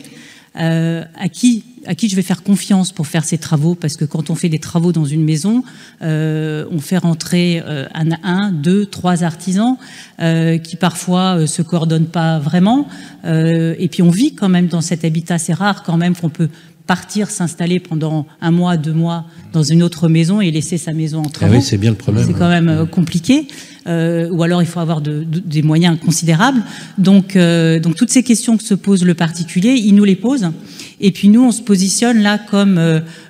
euh, 0.58 1.06
à 1.18 1.30
qui 1.30 1.64
à 1.86 1.96
qui 1.96 2.10
je 2.10 2.16
vais 2.18 2.22
faire 2.22 2.44
confiance 2.44 2.92
pour 2.92 3.08
faire 3.08 3.24
ces 3.24 3.38
travaux 3.38 3.74
parce 3.74 3.96
que 3.96 4.06
quand 4.06 4.30
on 4.30 4.36
fait 4.36 4.50
des 4.50 4.60
travaux 4.60 4.92
dans 4.92 5.06
une 5.06 5.24
maison, 5.24 5.64
euh, 6.04 6.66
on 6.70 6.80
fait 6.80 6.98
rentrer 6.98 7.64
euh, 7.66 7.88
un, 7.96 8.52
deux, 8.52 8.86
trois 8.86 9.24
artisans 9.24 9.78
qui 10.20 10.76
parfois 10.76 11.48
se 11.48 11.62
coordonnent 11.64 12.06
pas 12.06 12.38
vraiment 12.38 12.88
et 13.24 13.88
puis 13.90 14.04
on 14.04 14.12
vit 14.12 14.36
quand 14.36 14.50
même 14.50 14.68
dans 14.68 14.82
cet 14.82 15.06
habitat. 15.06 15.40
C'est 15.40 15.54
rare 15.54 15.82
quand 15.84 15.98
même 15.98 16.16
qu'on 16.16 16.30
peut 16.30 16.50
partir 16.88 17.30
s'installer 17.30 17.80
pendant 17.80 18.26
un 18.42 18.52
mois, 18.52 18.78
deux 18.78 18.94
mois 18.94 19.26
dans 19.54 19.64
une 19.64 19.84
autre 19.84 20.08
maison 20.08 20.42
et 20.42 20.52
laisser 20.52 20.78
sa 20.78 20.94
maison 20.94 21.20
en 21.20 21.28
ah 21.28 21.30
travaux. 21.30 21.56
oui, 21.56 21.62
c'est 21.62 21.78
bien 21.78 21.92
le 21.92 21.98
problème. 21.98 22.26
C'est 22.28 22.34
quand 22.34 22.50
même 22.50 22.70
euh, 22.70 22.86
compliqué. 22.86 23.48
Euh, 23.88 24.30
ou 24.30 24.44
alors 24.44 24.62
il 24.62 24.68
faut 24.68 24.80
avoir 24.80 25.02
des 25.02 25.62
moyens 25.64 25.98
considérables. 26.00 26.62
Donc, 27.00 27.36
euh, 27.36 27.80
donc 27.80 27.96
toutes 27.96 28.12
ces 28.12 28.22
questions 28.22 28.56
que 28.58 28.64
se 28.64 28.76
pose 28.76 29.04
le 29.04 29.16
particulier, 29.16 29.74
il 29.74 29.96
nous 29.96 30.04
les 30.04 30.16
pose. 30.16 30.52
Et 31.00 31.12
puis 31.12 31.30
nous, 31.30 31.44
on 31.44 31.52
se 31.52 31.64
positionne 31.64 32.22
là 32.22 32.38
comme 32.38 32.80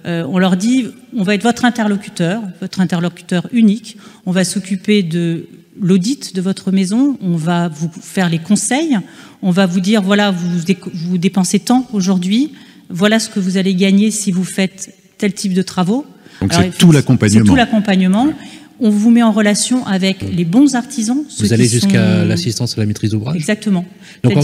on 0.06 0.40
leur 0.40 0.58
dit, 0.58 0.88
on 1.16 1.24
va 1.24 1.36
être 1.36 1.44
votre 1.44 1.64
interlocuteur, 1.64 2.42
votre 2.60 2.82
interlocuteur 2.82 3.48
unique. 3.54 3.96
On 4.26 4.32
va 4.32 4.44
s'occuper 4.44 5.04
de 5.04 5.48
l'audit 5.80 6.36
de 6.36 6.42
votre 6.42 6.72
maison, 6.72 7.18
on 7.22 7.38
va 7.38 7.70
vous 7.70 7.90
faire 8.02 8.30
les 8.30 8.40
conseils, 8.40 8.98
on 9.42 9.52
va 9.52 9.66
vous 9.66 9.80
dire 9.80 10.02
voilà, 10.02 10.32
vous, 10.32 10.60
vous 10.94 11.18
dépensez 11.18 11.60
tant 11.60 11.88
aujourd'hui, 11.94 12.52
voilà 12.92 13.20
ce 13.20 13.30
que 13.30 13.40
vous 13.40 13.58
allez 13.58 13.76
gagner 13.76 14.12
si 14.12 14.32
vous 14.32 14.44
faites 14.44 14.94
tel 15.18 15.34
type 15.34 15.54
de 15.54 15.62
travaux. 15.62 16.06
Donc 16.42 16.54
c'est 16.54 16.78
tout 16.78 16.92
l'accompagnement. 16.92 17.46
C'est 17.46 17.50
tout 17.50 17.56
l'accompagnement. 17.56 18.34
On 18.84 18.90
vous 18.90 19.12
met 19.12 19.22
en 19.22 19.32
relation 19.32 19.86
avec 19.86 20.24
les 20.24 20.44
bons 20.44 20.74
artisans. 20.74 21.24
Vous 21.40 21.54
allez 21.54 21.68
jusqu'à 21.68 22.26
l'assistance 22.26 22.78
à 22.78 22.82
la 22.82 22.88
maîtrise 22.88 23.12
d'ouvrage 23.12 23.36
Exactement. 23.36 23.86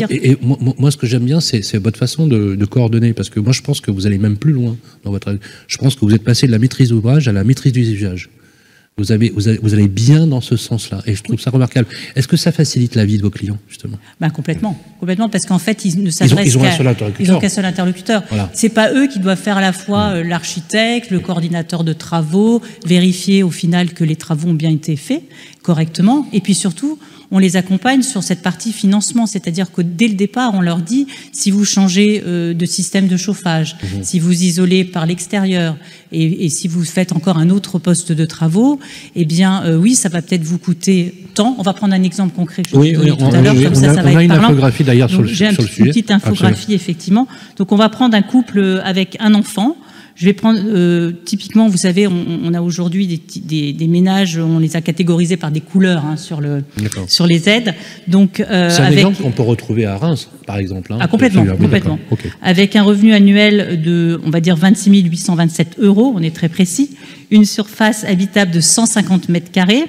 et, 0.10 0.38
moi, 0.42 0.92
ce 0.92 0.98
que 0.98 1.08
j'aime 1.08 1.26
bien, 1.26 1.40
c'est 1.42 1.78
votre 1.78 1.98
façon 1.98 2.28
de, 2.28 2.56
de, 2.56 2.66
coordonner, 2.66 3.14
parce 3.14 3.32
que 3.32 3.40
moi, 3.40 3.52
je 3.52 3.62
pense 3.62 3.82
que 3.82 3.90
vous 3.90 4.06
allez 4.06 4.20
même 4.20 4.38
plus 4.38 4.54
loin 4.54 4.78
dans 5.04 5.10
votre. 5.10 5.40
Je 5.68 5.78
pense 5.78 5.96
que 5.96 6.02
vous 6.02 6.14
êtes 6.14 6.24
passé 6.24 6.46
de 6.46 6.52
la 6.52 6.60
maîtrise 6.60 6.90
d'ouvrage 6.90 7.28
à 7.28 7.32
la 7.32 7.44
maîtrise 7.44 7.74
du 7.74 7.82
usage. 7.82 8.30
Vous, 9.00 9.12
avez, 9.12 9.30
vous, 9.30 9.74
allez 9.76 9.88
bien 9.88 10.26
dans 10.26 10.42
ce 10.42 10.56
sens-là, 10.56 11.04
et 11.06 11.14
je 11.14 11.22
trouve 11.22 11.40
ça 11.40 11.52
remarquable. 11.52 11.88
Est-ce 12.16 12.28
que 12.28 12.36
ça 12.36 12.52
facilite 12.52 12.96
la 12.96 13.06
vie 13.06 13.18
de 13.18 13.22
vos 13.22 13.30
clients, 13.30 13.60
justement? 13.70 14.00
Bah, 14.20 14.32
Complètement, 14.32 14.76
complètement, 15.00 15.30
parce 15.30 15.46
qu'en 15.46 15.60
fait, 15.60 15.86
ils 15.86 16.02
ne 16.02 16.10
s'adressent 16.10 16.58
qu'à 16.58 17.50
seul 17.50 17.66
interlocuteur. 17.66 18.24
Voilà. 18.30 18.50
C'est 18.54 18.70
pas 18.70 18.92
eux 18.94 19.06
qui 19.06 19.20
doivent 19.20 19.38
faire 19.38 19.58
à 19.58 19.62
la 19.62 19.72
fois 19.72 20.16
euh, 20.16 20.24
l'architecte, 20.24 21.12
le 21.12 21.20
coordinateur 21.20 21.84
de 21.84 21.94
travaux, 21.94 22.60
vérifier 22.88 23.44
au 23.44 23.52
final 23.52 23.94
que 23.94 24.04
les 24.04 24.16
travaux 24.16 24.50
ont 24.50 24.56
bien 24.56 24.72
été 24.72 24.96
faits 24.96 25.22
correctement, 25.62 26.26
et 26.34 26.42
puis 26.42 26.56
surtout, 26.56 26.98
on 27.32 27.40
les 27.40 27.58
accompagne 27.58 28.04
sur 28.04 28.24
cette 28.24 28.42
partie 28.42 28.72
financement, 28.72 29.26
c'est-à-dire 29.26 29.72
que 29.72 29.82
dès 29.82 30.08
le 30.08 30.14
départ, 30.14 30.54
on 30.54 30.62
leur 30.62 30.78
dit 30.78 31.08
si 31.32 31.52
vous 31.52 31.66
changez 31.66 32.24
euh, 32.26 32.54
de 32.54 32.66
système 32.66 33.08
de 33.08 33.18
chauffage, 33.18 33.76
mhm. 33.84 34.04
si 34.04 34.20
vous 34.20 34.44
isolez 34.44 34.86
par 34.86 35.06
l'extérieur 35.06 35.76
et, 36.12 36.48
si 36.50 36.68
vous 36.70 36.86
faites 36.86 37.12
encore 37.12 37.38
un 37.38 37.50
autre 37.50 37.80
poste 37.80 38.14
de 38.14 38.26
travaux, 38.26 38.80
eh 39.16 39.26
bien 39.26 39.64
euh, 39.66 39.78
oui, 39.78 39.96
ça 39.96 40.08
va 40.08 40.22
peut-être 40.22 40.44
vous 40.44 40.58
coûter 40.58 41.14
tant. 41.34 41.56
On 41.60 41.64
va 41.64 41.74
prendre 41.74 41.94
un 41.94 42.04
exemple 42.04 42.34
concret 42.34 42.64
que 42.64 42.70
je 42.70 42.76
oui, 42.78 42.94
tout 42.94 43.26
à 43.26 43.42
l'heure, 43.42 43.56
comme 43.62 43.76
ça, 43.76 43.94
ça 43.94 44.02
va 44.02 44.18
a 44.18 44.24
une 44.24 44.32
infographie 44.32 44.84
d'ailleurs 44.84 45.10
sur, 45.10 45.22
le, 45.22 45.28
J'ai 45.28 45.50
une 45.50 45.56
petite 45.56 46.12
infographie, 46.12 46.74
effectivement. 46.74 47.28
Donc 47.58 47.72
on 47.72 47.76
va 47.76 47.90
prendre 47.90 48.16
un 48.16 48.22
couple 48.22 48.82
avec 48.84 49.18
un 49.20 49.34
enfant. 49.34 49.76
Je 50.18 50.26
vais 50.26 50.34
prendre 50.34 50.60
euh, 50.66 51.12
typiquement, 51.26 51.70
vous 51.70 51.78
savez, 51.78 52.08
on, 52.08 52.54
a 52.56 52.62
aujourd'hui 52.62 53.22
des, 53.36 53.72
des, 53.72 53.88
ménages, 53.88 54.40
on 54.40 54.58
les 54.58 54.76
a 54.76 54.82
catégorisés 54.82 55.38
par 55.38 55.52
des 55.52 55.62
couleurs 55.62 56.04
hein, 56.06 56.18
sur 56.18 56.42
le 56.42 56.64
sur 57.08 57.28
les 57.28 57.48
aides. 57.48 57.76
Donc 58.08 58.40
euh, 58.40 58.72
c'est 58.72 58.82
un 58.82 58.90
exemple 58.90 59.22
qu'on 59.22 59.30
peut 59.30 59.44
retrouver 59.44 59.86
à 59.86 59.96
Reims, 59.96 60.30
par 60.48 60.58
exemple. 60.58 60.92
Hein, 60.92 60.98
ah, 61.02 61.08
complètement, 61.08 61.46
complètement. 61.46 62.00
Avec 62.42 62.76
un 62.76 62.82
revenu 62.82 63.14
annuel 63.14 63.80
de, 63.80 64.20
on 64.26 64.32
va 64.32 64.40
dire 64.40 64.56
26 64.56 65.04
827 65.04 65.76
euros, 65.80 66.14
on 66.16 66.24
est 66.24 66.36
très 66.36 66.50
précis, 66.50 66.98
une 67.30 67.46
surface 67.46 68.04
habitable 68.04 68.50
de 68.50 68.60
150 68.60 69.30
mètres 69.30 69.52
carrés 69.52 69.86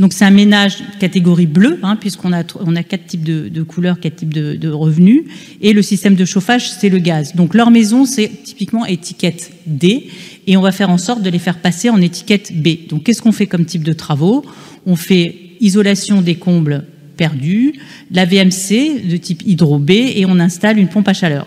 donc 0.00 0.14
c'est 0.14 0.24
un 0.24 0.30
ménage 0.30 0.78
catégorie 0.98 1.46
bleue, 1.46 1.78
hein, 1.82 1.94
puisqu'on 1.94 2.32
a, 2.32 2.42
on 2.58 2.74
a 2.74 2.82
quatre 2.82 3.06
types 3.06 3.22
de, 3.22 3.62
couleurs, 3.62 4.00
quatre 4.00 4.16
types 4.16 4.32
de, 4.32 4.68
revenus. 4.70 5.24
Et 5.60 5.74
le 5.74 5.82
système 5.82 6.14
de 6.14 6.24
chauffage, 6.24 6.70
c'est 6.70 6.88
le 6.88 6.98
gaz. 6.98 7.34
Donc 7.36 7.54
leur 7.54 7.70
maison, 7.70 8.06
c'est 8.06 8.30
typiquement 8.42 8.86
étiquette 8.86 9.52
D. 9.66 10.08
Et 10.46 10.56
on 10.56 10.62
va 10.62 10.72
faire 10.72 10.88
en 10.88 10.96
sorte 10.96 11.22
de 11.22 11.28
les 11.28 11.38
faire 11.38 11.58
passer 11.58 11.90
en 11.90 12.00
étiquette 12.00 12.50
B. 12.54 12.88
Donc 12.88 13.04
qu'est-ce 13.04 13.20
qu'on 13.20 13.30
fait 13.30 13.46
comme 13.46 13.66
type 13.66 13.84
de 13.84 13.92
travaux? 13.92 14.42
On 14.86 14.96
fait 14.96 15.36
isolation 15.60 16.22
des 16.22 16.36
combles 16.36 16.86
perdus, 17.18 17.74
la 18.10 18.24
VMC 18.24 19.06
de 19.06 19.18
type 19.18 19.42
hydro 19.44 19.78
B, 19.78 19.90
et 19.90 20.24
on 20.26 20.40
installe 20.40 20.78
une 20.78 20.88
pompe 20.88 21.08
à 21.08 21.12
chaleur. 21.12 21.46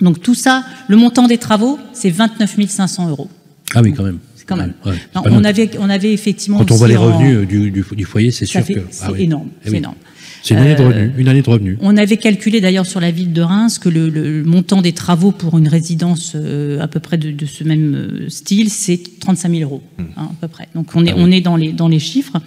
Donc 0.00 0.22
tout 0.22 0.34
ça, 0.34 0.64
le 0.88 0.96
montant 0.96 1.26
des 1.26 1.36
travaux, 1.36 1.78
c'est 1.92 2.08
29 2.08 2.66
500 2.66 3.10
euros. 3.10 3.28
Ah 3.74 3.82
oui, 3.82 3.92
quand 3.92 4.04
même 4.04 4.20
quand 4.48 4.56
même. 4.56 4.72
on, 5.14 5.44
avait, 5.44 5.70
on 5.78 5.90
avait 5.90 6.12
effectivement. 6.12 6.58
Quand 6.58 6.72
on 6.72 6.76
voit 6.76 6.88
les 6.88 6.96
revenus 6.96 7.46
du, 7.46 7.70
du, 7.70 8.04
foyer, 8.04 8.30
c'est 8.30 8.46
sûr 8.46 8.64
que. 8.66 8.80
C'est 8.90 9.04
ah 9.04 9.12
énorme. 9.16 9.48
Eh 9.64 9.70
c'est 9.70 9.76
énorme. 9.76 9.94
C'est 10.42 10.54
une, 10.54 10.60
année 10.60 10.76
de 10.76 10.82
revenus, 10.82 11.10
une 11.18 11.28
année 11.28 11.42
de 11.42 11.50
revenus. 11.50 11.78
On 11.82 11.96
avait 11.96 12.16
calculé 12.16 12.60
d'ailleurs 12.60 12.86
sur 12.86 13.00
la 13.00 13.10
ville 13.10 13.32
de 13.32 13.42
Reims 13.42 13.78
que 13.78 13.88
le, 13.88 14.44
montant 14.44 14.82
des 14.82 14.92
travaux 14.92 15.32
pour 15.32 15.58
une 15.58 15.68
résidence 15.68 16.32
euh, 16.36 16.80
à 16.80 16.88
peu 16.88 17.00
près 17.00 17.18
de, 17.18 17.44
ce 17.44 17.64
même 17.64 17.94
euh, 17.94 18.28
style, 18.28 18.70
c'est 18.70 19.00
35 19.20 19.50
000 19.50 19.62
euros, 19.62 19.82
hmm. 19.98 20.04
hein, 20.16 20.30
à 20.30 20.40
peu 20.40 20.48
près. 20.48 20.68
Donc 20.74 20.90
on 20.94 21.04
est, 21.04 21.10
ah 21.10 21.16
on 21.18 21.30
est 21.30 21.40
dans, 21.40 21.56
les, 21.56 21.72
dans 21.72 21.88
les 21.88 21.98
chiffres. 21.98 22.40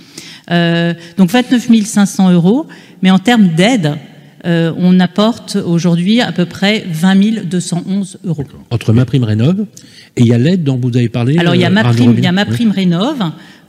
Euh, 0.50 0.94
donc 1.18 1.30
29 1.30 1.86
500 1.86 2.32
euros, 2.32 2.66
mais 3.02 3.12
en 3.12 3.20
termes 3.20 3.50
d'aide, 3.50 3.98
euh, 4.46 4.74
on 4.78 5.00
apporte 5.00 5.56
aujourd'hui 5.56 6.22
à 6.22 6.32
peu 6.32 6.46
près 6.46 6.86
20 6.90 7.46
211 7.46 8.20
euros. 8.26 8.44
Entre 8.72 8.94
ma 8.94 9.06
prime 9.06 9.24
rénov 9.24 9.66
et 10.18 10.22
il 10.22 10.28
y 10.28 10.34
a 10.34 10.38
l'aide 10.38 10.64
dont 10.64 10.78
vous 10.78 10.96
avez 10.96 11.10
parlé. 11.10 11.38
Alors 11.38 11.56
il 11.56 11.62
y 11.62 11.66
a 11.66 11.70
ma 11.70 11.84
prime, 11.84 12.14
il 12.18 12.24
y 12.24 12.28
a 12.28 12.32
ma 12.32 12.46
prime 12.46 12.72
rénov 12.72 13.18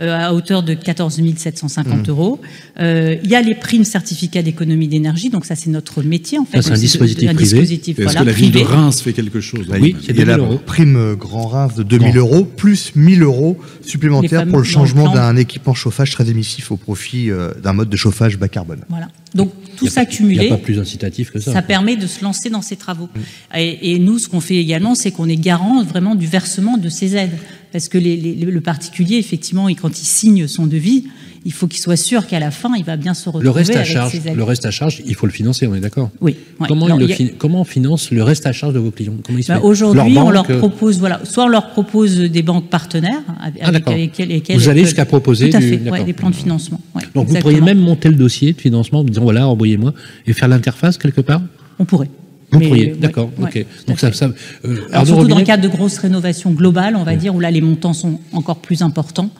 euh, 0.01 0.19
à 0.19 0.35
hauteur 0.35 0.63
de 0.63 0.75
14 0.75 1.21
750 1.37 2.09
mmh. 2.09 2.11
euros. 2.11 2.41
Euh, 2.81 3.17
il 3.23 3.31
y 3.31 3.37
a 3.37 3.43
les 3.43 3.55
primes 3.55 3.85
certificats 3.85 4.43
d'économie 4.43 4.89
d'énergie, 4.89 5.31
donc 5.31 5.45
ça 5.45 5.55
c'est 5.55 5.71
notre 5.71 6.03
métier 6.03 6.39
en 6.39 6.45
fait. 6.45 6.61
C'est 6.63 6.73
un 6.73 6.75
dispositif 6.75 7.29
un 7.29 7.35
privé. 7.35 7.61
Est-ce 7.61 8.19
que 8.19 8.25
la 8.25 8.33
ville 8.33 8.51
de 8.51 8.61
Reims 8.61 9.01
fait 9.01 9.13
quelque 9.13 9.41
chose 9.41 9.67
Oui, 9.81 9.95
il 10.09 10.17
y 10.17 10.23
a 10.23 10.25
la 10.25 10.39
prime 10.67 11.15
Grand 11.15 11.47
Reims 11.47 11.75
de 11.77 11.85
2000 11.85 12.17
euros 12.17 12.45
plus 12.45 12.93
1000 12.97 13.23
euros 13.23 13.59
supplémentaires 13.83 14.47
pour 14.47 14.59
le 14.59 14.65
changement 14.65 15.13
d'un 15.13 15.37
équipement 15.37 15.75
chauffage 15.75 16.11
très 16.11 16.29
émissif 16.29 16.73
au 16.73 16.77
profit 16.77 17.31
d'un 17.63 17.73
mode 17.73 17.89
de 17.89 17.97
chauffage 17.97 18.39
bas 18.39 18.49
carbone. 18.49 18.81
Voilà. 18.89 19.09
Donc 19.35 19.51
tout 19.77 19.89
ça 19.89 20.05
cumulé, 20.05 20.35
il 20.35 20.41
n'y 20.41 20.53
a 20.53 20.57
pas 20.57 20.63
plus 20.63 20.79
incitatif 20.79 21.31
que 21.31 21.41
ça. 21.41 21.53
Ça 21.53 21.63
permet 21.63 21.97
de 21.97 22.07
se 22.07 22.23
lancer 22.23 22.51
dans 22.51 22.63
ces 22.63 22.77
travaux. 22.77 23.09
Mm. 23.15 23.59
Et, 23.59 23.99
nous, 23.99 24.19
ce 24.19 24.29
qu'on 24.29 24.41
fait 24.41 24.57
également, 24.57 24.95
c'est 24.95 25.11
qu'on 25.11 25.29
est 25.29 25.37
garant 25.37 25.83
vraiment 25.83 26.15
du 26.15 26.27
versement 26.33 26.77
de 26.79 26.89
ces 26.89 27.15
aides, 27.17 27.37
parce 27.73 27.89
que 27.89 27.99
le 27.99 28.61
particulier, 28.61 29.17
effectivement, 29.17 29.67
quand 29.69 30.01
il 30.01 30.05
signe 30.05 30.47
son 30.49 30.67
devis, 30.67 31.05
il 31.45 31.53
faut 31.53 31.67
qu'il 31.67 31.81
soit 31.81 31.97
sûr 31.97 32.27
qu'à 32.29 32.39
la 32.39 32.51
fin, 32.53 32.71
il 32.77 32.85
va 32.85 32.97
bien 32.97 33.15
se 33.15 33.25
retrouver 33.29 33.45
le 33.45 33.51
reste 33.51 33.75
à 33.75 33.81
avec 33.81 33.87
charge, 33.93 34.13
ses 34.13 34.33
le 34.33 34.45
reste 34.45 34.65
à 34.65 34.71
charge, 34.71 35.03
il 35.05 35.15
faut 35.17 35.27
le 35.27 35.33
financer, 35.33 35.67
on 35.67 35.75
est 35.75 35.81
d'accord? 35.81 36.11
Oui. 36.21 36.37
ouais. 36.61 36.69
Comment, 36.69 36.87
il 36.87 36.93
a- 37.13 37.57
on 37.59 37.65
finance 37.65 38.11
le 38.13 38.23
reste 38.23 38.47
à 38.47 38.53
charge 38.53 38.75
de 38.75 38.79
vos 38.79 38.91
clients? 38.93 39.15
Bah, 39.49 39.61
Aujourd'hui, 39.63 40.17
on 40.19 40.31
leur 40.31 40.49
euh, 40.49 40.59
propose, 40.59 40.99
voilà, 41.01 41.21
soit 41.25 41.45
on 41.45 41.49
leur 41.49 41.71
propose 41.71 42.17
des 42.19 42.43
banques 42.43 42.69
partenaires 42.71 43.23
avec, 43.43 43.61
Ah, 43.65 43.91
avec 43.91 44.19
lesquelles 44.19 44.57
Vous 44.57 44.69
allez 44.69 44.85
jusqu'à 44.85 45.05
proposer 45.05 45.51
Tout 45.51 45.57
à 45.57 45.61
du- 45.61 45.69
fait, 45.69 45.77
d'accord. 45.79 45.99
ouais, 45.99 46.05
des 46.05 46.13
plans 46.13 46.31
de 46.31 46.35
financement. 46.37 46.81
ouais, 46.95 47.03
Donc 47.15 47.27
vous 47.29 47.37
pourriez 47.41 47.61
même 47.61 47.79
monter 47.81 48.09
le 48.09 48.15
dossier 48.15 48.53
de 48.53 48.61
financement 48.61 49.01
en 49.01 49.05
disant 49.05 49.23
voilà, 49.23 49.49
envoyez-moi 49.49 49.93
et 50.27 50.33
faire 50.33 50.49
l'interface 50.49 50.97
quelque 50.97 51.21
part? 51.21 51.43
On 51.81 51.85
pourrait. 51.85 52.09
Vous 52.53 52.59
Mais, 52.59 52.69
pourriez, 52.69 52.93
ouais, 52.93 52.99
d'accord, 52.99 53.31
ouais, 53.39 53.49
ok. 53.49 53.67
Donc 53.89 53.99
ça, 53.99 54.13
ça 54.13 54.27
euh, 54.65 54.77
Alors, 54.93 55.07
surtout 55.07 55.27
dans 55.27 55.39
le 55.39 55.45
cadre 55.45 55.63
de 55.63 55.69
grosses 55.69 55.99
rénovations 55.99 56.51
globales, 56.51 56.97
on 56.97 57.03
va 57.03 57.17
dire, 57.17 57.35
où 57.35 57.41
là 57.41 57.51
les 57.51 57.63
montants 57.63 57.95
sont 57.95 58.21
encore 58.33 58.59
plus 58.59 58.83
importants, 58.83 59.31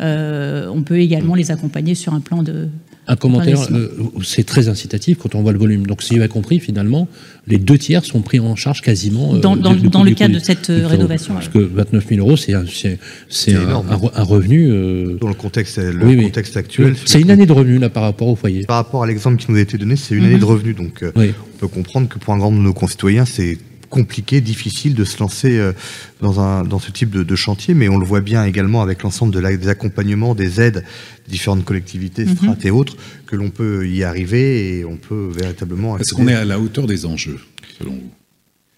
euh, 0.00 0.68
on 0.74 0.82
peut 0.82 0.98
également 0.98 1.36
les 1.36 1.52
accompagner 1.52 1.94
sur 1.94 2.12
un 2.12 2.20
plan 2.20 2.42
de. 2.42 2.68
Un 3.08 3.14
commentaire, 3.16 3.60
euh, 3.70 3.88
c'est 4.24 4.44
très 4.44 4.68
incitatif 4.68 5.18
quand 5.18 5.34
on 5.36 5.42
voit 5.42 5.52
le 5.52 5.58
volume. 5.58 5.86
Donc, 5.86 6.02
si 6.02 6.16
j'ai 6.16 6.26
compris, 6.28 6.58
finalement, 6.58 7.06
les 7.46 7.58
deux 7.58 7.78
tiers 7.78 8.04
sont 8.04 8.20
pris 8.20 8.40
en 8.40 8.56
charge 8.56 8.80
quasiment. 8.82 9.34
euh, 9.34 9.38
Dans- 9.38 9.54
dans- 9.54 9.74
dans 9.74 10.02
le 10.02 10.12
produit. 10.12 10.34
de 10.34 10.38
cette, 10.40 10.70
euh, 10.70 10.86
rénovation, 10.88 11.34
Parce 11.34 11.48
que 11.48 11.58
29 11.58 12.04
000 12.08 12.20
euros, 12.26 12.36
c'est 12.36 12.54
un, 12.54 12.64
c'est- 12.66 12.98
c'est 13.28 13.52
C'est 13.52 13.56
un, 13.56 13.68
un 13.68 13.96
re- 13.96 14.10
un 14.14 14.22
revenu. 14.24 14.66
euh, 14.70 15.16
Dans 15.20 15.28
le 15.28 15.34
contexte, 15.34 15.78
le 15.78 16.04
oui, 16.04 16.16
oui. 16.16 16.24
contexte 16.24 16.56
actuel. 16.56 16.96
C'est 17.04 17.20
une 17.20 17.30
année 17.30 17.46
de 17.46 17.52
revenu, 17.52 17.78
là, 17.78 17.90
par 17.90 18.02
rapport 18.02 18.26
au 18.28 18.34
foyer. 18.34 18.64
Par 18.64 18.76
rapport 18.76 19.04
à 19.04 19.06
l'exemple 19.06 19.36
qui 19.36 19.50
nous 19.52 19.56
a 19.58 19.60
été 19.60 19.78
donné, 19.78 19.94
c'est 19.94 20.14
une 20.16 20.22
Mhm. 20.24 20.30
année 20.30 20.38
de 20.40 20.44
revenus. 20.44 20.74
Donc, 20.74 21.02
euh, 21.04 21.12
Oui. 21.14 21.32
on 21.54 21.58
peut 21.58 21.68
comprendre 21.68 22.08
que 22.08 22.18
pour 22.18 22.34
un 22.34 22.38
grand 22.38 22.50
nombre 22.50 22.62
de 22.62 22.66
nos 22.68 22.74
concitoyens, 22.74 23.24
c'est 23.24 23.58
compliqué, 23.90 24.40
difficile 24.40 24.94
de 24.94 25.04
se 25.04 25.18
lancer 25.18 25.58
euh, 25.58 25.72
dans, 26.20 26.40
un, 26.40 26.64
dans 26.64 26.78
ce 26.78 26.90
type 26.90 27.10
de, 27.10 27.22
de 27.22 27.36
chantier, 27.36 27.74
mais 27.74 27.88
on 27.88 27.98
le 27.98 28.04
voit 28.06 28.20
bien 28.20 28.44
également 28.44 28.82
avec 28.82 29.02
l'ensemble 29.02 29.32
de 29.32 29.38
la- 29.40 29.56
des 29.56 29.68
accompagnements, 29.68 30.34
des 30.34 30.60
aides, 30.60 30.84
des 31.26 31.32
différentes 31.32 31.64
collectivités, 31.64 32.24
Mhm. 32.24 32.36
strates 32.36 32.64
et 32.64 32.70
autres, 32.70 32.96
que 33.26 33.36
l'on 33.36 33.50
peut 33.50 33.86
y 33.88 34.04
arriver 34.04 34.78
et 34.78 34.84
on 34.84 34.96
peut 34.96 35.30
véritablement. 35.34 35.98
Est-ce 35.98 36.14
qu'on 36.14 36.28
est 36.28 36.34
à 36.34 36.44
la 36.44 36.58
hauteur 36.60 36.86
des 36.86 37.06
enjeux, 37.06 37.38
selon 37.78 37.92
vous? 37.92 38.10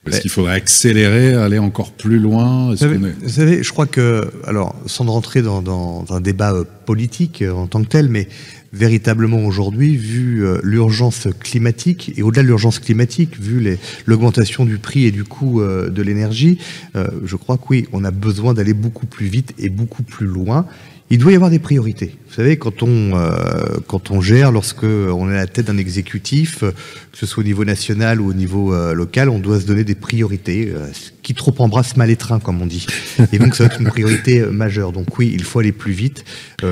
Est-ce 0.07 0.21
qu'il 0.23 0.31
faudrait 0.31 0.55
accélérer, 0.55 1.35
aller 1.35 1.59
encore 1.59 1.93
plus 1.93 2.19
loin? 2.19 2.71
Vous 2.71 2.77
savez, 2.79 2.97
qu'on 2.97 3.05
est- 3.05 3.17
vous 3.23 3.29
savez, 3.29 3.63
je 3.63 3.71
crois 3.71 3.85
que, 3.87 4.31
alors, 4.47 4.75
sans 4.87 5.05
rentrer 5.05 5.43
dans, 5.43 5.61
dans 5.61 6.07
un 6.11 6.21
débat 6.23 6.55
euh, 6.55 6.65
politique 6.87 7.43
euh, 7.43 7.53
en 7.53 7.67
tant 7.67 7.83
que 7.83 7.89
tel, 7.89 8.09
mais 8.09 8.27
véritablement 8.73 9.45
aujourd'hui, 9.45 9.97
vu 9.97 10.45
euh, 10.45 10.59
l'urgence 10.63 11.29
climatique, 11.41 12.13
et 12.17 12.23
au-delà 12.23 12.43
de 12.43 12.49
l'urgence 12.49 12.79
climatique, 12.79 13.41
vu 13.41 13.79
l'augmentation 14.07 14.65
du 14.65 14.79
prix 14.79 15.05
et 15.05 15.11
du 15.11 15.25
coût 15.25 15.61
euh, 15.61 15.89
de 15.89 16.03
l'énergie, 16.03 16.59
euh, 16.97 17.09
je 17.25 17.37
crois 17.37 17.57
que 17.57 17.65
oui, 17.71 17.87
on 17.93 18.05
a 18.05 18.11
besoin 18.11 18.55
d'aller 18.55 18.75
beaucoup 18.75 19.07
plus 19.07 19.27
vite 19.27 19.55
et 19.59 19.69
beaucoup 19.69 20.03
plus 20.03 20.27
loin. 20.27 20.67
Il 21.11 21.19
doit 21.19 21.33
y 21.33 21.35
avoir 21.35 21.51
des 21.51 21.59
priorités. 21.59 22.15
Vous 22.29 22.35
savez, 22.35 22.59
quand 22.59 22.83
on, 22.83 23.17
euh, 23.17 23.79
quand 23.87 24.11
on 24.11 24.21
gère, 24.21 24.53
lorsque 24.53 24.85
on 24.85 25.31
est 25.31 25.35
à 25.35 25.39
la 25.39 25.47
tête 25.47 25.67
d'un 25.67 25.79
exécutif, 25.79 26.63
euh, 26.63 26.73
que 27.13 27.19
ce 27.19 27.25
soit 27.25 27.43
au 27.43 27.47
niveau 27.47 27.65
national 27.65 28.21
ou 28.21 28.29
au 28.29 28.35
niveau 28.35 28.75
euh, 28.75 28.93
local, 28.93 29.31
on 29.31 29.39
doit 29.39 29.59
se 29.59 29.67
donner 29.67 29.85
des 29.85 29.95
priorités. 29.95 30.71
euh, 30.75 30.87
qui 31.23 31.35
trop 31.35 31.55
embrasse 31.59 31.97
mal 31.97 32.09
les 32.09 32.17
trains, 32.17 32.41
comme 32.41 32.63
on 32.63 32.67
dit. 32.67 32.87
Et 33.33 33.39
donc, 33.39 33.55
ça 33.55 33.65
va 33.65 33.75
être 33.75 33.81
une 33.81 33.89
priorité 33.89 34.41
majeure. 34.47 34.93
Donc 34.93 35.19
oui, 35.19 35.31
il 35.35 35.45
faut 35.45 35.59
aller 35.59 35.73
plus 35.73 35.93
vite, 35.93 36.25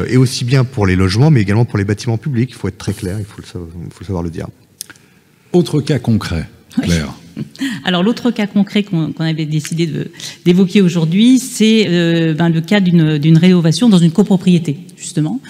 et 0.08 0.16
aussi 0.16 0.46
bien 0.46 0.64
pour 0.64 0.86
les 0.86 0.96
logements, 0.96 1.30
mais 1.30 1.42
également 1.42 1.66
pour 1.66 1.76
les 1.76 1.84
bâtiments 1.84 2.16
publics. 2.16 2.50
Il 2.52 2.56
faut 2.56 2.68
être 2.68 2.78
très 2.78 2.94
clair, 2.94 3.18
il 3.18 3.26
faut 3.26 3.42
le 3.42 3.46
savoir, 3.46 3.68
il 3.84 3.92
faut 3.92 4.04
savoir 4.04 4.22
le 4.22 4.30
dire. 4.30 4.46
Autre 5.52 5.82
cas 5.82 5.98
concret, 5.98 6.48
Claire. 6.82 7.14
Alors 7.84 8.02
l'autre 8.02 8.30
cas 8.30 8.46
concret 8.46 8.82
qu'on 8.82 9.12
avait 9.18 9.44
décidé 9.44 9.88
d'évoquer 10.44 10.80
aujourd'hui, 10.80 11.38
c'est 11.38 11.86
euh, 11.88 12.34
ben, 12.34 12.48
le 12.48 12.60
cas 12.60 12.80
d'une 12.80 13.38
rénovation 13.38 13.88
dans 13.88 13.98
une 13.98 14.10
copropriété, 14.10 14.78
justement. 14.96 15.40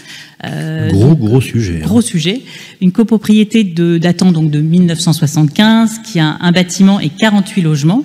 Euh, 0.44 0.90
Gros, 0.90 1.14
gros 1.16 1.40
sujet. 1.40 1.80
hein. 1.82 1.86
Gros 1.86 2.02
sujet. 2.02 2.42
Une 2.80 2.92
copropriété 2.92 3.64
de, 3.64 3.98
datant 3.98 4.32
donc 4.32 4.50
de 4.50 4.60
1975 4.60 6.00
qui 6.04 6.18
a 6.20 6.36
un 6.40 6.52
bâtiment 6.52 7.00
et 7.00 7.08
48 7.08 7.62
logements, 7.62 8.04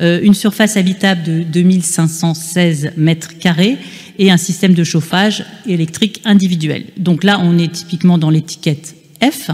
euh, 0.00 0.20
une 0.22 0.34
surface 0.34 0.76
habitable 0.76 1.22
de 1.22 1.42
2516 1.42 2.92
mètres 2.96 3.38
carrés 3.38 3.78
et 4.18 4.30
un 4.30 4.36
système 4.36 4.74
de 4.74 4.84
chauffage 4.84 5.44
électrique 5.66 6.20
individuel. 6.24 6.84
Donc 6.98 7.24
là, 7.24 7.40
on 7.42 7.58
est 7.58 7.72
typiquement 7.72 8.18
dans 8.18 8.30
l'étiquette 8.30 8.94
F 9.22 9.50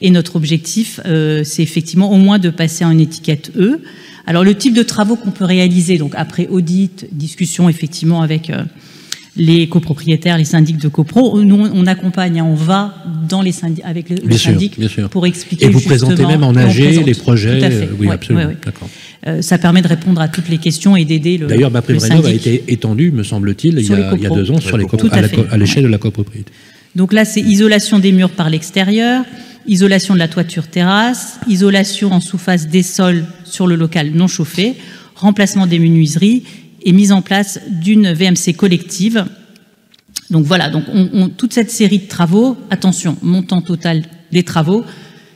et 0.00 0.10
notre 0.10 0.36
objectif, 0.36 1.00
euh, 1.06 1.42
c'est 1.44 1.62
effectivement 1.62 2.12
au 2.12 2.16
moins 2.16 2.38
de 2.38 2.50
passer 2.50 2.84
à 2.84 2.88
une 2.92 3.00
étiquette 3.00 3.50
E. 3.56 3.80
Alors 4.26 4.44
le 4.44 4.54
type 4.54 4.74
de 4.74 4.82
travaux 4.82 5.16
qu'on 5.16 5.30
peut 5.30 5.44
réaliser, 5.44 5.98
donc 5.98 6.12
après 6.16 6.48
audit, 6.48 7.06
discussion 7.12 7.68
effectivement 7.68 8.22
avec 8.22 8.50
euh, 8.50 8.62
les 9.36 9.68
copropriétaires, 9.68 10.38
les 10.38 10.44
syndics 10.44 10.78
de 10.78 10.88
copro. 10.88 11.40
Nous, 11.42 11.68
on 11.72 11.86
accompagne, 11.86 12.40
hein, 12.40 12.46
on 12.50 12.54
va 12.54 12.94
dans 13.28 13.42
les 13.42 13.52
syndics, 13.52 13.84
avec 13.84 14.08
le, 14.08 14.16
le 14.16 14.22
Bien 14.28 14.38
sûr, 14.38 14.52
syndic 14.52 14.78
bien 14.78 14.88
sûr. 14.88 15.08
pour 15.10 15.26
expliquer 15.26 15.66
Et 15.66 15.68
vous 15.68 15.80
présentez 15.80 16.24
même 16.26 16.42
en 16.42 16.54
AG 16.56 16.78
les 17.04 17.14
projets. 17.14 17.58
Tout 17.58 17.64
à 17.64 17.70
fait. 17.70 17.76
euh, 17.84 17.86
oui, 17.98 18.06
Ouais, 18.08 18.14
absolument. 18.14 18.44
ouais, 18.46 18.52
ouais. 18.52 18.56
D'accord. 18.64 18.88
Euh, 19.26 19.42
ça 19.42 19.58
permet 19.58 19.82
de 19.82 19.88
répondre 19.88 20.20
à 20.20 20.28
toutes 20.28 20.48
les 20.48 20.58
questions 20.58 20.96
et 20.96 21.04
d'aider 21.04 21.36
le. 21.38 21.46
D'ailleurs, 21.48 21.70
ma 21.70 21.82
prime 21.82 21.98
a 22.02 22.30
été 22.32 22.64
étendue, 22.68 23.10
me 23.12 23.22
semble-t-il, 23.22 23.78
il, 23.78 23.86
y 23.86 23.92
a- 23.92 23.96
il 24.16 24.22
y 24.22 24.26
a 24.26 24.28
copros. 24.28 24.36
deux 24.36 24.50
ans 24.52 24.60
sur 24.60 24.76
les 24.78 24.86
à 25.50 25.56
l'échelle 25.58 25.82
de 25.84 25.88
la 25.88 25.98
copropriété. 25.98 26.50
Donc 26.94 27.12
là, 27.12 27.24
c'est 27.26 27.40
isolation 27.42 27.98
des 27.98 28.12
murs 28.12 28.30
par 28.30 28.48
l'extérieur, 28.48 29.24
isolation 29.68 30.14
de 30.14 30.18
la 30.18 30.28
toiture 30.28 30.66
terrasse, 30.68 31.38
isolation 31.48 32.12
en 32.12 32.20
sous-face 32.20 32.68
des 32.68 32.82
sols 32.82 33.24
sur 33.44 33.66
le 33.66 33.76
local 33.76 34.10
non 34.12 34.26
chauffé, 34.28 34.76
remplacement 35.14 35.66
des 35.66 35.78
menuiseries 35.78 36.44
et 36.82 36.92
mise 36.92 37.12
en 37.12 37.22
place 37.22 37.60
d'une 37.70 38.12
VMC 38.12 38.54
collective. 38.56 39.24
Donc 40.30 40.44
voilà, 40.44 40.70
donc 40.70 40.84
on, 40.92 41.08
on- 41.12 41.28
toute 41.28 41.52
cette 41.52 41.70
série 41.70 41.98
de 42.00 42.06
travaux, 42.08 42.56
attention, 42.70 43.16
montant 43.22 43.60
total 43.62 44.02
des 44.32 44.42
travaux, 44.42 44.84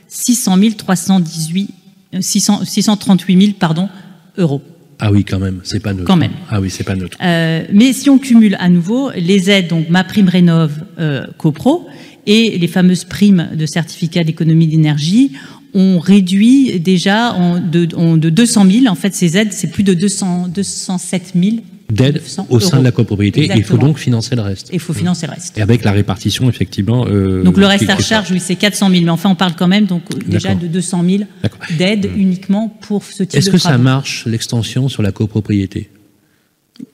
600 0.09 0.57
318, 0.77 1.70
euh, 2.15 2.19
600 2.20 2.65
638 2.65 3.40
000 3.40 3.52
pardon, 3.59 3.89
euros. 4.36 4.62
Ah 5.02 5.11
oui, 5.11 5.24
quand 5.24 5.39
même, 5.39 5.61
c'est 5.65 5.81
pas 5.81 5.93
neutre. 5.94 6.05
Quand 6.05 6.16
même. 6.16 6.32
Ah 6.51 6.61
oui, 6.61 6.69
c'est 6.70 6.85
pas 6.85 6.94
neutre. 6.94 7.16
Euh, 7.23 7.62
mais 7.73 7.93
si 7.94 8.11
on 8.11 8.19
cumule 8.19 8.57
à 8.61 8.69
nouveau 8.69 9.11
les 9.16 9.48
aides, 9.51 9.69
donc 9.69 9.89
ma 9.89 10.05
prime 10.05 10.28
rénov 10.28 10.73
euh, 10.98 11.27
copro 11.39 11.86
et 12.27 12.59
les 12.59 12.69
fameuses 12.69 13.05
primes 13.05 13.49
de 13.55 13.67
certificat 13.67 14.25
d'économie 14.25 14.67
d'énergie, 14.67 15.33
on 15.75 15.99
réduit 16.01 16.81
déjà 16.81 17.33
en, 17.35 17.61
de, 17.61 17.89
en- 17.97 18.17
de 18.17 18.29
200 18.31 18.67
000. 18.71 18.87
En 18.89 18.95
fait, 18.95 19.15
ces 19.15 19.37
aides, 19.37 19.53
c'est 19.53 19.69
plus 19.71 19.85
de 19.85 19.95
200, 19.95 20.49
207 20.49 21.33
000 21.41 21.57
D'aide 21.91 22.17
900 22.23 22.47
au 22.51 22.61
sein 22.61 22.79
de 22.79 22.85
la 22.85 22.93
copropriété, 22.93 23.47
et 23.47 23.51
il 23.57 23.65
faut 23.65 23.77
donc 23.77 23.99
financer 23.99 24.37
le 24.37 24.43
reste. 24.43 24.71
Et 24.71 24.75
il 24.75 24.79
faut 24.81 24.93
financer 24.93 25.27
le 25.27 25.33
reste. 25.33 25.59
Et 25.59 25.61
avec 25.61 25.83
la 25.83 25.91
répartition, 25.91 26.49
effectivement. 26.49 27.05
euh, 27.09 27.43
Donc 27.43 27.57
le 27.57 27.67
reste 27.67 27.91
à 27.91 27.97
recharge, 27.97 28.31
oui, 28.31 28.39
c'est 28.39 28.55
400 28.55 28.91
000. 28.91 29.03
Mais 29.03 29.11
enfin, 29.11 29.29
on 29.31 29.35
parle 29.35 29.55
quand 29.57 29.67
même 29.67 29.87
donc 29.87 30.03
déjà 30.25 30.55
de 30.55 30.69
200 30.69 31.05
000 31.05 31.23
D'accord. 31.43 31.59
d'aides 31.77 32.09
uniquement 32.17 32.69
pour 32.83 33.03
ce 33.03 33.25
type 33.25 33.37
Est-ce 33.37 33.47
de 33.49 33.53
que 33.53 33.59
ça 33.59 33.77
marche, 33.77 34.25
l'extension 34.27 34.89
sur 34.89 35.03
la 35.03 35.11
copropriété 35.11 35.91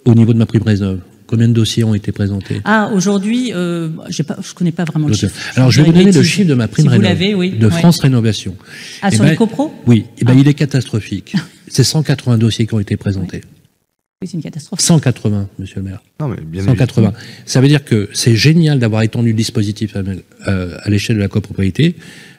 Au 0.06 0.14
niveau 0.14 0.32
de 0.32 0.38
ma 0.38 0.46
prime 0.46 0.62
rénov 0.62 1.00
Combien 1.26 1.48
de 1.48 1.52
dossiers 1.52 1.82
ont 1.84 1.94
été 1.94 2.12
présentés 2.12 2.60
Ah, 2.64 2.90
aujourd'hui, 2.94 3.50
euh, 3.52 3.88
pas, 4.26 4.36
je 4.42 4.54
connais 4.54 4.70
pas 4.72 4.84
vraiment 4.84 5.08
le 5.08 5.14
chiffre. 5.14 5.34
Alors, 5.56 5.70
je 5.72 5.80
vais 5.82 5.86
vous 5.88 5.92
donner 5.92 6.12
le 6.12 6.22
chiffre 6.22 6.48
de 6.48 6.54
ma 6.54 6.68
prime 6.68 6.84
si 6.84 6.88
rénov, 6.88 7.02
Vous 7.04 7.08
l'avez, 7.08 7.34
oui. 7.34 7.50
de 7.50 7.66
ouais. 7.66 7.72
France 7.72 7.98
Rénovation. 8.00 8.54
Ah, 9.02 9.08
Eh 9.10 9.14
sur 9.16 9.24
ben, 9.24 9.30
les 9.30 9.36
copros 9.36 9.74
Oui, 9.86 10.04
eh 10.18 10.24
ben, 10.24 10.34
Ah. 10.36 10.40
il 10.40 10.46
est 10.46 10.54
catastrophique. 10.54 11.34
C'est 11.68 11.82
180 11.84 12.38
dossiers 12.38 12.66
qui 12.66 12.74
ont 12.74 12.78
été 12.80 12.96
présentés. 12.96 13.40
Oui, 14.22 14.28
c'est 14.28 14.34
une 14.36 14.42
catastrophe. 14.42 14.80
180, 14.80 15.48
monsieur 15.58 15.76
le 15.76 15.82
maire. 15.82 16.00
Non, 16.20 16.28
mais 16.28 16.38
bien 16.40 16.64
180. 16.64 17.12
Ça 17.44 17.60
veut 17.60 17.68
dire 17.68 17.84
que 17.84 18.08
c'est 18.14 18.34
génial 18.36 18.78
d'avoir 18.78 19.02
étendu 19.02 19.28
le 19.30 19.34
dispositif 19.34 19.94
à, 19.96 20.02
euh, 20.48 20.76
à 20.80 20.88
l'échelle 20.88 21.16
de 21.16 21.20
la 21.20 21.28
copropriété, 21.28 21.96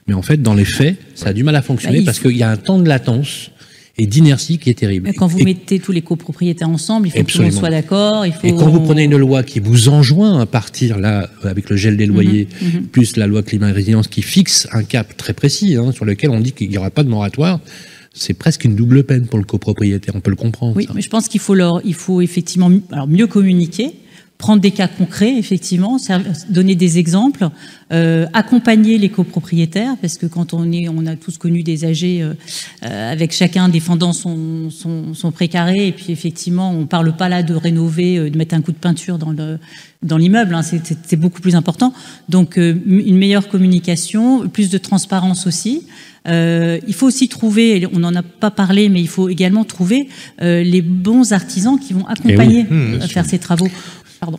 mais 0.08 0.16
en 0.16 0.24
fait, 0.24 0.42
dans 0.42 0.56
les 0.56 0.66
faits, 0.66 0.96
ça 1.14 1.30
a 1.30 1.34
du 1.34 1.44
mal 1.44 1.56
à 1.56 1.62
fonctionner 1.62 1.98
Bah, 1.98 2.02
il 2.02 2.06
parce 2.06 2.18
faut- 2.20 2.30
qu'il 2.30 2.38
y 2.38 2.42
a 2.44 2.50
un 2.50 2.58
temps 2.58 2.80
de 2.80 2.88
latence 2.88 3.52
et 4.00 4.06
d'inertie 4.06 4.60
qui 4.60 4.70
est 4.70 4.76
terrible. 4.76 5.12
Quand 5.18 5.28
vous 5.28 5.40
Et- 5.40 5.44
mettez 5.44 5.80
tous 5.80 5.92
les 5.92 6.02
copropriétaires 6.02 6.70
ensemble, 6.70 7.08
il 7.08 7.12
faut 7.12 7.24
que 7.24 7.32
tout 7.32 7.38
le 7.40 7.46
monde 7.46 7.54
Absolument. 7.54 7.60
soit 7.60 7.70
d'accord. 7.70 8.26
Faut... 8.26 8.48
Et 8.48 8.52
quand 8.52 8.70
vous 8.70 8.82
prenez 8.82 9.06
une 9.06 9.18
loi 9.18 9.44
qui 9.44 9.60
vous 9.60 9.90
enjoint 9.90 10.40
à 10.40 10.46
partir 10.46 11.00
là 11.00 11.30
avec 11.44 11.70
le 11.70 11.78
gel 11.78 11.98
des 11.98 12.06
loyers, 12.06 12.48
mhm. 12.62 12.84
plus 12.88 13.18
la 13.18 13.26
loi 13.26 13.42
climat 13.42 13.70
et 13.70 13.74
résilience 13.74 14.08
qui 14.08 14.22
fixe 14.22 14.68
un 14.72 14.84
cap 14.84 15.18
très 15.18 15.34
précis 15.34 15.76
hein, 15.76 15.92
sur 15.92 16.06
lequel 16.06 16.30
on 16.30 16.40
dit 16.40 16.52
qu'il 16.52 16.70
n'y 16.70 16.78
aura 16.78 16.92
pas 16.92 17.04
de 17.04 17.10
moratoire, 17.10 17.60
c'est 18.14 18.34
presque 18.34 18.66
une 18.66 18.76
double 18.76 19.04
peine 19.04 19.28
pour 19.28 19.40
le 19.40 19.46
copropriétaire. 19.46 20.16
On 20.16 20.22
peut 20.22 20.32
le 20.32 20.36
comprendre. 20.36 20.76
Oui, 20.76 20.86
ça. 20.86 20.94
mais 20.94 21.02
je 21.02 21.10
pense 21.10 21.28
qu'il 21.28 21.40
faut 21.40 21.56
leur, 21.56 21.82
il 21.84 21.94
faut 21.94 22.22
effectivement, 22.22 22.72
alors 22.92 23.08
mieux 23.08 23.28
communiquer, 23.28 23.94
prendre 24.38 24.62
des 24.62 24.72
cas 24.72 24.88
concrets, 24.88 25.36
effectivement, 25.38 25.98
donner 26.50 26.76
des 26.76 27.00
exemples, 27.00 27.50
euh, 27.92 28.28
accompagner 28.34 28.98
les 29.00 29.10
copropriétaires, 29.10 29.96
parce 30.00 30.18
que 30.18 30.28
quand 30.28 30.54
on 30.54 30.72
est, 30.72 30.88
on 30.90 31.06
a 31.08 31.16
tous 31.16 31.38
connu 31.40 31.64
des 31.64 31.86
âgés 31.86 32.22
euh, 32.22 32.34
euh, 32.86 33.12
avec 33.12 33.32
chacun 33.32 33.68
défendant 33.68 34.14
son, 34.14 34.70
son, 34.70 35.14
son 35.16 35.32
précaré, 35.32 35.88
et 35.88 35.92
puis 35.92 36.12
effectivement, 36.12 36.72
on 36.72 36.86
parle 36.86 37.16
pas 37.18 37.30
là 37.30 37.42
de 37.42 37.56
rénover, 37.56 38.18
euh, 38.18 38.30
de 38.30 38.38
mettre 38.38 38.54
un 38.54 38.62
coup 38.62 38.72
de 38.72 38.78
peinture 38.78 39.18
dans 39.18 39.32
le 39.32 39.58
dans 40.04 40.18
l'immeuble, 40.18 40.54
hein, 40.54 40.62
c'est- 40.62 41.16
beaucoup 41.16 41.42
plus 41.42 41.56
important. 41.56 41.92
Donc 42.30 42.60
euh, 42.60 42.76
une 42.86 43.18
meilleure 43.18 43.48
communication, 43.48 44.48
plus 44.48 44.70
de 44.70 44.78
transparence 44.78 45.48
aussi. 45.48 45.88
Euh, 46.28 46.78
il 46.88 46.94
faut 46.94 47.08
aussi 47.08 47.28
trouver, 47.30 47.88
on 47.94 48.00
n'en 48.00 48.14
a 48.14 48.22
pas 48.22 48.52
parlé, 48.52 48.90
mais 48.90 49.02
il 49.02 49.08
faut 49.08 49.28
également 49.30 49.64
trouver 49.64 50.10
euh, 50.42 50.62
les 50.62 50.82
bons 50.84 51.32
artisans 51.34 51.80
qui 51.80 51.94
vont 51.94 52.06
accompagner 52.06 52.66
Eh 52.70 52.74
oui, 52.74 52.78
mmh, 52.80 52.94
euh, 52.94 52.98
bien 52.98 53.08
faire 53.08 53.26
ces 53.26 53.40
travaux. 53.40 53.70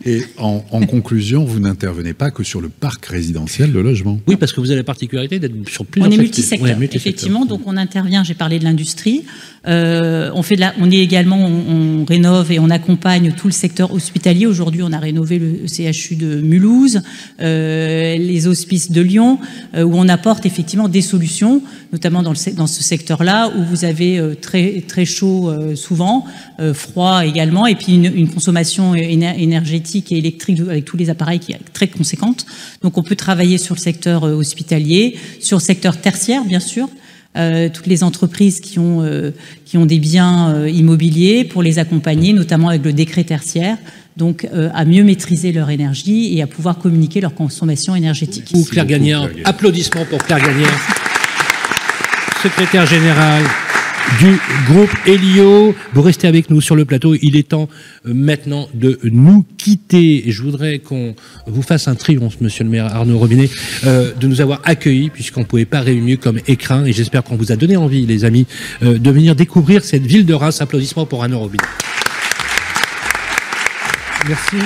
Et 0.05 0.23
en, 0.37 0.59
conclusion, 0.85 1.45
vous 1.45 1.59
n'intervenez 1.59 2.13
pas 2.13 2.31
que 2.31 2.43
sur 2.43 2.61
le 2.61 2.69
parc 2.69 3.05
résidentiel 3.05 3.71
de 3.71 3.79
logement. 3.79 4.19
Oui, 4.27 4.35
parce 4.35 4.51
que 4.51 4.59
vous 4.59 4.71
avez 4.71 4.79
la 4.79 4.83
particularité 4.83 5.39
d'être 5.39 5.53
sur 5.69 5.85
plusieurs. 5.85 6.11
On 6.11 6.13
est 6.13 6.17
multisecteur, 6.17 6.81
effectivement. 6.81 7.45
Donc 7.45 7.61
on 7.65 7.77
intervient. 7.77 8.23
J'ai 8.23 8.33
parlé 8.33 8.59
de 8.59 8.63
l'industrie. 8.63 9.23
Euh, 9.67 10.31
on 10.33 10.41
fait 10.41 10.55
de 10.55 10.61
la, 10.61 10.73
on 10.79 10.89
est 10.89 10.97
également, 10.97 11.37
on, 11.37 12.05
rénove 12.05 12.51
et 12.51 12.59
on 12.59 12.69
accompagne 12.69 13.33
tout 13.33 13.47
le 13.47 13.53
secteur 13.53 13.93
hospitalier. 13.93 14.45
Aujourd'hui, 14.45 14.81
on 14.83 14.91
a 14.91 14.99
rénové 14.99 15.39
le 15.39 15.67
CHU 15.67 16.15
de 16.15 16.41
Mulhouse, 16.41 17.01
euh, 17.41 18.17
les 18.17 18.47
hospices 18.47 18.91
de 18.91 19.01
Lyon, 19.01 19.39
euh, 19.75 19.83
où 19.83 19.95
on 19.95 20.07
apporte 20.07 20.45
effectivement 20.45 20.87
des 20.87 21.01
solutions, 21.01 21.61
notamment 21.91 22.21
dans, 22.23 22.31
le, 22.31 22.53
dans 22.53 22.67
ce 22.67 22.83
secteur-là 22.83 23.51
où 23.57 23.63
vous 23.63 23.85
avez 23.85 24.21
très 24.41 24.81
très 24.87 25.05
chaud 25.05 25.51
souvent, 25.75 26.25
froid 26.73 27.25
également, 27.25 27.65
et 27.67 27.75
puis 27.75 27.95
une, 27.95 28.05
une 28.05 28.29
consommation 28.29 28.95
énergétique 28.95 30.11
et 30.11 30.17
électrique 30.17 30.59
avec 30.61 30.85
tous 30.85 30.97
les 30.97 31.09
appareils 31.09 31.39
qui 31.39 31.53
est 31.53 31.59
très 31.73 31.87
conséquente. 31.87 32.45
Donc, 32.81 32.97
on 32.97 33.03
peut 33.03 33.15
travailler 33.15 33.57
sur 33.57 33.75
le 33.75 33.79
secteur 33.79 34.23
hospitalier, 34.23 35.17
sur 35.39 35.57
le 35.57 35.63
secteur 35.63 35.97
tertiaire, 35.97 36.43
bien 36.45 36.59
sûr. 36.59 36.89
Euh, 37.37 37.69
toutes 37.71 37.85
les 37.85 38.03
entreprises 38.03 38.59
qui 38.59 38.79
ont, 38.79 39.03
euh, 39.03 39.29
qui 39.63 39.77
ont 39.77 39.85
des 39.85 39.99
biens 39.99 40.49
euh, 40.49 40.67
immobiliers 40.67 41.43
pour 41.43 41.61
les 41.61 41.77
accompagner, 41.77 42.33
notamment 42.33 42.69
avec 42.69 42.83
le 42.83 42.91
décret 42.91 43.23
tertiaire, 43.23 43.77
donc 44.17 44.47
à 44.73 44.83
mieux 44.83 45.03
maîtriser 45.03 45.53
leur 45.53 45.69
énergie 45.69 46.35
et 46.37 46.41
à 46.41 46.47
pouvoir 46.47 46.77
communiquer 46.77 47.21
leur 47.21 47.33
consommation 47.33 47.95
énergétique. 47.95 48.51
Claire 48.69 48.85
Gagnard, 48.85 49.29
applaudissements 49.45 50.03
pour 50.03 50.17
Claire 50.17 50.41
Gagnard, 50.41 51.08
secrétaire 52.41 52.85
générale 52.85 53.43
du 54.19 54.39
groupe 54.67 54.91
Helio. 55.05 55.75
Vous 55.93 56.01
restez 56.01 56.27
avec 56.27 56.49
nous 56.49 56.61
sur 56.61 56.75
le 56.75 56.85
plateau. 56.85 57.15
Il 57.21 57.35
est 57.35 57.49
temps 57.49 57.67
euh, 58.05 58.13
maintenant 58.13 58.69
de 58.73 58.97
nous 59.03 59.45
quitter. 59.57 60.23
je 60.27 60.41
voudrais 60.41 60.79
qu'on 60.79 61.15
vous 61.47 61.61
fasse 61.61 61.87
un 61.89 61.95
triomphe, 61.95 62.39
monsieur 62.39 62.63
le 62.63 62.69
maire 62.69 62.85
Arnaud 62.85 63.19
Robinet, 63.19 63.49
euh, 63.85 64.13
de 64.13 64.27
nous 64.27 64.39
avoir 64.39 64.61
accueillis, 64.63 65.09
puisqu'on 65.09 65.41
ne 65.41 65.45
pouvait 65.45 65.65
pas 65.65 65.83
mieux 65.83 66.17
comme 66.17 66.39
écrin. 66.47 66.85
Et 66.85 66.93
j'espère 66.93 67.23
qu'on 67.23 67.35
vous 67.35 67.51
a 67.51 67.57
donné 67.57 67.75
envie, 67.75 68.05
les 68.05 68.23
amis, 68.23 68.47
euh, 68.83 68.97
de 68.97 69.11
venir 69.11 69.35
découvrir 69.35 69.83
cette 69.83 70.05
ville 70.05 70.25
de 70.25 70.33
Reims. 70.33 70.61
Applaudissements 70.61 71.05
pour 71.05 71.23
Arnaud 71.23 71.39
Robinet. 71.39 71.63
Merci. 74.27 74.57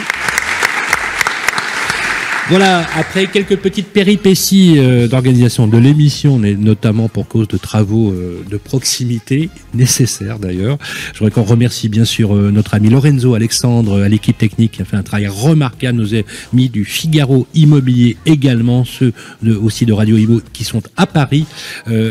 Voilà, 2.54 2.86
après 2.96 3.26
quelques 3.26 3.58
petites 3.58 3.88
péripéties 3.88 4.76
euh, 4.78 5.08
d'organisation 5.08 5.66
de 5.66 5.76
l'émission, 5.80 6.38
notamment 6.38 7.10
pour 7.10 7.28
cause 7.28 7.48
de 7.48 7.58
travaux 7.58 8.12
euh, 8.12 8.44
de 8.48 8.58
proximité, 8.58 9.50
nécessaires 9.74 10.38
d'ailleurs, 10.38 10.78
je 11.14 11.18
voudrais 11.18 11.32
qu'on 11.32 11.42
remercie 11.42 11.90
bien 11.90 12.06
sûr 12.06 12.36
euh, 12.36 12.52
notre 12.52 12.76
ami 12.76 12.92
Lorenzo 12.92 13.34
Alexandre 13.34 14.04
à 14.04 14.08
l'équipe 14.08 14.38
technique 14.38 14.74
qui 14.74 14.84
a 14.84 14.86
fait 14.86 14.96
un 14.96 15.02
travail 15.02 15.30
remarquable, 15.30 15.98
nous 15.98 16.10
mis 16.54 16.70
du 16.70 16.86
Figaro 16.86 17.48
Immobilier 17.56 18.18
également, 18.28 18.86
ceux 18.86 19.14
aussi 19.44 19.88
de 19.88 19.94
Radio 19.94 20.16
Imo 20.18 20.40
qui 20.54 20.64
sont 20.64 20.84
à 20.96 21.08
Paris. 21.08 21.48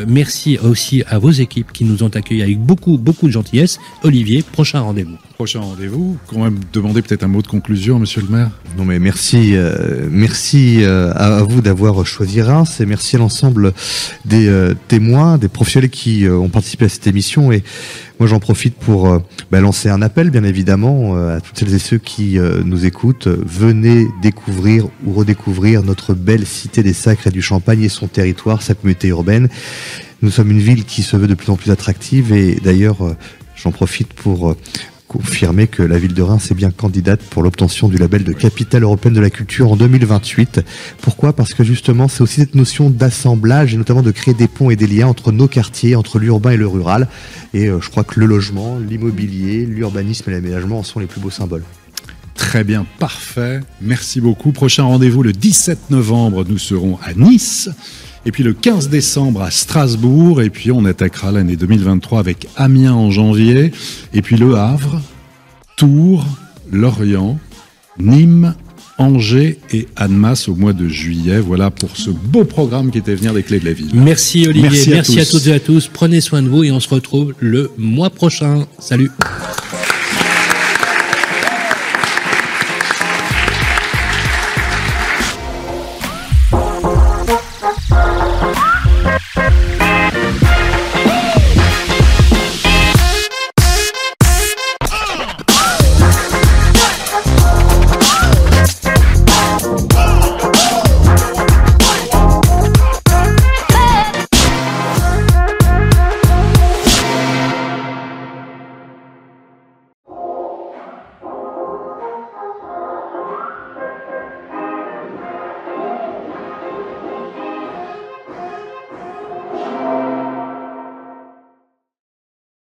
merci 0.09 0.59
aussi 0.59 1.05
à 1.06 1.20
vos 1.20 1.31
équipes 1.31 1.70
qui 1.73 1.85
nous 1.85 2.02
ont 2.02 2.09
accueillis 2.09 2.43
avec 2.43 2.59
beaucoup, 2.59 2.98
beaucoup 2.98 3.28
de 3.28 3.32
gentillesse. 3.32 3.78
Olivier, 4.02 4.43
prochain 4.43 4.81
rendez-vous. 4.81 5.19
Prochain 5.35 5.60
rendez-vous. 5.60 6.16
Quand 6.27 6.43
même 6.43 6.59
demander 6.73 7.01
peut-être 7.01 7.23
un 7.23 7.28
mot 7.28 7.43
de 7.43 7.47
conclusion, 7.47 8.01
monsieur 8.01 8.23
le 8.23 8.28
maire. 8.28 8.51
Non 8.77 8.85
mais 8.85 8.98
merci. 8.98 9.55
Merci 10.10 10.31
euh, 10.54 11.12
à 11.14 11.42
vous 11.42 11.60
d'avoir 11.60 12.06
choisi 12.06 12.40
Reims 12.40 12.80
et 12.80 12.86
merci 12.86 13.16
à 13.16 13.18
l'ensemble 13.18 13.72
des 14.24 14.48
euh, 14.48 14.74
témoins, 14.88 15.36
des 15.36 15.48
professionnels 15.48 15.90
qui 15.90 16.24
euh, 16.24 16.36
ont 16.36 16.48
participé 16.48 16.86
à 16.86 16.88
cette 16.88 17.06
émission. 17.06 17.52
Et 17.52 17.62
moi, 18.18 18.26
j'en 18.28 18.40
profite 18.40 18.74
pour 18.74 19.20
bah, 19.50 19.60
lancer 19.60 19.88
un 19.88 20.00
appel, 20.00 20.30
bien 20.30 20.44
évidemment, 20.44 21.16
à 21.16 21.40
toutes 21.40 21.59
celles 21.59 21.74
et 21.74 21.80
ceux 21.80 21.98
qui 21.98 22.38
nous 22.64 22.86
écoutent. 22.86 23.26
Venez 23.26 24.06
découvrir 24.22 24.86
ou 25.04 25.12
redécouvrir 25.12 25.82
notre 25.82 26.14
belle 26.14 26.46
cité 26.46 26.84
des 26.84 26.92
Sacres 26.92 27.26
et 27.26 27.30
du 27.30 27.42
Champagne 27.42 27.82
et 27.82 27.88
son 27.88 28.06
territoire, 28.06 28.62
sa 28.62 28.74
communauté 28.74 29.09
urbaine. 29.09 29.48
Nous 30.20 30.30
sommes 30.30 30.52
une 30.52 30.60
ville 30.60 30.84
qui 30.84 31.02
se 31.02 31.16
veut 31.16 31.26
de 31.26 31.34
plus 31.34 31.50
en 31.50 31.56
plus 31.56 31.72
attractive 31.72 32.32
et 32.32 32.60
d'ailleurs, 32.62 32.98
j'en 33.56 33.72
profite 33.72 34.12
pour 34.12 34.54
confirmer 35.12 35.66
que 35.66 35.82
la 35.82 35.98
ville 35.98 36.14
de 36.14 36.22
Reims 36.22 36.51
est 36.51 36.55
bien 36.55 36.70
candidate 36.70 37.20
pour 37.20 37.43
l'obtention 37.43 37.89
du 37.89 37.98
label 37.98 38.24
de 38.24 38.32
capitale 38.32 38.82
européenne 38.82 39.12
de 39.12 39.20
la 39.20 39.28
culture 39.28 39.70
en 39.70 39.76
2028. 39.76 40.62
Pourquoi? 41.02 41.34
Parce 41.34 41.52
que 41.52 41.62
justement, 41.62 42.09
c'est 42.09 42.22
aussi 42.22 42.40
cette 42.40 42.55
notion 42.55 42.89
d'assemblage 42.89 43.74
et 43.74 43.76
notamment 43.76 44.02
de 44.02 44.10
créer 44.10 44.32
des 44.32 44.48
ponts 44.48 44.70
et 44.70 44.76
des 44.76 44.86
liens 44.86 45.06
entre 45.06 45.30
nos 45.30 45.48
quartiers, 45.48 45.97
entre 45.97 46.18
l'urbain 46.18 46.52
et 46.52 46.56
le 46.56 46.66
rural. 46.66 47.09
Et 47.52 47.66
euh, 47.66 47.78
je 47.80 47.90
crois 47.90 48.05
que 48.05 48.18
le 48.20 48.26
logement, 48.26 48.78
l'immobilier, 48.78 49.66
l'urbanisme 49.66 50.30
et 50.30 50.32
l'aménagement 50.32 50.78
en 50.78 50.82
sont 50.82 50.98
les 50.98 51.06
plus 51.06 51.20
beaux 51.20 51.30
symboles. 51.30 51.64
Très 52.34 52.64
bien, 52.64 52.86
parfait. 52.98 53.60
Merci 53.82 54.20
beaucoup. 54.22 54.52
Prochain 54.52 54.84
rendez-vous 54.84 55.22
le 55.22 55.32
17 55.32 55.90
novembre, 55.90 56.47
nous 56.48 56.59
serons 56.59 56.98
à 57.02 57.12
Nice. 57.12 57.68
Et 58.24 58.32
puis 58.32 58.43
le 58.44 58.53
15 58.53 58.89
décembre 58.89 59.43
à 59.43 59.51
Strasbourg. 59.51 60.43
Et 60.43 60.51
puis 60.51 60.70
on 60.70 60.85
attaquera 60.85 61.32
l'année 61.32 61.57
2023 61.57 62.20
avec 62.20 62.49
Amiens 62.57 62.94
en 62.94 63.11
janvier. 63.11 63.73
Et 64.15 64.23
puis 64.23 64.36
Le 64.36 64.55
Havre, 64.55 65.01
Tours, 65.77 66.24
Lorient, 66.70 67.39
Nîmes, 67.99 68.55
Angers 68.99 69.59
et 69.73 69.89
Annemasse 69.97 70.49
au 70.49 70.55
mois 70.55 70.73
de 70.73 70.86
juillet. 70.86 71.40
Voilà 71.40 71.70
pour 71.70 71.97
ce 71.97 72.11
beau 72.11 72.44
programme 72.44 72.90
qui 72.90 72.99
était 72.99 73.15
venir 73.15 73.35
des 73.35 73.43
clés 73.43 73.59
de 73.59 73.65
la 73.65 73.73
ville. 73.73 73.90
Merci 73.94 74.47
Olivier, 74.47 74.94
merci, 74.94 75.19
à, 75.19 75.23
à 75.23 75.27
toutes 75.27 75.47
et 75.47 75.53
à 75.53 75.61
tous. 75.61 75.89
Prenez 75.93 76.20
soin 76.20 76.43
de 76.43 76.49
vous 76.49 76.62
et 76.62 76.70
on 76.70 76.81
se 76.81 76.89
retrouve 76.89 77.35
le 77.40 77.70
mois 77.77 78.11
prochain. 78.11 78.66
Salut. 78.78 79.11